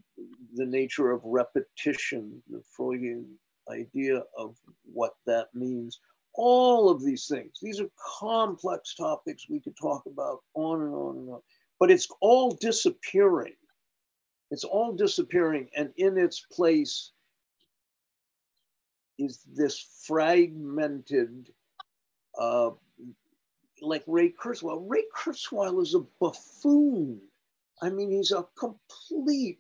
the 0.55 0.65
nature 0.65 1.11
of 1.11 1.21
repetition, 1.25 2.43
the 2.49 2.63
Freudian 2.75 3.27
idea 3.71 4.23
of 4.39 4.57
what 4.85 5.13
that 5.27 5.49
means. 5.55 6.01
All 6.35 6.91
of 6.91 7.05
these 7.05 7.27
things, 7.27 7.59
these 7.63 7.81
are 7.81 7.89
complex 8.19 8.95
topics 8.95 9.49
we 9.49 9.61
could 9.61 9.77
talk 9.81 10.05
about 10.07 10.41
on 10.55 10.83
and 10.83 10.95
on 10.95 11.17
and 11.17 11.31
on, 11.31 11.41
but 11.79 11.91
it's 11.91 12.09
all 12.21 12.51
disappearing. 12.53 13.55
It's 14.51 14.65
all 14.65 14.93
disappearing, 14.93 15.69
and 15.77 15.93
in 15.97 16.19
its 16.19 16.45
place 16.53 17.13
is 19.19 19.43
this 19.55 20.03
fragmented, 20.07 21.51
uh, 22.39 22.71
like 23.81 24.03
Ray 24.07 24.33
Kurzweil. 24.33 24.85
Ray 24.89 25.05
Kurzweil 25.17 25.83
is 25.83 25.95
a 25.95 26.01
buffoon 26.21 27.21
I 27.83 27.91
mean, 27.91 28.11
he's 28.11 28.33
a 28.33 28.47
complete 28.59 29.59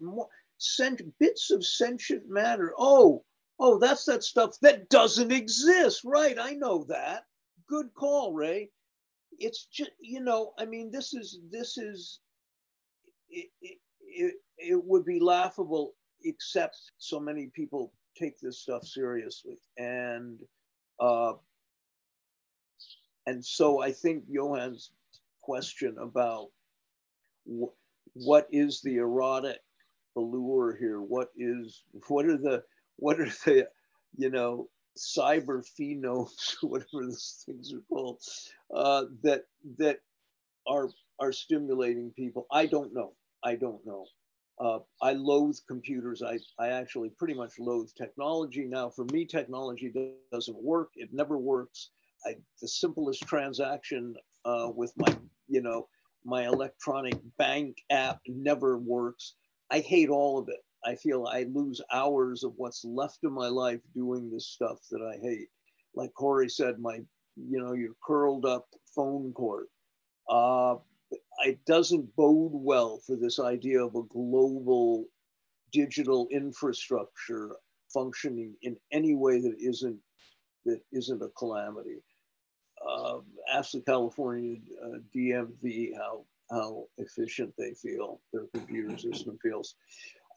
sent 0.58 1.18
bits 1.18 1.50
of 1.50 1.64
sentient 1.64 2.28
matter. 2.28 2.72
Oh, 2.78 3.24
oh, 3.58 3.78
that's 3.78 4.04
that 4.04 4.24
stuff 4.24 4.58
that 4.62 4.88
doesn't 4.88 5.32
exist. 5.32 6.02
Right. 6.04 6.36
I 6.38 6.52
know 6.52 6.84
that. 6.88 7.24
Good 7.68 7.92
call, 7.94 8.32
Ray. 8.32 8.70
It's 9.38 9.66
just, 9.66 9.90
you 10.00 10.20
know, 10.20 10.52
I 10.58 10.64
mean, 10.64 10.90
this 10.90 11.14
is, 11.14 11.40
this 11.50 11.76
is, 11.78 12.20
it, 13.28 13.48
it, 13.60 14.34
it, 14.58 14.84
would 14.84 15.04
be 15.04 15.18
laughable, 15.18 15.94
except 16.22 16.76
so 16.98 17.18
many 17.18 17.50
people 17.52 17.92
take 18.16 18.38
this 18.38 18.60
stuff 18.60 18.84
seriously. 18.84 19.58
And, 19.76 20.38
uh, 21.00 21.32
and 23.26 23.44
so 23.44 23.82
I 23.82 23.90
think 23.90 24.24
Johan's 24.32 24.92
question 25.42 25.96
about 26.00 26.50
what 28.14 28.46
is 28.50 28.80
the 28.82 28.96
erotic 28.96 29.60
allure 30.16 30.76
here? 30.76 31.00
What 31.00 31.30
is 31.36 31.84
what 32.08 32.26
are 32.26 32.36
the 32.36 32.62
what 32.96 33.20
are 33.20 33.30
the 33.44 33.68
you 34.16 34.30
know 34.30 34.68
cyber 34.96 35.62
phenomes, 35.78 36.54
whatever 36.62 37.06
those 37.06 37.42
things 37.46 37.72
are 37.72 37.82
called, 37.88 38.20
uh, 38.74 39.04
that 39.22 39.42
that 39.78 39.98
are 40.66 40.88
are 41.20 41.32
stimulating 41.32 42.12
people? 42.16 42.46
I 42.50 42.66
don't 42.66 42.94
know. 42.94 43.12
I 43.42 43.56
don't 43.56 43.84
know. 43.86 44.06
Uh, 44.58 44.78
I 45.02 45.12
loathe 45.12 45.56
computers. 45.66 46.22
I, 46.22 46.38
I 46.58 46.68
actually 46.68 47.10
pretty 47.10 47.34
much 47.34 47.58
loathe 47.58 47.90
technology 47.96 48.64
now. 48.64 48.88
For 48.88 49.04
me, 49.06 49.24
technology 49.24 49.92
doesn't 50.32 50.62
work. 50.62 50.90
It 50.94 51.10
never 51.12 51.38
works. 51.38 51.90
I, 52.24 52.34
the 52.62 52.68
simplest 52.68 53.22
transaction 53.26 54.14
uh, 54.44 54.70
with 54.74 54.92
my, 54.96 55.14
you 55.48 55.60
know, 55.60 55.88
my 56.24 56.46
electronic 56.46 57.16
bank 57.36 57.78
app 57.90 58.20
never 58.28 58.78
works. 58.78 59.34
I 59.70 59.80
hate 59.80 60.08
all 60.08 60.38
of 60.38 60.48
it. 60.48 60.60
I 60.84 60.94
feel 60.94 61.26
I 61.26 61.44
lose 61.44 61.80
hours 61.92 62.44
of 62.44 62.52
what's 62.56 62.84
left 62.84 63.24
of 63.24 63.32
my 63.32 63.48
life 63.48 63.80
doing 63.94 64.30
this 64.30 64.46
stuff 64.46 64.78
that 64.90 65.00
I 65.02 65.18
hate. 65.20 65.48
Like 65.94 66.12
Cory 66.14 66.48
said, 66.48 66.78
my, 66.78 67.00
you 67.36 67.60
know, 67.60 67.72
your 67.72 67.92
curled 68.04 68.44
up 68.44 68.66
phone 68.94 69.32
cord. 69.32 69.66
Uh, 70.28 70.76
it 71.44 71.64
doesn't 71.64 72.14
bode 72.16 72.52
well 72.52 73.00
for 73.06 73.16
this 73.16 73.38
idea 73.38 73.84
of 73.84 73.94
a 73.94 74.02
global 74.02 75.06
digital 75.72 76.28
infrastructure 76.30 77.56
functioning 77.92 78.54
in 78.62 78.76
any 78.92 79.14
way 79.14 79.40
that 79.40 79.56
isn't 79.58 79.98
that 80.64 80.80
isn't 80.92 81.22
a 81.22 81.28
calamity. 81.36 82.02
Uh, 82.86 83.18
ask 83.52 83.72
the 83.72 83.80
California 83.80 84.58
uh, 84.84 84.98
DMV 85.14 85.90
how 85.96 86.24
how 86.50 86.84
efficient 86.98 87.52
they 87.56 87.72
feel 87.74 88.20
their 88.32 88.46
computer 88.54 88.96
system 89.10 89.38
feels. 89.42 89.74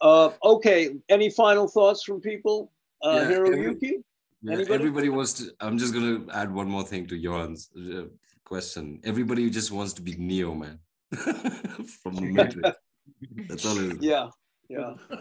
Uh, 0.01 0.29
okay, 0.43 0.95
any 1.09 1.29
final 1.29 1.67
thoughts 1.67 2.03
from 2.03 2.21
people? 2.21 2.71
Uh, 3.03 3.25
Yeah, 3.29 3.37
Hiroyuki? 3.37 4.03
Yeah, 4.43 4.53
Anybody? 4.53 4.73
everybody 4.75 5.09
wants 5.09 5.33
to. 5.33 5.51
I'm 5.59 5.77
just 5.77 5.93
gonna 5.93 6.25
add 6.31 6.53
one 6.53 6.69
more 6.69 6.83
thing 6.83 7.07
to 7.07 7.17
Johan's 7.17 7.69
uh, 7.75 8.05
question. 8.45 9.01
Everybody 9.03 9.49
just 9.49 9.71
wants 9.71 9.93
to 9.93 10.01
be 10.03 10.15
Neo, 10.15 10.53
man, 10.53 10.79
from 12.03 12.15
the 12.15 12.21
Matrix. 12.37 12.69
That's 13.49 13.65
all 13.65 13.77
it 13.79 13.93
is. 13.93 13.97
Yeah, 14.01 14.27
yeah. 14.69 14.93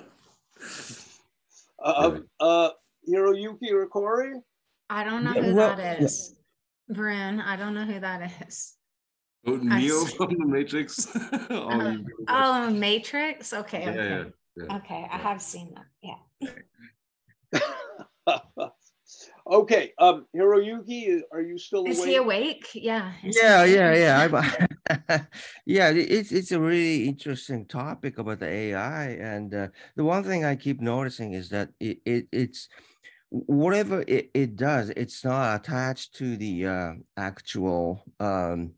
Uh, 1.78 2.20
uh, 2.40 2.70
Hiroyuki 3.07 3.70
or 3.70 3.86
Cory? 3.86 4.40
I 4.89 5.05
don't 5.05 5.24
know 5.24 5.35
Yeah, 5.35 5.43
who 5.43 5.55
well, 5.55 5.77
that 5.77 6.01
yeah. 6.01 6.09
Bryn, 6.89 7.39
I 7.40 7.55
don't 7.57 7.74
know 7.74 7.85
who 7.85 8.01
that 8.01 8.32
is. 8.48 8.77
Oh, 9.47 9.57
Neo 9.57 10.07
from 10.07 10.35
the 10.39 10.47
Matrix. 10.47 11.07
oh, 11.51 11.69
Uh, 11.69 11.97
Oh, 12.28 12.70
Matrix? 12.70 13.53
Okay, 13.53 13.82
yeah, 13.82 13.90
okay. 13.90 14.09
yeah, 14.09 14.24
yeah. 14.57 14.77
Okay, 14.77 15.07
I 15.11 15.16
have 15.19 15.41
seen 15.43 15.74
that. 15.74 15.87
Yeah. 16.03 16.19
okay, 19.51 19.93
um, 19.99 20.27
Hiroyuki, 20.35 21.20
are 21.33 21.41
you 21.41 21.59
still 21.59 21.87
Is 21.87 21.99
awake? 21.99 22.09
he 22.09 22.16
awake? 22.16 22.69
Yeah. 22.74 23.12
is 23.24 23.39
Yeah, 23.41 23.62
awake? 23.62 23.74
yeah, 23.77 23.95
yeah. 23.95 24.20
I'm, 24.24 24.66
yeah, 25.66 25.91
it's 25.91 26.33
it's 26.33 26.53
a 26.53 26.61
really 26.61 27.09
interesting 27.09 27.66
topic 27.66 28.19
about 28.19 28.41
the 28.41 28.47
AI, 28.49 29.05
and 29.11 29.55
uh, 29.55 29.69
the 29.97 30.05
one 30.05 30.23
thing 30.23 30.45
I 30.45 30.57
keep 30.57 30.81
noticing 30.81 31.33
is 31.33 31.49
that 31.51 31.70
it, 31.81 31.99
it 32.05 32.28
it's 32.33 32.69
whatever 33.31 34.05
it, 34.07 34.31
it 34.35 34.57
does, 34.57 34.91
it's 34.91 35.24
not 35.24 35.61
attached 35.61 36.15
to 36.16 36.37
the 36.37 36.66
uh, 36.66 36.93
actual 37.16 38.05
um, 38.20 38.73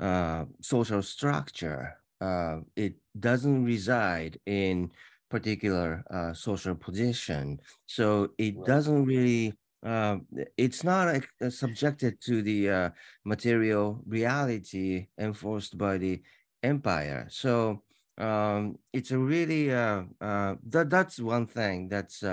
uh, 0.00 0.44
social 0.60 1.02
structure. 1.02 1.96
Uh, 2.20 2.58
it 2.74 2.94
doesn't 3.20 3.64
reside 3.64 4.40
in 4.46 4.92
particular 5.30 6.04
uh, 6.10 6.32
social 6.32 6.74
position, 6.74 7.60
so 7.86 8.30
it 8.38 8.62
Right. 8.62 8.64
doesn't 8.64 9.04
really. 9.04 9.58
Uh, 9.80 10.18
it's 10.56 10.82
not 10.82 11.06
uh, 11.40 11.50
subjected 11.50 12.20
to 12.20 12.42
the 12.42 12.68
uh, 12.68 12.90
material 13.24 14.02
reality 14.06 15.06
enforced 15.18 15.78
by 15.78 15.96
the 15.96 16.20
empire. 16.64 17.28
So 17.30 17.84
um, 18.18 18.78
it's 18.92 19.12
a 19.12 19.18
really 19.18 19.72
uh, 19.72 20.02
uh, 20.20 20.56
that 20.64 20.90
that's 20.90 21.20
one 21.20 21.46
thing 21.46 21.88
that's 21.88 22.24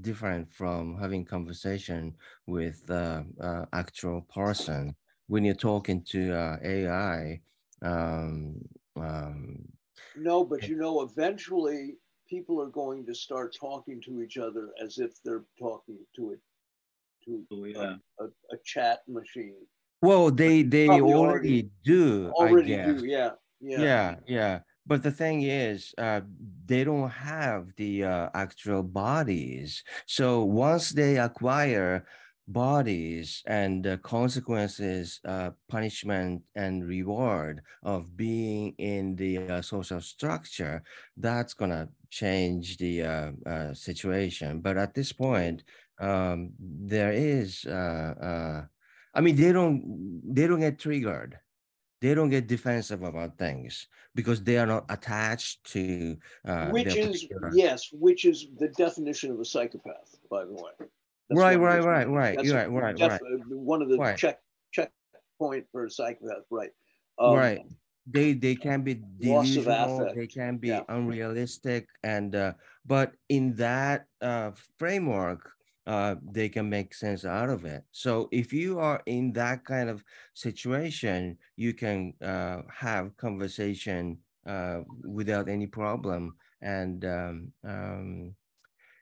different 0.00 0.52
from 0.52 0.98
having 0.98 1.24
conversation 1.24 2.16
with 2.46 2.90
actual 3.72 4.22
person 4.22 4.96
when 5.26 5.44
you're 5.44 5.54
talking 5.54 6.02
to 6.04 6.32
uh, 6.32 6.58
AI. 6.62 7.42
Um, 7.82 8.68
um, 8.96 9.64
No, 10.16 10.44
but 10.44 10.68
you 10.68 10.76
know, 10.76 11.02
eventually 11.02 11.94
people 12.28 12.60
are 12.62 12.68
going 12.70 13.04
to 13.06 13.14
start 13.14 13.54
talking 13.58 14.00
to 14.02 14.20
each 14.22 14.38
other 14.38 14.70
as 14.82 14.98
if 14.98 15.12
they're 15.24 15.44
talking 15.58 15.98
to 16.16 16.32
it 16.32 16.40
to 17.24 17.44
Oh, 17.52 17.64
a, 17.64 17.68
yeah. 17.68 17.94
a, 18.20 18.24
a 18.24 18.56
chat 18.64 19.00
machine. 19.08 19.54
well, 20.02 20.30
they 20.30 20.62
they 20.62 20.86
Probably 20.86 21.12
already, 21.14 21.48
already- 21.48 21.70
do. 21.84 22.30
Already 22.34 22.74
I 22.74 22.76
guess. 22.86 23.00
do, 23.00 23.06
yeah, 23.06 23.30
yeah. 23.60 23.80
yeah 23.82 24.16
yeah 24.26 24.58
but 24.84 25.04
the 25.04 25.12
thing 25.12 25.42
is 25.42 25.94
uh 25.98 26.20
they 26.66 26.82
don't 26.82 27.08
have 27.10 27.68
the 27.76 28.02
uh, 28.02 28.28
actual 28.34 28.82
bodies 28.82 29.84
so 30.06 30.42
once 30.42 30.90
they 30.90 31.18
acquire 31.18 32.04
bodies 32.48 33.42
and 33.46 33.84
the 33.84 33.98
consequences 33.98 35.20
uh 35.24 35.50
punishment 35.68 36.42
and 36.56 36.84
reward 36.86 37.62
of 37.84 38.16
being 38.16 38.74
in 38.78 39.14
the 39.16 39.38
uh, 39.38 39.62
social 39.62 40.00
structure 40.00 40.82
that's 41.16 41.54
gonna 41.54 41.88
change 42.10 42.76
the 42.78 43.02
uh, 43.02 43.30
uh 43.46 43.72
situation 43.72 44.60
but 44.60 44.76
at 44.76 44.92
this 44.94 45.12
point 45.12 45.62
um 46.00 46.50
there 46.58 47.12
is 47.12 47.64
uh 47.66 48.14
uh 48.20 48.62
i 49.14 49.20
mean 49.20 49.36
they 49.36 49.52
don't 49.52 49.80
they 50.34 50.46
don't 50.46 50.60
get 50.60 50.78
triggered 50.78 51.38
they 52.02 52.14
don't 52.14 52.30
get 52.30 52.48
defensive 52.48 53.04
about 53.04 53.38
things 53.38 53.86
because 54.14 54.42
they 54.42 54.58
are 54.58 54.66
not 54.66 54.84
attached 54.90 55.62
to 55.64 56.16
uh, 56.46 56.68
which 56.70 56.96
is 56.96 57.24
particular- 57.24 57.52
yes, 57.54 57.90
which 57.92 58.24
is 58.24 58.48
the 58.58 58.68
definition 58.68 59.30
of 59.30 59.38
a 59.38 59.44
psychopath, 59.44 60.18
by 60.28 60.44
the 60.44 60.52
way. 60.52 60.72
That's 61.34 61.40
right 61.40 61.56
right 61.56 61.80
right 61.80 62.08
right 62.08 62.34
that's 62.36 62.48
you're 62.48 62.56
a 62.56 62.64
right 62.64 62.68
right 62.68 62.98
def- 62.98 63.10
right 63.10 63.20
uh, 63.22 63.56
One 63.56 63.82
of 63.82 63.88
the 63.88 63.98
Right. 63.98 64.16
check 64.16 64.40
checkpoint 64.72 65.66
for 65.72 65.88
psychopath, 65.88 66.44
right? 66.50 66.70
Um, 67.18 67.40
right 67.40 67.62
they 68.06 68.32
they 68.32 68.56
can 68.56 68.82
be 68.82 68.94
delusional 68.94 70.10
they 70.12 70.26
can 70.26 70.58
be 70.58 70.68
yeah. 70.70 70.84
unrealistic 70.88 71.88
and 72.02 72.34
uh, 72.34 72.52
but 72.84 73.14
in 73.28 73.54
that 73.54 74.06
uh, 74.20 74.50
framework 74.78 75.52
uh, 75.86 76.16
they 76.22 76.48
can 76.48 76.68
make 76.68 76.94
sense 76.94 77.24
out 77.24 77.48
of 77.48 77.64
it 77.64 77.84
so 77.92 78.28
if 78.32 78.52
you 78.52 78.78
are 78.80 79.02
in 79.06 79.32
that 79.32 79.64
kind 79.64 79.88
of 79.88 80.04
situation 80.34 81.38
you 81.56 81.72
can 81.74 82.12
uh, 82.20 82.62
have 82.72 83.16
conversation 83.16 84.18
uh, 84.46 84.80
without 85.04 85.48
any 85.48 85.66
problem 85.66 86.36
and 86.60 87.04
um, 87.04 87.52
um, 87.64 88.34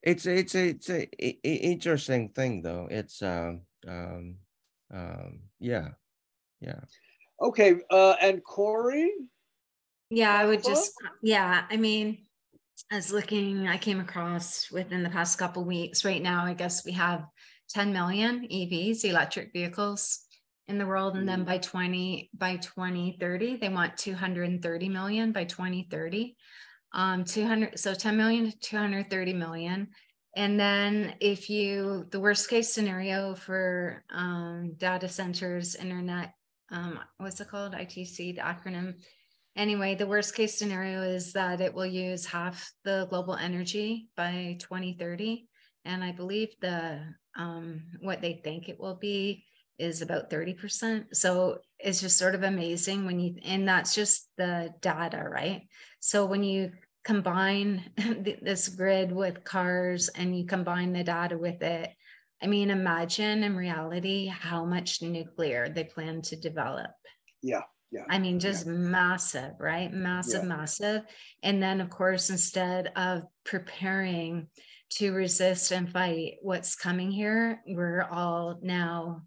it's 0.03 0.27
it's 0.27 0.55
a, 0.55 0.69
it's 0.69 0.91
a 0.91 1.03
i- 1.23 1.39
i- 1.45 1.49
interesting 1.49 2.31
thing 2.31 2.63
though 2.63 2.89
it's 2.91 3.23
um 3.23 3.63
um 3.87 4.37
um 4.93 5.41
yeah 5.59 5.89
yeah 6.61 6.81
Okay, 7.43 7.81
uh, 7.91 8.17
and 8.21 8.45
Cory, 8.45 9.11
Yeah, 10.11 10.33
I 10.39 10.45
would 10.45 10.63
just, 10.63 10.93
yeah, 11.23 11.65
I 11.71 11.79
mean, 11.79 12.27
I 12.93 12.97
was 12.97 13.13
looking, 13.13 13.67
I 13.67 13.79
came 13.79 13.99
across 13.99 14.71
within 14.71 15.03
the 15.03 15.09
past 15.09 15.39
couple 15.39 15.65
weeks, 15.65 16.05
right 16.05 16.23
now, 16.23 16.45
I 16.45 16.53
guess 16.53 16.85
we 16.85 16.93
have 16.93 17.25
10 17.71 17.95
million 17.95 18.47
EVs, 18.51 19.05
electric 19.05 19.55
vehicles 19.55 20.21
in 20.69 20.77
the 20.77 20.87
world. 20.87 21.17
And 21.17 21.27
then 21.27 21.45
by 21.45 21.59
20, 21.59 22.29
by 22.35 22.57
2030, 22.57 23.57
they 23.57 23.69
want 23.71 23.97
230 23.97 24.89
million 24.91 25.33
by 25.33 25.45
2030. 25.45 26.37
Um, 26.93 27.25
200, 27.25 27.79
so 27.79 27.95
10 27.95 28.17
million 28.17 28.51
to 28.51 28.59
230 28.59 29.33
million. 29.35 29.89
And 30.37 30.59
then 30.59 31.15
if 31.21 31.51
you, 31.51 32.07
the 32.11 32.21
worst 32.21 32.49
case 32.49 32.73
scenario 32.73 33.35
for 33.35 34.05
um, 34.11 34.75
data 34.77 35.09
centers, 35.09 35.75
internet, 35.75 36.35
um, 36.71 37.01
what's 37.19 37.41
it 37.41 37.49
called? 37.49 37.73
ITC, 37.73 38.37
the 38.37 38.41
acronym 38.41 38.95
anyway, 39.57 39.95
the 39.95 40.07
worst 40.07 40.35
case 40.35 40.59
scenario 40.59 41.03
is 41.03 41.33
that 41.33 41.61
it 41.61 41.75
will 41.75 41.87
use 41.87 42.25
half 42.25 42.73
the 42.85 43.07
global 43.11 43.35
energy 43.35 44.09
by 44.17 44.57
2030. 44.61 45.49
And 45.85 46.05
I 46.05 46.13
believe 46.13 46.49
the 46.61 47.01
um, 47.37 47.83
what 48.01 48.21
they 48.21 48.41
think 48.45 48.69
it 48.69 48.79
will 48.79 48.97
be 48.97 49.45
is 49.81 50.03
about 50.03 50.31
30%. 50.31 51.17
So 51.17 51.59
it's 51.79 52.01
just 52.01 52.19
sort 52.19 52.35
of 52.35 52.43
amazing 52.43 53.07
when 53.07 53.19
you, 53.19 53.37
and 53.45 53.67
that's 53.67 53.95
just 53.95 54.29
the 54.37 54.73
data, 54.81 55.25
right? 55.29 55.63
So 56.01 56.27
when 56.27 56.43
you 56.43 56.73
combine 57.05 57.91
th- 57.97 58.41
this 58.43 58.69
grid 58.69 59.11
with 59.11 59.45
cars 59.45 60.09
and 60.11 60.37
you 60.39 60.47
combine 60.47 60.93
the 60.93 61.05
data 61.05 61.39
with 61.39 61.63
it, 61.63 61.91
I 62.43 62.47
mean, 62.47 62.71
imagine 62.71 63.43
in 63.43 63.57
reality 63.57 64.27
how 64.27 64.65
much 64.65 65.03
nuclear 65.03 65.69
they 65.69 65.85
plan 65.85 66.23
to 66.23 66.37
develop. 66.37 66.91
yeah, 67.43 67.63
yeah. 67.91 68.05
I 68.09 68.19
mean, 68.19 68.39
just 68.41 68.67
massive, 68.67 69.53
right? 69.59 69.93
Massive, 69.93 70.43
Yeah. 70.43 70.49
massive. 70.49 71.03
And 71.43 71.63
then, 71.63 71.81
of 71.81 71.91
course, 71.91 72.31
instead 72.31 72.93
of 72.97 73.25
preparing 73.45 74.49
to 74.95 75.13
resist 75.13 75.71
and 75.71 75.91
fight 75.91 76.35
what's 76.43 76.77
coming 76.77 77.11
here, 77.11 77.61
we're 77.67 78.03
all 78.03 78.59
now 78.63 79.23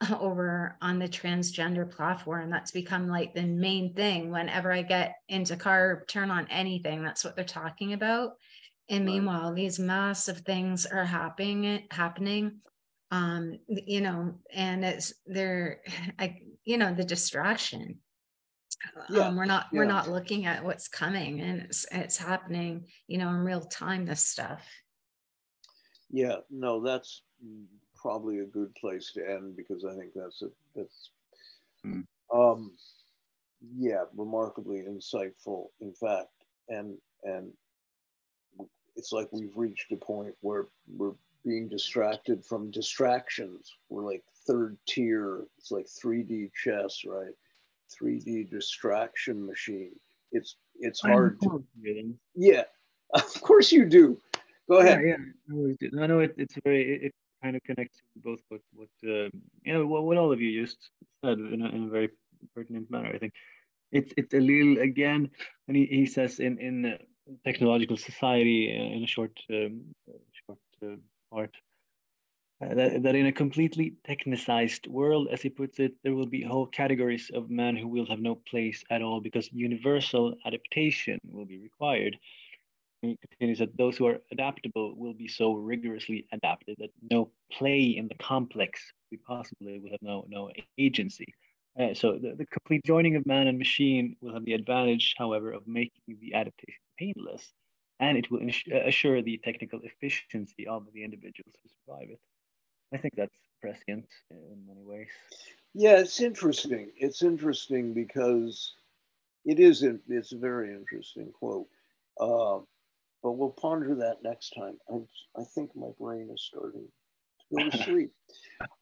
over 0.20 0.76
on 0.80 0.98
the 0.98 1.08
transgender 1.08 1.90
platform. 1.90 2.50
That's 2.50 2.70
become 2.70 3.08
like 3.08 3.34
the 3.34 3.42
main 3.42 3.94
thing. 3.94 4.30
Whenever 4.30 4.72
I 4.72 4.82
get 4.82 5.16
into 5.28 5.56
car, 5.56 6.04
turn 6.08 6.30
on 6.30 6.46
anything, 6.50 7.02
that's 7.02 7.24
what 7.24 7.36
they're 7.36 7.44
talking 7.44 7.92
about. 7.92 8.32
And 8.90 9.06
meanwhile, 9.06 9.54
these 9.54 9.78
massive 9.78 10.38
things 10.40 10.84
are 10.84 11.06
happening, 11.06 11.86
happening 11.90 12.60
um, 13.14 13.58
you 13.68 14.00
know, 14.00 14.34
and 14.52 14.84
it's 14.84 15.12
there, 15.26 15.80
I, 16.18 16.38
you 16.64 16.78
know, 16.78 16.92
the 16.92 17.04
distraction. 17.04 18.00
Yeah, 19.08 19.28
Um, 19.28 19.36
we're 19.36 19.44
not, 19.44 19.66
we're 19.72 19.84
not 19.84 20.10
looking 20.10 20.46
at 20.46 20.64
what's 20.64 20.88
coming 20.88 21.40
and 21.40 21.62
it's, 21.62 21.86
it's 21.92 22.18
happening, 22.18 22.86
you 23.06 23.18
know, 23.18 23.28
in 23.30 23.36
real 23.36 23.60
time, 23.60 24.04
this 24.04 24.28
stuff. 24.28 24.66
Yeah, 26.10 26.38
no, 26.50 26.82
that's 26.82 27.22
probably 28.04 28.40
a 28.40 28.44
good 28.44 28.74
place 28.74 29.12
to 29.12 29.26
end 29.26 29.56
because 29.56 29.86
I 29.86 29.94
think 29.96 30.10
that's 30.14 30.42
a, 30.42 30.48
that's, 30.76 31.10
Hmm. 31.82 32.00
um, 32.32 32.72
yeah, 33.78 34.04
remarkably 34.14 34.82
insightful, 34.82 35.68
in 35.80 35.92
fact, 35.92 36.28
and 36.68 36.96
and 37.24 37.50
it's 38.96 39.12
like 39.12 39.28
we've 39.32 39.56
reached 39.56 39.90
a 39.92 39.96
point 39.96 40.34
where 40.40 40.66
we're 40.86 41.14
being 41.44 41.68
distracted 41.68 42.44
from 42.44 42.70
distractions. 42.70 43.70
We're 43.90 44.04
like 44.04 44.22
third 44.46 44.78
tier. 44.86 45.44
It's 45.58 45.70
like 45.70 45.86
3D 45.86 46.52
chess, 46.54 47.02
right? 47.06 47.34
3D 48.00 48.50
distraction 48.50 49.44
machine. 49.44 49.92
It's 50.32 50.56
it's 50.78 51.00
hard 51.00 51.40
to 51.42 51.64
yeah. 52.34 52.64
Of 53.14 53.40
course 53.42 53.70
you 53.70 53.84
do. 53.84 54.18
Go 54.68 54.78
ahead. 54.78 55.00
yeah. 55.04 55.16
yeah. 55.48 55.66
I 55.68 55.76
do. 55.78 55.90
No, 55.92 56.06
no, 56.06 56.18
it, 56.20 56.34
it's 56.38 56.54
very, 56.64 57.06
it 57.06 57.14
kind 57.44 57.56
of 57.56 57.62
connects 57.64 57.98
both 58.16 58.40
what, 58.48 58.62
what 58.74 58.88
uh, 59.04 59.28
you 59.64 59.72
know, 59.72 59.86
what, 59.86 60.04
what 60.04 60.16
all 60.16 60.32
of 60.32 60.40
you 60.40 60.50
just 60.64 60.78
said 61.22 61.38
in 61.38 61.60
a, 61.62 61.68
in 61.76 61.84
a 61.84 61.90
very 61.90 62.10
pertinent 62.54 62.90
manner. 62.90 63.10
I 63.14 63.18
think 63.18 63.34
it's 63.92 64.12
it's 64.16 64.34
a 64.34 64.40
little 64.40 64.78
again, 64.90 65.30
and 65.68 65.76
he, 65.76 65.84
he 65.86 66.06
says 66.06 66.40
in 66.40 66.58
in 66.58 66.98
technological 67.44 67.96
society 67.96 68.60
uh, 68.76 68.96
in 68.96 69.04
a 69.04 69.06
short 69.06 69.34
um, 69.50 69.82
short 70.46 70.58
uh, 70.82 70.96
part. 71.30 71.54
That, 72.60 73.02
that 73.02 73.14
in 73.14 73.26
a 73.26 73.32
completely 73.32 73.94
technicized 74.08 74.88
world, 74.88 75.28
as 75.30 75.42
he 75.42 75.50
puts 75.50 75.80
it, 75.80 75.92
there 76.02 76.14
will 76.14 76.30
be 76.36 76.42
whole 76.42 76.66
categories 76.66 77.30
of 77.34 77.50
men 77.50 77.76
who 77.76 77.88
will 77.88 78.06
have 78.06 78.20
no 78.20 78.36
place 78.36 78.82
at 78.90 79.02
all 79.02 79.20
because 79.20 79.50
universal 79.52 80.34
adaptation 80.46 81.18
will 81.30 81.44
be 81.44 81.58
required. 81.58 82.16
Continues 83.12 83.58
that 83.58 83.76
those 83.76 83.96
who 83.96 84.06
are 84.06 84.18
adaptable 84.32 84.94
will 84.96 85.14
be 85.14 85.28
so 85.28 85.54
rigorously 85.54 86.26
adapted 86.32 86.76
that 86.78 86.90
no 87.10 87.30
play 87.52 87.82
in 87.96 88.08
the 88.08 88.14
complex 88.16 88.92
possible. 89.26 89.66
They 89.66 89.78
will 89.78 89.90
have 89.90 90.02
no 90.02 90.24
no 90.28 90.50
agency. 90.78 91.26
Uh, 91.78 91.94
so 91.94 92.18
the, 92.18 92.34
the 92.36 92.46
complete 92.46 92.84
joining 92.84 93.16
of 93.16 93.26
man 93.26 93.46
and 93.46 93.58
machine 93.58 94.16
will 94.20 94.32
have 94.34 94.44
the 94.44 94.54
advantage, 94.54 95.14
however, 95.16 95.52
of 95.52 95.66
making 95.66 96.18
the 96.20 96.34
adaptation 96.34 96.80
painless, 96.98 97.52
and 98.00 98.16
it 98.16 98.30
will 98.30 98.40
ins- 98.40 98.64
assure 98.84 99.22
the 99.22 99.38
technical 99.44 99.80
efficiency 99.82 100.66
of 100.66 100.72
the 100.80 100.92
individuals 100.92 101.42
who 101.62 101.68
survive 101.68 102.08
it. 102.10 102.20
I 102.92 102.98
think 102.98 103.14
that's 103.16 103.34
prescient 103.60 104.06
in 104.30 104.64
many 104.66 104.82
ways. 104.82 105.08
Yeah, 105.74 105.98
it's 105.98 106.20
interesting. 106.20 106.90
It's 106.96 107.22
interesting 107.22 107.92
because 107.94 108.74
it 109.44 109.58
is. 109.60 109.82
It's 110.08 110.32
a 110.32 110.38
very 110.38 110.74
interesting 110.74 111.32
quote. 111.32 111.68
Uh, 112.20 112.60
but 113.24 113.32
we'll 113.32 113.50
ponder 113.50 113.94
that 113.94 114.18
next 114.22 114.50
time. 114.50 114.76
I, 114.92 114.96
I 115.40 115.44
think 115.54 115.70
my 115.74 115.88
brain 115.98 116.28
is 116.32 116.46
starting 116.46 116.86
to 117.50 117.56
go 117.56 117.70
to 117.70 117.78
sleep. 117.84 118.12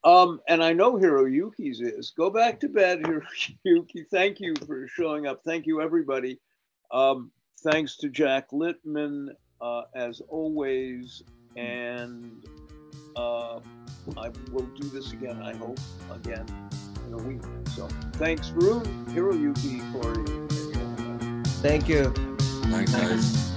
Um, 0.05 0.41
and 0.49 0.63
I 0.63 0.73
know 0.73 0.95
Hiroyuki's 0.95 1.81
is. 1.81 2.13
Go 2.15 2.29
back 2.29 2.59
to 2.61 2.69
bed, 2.69 3.03
Hiroyuki. 3.65 4.05
Thank 4.11 4.41
you 4.41 4.55
for 4.67 4.89
showing 4.89 5.27
up. 5.29 5.43
Thank 5.47 5.67
you, 5.67 5.81
everybody. 5.81 6.41
Um, 6.91 7.31
thanks 7.63 7.97
to 7.99 8.09
Jack 8.09 8.51
Littman, 8.51 9.29
uh, 9.61 9.83
as 9.95 10.21
always. 10.29 11.23
And 11.57 12.45
uh, 13.15 13.61
I 14.17 14.31
will 14.51 14.67
do 14.81 14.89
this 14.89 15.13
again, 15.13 15.41
I 15.41 15.55
hope, 15.55 15.79
again 16.13 16.47
in 17.07 17.15
a 17.15 17.23
week. 17.23 17.43
So 17.77 17.87
thanks, 18.15 18.51
Varun, 18.51 18.85
Hiroyuki, 19.11 19.93
Cory. 19.93 20.17
and 20.17 20.51
Johanna. 20.75 21.43
Thank 21.63 21.89
you. 21.89 22.13
Thanks, 22.71 22.93
guys. 22.93 23.52